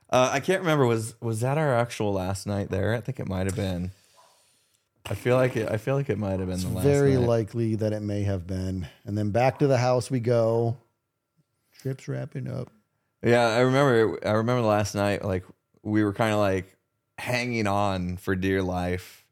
Uh, 0.09 0.31
I 0.33 0.41
can't 0.41 0.61
remember 0.61 0.87
was 0.87 1.15
was 1.21 1.41
that 1.41 1.59
our 1.59 1.75
actual 1.75 2.13
last 2.13 2.47
night 2.47 2.71
there? 2.71 2.95
I 2.95 3.01
think 3.01 3.19
it 3.19 3.29
might 3.29 3.47
have 3.47 3.57
been. 3.57 3.91
I 5.09 5.15
feel 5.15 5.37
like 5.37 5.57
it. 5.57 5.71
I 5.71 5.77
feel 5.77 5.95
like 5.95 6.11
it 6.11 6.19
might 6.19 6.41
have 6.41 6.49
been 6.49 6.61
the 6.61 6.69
last. 6.69 6.85
Very 6.85 7.15
night. 7.15 7.29
likely 7.29 7.77
that 7.77 7.93
it 7.93 8.03
may 8.03 8.23
have 8.23 8.47
been. 8.47 8.89
And 9.05 9.17
then 9.17 9.31
back 9.31 9.59
to 9.61 9.67
the 9.67 9.79
house 9.79 10.11
we 10.11 10.21
go. 10.21 10.77
Trip's 11.81 12.09
wrapping 12.09 12.49
up. 12.49 12.71
Yeah, 13.23 13.47
I 13.49 13.61
remember. 13.61 14.19
I 14.27 14.33
remember 14.33 14.63
last 14.63 14.95
night. 14.95 15.25
Like 15.25 15.45
we 15.83 16.03
were 16.05 16.13
kind 16.13 16.33
of 16.33 16.39
like 16.39 16.77
hanging 17.19 17.67
on 17.67 18.17
for 18.17 18.35
dear 18.35 18.63
life. 18.63 19.25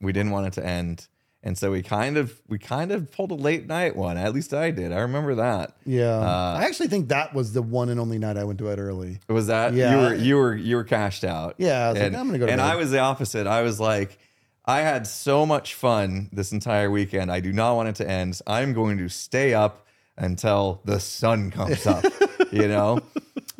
We 0.00 0.12
didn't 0.12 0.32
want 0.32 0.46
it 0.46 0.52
to 0.54 0.64
end, 0.64 1.08
and 1.42 1.56
so 1.56 1.70
we 1.70 1.82
kind 1.82 2.16
of 2.16 2.40
we 2.48 2.58
kind 2.58 2.90
of 2.92 3.10
pulled 3.12 3.30
a 3.30 3.34
late 3.34 3.66
night 3.66 3.94
one. 3.96 4.16
At 4.16 4.34
least 4.34 4.52
I 4.52 4.70
did. 4.70 4.92
I 4.92 4.98
remember 5.00 5.36
that. 5.36 5.76
Yeah. 5.86 6.16
Uh, 6.18 6.58
I 6.60 6.64
actually 6.64 6.88
think 6.88 7.08
that 7.08 7.32
was 7.34 7.52
the 7.52 7.62
one 7.62 7.88
and 7.88 8.00
only 8.00 8.18
night 8.18 8.36
I 8.36 8.44
went 8.44 8.58
to 8.58 8.64
bed 8.64 8.78
early. 8.78 9.20
It 9.28 9.32
was 9.32 9.46
that 9.46 9.72
Yeah. 9.74 9.90
you 9.92 9.96
were 9.98 10.14
you 10.14 10.36
were 10.36 10.54
you 10.56 10.76
were 10.76 10.84
cashed 10.84 11.24
out? 11.24 11.54
Yeah, 11.58 11.86
I 11.86 11.88
was 11.90 11.98
like, 11.98 12.06
and, 12.08 12.16
I'm 12.16 12.26
gonna 12.26 12.38
go 12.38 12.46
to 12.46 12.52
And 12.52 12.58
bed. 12.60 12.66
I 12.70 12.76
was 12.76 12.90
the 12.90 12.98
opposite. 12.98 13.46
I 13.46 13.62
was 13.62 13.78
like, 13.78 14.18
I 14.64 14.80
had 14.80 15.06
so 15.06 15.46
much 15.46 15.74
fun 15.74 16.28
this 16.32 16.52
entire 16.52 16.90
weekend. 16.90 17.30
I 17.32 17.40
do 17.40 17.52
not 17.52 17.74
want 17.76 17.88
it 17.88 17.94
to 17.96 18.08
end. 18.10 18.38
I'm 18.46 18.72
going 18.74 18.98
to 18.98 19.08
stay 19.08 19.54
up 19.54 19.86
until 20.18 20.80
the 20.84 20.98
sun 21.00 21.50
comes 21.50 21.86
up. 21.86 22.04
you 22.52 22.68
know. 22.68 23.00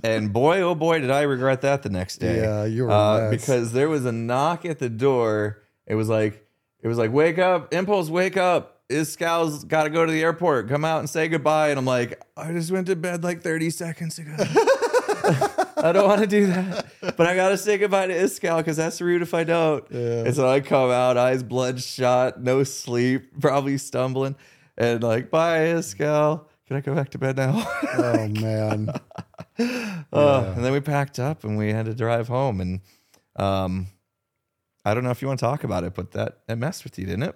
And 0.04 0.32
boy, 0.32 0.60
oh 0.60 0.74
boy, 0.74 1.00
did 1.00 1.10
I 1.10 1.22
regret 1.22 1.62
that 1.62 1.82
the 1.82 1.88
next 1.90 2.18
day. 2.18 2.40
Yeah, 2.42 2.64
you 2.64 2.84
were 2.84 2.90
uh, 2.90 3.30
because 3.30 3.72
there 3.72 3.88
was 3.88 4.04
a 4.04 4.12
knock 4.12 4.64
at 4.66 4.78
the 4.80 4.88
door. 4.88 5.62
It 5.86 5.94
was 5.94 6.08
like, 6.08 6.46
it 6.82 6.88
was 6.88 6.98
like, 6.98 7.12
wake 7.12 7.38
up, 7.38 7.72
Impulse, 7.72 8.08
wake 8.10 8.36
up. 8.36 8.74
Iskall's 8.88 9.64
got 9.64 9.84
to 9.84 9.90
go 9.90 10.06
to 10.06 10.10
the 10.10 10.22
airport. 10.22 10.68
Come 10.68 10.82
out 10.84 11.00
and 11.00 11.10
say 11.10 11.28
goodbye. 11.28 11.68
And 11.68 11.78
I'm 11.78 11.84
like, 11.84 12.22
I 12.36 12.52
just 12.52 12.70
went 12.70 12.86
to 12.86 12.96
bed 12.96 13.22
like 13.22 13.42
30 13.42 13.68
seconds 13.70 14.18
ago. 14.18 14.34
I 15.76 15.92
don't 15.92 16.08
want 16.08 16.22
to 16.22 16.26
do 16.26 16.46
that, 16.46 16.86
but 17.00 17.26
I 17.26 17.34
gotta 17.36 17.58
say 17.58 17.76
goodbye 17.78 18.06
to 18.06 18.14
Iskall 18.14 18.58
because 18.58 18.76
that's 18.76 19.00
rude 19.00 19.22
if 19.22 19.34
I 19.34 19.44
don't. 19.44 19.84
Yeah. 19.90 20.24
And 20.24 20.34
so 20.34 20.48
I 20.48 20.60
come 20.60 20.90
out, 20.90 21.16
eyes 21.16 21.42
bloodshot, 21.42 22.42
no 22.42 22.64
sleep, 22.64 23.40
probably 23.40 23.78
stumbling, 23.78 24.36
and 24.76 25.02
like, 25.02 25.30
bye, 25.30 25.66
Iscal. 25.66 26.46
Can 26.66 26.76
I 26.76 26.80
go 26.80 26.94
back 26.94 27.10
to 27.10 27.18
bed 27.18 27.36
now? 27.36 27.66
Oh 27.94 28.28
man. 28.28 28.88
Uh, 30.12 30.52
and 30.54 30.64
then 30.64 30.72
we 30.72 30.78
packed 30.78 31.18
up 31.18 31.42
and 31.42 31.58
we 31.58 31.72
had 31.72 31.86
to 31.86 31.94
drive 31.94 32.28
home. 32.28 32.60
And 32.60 32.80
um, 33.34 33.88
I 34.90 34.94
don't 34.94 35.04
know 35.04 35.10
if 35.10 35.20
you 35.20 35.28
want 35.28 35.40
to 35.40 35.46
talk 35.46 35.64
about 35.64 35.84
it, 35.84 35.94
but 35.94 36.12
that 36.12 36.38
it 36.48 36.56
messed 36.56 36.84
with 36.84 36.98
you, 36.98 37.06
didn't 37.06 37.24
it? 37.24 37.34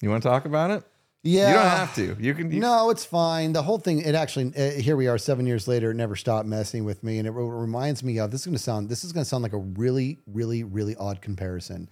You 0.00 0.10
want 0.10 0.22
to 0.22 0.28
talk 0.28 0.44
about 0.44 0.70
it? 0.70 0.84
Yeah. 1.22 1.48
You 1.48 1.54
don't 1.54 1.66
have 1.66 1.94
to. 1.96 2.16
You 2.20 2.34
can. 2.34 2.50
You, 2.52 2.60
No, 2.60 2.90
it's 2.90 3.04
fine. 3.04 3.52
The 3.52 3.62
whole 3.62 3.78
thing, 3.78 4.00
it 4.00 4.14
actually, 4.14 4.52
uh, 4.56 4.80
here 4.80 4.96
we 4.96 5.08
are 5.08 5.18
seven 5.18 5.46
years 5.46 5.66
later, 5.66 5.90
it 5.90 5.94
never 5.94 6.14
stopped 6.14 6.46
messing 6.46 6.84
with 6.84 7.02
me. 7.02 7.18
And 7.18 7.26
it 7.26 7.32
re- 7.32 7.44
reminds 7.44 8.04
me 8.04 8.18
of 8.20 8.30
this 8.30 8.42
is 8.42 8.46
going 8.46 8.56
to 8.56 8.62
sound, 8.62 8.88
this 8.88 9.02
is 9.02 9.12
going 9.12 9.24
to 9.24 9.28
sound 9.28 9.42
like 9.42 9.52
a 9.52 9.58
really, 9.58 10.18
really, 10.26 10.62
really 10.62 10.94
odd 10.96 11.20
comparison. 11.20 11.88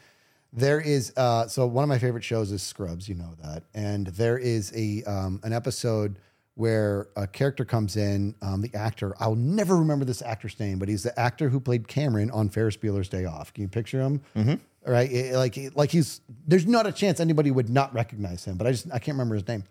There 0.53 0.81
is, 0.81 1.13
uh, 1.17 1.49
so 1.49 1.67
one 1.67 1.83
of 1.83 1.89
my 1.89 1.99
favorite 1.99 2.23
shows 2.23 2.53
is 2.53 2.63
Scrubs, 2.63 3.09
you 3.09 3.17
know 3.17 3.35
that. 3.43 3.65
And 3.75 4.07
there 4.07 4.39
is 4.39 4.73
a, 4.77 5.03
um, 5.03 5.41
an 5.43 5.53
episode 5.53 6.21
where 6.57 7.09
a 7.17 7.27
character 7.27 7.65
comes 7.65 7.97
in. 7.97 8.35
Um, 8.43 8.61
the 8.61 8.73
actor, 8.75 9.15
I'll 9.19 9.35
never 9.35 9.77
remember 9.77 10.05
this 10.05 10.23
actor's 10.23 10.59
name, 10.61 10.79
but 10.79 10.89
he's 10.89 11.03
the 11.03 11.19
actor 11.19 11.49
who 11.49 11.59
played 11.61 11.89
Cameron 11.89 12.31
on 12.31 12.49
Ferris 12.49 12.77
Bueller's 12.77 13.09
Day 13.09 13.25
Off. 13.25 13.53
Can 13.53 13.63
you 13.63 13.69
picture 13.69 14.01
him? 14.01 14.21
Mm-hmm. 14.37 14.55
Right, 14.91 15.11
It- 15.11 15.35
like 15.35 15.57
like 15.75 15.91
he's 15.91 16.21
there's 16.47 16.67
not 16.67 16.87
a 16.87 16.93
chance 16.93 17.19
anybody 17.19 17.51
would 17.51 17.71
not 17.71 17.93
recognize 17.95 18.45
him, 18.45 18.57
but 18.57 18.67
I 18.67 18.73
just 18.73 18.87
I 18.93 18.99
can't 18.99 19.15
remember 19.17 19.35
his 19.35 19.49
name. 19.49 19.65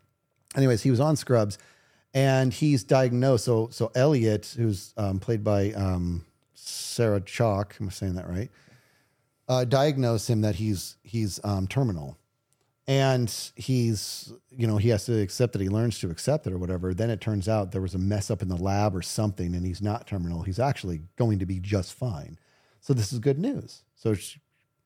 Anyways, 0.55 0.81
he 0.83 0.89
was 0.91 0.99
on 0.99 1.15
Scrubs, 1.15 1.57
and 2.15 2.51
he's 2.51 2.83
diagnosed. 2.83 3.45
So 3.45 3.69
so 3.71 3.91
Elliot, 3.95 4.53
who's 4.57 4.93
um, 4.97 5.19
played 5.19 5.43
by 5.43 5.71
um, 5.73 6.25
Sarah 6.55 7.21
Chalke, 7.21 7.79
am 7.79 7.87
I 7.87 7.91
saying 7.91 8.15
that 8.15 8.27
right? 8.27 8.49
Uh, 9.47 9.65
diagnosed 9.65 10.29
him 10.29 10.41
that 10.41 10.55
he's 10.55 10.95
he's 11.03 11.39
um, 11.43 11.67
terminal 11.67 12.17
and 12.87 13.33
he's 13.55 14.33
you 14.49 14.67
know 14.67 14.77
he 14.77 14.89
has 14.89 15.05
to 15.05 15.19
accept 15.21 15.53
that 15.53 15.61
he 15.61 15.69
learns 15.69 15.99
to 15.99 16.09
accept 16.09 16.45
it 16.47 16.51
or 16.53 16.57
whatever 16.57 16.93
then 16.93 17.09
it 17.09 17.21
turns 17.21 17.47
out 17.47 17.71
there 17.71 17.81
was 17.81 17.95
a 17.95 17.97
mess 17.99 18.29
up 18.29 18.41
in 18.41 18.49
the 18.49 18.57
lab 18.57 18.93
or 18.95 19.01
something 19.01 19.55
and 19.55 19.65
he's 19.65 19.81
not 19.81 20.05
terminal. 20.07 20.43
He's 20.43 20.59
actually 20.59 21.01
going 21.15 21.39
to 21.39 21.45
be 21.45 21.59
just 21.59 21.93
fine. 21.93 22.37
So 22.81 22.93
this 22.93 23.13
is 23.13 23.19
good 23.19 23.39
news. 23.39 23.83
So 23.95 24.13
she, 24.13 24.41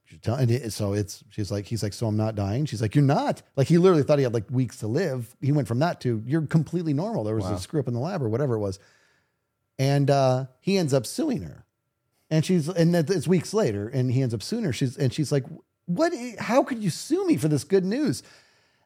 she 0.05 0.17
tell, 0.19 0.35
and 0.35 0.51
it, 0.51 0.71
so 0.71 0.93
it's 0.93 1.23
she's 1.31 1.49
like 1.51 1.65
he's 1.65 1.81
like 1.81 1.93
so 1.93 2.05
i'm 2.07 2.15
not 2.15 2.35
dying? 2.35 2.65
She's 2.67 2.81
like 2.81 2.93
you're 2.93 3.03
not? 3.03 3.41
Like 3.55 3.67
he 3.67 3.77
literally 3.79 4.03
thought 4.03 4.19
he 4.19 4.23
had 4.23 4.33
like 4.33 4.49
weeks 4.51 4.77
to 4.77 4.87
live. 4.87 5.35
He 5.41 5.51
went 5.51 5.67
from 5.67 5.79
that 5.79 5.99
to 6.01 6.21
you're 6.25 6.45
completely 6.45 6.93
normal. 6.93 7.23
There 7.23 7.35
was 7.35 7.45
a 7.55 7.59
screw 7.59 7.79
up 7.79 7.87
in 7.87 7.93
the 7.95 7.99
lab 7.99 8.21
or 8.21 8.29
whatever 8.29 8.55
it 8.55 8.59
was. 8.59 8.77
And 9.79 10.09
uh 10.11 10.45
he 10.59 10.77
ends 10.77 10.93
up 10.93 11.05
suing 11.07 11.41
her. 11.41 11.65
And 12.29 12.45
she's 12.45 12.67
and 12.69 12.93
that- 12.93 13.09
it's 13.09 13.27
weeks 13.27 13.53
later 13.55 13.87
and 13.89 14.11
he 14.11 14.21
ends 14.21 14.33
up 14.35 14.43
suing 14.43 14.65
her. 14.65 14.73
She's 14.73 14.95
and 14.97 15.11
she's 15.11 15.31
like 15.31 15.45
what 15.87 16.13
how 16.37 16.63
could 16.63 16.83
you 16.83 16.89
sue 16.89 17.25
me 17.25 17.37
for 17.37 17.47
this 17.47 17.63
good 17.63 17.83
news? 17.83 18.21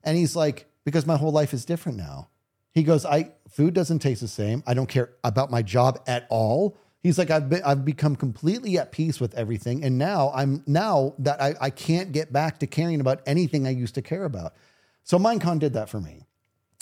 And 0.04 0.18
he's 0.18 0.36
like 0.36 0.68
because 0.86 1.06
my 1.06 1.18
whole 1.18 1.32
life 1.32 1.54
is 1.54 1.66
different 1.66 1.98
now. 1.98 2.30
He 2.72 2.84
goes 2.84 3.06
i 3.06 3.32
food 3.50 3.74
doesn't 3.74 4.00
taste 4.00 4.22
the 4.22 4.28
same. 4.28 4.64
I 4.66 4.74
don't 4.74 4.88
care 4.88 5.10
about 5.24 5.52
my 5.52 5.62
job 5.62 6.00
at 6.08 6.26
all. 6.30 6.78
He's 7.04 7.18
like 7.18 7.32
i've 7.32 7.50
been 7.50 7.64
i've 7.64 7.84
become 7.84 8.16
completely 8.16 8.78
at 8.78 8.92
peace 8.92 9.20
with 9.20 9.34
everything. 9.34 9.84
And 9.84 9.98
now 9.98 10.32
i'm 10.34 10.64
now 10.68 11.16
that 11.20 11.42
i, 11.42 11.56
I 11.60 11.70
can't 11.72 12.12
get 12.12 12.32
back 12.32 12.60
to 12.60 12.68
caring 12.68 13.02
about 13.02 13.22
anything 13.26 13.68
i 13.68 13.72
used 13.72 13.96
to 13.96 14.02
care 14.02 14.24
about. 14.24 14.54
So 15.04 15.18
minecon 15.18 15.60
did 15.60 15.74
that 15.74 15.90
for 15.90 16.00
me. 16.00 16.28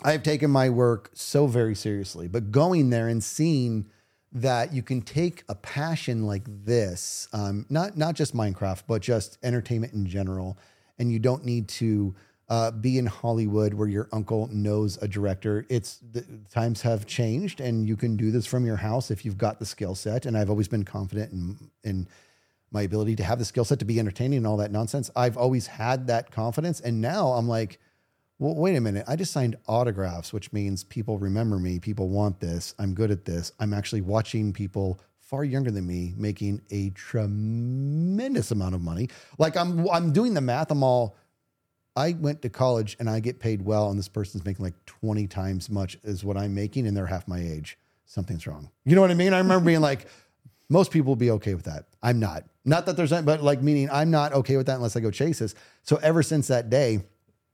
I've 0.03 0.23
taken 0.23 0.51
my 0.51 0.69
work 0.69 1.11
so 1.13 1.47
very 1.47 1.75
seriously, 1.75 2.27
but 2.27 2.51
going 2.51 2.89
there 2.89 3.07
and 3.07 3.23
seeing 3.23 3.89
that 4.31 4.73
you 4.73 4.83
can 4.83 5.01
take 5.01 5.43
a 5.49 5.55
passion 5.55 6.25
like 6.25 6.43
this, 6.45 7.27
um, 7.33 7.65
not 7.69 7.97
not 7.97 8.15
just 8.15 8.35
Minecraft, 8.35 8.83
but 8.87 9.01
just 9.01 9.37
entertainment 9.43 9.93
in 9.93 10.05
general, 10.05 10.57
and 10.99 11.11
you 11.11 11.19
don't 11.19 11.43
need 11.45 11.67
to 11.67 12.13
uh, 12.47 12.71
be 12.71 12.97
in 12.97 13.05
Hollywood 13.05 13.73
where 13.73 13.87
your 13.87 14.07
uncle 14.11 14.47
knows 14.51 14.97
a 15.01 15.07
director. 15.07 15.65
It's 15.69 15.99
the 16.11 16.25
times 16.51 16.81
have 16.81 17.05
changed, 17.05 17.59
and 17.59 17.87
you 17.87 17.95
can 17.95 18.17
do 18.17 18.31
this 18.31 18.45
from 18.45 18.65
your 18.65 18.77
house 18.77 19.11
if 19.11 19.25
you've 19.25 19.37
got 19.37 19.59
the 19.59 19.65
skill 19.65 19.95
set. 19.95 20.25
And 20.25 20.37
I've 20.37 20.49
always 20.49 20.67
been 20.67 20.83
confident 20.83 21.31
in 21.31 21.71
in 21.83 22.07
my 22.71 22.83
ability 22.83 23.15
to 23.15 23.23
have 23.23 23.39
the 23.39 23.45
skill 23.45 23.65
set 23.65 23.79
to 23.79 23.85
be 23.85 23.99
entertaining 23.99 24.37
and 24.37 24.47
all 24.47 24.57
that 24.57 24.71
nonsense. 24.71 25.09
I've 25.15 25.37
always 25.37 25.65
had 25.65 26.07
that 26.07 26.29
confidence, 26.29 26.79
and 26.79 27.01
now 27.01 27.29
I'm 27.29 27.47
like 27.47 27.79
well, 28.39 28.55
wait 28.55 28.75
a 28.77 28.81
minute. 28.81 29.03
I 29.05 29.17
just 29.17 29.33
signed 29.33 29.57
autographs, 29.67 30.31
which 30.31 30.53
means 30.53 30.85
people 30.85 31.19
remember 31.19 31.59
me. 31.59 31.77
People 31.77 32.07
want 32.07 32.39
this. 32.39 32.73
I'm 32.79 32.93
good 32.93 33.11
at 33.11 33.25
this. 33.25 33.51
I'm 33.59 33.73
actually 33.73 34.01
watching 34.01 34.53
people 34.53 34.99
far 35.19 35.43
younger 35.43 35.69
than 35.69 35.85
me 35.85 36.13
making 36.17 36.61
a 36.71 36.89
tremendous 36.91 38.49
amount 38.51 38.75
of 38.75 38.81
money. 38.81 39.09
Like 39.37 39.57
I'm, 39.57 39.87
I'm 39.89 40.13
doing 40.13 40.33
the 40.33 40.41
math. 40.41 40.71
I'm 40.71 40.83
all. 40.83 41.17
I 41.97 42.13
went 42.13 42.41
to 42.43 42.49
college 42.49 42.95
and 42.99 43.09
I 43.09 43.19
get 43.19 43.41
paid 43.41 43.61
well, 43.61 43.89
and 43.89 43.99
this 43.99 44.07
person's 44.07 44.45
making 44.45 44.63
like 44.63 44.85
20 44.85 45.27
times 45.27 45.69
much 45.69 45.97
as 46.05 46.23
what 46.23 46.37
I'm 46.37 46.55
making, 46.55 46.87
and 46.87 46.95
they're 46.95 47.07
half 47.07 47.27
my 47.27 47.39
age. 47.39 47.77
Something's 48.05 48.47
wrong. 48.47 48.69
You 48.85 48.95
know 48.95 49.01
what 49.01 49.11
I 49.11 49.15
mean? 49.15 49.33
I 49.33 49.39
remember 49.39 49.65
being 49.65 49.81
like, 49.81 50.07
most 50.69 50.91
people 50.91 51.09
will 51.09 51.17
be 51.17 51.31
okay 51.31 51.55
with 51.55 51.65
that. 51.65 51.87
I'm 52.01 52.19
not. 52.19 52.45
Not 52.63 52.85
that 52.85 52.95
there's, 52.95 53.11
but 53.11 53.43
like 53.43 53.61
meaning 53.61 53.89
I'm 53.91 54.11
not 54.11 54.31
okay 54.31 54.55
with 54.55 54.67
that 54.67 54.75
unless 54.75 54.95
I 54.95 55.01
go 55.01 55.11
chase 55.11 55.39
this. 55.39 55.55
So 55.83 55.97
ever 55.97 56.23
since 56.23 56.47
that 56.47 56.69
day, 56.69 57.01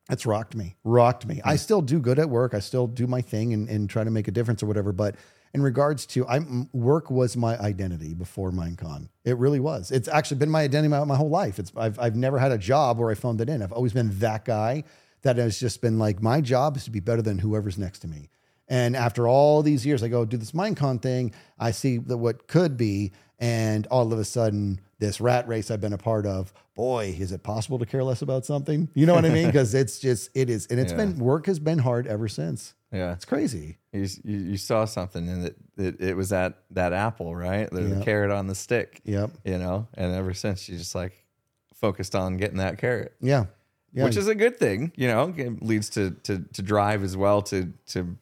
it's 0.09 0.25
rocked 0.25 0.55
me, 0.55 0.75
rocked 0.83 1.25
me. 1.25 1.41
I 1.43 1.55
still 1.55 1.81
do 1.81 1.99
good 1.99 2.19
at 2.19 2.29
work. 2.29 2.53
I 2.53 2.59
still 2.59 2.87
do 2.87 3.07
my 3.07 3.21
thing 3.21 3.53
and, 3.53 3.67
and 3.67 3.89
try 3.89 4.03
to 4.03 4.11
make 4.11 4.27
a 4.27 4.31
difference 4.31 4.61
or 4.61 4.67
whatever. 4.67 4.91
But 4.91 5.15
in 5.53 5.61
regards 5.61 6.05
to 6.07 6.27
I'm 6.27 6.69
work 6.73 7.09
was 7.09 7.35
my 7.35 7.57
identity 7.59 8.13
before 8.13 8.51
Minecon. 8.51 9.09
It 9.23 9.37
really 9.37 9.59
was. 9.59 9.89
It's 9.89 10.07
actually 10.07 10.37
been 10.37 10.51
my 10.51 10.63
identity 10.63 10.89
my, 10.89 11.03
my 11.05 11.15
whole 11.15 11.29
life. 11.29 11.59
It's 11.59 11.71
I've 11.75 11.97
I've 11.97 12.15
never 12.15 12.37
had 12.37 12.51
a 12.51 12.57
job 12.57 12.99
where 12.99 13.09
I 13.09 13.15
phoned 13.15 13.41
it 13.41 13.49
in. 13.49 13.63
I've 13.63 13.71
always 13.71 13.93
been 13.93 14.19
that 14.19 14.45
guy 14.45 14.83
that 15.23 15.37
has 15.37 15.59
just 15.59 15.81
been 15.81 15.97
like 15.97 16.21
my 16.21 16.41
job 16.41 16.77
is 16.77 16.83
to 16.83 16.91
be 16.91 16.99
better 16.99 17.21
than 17.21 17.39
whoever's 17.39 17.77
next 17.77 17.99
to 17.99 18.07
me. 18.07 18.29
And 18.67 18.95
after 18.95 19.27
all 19.27 19.61
these 19.61 19.85
years, 19.85 20.03
I 20.03 20.07
go 20.07 20.25
do 20.25 20.37
this 20.37 20.51
Minecon 20.51 21.01
thing. 21.01 21.33
I 21.57 21.71
see 21.71 21.97
that 21.97 22.17
what 22.17 22.47
could 22.47 22.77
be, 22.77 23.11
and 23.39 23.87
all 23.87 24.11
of 24.11 24.19
a 24.19 24.25
sudden, 24.25 24.81
this 24.99 25.19
rat 25.19 25.47
race 25.47 25.69
I've 25.71 25.81
been 25.81 25.93
a 25.93 25.97
part 25.97 26.25
of. 26.25 26.53
Boy, 26.75 27.15
is 27.19 27.31
it 27.31 27.43
possible 27.43 27.79
to 27.79 27.85
care 27.85 28.03
less 28.03 28.21
about 28.21 28.45
something? 28.45 28.89
You 28.93 29.05
know 29.05 29.13
what 29.15 29.25
I 29.25 29.29
mean? 29.29 29.45
Because 29.55 29.73
it's 29.73 29.99
just 29.99 30.29
it 30.33 30.49
is, 30.49 30.67
and 30.67 30.79
it's 30.79 30.91
Yeah. 30.91 30.97
been 30.97 31.17
work 31.17 31.45
has 31.47 31.59
been 31.59 31.79
hard 31.79 32.07
ever 32.07 32.27
since. 32.27 32.73
Yeah. 32.91 33.11
It's 33.13 33.25
crazy. 33.25 33.77
You, 33.91 34.07
you, 34.23 34.37
you 34.37 34.57
saw 34.57 34.85
something 34.85 35.27
and 35.27 35.45
it, 35.47 35.55
it, 35.77 36.01
it 36.01 36.13
was 36.17 36.29
that, 36.29 36.59
that 36.71 36.93
apple, 36.93 37.35
right? 37.35 37.69
The, 37.69 37.81
the 37.81 37.95
Yep. 37.97 38.05
carrot 38.05 38.31
on 38.31 38.47
the 38.47 38.55
stick, 38.55 39.01
Yep. 39.03 39.31
you 39.43 39.57
know? 39.57 39.87
And 39.95 40.13
ever 40.13 40.33
since 40.33 40.69
you 40.69 40.77
just 40.77 40.95
like 40.95 41.25
focused 41.73 42.15
on 42.15 42.37
getting 42.37 42.57
that 42.57 42.77
carrot, 42.77 43.13
Yeah. 43.19 43.45
Yeah. 43.91 44.05
which 44.05 44.15
is 44.15 44.27
a 44.29 44.35
good 44.35 44.57
thing, 44.57 44.93
you 44.95 45.07
know, 45.09 45.33
it 45.35 45.61
leads 45.61 45.89
to, 45.91 46.11
to, 46.23 46.39
to 46.53 46.61
drive 46.61 47.03
as 47.03 47.17
well 47.17 47.41
to, 47.43 47.73
to 47.87 48.15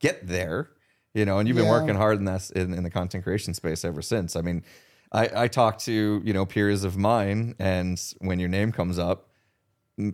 get 0.00 0.26
there, 0.26 0.68
you 1.14 1.24
know, 1.24 1.38
and 1.38 1.48
you've 1.48 1.56
been 1.56 1.66
Yeah. 1.66 1.70
working 1.70 1.94
hard 1.94 2.18
in 2.18 2.24
that, 2.26 2.50
in, 2.50 2.74
in 2.74 2.82
the 2.82 2.90
content 2.90 3.24
creation 3.24 3.54
space 3.54 3.82
ever 3.82 4.02
since. 4.02 4.36
I 4.36 4.42
mean, 4.42 4.62
I, 5.12 5.44
I 5.44 5.48
talk 5.48 5.78
to, 5.80 6.22
you 6.24 6.32
know, 6.32 6.46
peers 6.46 6.84
of 6.84 6.96
mine 6.96 7.54
and 7.58 8.00
when 8.20 8.40
your 8.40 8.48
name 8.48 8.72
comes 8.72 8.98
up, 8.98 9.28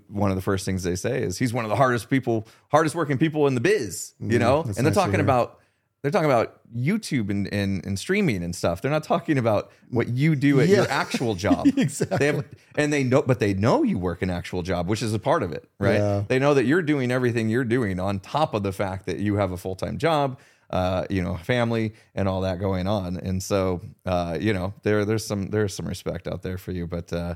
one 0.08 0.30
of 0.30 0.36
the 0.36 0.42
first 0.42 0.64
things 0.64 0.82
they 0.82 0.96
say 0.96 1.22
is 1.22 1.38
he's 1.38 1.52
one 1.52 1.64
of 1.64 1.68
the 1.68 1.76
hardest 1.76 2.10
people, 2.10 2.46
hardest 2.70 2.94
working 2.96 3.16
people 3.16 3.46
in 3.46 3.54
the 3.54 3.60
biz, 3.60 4.14
you 4.20 4.38
know? 4.38 4.62
Mm, 4.62 4.66
that's 4.66 4.78
and 4.78 4.86
they're 4.86 4.92
nice 4.94 5.04
talking 5.04 5.20
about 5.20 5.60
they're 6.02 6.12
talking 6.12 6.30
about 6.30 6.60
YouTube 6.76 7.28
and, 7.28 7.52
and, 7.52 7.84
and 7.84 7.98
streaming 7.98 8.44
and 8.44 8.54
stuff. 8.54 8.80
They're 8.80 8.90
not 8.90 9.02
talking 9.02 9.36
about 9.36 9.72
what 9.90 10.06
you 10.08 10.36
do 10.36 10.60
at 10.60 10.68
Yeah. 10.68 10.76
your 10.76 10.90
actual 10.90 11.34
job. 11.46 11.66
Exactly. 11.76 12.18
They 12.18 12.26
have, 12.26 12.44
and 12.76 12.92
they 12.92 13.02
know, 13.02 13.22
but 13.22 13.40
they 13.40 13.52
know 13.52 13.82
you 13.82 13.98
work 13.98 14.22
an 14.22 14.30
actual 14.30 14.62
job, 14.62 14.86
which 14.88 15.02
is 15.02 15.12
a 15.12 15.18
part 15.18 15.42
of 15.42 15.50
it, 15.52 15.68
right? 15.80 15.96
Yeah. 15.96 16.22
They 16.28 16.38
know 16.38 16.54
that 16.54 16.66
you're 16.66 16.82
doing 16.82 17.10
everything 17.10 17.48
you're 17.48 17.64
doing 17.64 17.98
on 17.98 18.20
top 18.20 18.54
of 18.54 18.62
the 18.62 18.70
fact 18.72 19.06
that 19.06 19.18
you 19.18 19.36
have 19.36 19.50
a 19.50 19.56
full 19.56 19.74
time 19.74 19.98
job, 19.98 20.38
uh, 20.70 21.04
you 21.10 21.22
know, 21.22 21.36
family 21.38 21.94
and 22.14 22.28
all 22.28 22.42
that 22.42 22.58
going 22.60 22.86
on. 22.86 23.16
And 23.16 23.42
so, 23.42 23.80
uh, 24.06 24.36
you 24.40 24.52
know, 24.52 24.74
there 24.82 25.04
there's 25.04 25.24
some 25.26 25.48
there's 25.50 25.74
some 25.74 25.86
respect 25.86 26.26
out 26.28 26.42
there 26.42 26.58
for 26.58 26.72
you. 26.72 26.86
But 26.86 27.12
uh, 27.12 27.34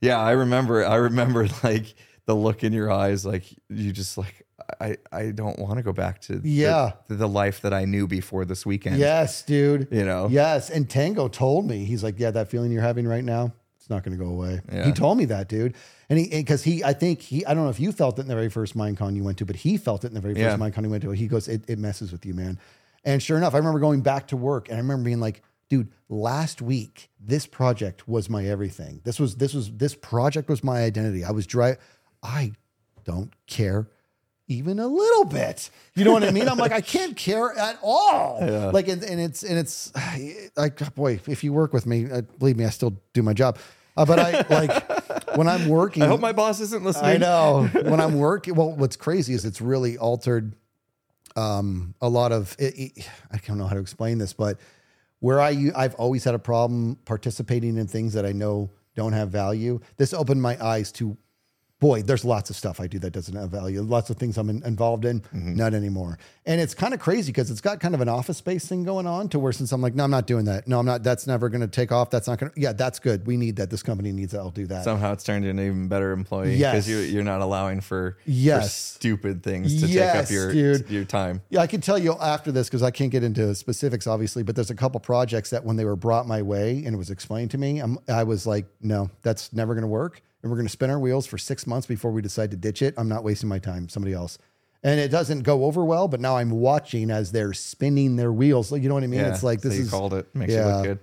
yeah, 0.00 0.18
I 0.18 0.32
remember 0.32 0.84
I 0.84 0.96
remember 0.96 1.48
like 1.62 1.94
the 2.26 2.34
look 2.34 2.64
in 2.64 2.72
your 2.72 2.90
eyes, 2.90 3.24
like 3.26 3.44
you 3.68 3.92
just 3.92 4.16
like 4.18 4.46
I 4.80 4.96
I 5.12 5.30
don't 5.32 5.58
want 5.58 5.76
to 5.78 5.82
go 5.82 5.92
back 5.92 6.20
to 6.22 6.40
Yeah. 6.44 6.92
the, 7.08 7.16
the 7.16 7.28
life 7.28 7.60
that 7.62 7.72
I 7.74 7.84
knew 7.84 8.06
before 8.06 8.44
this 8.44 8.64
weekend. 8.64 8.98
Yes, 8.98 9.42
dude. 9.42 9.88
You 9.90 10.04
know? 10.04 10.28
Yes. 10.30 10.70
And 10.70 10.88
Tango 10.88 11.28
told 11.28 11.66
me, 11.66 11.84
he's 11.84 12.02
like, 12.04 12.18
yeah, 12.18 12.30
that 12.30 12.48
feeling 12.48 12.70
you're 12.72 12.82
having 12.82 13.06
right 13.06 13.24
now, 13.24 13.52
not 13.92 14.02
going 14.02 14.16
to 14.16 14.22
go 14.22 14.30
away. 14.30 14.60
Yeah. 14.72 14.86
He 14.86 14.92
told 14.92 15.18
me 15.18 15.26
that, 15.26 15.48
dude. 15.48 15.74
And 16.08 16.18
he, 16.18 16.28
because 16.28 16.62
he, 16.62 16.82
I 16.82 16.92
think 16.92 17.20
he, 17.20 17.46
I 17.46 17.54
don't 17.54 17.64
know 17.64 17.70
if 17.70 17.80
you 17.80 17.92
felt 17.92 18.18
it 18.18 18.22
in 18.22 18.28
the 18.28 18.34
very 18.34 18.50
first 18.50 18.76
Minecon 18.76 19.14
you 19.16 19.24
went 19.24 19.38
to, 19.38 19.46
but 19.46 19.56
he 19.56 19.76
felt 19.76 20.04
it 20.04 20.08
in 20.08 20.14
the 20.14 20.20
very 20.20 20.34
first 20.34 20.42
Yeah. 20.42 20.56
Minecon 20.56 20.82
he 20.82 20.88
went 20.88 21.02
to. 21.04 21.10
He 21.10 21.26
goes, 21.26 21.48
it, 21.48 21.64
it 21.68 21.78
messes 21.78 22.10
with 22.12 22.26
you, 22.26 22.34
man. 22.34 22.58
And 23.04 23.22
sure 23.22 23.36
enough, 23.36 23.54
I 23.54 23.58
remember 23.58 23.80
going 23.80 24.00
back 24.02 24.28
to 24.28 24.36
work 24.36 24.68
and 24.68 24.76
I 24.76 24.80
remember 24.80 25.04
being 25.04 25.20
like, 25.20 25.42
dude, 25.68 25.90
last 26.08 26.60
week, 26.60 27.08
this 27.18 27.46
project 27.46 28.06
was 28.06 28.28
my 28.28 28.44
everything. 28.46 29.00
This 29.04 29.18
was, 29.18 29.36
this 29.36 29.54
was, 29.54 29.70
this 29.72 29.94
project 29.94 30.48
was 30.48 30.62
my 30.62 30.82
identity. 30.82 31.24
I 31.24 31.30
was 31.30 31.46
dry. 31.46 31.76
I 32.22 32.52
don't 33.04 33.32
care 33.46 33.88
even 34.48 34.78
a 34.78 34.86
little 34.86 35.24
bit. 35.24 35.70
You 35.94 36.04
know 36.04 36.12
what 36.12 36.24
I 36.24 36.30
mean? 36.30 36.48
I'm 36.48 36.58
like, 36.58 36.72
I 36.72 36.80
can't 36.82 37.16
care 37.16 37.56
at 37.56 37.78
all. 37.82 38.38
Like, 38.72 38.88
and, 38.88 39.02
and 39.02 39.20
it's, 39.20 39.42
and 39.42 39.58
it's 39.58 39.92
like, 40.56 40.94
boy, 40.94 41.20
if 41.26 41.42
you 41.42 41.52
work 41.52 41.72
with 41.72 41.86
me, 41.86 42.10
uh, 42.10 42.20
believe 42.38 42.56
me, 42.56 42.64
I 42.64 42.70
still 42.70 42.96
do 43.12 43.22
my 43.22 43.32
job. 43.32 43.58
Uh, 43.96 44.04
but 44.06 44.18
I 44.18 44.44
like 44.48 45.36
when 45.36 45.48
I'm 45.48 45.68
working, 45.68 46.02
I 46.02 46.06
hope 46.06 46.20
my 46.20 46.32
boss 46.32 46.60
isn't 46.60 46.82
listening. 46.82 47.10
I 47.10 47.16
know 47.18 47.66
when 47.72 48.00
I'm 48.00 48.18
working. 48.18 48.54
Well, 48.54 48.72
what's 48.74 48.96
crazy 48.96 49.34
is 49.34 49.44
it's 49.44 49.60
really 49.60 49.98
altered 49.98 50.54
um, 51.36 51.94
a 52.00 52.08
lot 52.08 52.32
of. 52.32 52.56
It, 52.58 52.78
it- 52.78 53.08
I 53.30 53.38
don't 53.46 53.58
know 53.58 53.66
how 53.66 53.74
to 53.74 53.80
explain 53.80 54.18
this, 54.18 54.32
but 54.32 54.58
where 55.20 55.40
I 55.40 55.70
I've 55.76 55.94
always 55.96 56.24
had 56.24 56.34
a 56.34 56.38
problem 56.38 56.96
participating 57.04 57.76
in 57.76 57.86
things 57.86 58.12
that 58.14 58.24
I 58.26 58.32
know 58.32 58.70
don't 58.96 59.12
have 59.12 59.30
value. 59.30 59.80
This 59.96 60.12
opened 60.12 60.42
my 60.42 60.62
eyes 60.62 60.92
to 60.92 61.16
boy, 61.82 62.00
there's 62.00 62.24
lots 62.24 62.48
of 62.48 62.54
stuff 62.54 62.78
I 62.80 62.86
do 62.86 63.00
that 63.00 63.10
doesn't 63.12 63.34
have 63.34 63.50
value. 63.50 63.82
Lots 63.82 64.08
of 64.08 64.16
things 64.16 64.38
I'm 64.38 64.48
in, 64.48 64.62
involved 64.64 65.04
in, 65.04 65.20
Mm-hmm. 65.20 65.56
not 65.56 65.74
anymore. 65.74 66.16
And 66.46 66.60
it's 66.60 66.74
kind 66.74 66.94
of 66.94 67.00
crazy 67.00 67.32
because 67.32 67.50
it's 67.50 67.60
got 67.60 67.80
kind 67.80 67.92
of 67.94 68.00
an 68.00 68.08
office 68.08 68.38
space 68.38 68.66
thing 68.68 68.84
going 68.84 69.06
on 69.06 69.28
to 69.30 69.38
where 69.40 69.52
since 69.52 69.72
I'm 69.72 69.82
like, 69.82 69.94
no, 69.96 70.04
I'm 70.04 70.10
not 70.10 70.26
doing 70.28 70.44
that. 70.44 70.68
No, 70.68 70.78
I'm 70.78 70.86
not. 70.86 71.02
That's 71.02 71.26
never 71.26 71.48
going 71.48 71.60
to 71.60 71.66
take 71.66 71.90
off. 71.90 72.08
That's 72.08 72.28
not 72.28 72.38
going 72.38 72.52
to. 72.52 72.60
Yeah, 72.60 72.72
that's 72.72 73.00
good. 73.00 73.26
We 73.26 73.36
need 73.36 73.56
that. 73.56 73.68
This 73.70 73.82
company 73.82 74.12
needs 74.12 74.30
that. 74.32 74.38
I'll 74.38 74.50
do 74.50 74.66
that. 74.68 74.84
Somehow 74.84 75.12
it's 75.12 75.24
turned 75.24 75.44
into 75.44 75.60
an 75.60 75.66
even 75.66 75.88
better 75.88 76.12
employee 76.12 76.54
Yes. 76.54 76.72
because 76.86 76.88
you, 76.88 76.98
you're 76.98 77.24
not 77.24 77.40
allowing 77.40 77.80
for, 77.80 78.12
for 78.12 78.16
Yes. 78.30 78.72
stupid 78.74 79.42
things 79.42 79.80
to 79.80 79.88
take 79.88 79.98
up 80.14 80.30
your 80.30 80.52
dude. 80.52 80.88
your 80.88 81.04
time. 81.04 81.42
Yeah, 81.50 81.60
I 81.60 81.66
can 81.66 81.80
tell 81.80 81.98
you 81.98 82.14
after 82.20 82.52
this 82.52 82.68
because 82.68 82.84
I 82.84 82.92
can't 82.92 83.10
get 83.10 83.24
into 83.24 83.52
specifics, 83.56 84.06
obviously. 84.06 84.44
But 84.44 84.54
there's 84.54 84.70
a 84.70 84.74
couple 84.76 85.00
projects 85.00 85.50
that 85.50 85.64
when 85.64 85.74
they 85.76 85.84
were 85.84 85.96
brought 85.96 86.28
my 86.28 86.42
way 86.42 86.84
and 86.84 86.94
it 86.94 86.98
was 86.98 87.10
explained 87.10 87.50
to 87.52 87.58
me, 87.58 87.80
I'm, 87.80 87.98
I 88.08 88.22
was 88.22 88.46
like, 88.46 88.66
no, 88.80 89.10
that's 89.22 89.52
never 89.52 89.74
going 89.74 89.82
to 89.82 89.88
work. 89.88 90.22
And 90.42 90.50
we're 90.50 90.56
going 90.56 90.66
to 90.66 90.72
spin 90.72 90.90
our 90.90 90.98
wheels 90.98 91.26
for 91.26 91.38
six 91.38 91.66
months 91.66 91.86
before 91.86 92.10
we 92.10 92.20
decide 92.22 92.50
to 92.50 92.56
ditch 92.56 92.82
it. 92.82 92.94
I'm 92.96 93.08
not 93.08 93.22
wasting 93.22 93.48
my 93.48 93.58
time. 93.58 93.88
Somebody 93.88 94.12
else. 94.12 94.38
And 94.82 94.98
it 94.98 95.08
doesn't 95.10 95.42
go 95.42 95.64
over 95.64 95.84
well. 95.84 96.08
But 96.08 96.20
now 96.20 96.36
I'm 96.36 96.50
watching 96.50 97.10
as 97.10 97.30
they're 97.30 97.52
spinning 97.52 98.16
their 98.16 98.32
wheels. 98.32 98.72
Like, 98.72 98.82
you 98.82 98.88
know 98.88 98.94
what 98.94 99.04
I 99.04 99.06
mean? 99.06 99.20
Yeah, 99.20 99.28
it's 99.28 99.44
like 99.44 99.60
so 99.60 99.68
this 99.68 99.78
you 99.78 99.84
is 99.84 99.90
called 99.90 100.14
it 100.14 100.34
makes 100.34 100.52
you 100.52 100.58
yeah. 100.58 100.76
look 100.76 100.84
good. 100.84 100.98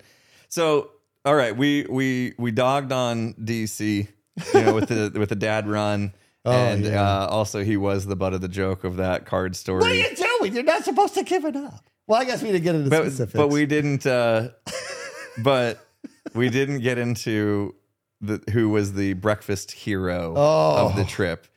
So 0.50 0.92
all 1.26 1.36
right, 1.36 1.56
we 1.56 1.86
we 1.90 2.34
we 2.38 2.52
dogged 2.52 2.92
on 2.92 3.34
DC, 3.36 4.08
you 4.54 4.62
know, 4.62 4.74
with 4.74 4.90
the 4.90 5.12
with 5.20 5.30
the 5.30 5.36
dad 5.36 5.68
run, 5.68 6.14
and 6.46 6.86
Oh, 6.86 6.90
yeah. 6.90 7.02
uh, 7.02 7.28
also 7.28 7.64
he 7.64 7.78
was 7.78 8.06
the 8.06 8.16
butt 8.16 8.34
of 8.34 8.42
the 8.42 8.48
joke 8.48 8.84
of 8.84 8.98
that 8.98 9.26
card 9.26 9.56
story. 9.56 9.82
What 9.82 9.92
are 9.92 9.96
you 9.96 10.16
doing? 10.16 10.54
You're 10.54 10.64
not 10.64 10.84
supposed 10.84 11.14
to 11.16 11.24
give 11.24 11.46
it 11.46 11.56
up. 11.56 11.86
Well, 12.08 12.20
I 12.20 12.26
guess 12.26 12.42
we 12.42 12.52
didn't 12.52 12.64
get 12.64 12.76
into 12.76 12.90
but, 12.90 13.04
specifics. 13.04 13.38
but 13.38 13.50
we 13.50 13.66
didn't. 13.66 14.06
Uh, 14.06 14.50
but 15.44 15.86
we 16.34 16.50
didn't 16.50 16.80
get 16.80 16.98
into 16.98 17.76
the 18.22 18.42
who 18.52 18.70
was 18.70 18.94
the 18.94 19.14
breakfast 19.14 19.72
hero 19.72 20.34
Oh. 20.36 20.88
of 20.88 20.96
the 20.96 21.04
oh. 21.04 21.06
trip, 21.06 21.48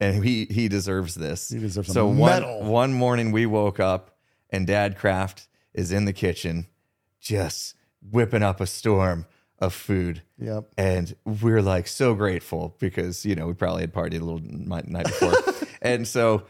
and 0.00 0.24
he 0.24 0.46
he 0.46 0.68
deserves 0.68 1.14
this. 1.14 1.48
He 1.48 1.58
deserves 1.58 1.92
so 1.92 2.06
one 2.06 2.42
medal. 2.42 2.62
one 2.62 2.92
morning 2.92 3.32
we 3.32 3.46
woke 3.46 3.80
up 3.80 4.16
and 4.50 4.66
Dad 4.66 4.96
Craft 4.96 5.48
is 5.72 5.90
in 5.90 6.04
the 6.04 6.12
kitchen, 6.12 6.66
just 7.20 7.74
whipping 8.08 8.42
up 8.42 8.60
a 8.60 8.66
storm 8.66 9.26
of 9.58 9.74
food. 9.74 10.22
Yep. 10.38 10.72
And 10.78 11.16
we're 11.24 11.62
like 11.62 11.88
so 11.88 12.14
grateful 12.14 12.76
because, 12.78 13.24
you 13.26 13.34
know, 13.34 13.46
we 13.46 13.54
probably 13.54 13.80
had 13.82 13.92
partied 13.92 14.20
a 14.20 14.24
little 14.24 14.40
night 14.42 14.86
night 14.86 15.06
before. 15.06 15.32
and 15.82 16.06
so 16.06 16.44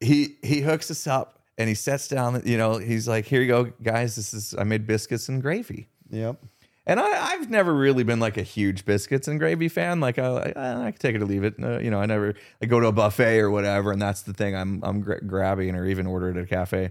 he 0.00 0.36
he 0.42 0.60
hooks 0.60 0.90
us 0.90 1.06
up 1.06 1.40
and 1.58 1.68
he 1.68 1.74
sets 1.74 2.06
down, 2.08 2.42
you 2.44 2.56
know, 2.58 2.78
he's 2.78 3.08
like, 3.08 3.24
here 3.26 3.40
you 3.40 3.48
go, 3.48 3.64
guys. 3.82 4.14
This 4.16 4.32
is 4.34 4.54
I 4.56 4.64
made 4.64 4.86
biscuits 4.86 5.28
and 5.28 5.42
gravy. 5.42 5.88
Yep. 6.10 6.40
And 6.86 7.00
I, 7.00 7.32
I've 7.32 7.48
never 7.48 7.72
really 7.72 8.04
been 8.04 8.20
like 8.20 8.36
a 8.36 8.42
huge 8.42 8.84
biscuits 8.84 9.26
and 9.26 9.38
gravy 9.40 9.68
fan. 9.68 10.00
Like 10.00 10.18
I, 10.18 10.52
I, 10.54 10.86
I 10.86 10.90
can 10.90 10.98
take 10.98 11.14
it 11.14 11.22
or 11.22 11.24
leave 11.24 11.42
it. 11.44 11.54
Uh, 11.62 11.78
you 11.78 11.90
know, 11.90 11.98
I 12.00 12.06
never 12.06 12.34
I 12.60 12.66
go 12.66 12.78
to 12.78 12.88
a 12.88 12.92
buffet 12.92 13.38
or 13.38 13.50
whatever, 13.50 13.90
and 13.90 14.02
that's 14.02 14.22
the 14.22 14.34
thing 14.34 14.54
I'm 14.54 14.82
I'm 14.84 15.00
gra- 15.00 15.24
grabbing 15.24 15.74
or 15.76 15.86
even 15.86 16.06
order 16.06 16.30
at 16.30 16.36
a 16.36 16.46
cafe. 16.46 16.90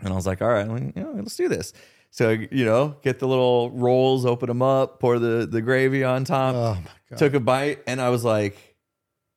And 0.00 0.12
I 0.12 0.16
was 0.16 0.26
like, 0.26 0.40
all 0.40 0.48
right, 0.48 0.66
well, 0.66 0.78
you 0.78 0.92
know, 0.94 1.12
let's 1.14 1.36
do 1.36 1.48
this. 1.48 1.72
So 2.10 2.30
you 2.30 2.64
know, 2.64 2.96
get 3.02 3.18
the 3.18 3.28
little 3.28 3.70
rolls, 3.72 4.24
open 4.24 4.48
them 4.48 4.62
up, 4.62 4.98
pour 5.00 5.18
the 5.18 5.46
the 5.46 5.60
gravy 5.60 6.02
on 6.02 6.24
top. 6.24 6.54
Oh 6.54 6.74
my 6.74 6.90
god. 7.10 7.18
Took 7.18 7.34
a 7.34 7.40
bite, 7.40 7.82
and 7.86 8.00
I 8.00 8.08
was 8.08 8.24
like, 8.24 8.56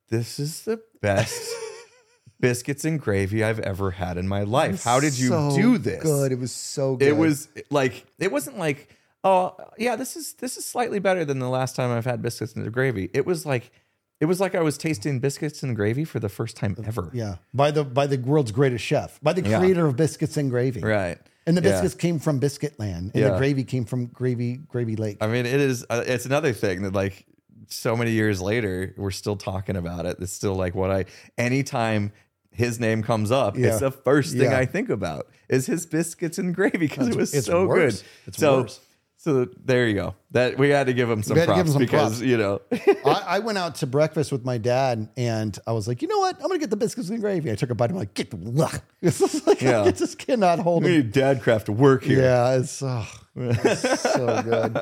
this 0.09 0.39
is 0.39 0.61
the 0.61 0.81
best 1.01 1.49
biscuits 2.39 2.85
and 2.85 2.99
gravy 2.99 3.43
I've 3.43 3.59
ever 3.59 3.91
had 3.91 4.17
in 4.17 4.27
my 4.27 4.43
life. 4.43 4.83
How 4.83 5.01
did 5.01 5.17
you 5.19 5.27
So 5.27 5.55
do 5.55 5.77
this? 5.77 6.03
Good. 6.03 6.31
It 6.31 6.39
was 6.39 6.53
so 6.53 6.95
good. 6.95 7.07
It 7.09 7.17
was 7.17 7.49
like 7.69 8.05
it 8.17 8.31
wasn't 8.31 8.57
like 8.57 8.95
oh 9.23 9.55
yeah 9.77 9.95
this 9.95 10.15
is 10.15 10.33
this 10.33 10.57
is 10.57 10.65
slightly 10.65 10.99
better 10.99 11.25
than 11.25 11.39
the 11.39 11.49
last 11.49 11.75
time 11.75 11.91
I've 11.91 12.05
had 12.05 12.21
biscuits 12.21 12.53
and 12.55 12.71
gravy. 12.71 13.09
It 13.13 13.25
was 13.25 13.45
like 13.45 13.71
it 14.19 14.25
was 14.25 14.39
like 14.41 14.53
I 14.55 14.61
was 14.61 14.77
tasting 14.77 15.19
biscuits 15.19 15.63
and 15.63 15.75
gravy 15.75 16.03
for 16.03 16.19
the 16.19 16.29
first 16.29 16.57
time 16.57 16.75
ever. 16.85 17.09
Yeah, 17.13 17.35
by 17.53 17.71
the 17.71 17.83
by 17.83 18.07
the 18.07 18.17
world's 18.17 18.51
greatest 18.51 18.83
chef, 18.83 19.19
by 19.21 19.33
the 19.33 19.41
Yeah. 19.47 19.59
creator 19.59 19.85
of 19.85 19.95
biscuits 19.95 20.37
and 20.37 20.49
gravy. 20.49 20.81
Right. 20.81 21.17
And 21.47 21.57
the 21.57 21.61
Yeah. 21.63 21.71
biscuits 21.71 21.95
came 21.95 22.19
from 22.19 22.37
Biscuit 22.39 22.77
Land, 22.79 23.11
and 23.15 23.23
the 23.23 23.37
gravy 23.37 23.63
came 23.63 23.85
from 23.85 24.05
Gravy 24.07 24.57
Gravy 24.67 24.95
Lake. 24.95 25.17
I 25.21 25.27
mean, 25.27 25.45
it 25.45 25.59
is. 25.61 25.85
Uh, 25.89 26.03
it's 26.05 26.25
another 26.25 26.53
thing 26.53 26.83
that 26.83 26.93
like 26.93 27.25
so 27.69 27.95
many 27.95 28.11
years 28.11 28.41
later, 28.41 28.93
we're 28.97 29.09
still 29.11 29.35
talking 29.35 29.75
about 29.75 30.05
it. 30.05 30.17
It's 30.19 30.33
still 30.33 30.55
like 30.55 30.75
what 30.75 30.91
I 30.91 31.05
anytime 31.37 32.11
his 32.51 32.79
name 32.79 33.01
comes 33.03 33.31
up, 33.31 33.57
Yeah. 33.57 33.67
it's 33.67 33.79
the 33.79 33.91
first 33.91 34.33
thing 34.33 34.51
Yeah. 34.51 34.57
I 34.57 34.65
think 34.65 34.89
about 34.89 35.27
is 35.47 35.65
his 35.67 35.85
biscuits 35.85 36.37
and 36.37 36.53
gravy 36.53 36.77
because 36.77 37.07
it 37.07 37.15
was 37.15 37.33
it's 37.33 37.47
so 37.47 37.65
worse. 37.67 38.01
good. 38.01 38.07
It's 38.27 38.37
so, 38.37 38.61
worse. 38.61 38.79
So 39.21 39.49
there 39.65 39.85
you 39.85 39.95
go. 39.95 40.15
That 40.31 40.57
we 40.57 40.69
had 40.69 40.87
to 40.87 40.93
give 40.93 41.09
him 41.09 41.23
some 41.23 41.35
We 41.35 41.41
had 41.41 41.47
to 41.47 41.55
give 41.55 41.65
props 41.65 41.69
him 41.69 41.73
some 41.73 41.81
because 41.81 42.19
props. 42.19 42.21
you 42.21 42.37
know. 42.37 42.61
I, 43.05 43.23
I 43.27 43.39
went 43.39 43.57
out 43.57 43.75
to 43.75 43.87
breakfast 43.87 44.31
with 44.31 44.45
my 44.45 44.57
dad, 44.57 45.09
and 45.17 45.57
I 45.67 45.73
was 45.73 45.89
like, 45.89 46.01
you 46.01 46.07
know 46.07 46.19
what? 46.19 46.35
I'm 46.37 46.43
gonna 46.47 46.57
get 46.57 46.69
the 46.69 46.77
biscuits 46.77 47.09
and 47.09 47.19
gravy. 47.19 47.51
I 47.51 47.55
took 47.55 47.69
a 47.69 47.75
bite. 47.75 47.89
I'm 47.89 47.97
like, 47.97 48.13
get 48.13 48.31
the. 48.31 48.37
It's 49.01 49.19
just 49.19 49.45
like 49.45 49.61
Yeah. 49.61 49.81
I 49.85 49.91
just 49.91 50.17
cannot 50.19 50.59
hold 50.59 50.83
we 50.83 50.89
them. 50.91 50.97
need 50.99 51.11
Dad 51.11 51.41
Craft 51.41 51.65
to 51.65 51.71
work 51.73 52.03
here. 52.03 52.21
Yeah, 52.21 52.57
it's, 52.57 52.81
oh, 52.81 53.05
it's 53.35 54.01
so 54.01 54.41
good. 54.41 54.77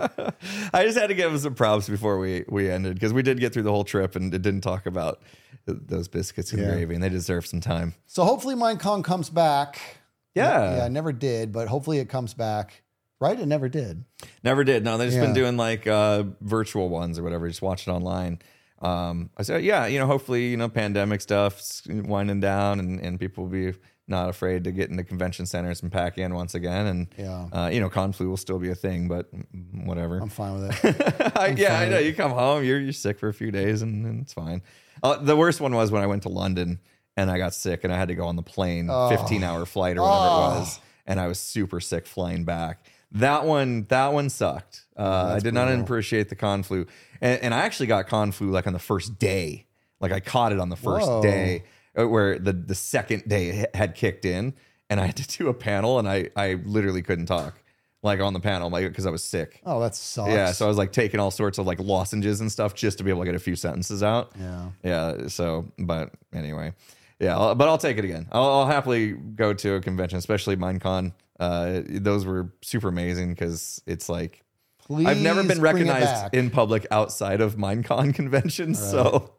I 0.74 0.84
just 0.84 0.98
had 0.98 1.08
to 1.08 1.16
give 1.16 1.32
him 1.32 1.38
some 1.40 1.56
props 1.56 1.90
before 1.90 2.20
we 2.20 2.46
we 2.48 2.70
ended 2.70 2.94
because 2.94 3.14
we 3.14 3.24
did 3.24 3.40
get 3.40 3.54
through 3.54 3.64
the 3.64 3.72
whole 3.72 3.84
trip 3.86 4.16
and 4.16 4.32
it 4.34 4.42
didn't 4.44 4.62
talk 4.62 4.86
about 4.86 5.22
those 5.66 6.08
biscuits 6.08 6.52
and 6.54 6.62
Yeah. 6.62 6.72
gravy, 6.74 6.94
and 6.96 7.04
they 7.04 7.10
deserve 7.10 7.46
some 7.48 7.60
time. 7.60 7.96
So 8.06 8.24
hopefully, 8.24 8.56
Minecon 8.56 9.04
comes 9.04 9.30
back. 9.30 9.80
Yeah. 10.36 10.78
yeah, 10.78 10.86
I 10.86 10.88
never 10.90 11.12
did, 11.12 11.52
but 11.52 11.68
hopefully 11.68 11.98
it 11.98 12.10
comes 12.10 12.34
back. 12.36 12.84
Right? 13.20 13.40
It 13.40 13.48
never 13.48 13.68
did. 13.70 14.04
Never 14.44 14.64
did. 14.64 14.84
No, 14.84 14.98
they've 14.98 15.10
just 15.10 15.20
been 15.20 15.30
Yeah. 15.32 15.42
doing 15.42 15.58
like 15.58 15.88
uh, 15.88 16.24
virtual 16.42 16.90
ones 16.90 17.18
or 17.18 17.24
whatever. 17.24 17.48
Just 17.48 17.62
watch 17.64 17.88
it 17.88 17.92
online. 17.92 18.40
Um, 18.80 19.32
I 19.36 19.42
said, 19.42 19.64
yeah, 19.64 19.88
you 19.88 19.98
know, 19.98 20.06
hopefully, 20.06 20.50
you 20.50 20.58
know, 20.58 20.70
pandemic 20.70 21.22
stuff's 21.22 21.82
winding 21.90 22.40
down 22.42 22.80
and, 22.80 23.00
and 23.00 23.20
people 23.20 23.46
will 23.46 23.52
be 23.52 23.74
not 24.08 24.30
afraid 24.30 24.64
to 24.66 24.72
get 24.72 24.92
into 24.92 25.04
convention 25.04 25.48
centers 25.48 25.82
and 25.82 25.92
pack 25.92 26.20
in 26.20 26.34
once 26.36 26.54
again. 26.54 26.86
And, 26.86 27.08
Yeah. 27.18 27.48
uh, 27.52 27.70
you 27.74 27.80
know, 27.80 27.90
Conflu 27.90 28.30
will 28.30 28.38
still 28.38 28.60
be 28.60 28.70
a 28.70 28.76
thing, 28.76 29.08
but 29.08 29.30
whatever. 29.74 30.20
I'm 30.20 30.30
fine 30.30 30.60
with 30.62 30.86
it. 30.86 31.58
Yeah, 31.58 31.80
I 31.80 31.90
know. 31.90 31.98
You 31.98 32.14
come 32.14 32.32
home, 32.32 32.64
you're 32.64 32.80
you're 32.80 32.94
sick 32.94 33.18
for 33.20 33.30
a 33.30 33.34
few 33.34 33.50
days, 33.52 33.82
and, 33.82 34.06
and 34.06 34.22
it's 34.22 34.34
fine. 34.34 34.62
Uh, 35.04 35.18
the 35.18 35.36
worst 35.36 35.60
one 35.60 35.74
was 35.76 35.92
when 35.92 36.04
I 36.04 36.08
went 36.08 36.24
to 36.24 36.30
London 36.30 36.80
and 37.18 37.32
I 37.32 37.38
got 37.40 37.54
sick, 37.56 37.84
and 37.84 37.92
I 37.92 37.98
had 37.98 38.08
to 38.10 38.16
go 38.16 38.28
on 38.28 38.36
the 38.36 38.44
plane, 38.44 38.88
15 39.10 39.44
hour 39.44 39.66
flight 39.66 39.98
or 39.98 40.02
whatever 40.04 40.20
Oh. 40.30 40.56
it 40.56 40.60
was, 40.60 40.80
and 41.08 41.20
I 41.20 41.28
was 41.28 41.40
super 41.40 41.80
sick 41.80 42.06
flying 42.06 42.44
back. 42.46 42.86
That 43.12 43.46
one, 43.46 43.86
that 43.90 44.14
one 44.14 44.30
sucked. 44.30 44.86
Uh, 44.98 45.34
I 45.36 45.40
did 45.40 45.54
not 45.54 45.72
appreciate 45.72 46.30
the 46.30 46.36
con 46.36 46.64
flu, 46.64 46.86
and, 47.22 47.42
and 47.42 47.54
I 47.54 47.60
actually 47.60 47.88
got 47.88 48.08
con 48.08 48.32
flu 48.32 48.50
like 48.50 48.68
on 48.68 48.74
the 48.74 48.80
first 48.80 49.18
day. 49.18 49.66
Like 50.00 50.12
I 50.12 50.20
caught 50.20 50.52
it 50.52 50.60
on 50.60 50.70
the 50.70 50.76
first 50.76 51.08
Whoa. 51.08 51.22
day, 51.22 51.64
uh, 51.98 52.08
where 52.08 52.38
the 52.38 52.54
the 52.54 52.76
second 52.76 53.24
day 53.28 53.66
had 53.74 53.96
kicked 53.96 54.26
in, 54.26 54.54
and 54.90 55.00
I 55.00 55.06
had 55.08 55.16
to 55.18 55.38
do 55.38 55.48
a 55.48 55.54
panel, 55.54 56.00
and 56.00 56.08
I 56.08 56.30
I 56.36 56.56
literally 56.66 57.02
couldn't 57.02 57.28
talk 57.28 57.60
like 58.04 58.20
on 58.20 58.34
the 58.34 58.40
panel, 58.40 58.70
like 58.70 58.88
because 58.88 59.06
I 59.06 59.10
was 59.10 59.24
sick. 59.24 59.62
Oh, 59.66 59.80
that 59.80 59.96
sucks. 59.96 60.32
Yeah, 60.32 60.52
so 60.52 60.66
I 60.66 60.68
was 60.68 60.78
like 60.78 60.92
taking 60.92 61.20
all 61.20 61.32
sorts 61.32 61.58
of 61.58 61.66
like 61.66 61.80
lozenges 61.80 62.42
and 62.42 62.52
stuff 62.52 62.74
just 62.74 62.98
to 62.98 63.04
be 63.04 63.10
able 63.10 63.22
to 63.22 63.26
get 63.26 63.36
a 63.36 63.40
few 63.40 63.56
sentences 63.56 64.04
out. 64.04 64.32
Yeah. 64.40 64.70
Yeah. 64.84 65.28
So, 65.28 65.66
but 65.78 66.12
anyway, 66.34 66.74
yeah. 67.20 67.38
I'll, 67.38 67.56
but 67.56 67.68
I'll 67.68 67.78
take 67.78 67.98
it 67.98 68.06
again. 68.06 68.28
I'll, 68.32 68.50
I'll 68.50 68.68
happily 68.68 69.12
go 69.14 69.54
to 69.54 69.76
a 69.76 69.82
convention, 69.82 70.18
especially 70.18 70.56
MineCon. 70.56 71.14
Uh, 71.40 71.82
those 71.86 72.26
were 72.26 72.52
super 72.62 72.88
amazing 72.88 73.30
because 73.30 73.82
it's 73.86 74.10
like 74.10 74.44
I've 74.90 75.22
never 75.22 75.44
been 75.44 75.62
recognized 75.62 76.34
in 76.34 76.50
public 76.50 76.88
outside 76.92 77.42
of 77.42 77.56
MineCon 77.56 78.14
conventions. 78.16 78.80
So 78.80 79.32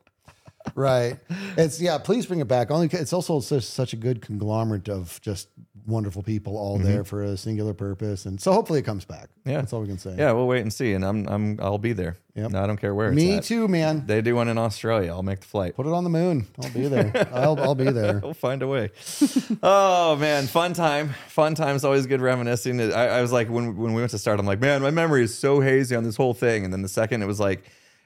right. 0.74 1.18
It's 1.56 1.80
yeah. 1.80 1.98
Please 1.98 2.26
bring 2.26 2.40
it 2.40 2.48
back. 2.48 2.70
Only 2.70 2.88
it's 2.92 3.12
also 3.12 3.40
such, 3.40 3.64
such 3.64 3.92
a 3.92 3.96
good 3.96 4.22
conglomerate 4.22 4.88
of 4.88 5.20
just 5.22 5.48
wonderful 5.88 6.22
people 6.22 6.56
all 6.56 6.78
there 6.78 7.02
for 7.02 7.22
a 7.22 7.36
singular 7.36 7.74
purpose, 7.74 8.26
and 8.26 8.40
so 8.40 8.52
hopefully 8.52 8.78
it 8.78 8.84
comes 8.84 9.04
back. 9.04 9.24
Mm-hmm. 9.24 9.50
Yeah. 9.50 9.56
that's 9.60 9.72
all 9.72 9.80
we 9.80 9.88
can 9.88 9.98
say. 9.98 10.14
yeah, 10.16 10.32
we'll 10.32 10.46
wait 10.46 10.60
and 10.60 10.72
see. 10.72 10.92
And 10.92 11.04
I'm 11.04 11.26
I'm 11.26 11.58
I'll 11.60 11.78
be 11.78 11.92
there. 11.92 12.16
Yep. 12.34 12.52
No, 12.52 12.62
I 12.62 12.66
don't 12.66 12.76
care 12.76 12.94
where. 12.94 13.10
me 13.10 13.36
at. 13.36 13.44
too, 13.44 13.66
man. 13.66 14.04
They 14.06 14.20
do 14.20 14.36
one 14.36 14.48
in 14.48 14.58
Australia. 14.58 15.10
I'll 15.10 15.22
make 15.24 15.40
the 15.40 15.46
flight. 15.46 15.74
Put 15.74 15.86
it 15.86 15.92
on 15.92 16.04
the 16.04 16.10
moon. 16.10 16.46
I'll 16.62 16.70
be 16.70 16.86
there. 16.86 17.28
I'll 17.32 17.58
I'll 17.58 17.74
be 17.74 17.90
there. 17.90 18.20
We'll 18.28 18.34
find 18.34 18.62
a 18.62 18.68
way. 18.68 18.90
oh 19.62 20.16
man, 20.16 20.46
fun 20.46 20.74
time. 20.74 21.14
Fun 21.28 21.54
time's 21.54 21.84
always 21.84 22.06
good 22.06 22.20
reminiscing. 22.20 22.80
I, 22.80 23.06
I 23.18 23.22
was 23.22 23.32
like, 23.32 23.48
when 23.48 23.76
when 23.76 23.94
we 23.94 24.02
went 24.02 24.10
to 24.10 24.18
start, 24.18 24.38
I'm 24.38 24.46
like, 24.46 24.60
man, 24.60 24.82
my 24.82 24.90
memory 24.90 25.22
is 25.24 25.36
so 25.36 25.60
hazy 25.60 25.96
on 25.96 26.04
this 26.04 26.16
whole 26.16 26.34
thing. 26.34 26.64
And 26.64 26.72
then 26.72 26.82
the 26.82 26.88
second, 26.88 27.22
it 27.22 27.26
was 27.26 27.40
like, 27.40 27.64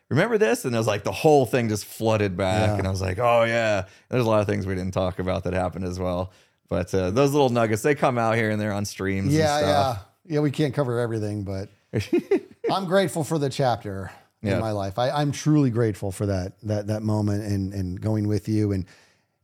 remember 0.09 0.39
this? 0.39 0.65
And 0.65 0.75
it 0.75 0.79
was 0.79 0.87
like 0.87 1.03
the 1.05 1.13
whole 1.13 1.45
thing 1.47 1.69
just 1.69 1.85
flooded 1.85 2.37
back. 2.37 2.69
Yeah. 2.69 2.79
And 2.79 2.87
I 2.87 2.91
was 2.91 3.01
like, 3.01 3.19
oh 3.19 3.45
yeah. 3.45 3.87
There's 4.09 4.25
a 4.25 4.29
lot 4.29 4.41
of 4.41 4.47
things 4.47 4.67
we 4.67 4.75
didn't 4.75 4.95
talk 4.95 5.19
about 5.19 5.45
that 5.45 5.53
happened 5.55 5.85
as 5.85 5.99
well. 5.99 6.33
But 6.73 6.95
uh, 6.95 7.11
those 7.11 7.33
little 7.33 7.51
nuggets, 7.51 7.83
they 7.83 7.95
come 7.95 8.17
out 8.17 8.35
here 8.35 8.49
and 8.49 8.59
there 8.59 8.73
on 8.73 8.87
streams. 8.87 9.31
Yeah, 9.35 9.59
and 9.59 9.67
yeah, 9.67 9.93
stuff. 9.93 10.07
yeah. 10.25 10.41
We 10.41 10.51
can't 10.51 10.73
cover 10.73 10.99
everything, 11.01 11.45
but 11.45 11.69
I'm 12.73 12.87
grateful 12.87 13.25
for 13.25 13.39
the 13.39 13.51
chapter 13.51 14.11
Yeah. 14.41 14.55
in 14.55 14.61
my 14.61 14.71
life. 14.71 14.99
I, 14.99 15.11
I'm 15.11 15.33
truly 15.33 15.69
grateful 15.69 16.11
for 16.13 16.25
that 16.25 16.55
that 16.63 16.87
that 16.87 17.03
moment 17.03 17.45
and 17.45 17.75
and 17.75 18.01
going 18.01 18.27
with 18.27 18.49
you 18.49 18.73
and 18.73 18.87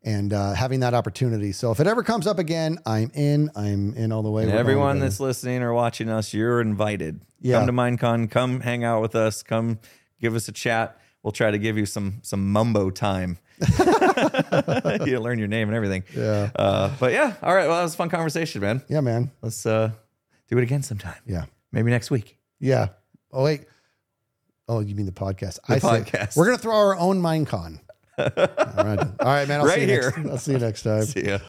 and 0.03 0.33
uh, 0.33 0.55
having 0.55 0.81
that 0.81 0.95
opportunity. 0.95 1.53
So 1.53 1.71
if 1.71 1.81
it 1.81 1.87
ever 1.87 2.03
comes 2.03 2.27
up 2.27 2.39
again, 2.39 2.79
I'm 2.87 3.11
in. 3.13 3.51
I'm 3.55 3.93
in 3.95 4.11
all 4.11 4.23
the 4.23 4.31
way. 4.31 4.45
And 4.45 4.53
everyone 4.53 4.99
that's 4.99 5.21
listening 5.21 5.63
or 5.63 5.75
watching 5.75 6.09
us, 6.09 6.33
you're 6.33 6.63
invited. 6.63 7.21
Yeah. 7.43 7.59
Come 7.59 7.67
to 7.67 7.73
MineCon. 7.75 8.31
Come 8.31 8.61
hang 8.61 8.85
out 8.85 9.03
with 9.03 9.15
us. 9.15 9.43
Come 9.43 9.81
give 10.19 10.35
us 10.35 10.49
a 10.49 10.53
chat. 10.53 10.97
We'll 11.23 11.33
try 11.33 11.51
to 11.51 11.59
give 11.59 11.77
you 11.79 11.87
some 11.87 12.21
some 12.23 12.53
mumbo 12.53 12.91
time. 12.91 13.39
you 15.05 15.21
learn 15.21 15.39
your 15.39 15.49
name 15.49 15.69
and 15.69 15.75
everything. 15.77 16.05
Yeah. 16.17 16.51
Uh, 16.55 16.91
but 17.01 17.13
yeah, 17.13 17.35
all 17.43 17.55
right. 17.55 17.67
Well, 17.67 17.77
that 17.77 17.83
was 17.83 17.95
a 17.95 17.97
fun 17.97 18.09
conversation, 18.09 18.61
man. 18.61 18.83
Yeah, 18.89 19.01
man. 19.01 19.31
Let's 19.43 19.67
uh, 19.67 19.91
do 20.49 20.59
it 20.59 20.63
again 20.63 20.83
sometime. 20.83 21.21
Yeah. 21.27 21.47
Maybe 21.73 21.91
next 21.91 22.11
week. 22.11 22.39
Yeah. 22.61 22.89
Oh 23.33 23.45
wait. 23.45 23.63
Oh, 24.69 24.81
you 24.81 24.95
mean 24.95 25.07
the 25.07 25.13
podcast? 25.13 25.59
The 25.67 25.75
I 25.75 25.79
podcast. 25.79 26.37
we're 26.37 26.45
gonna 26.47 26.59
throw 26.59 26.77
our 26.77 26.97
own 26.97 27.21
Minecon. 27.23 27.81
All 28.19 28.25
right. 28.27 28.99
All 28.99 29.27
right, 29.27 29.47
man. 29.49 29.61
I'll 29.61 29.67
Right 29.67 29.77
see 29.77 29.81
you 29.83 29.87
here. 29.87 30.13
Next, 30.17 30.31
I'll 30.31 30.39
see 30.39 30.53
you 30.53 30.59
next 30.59 30.83
time. 30.83 31.05
See 31.05 31.27
ya. 31.27 31.39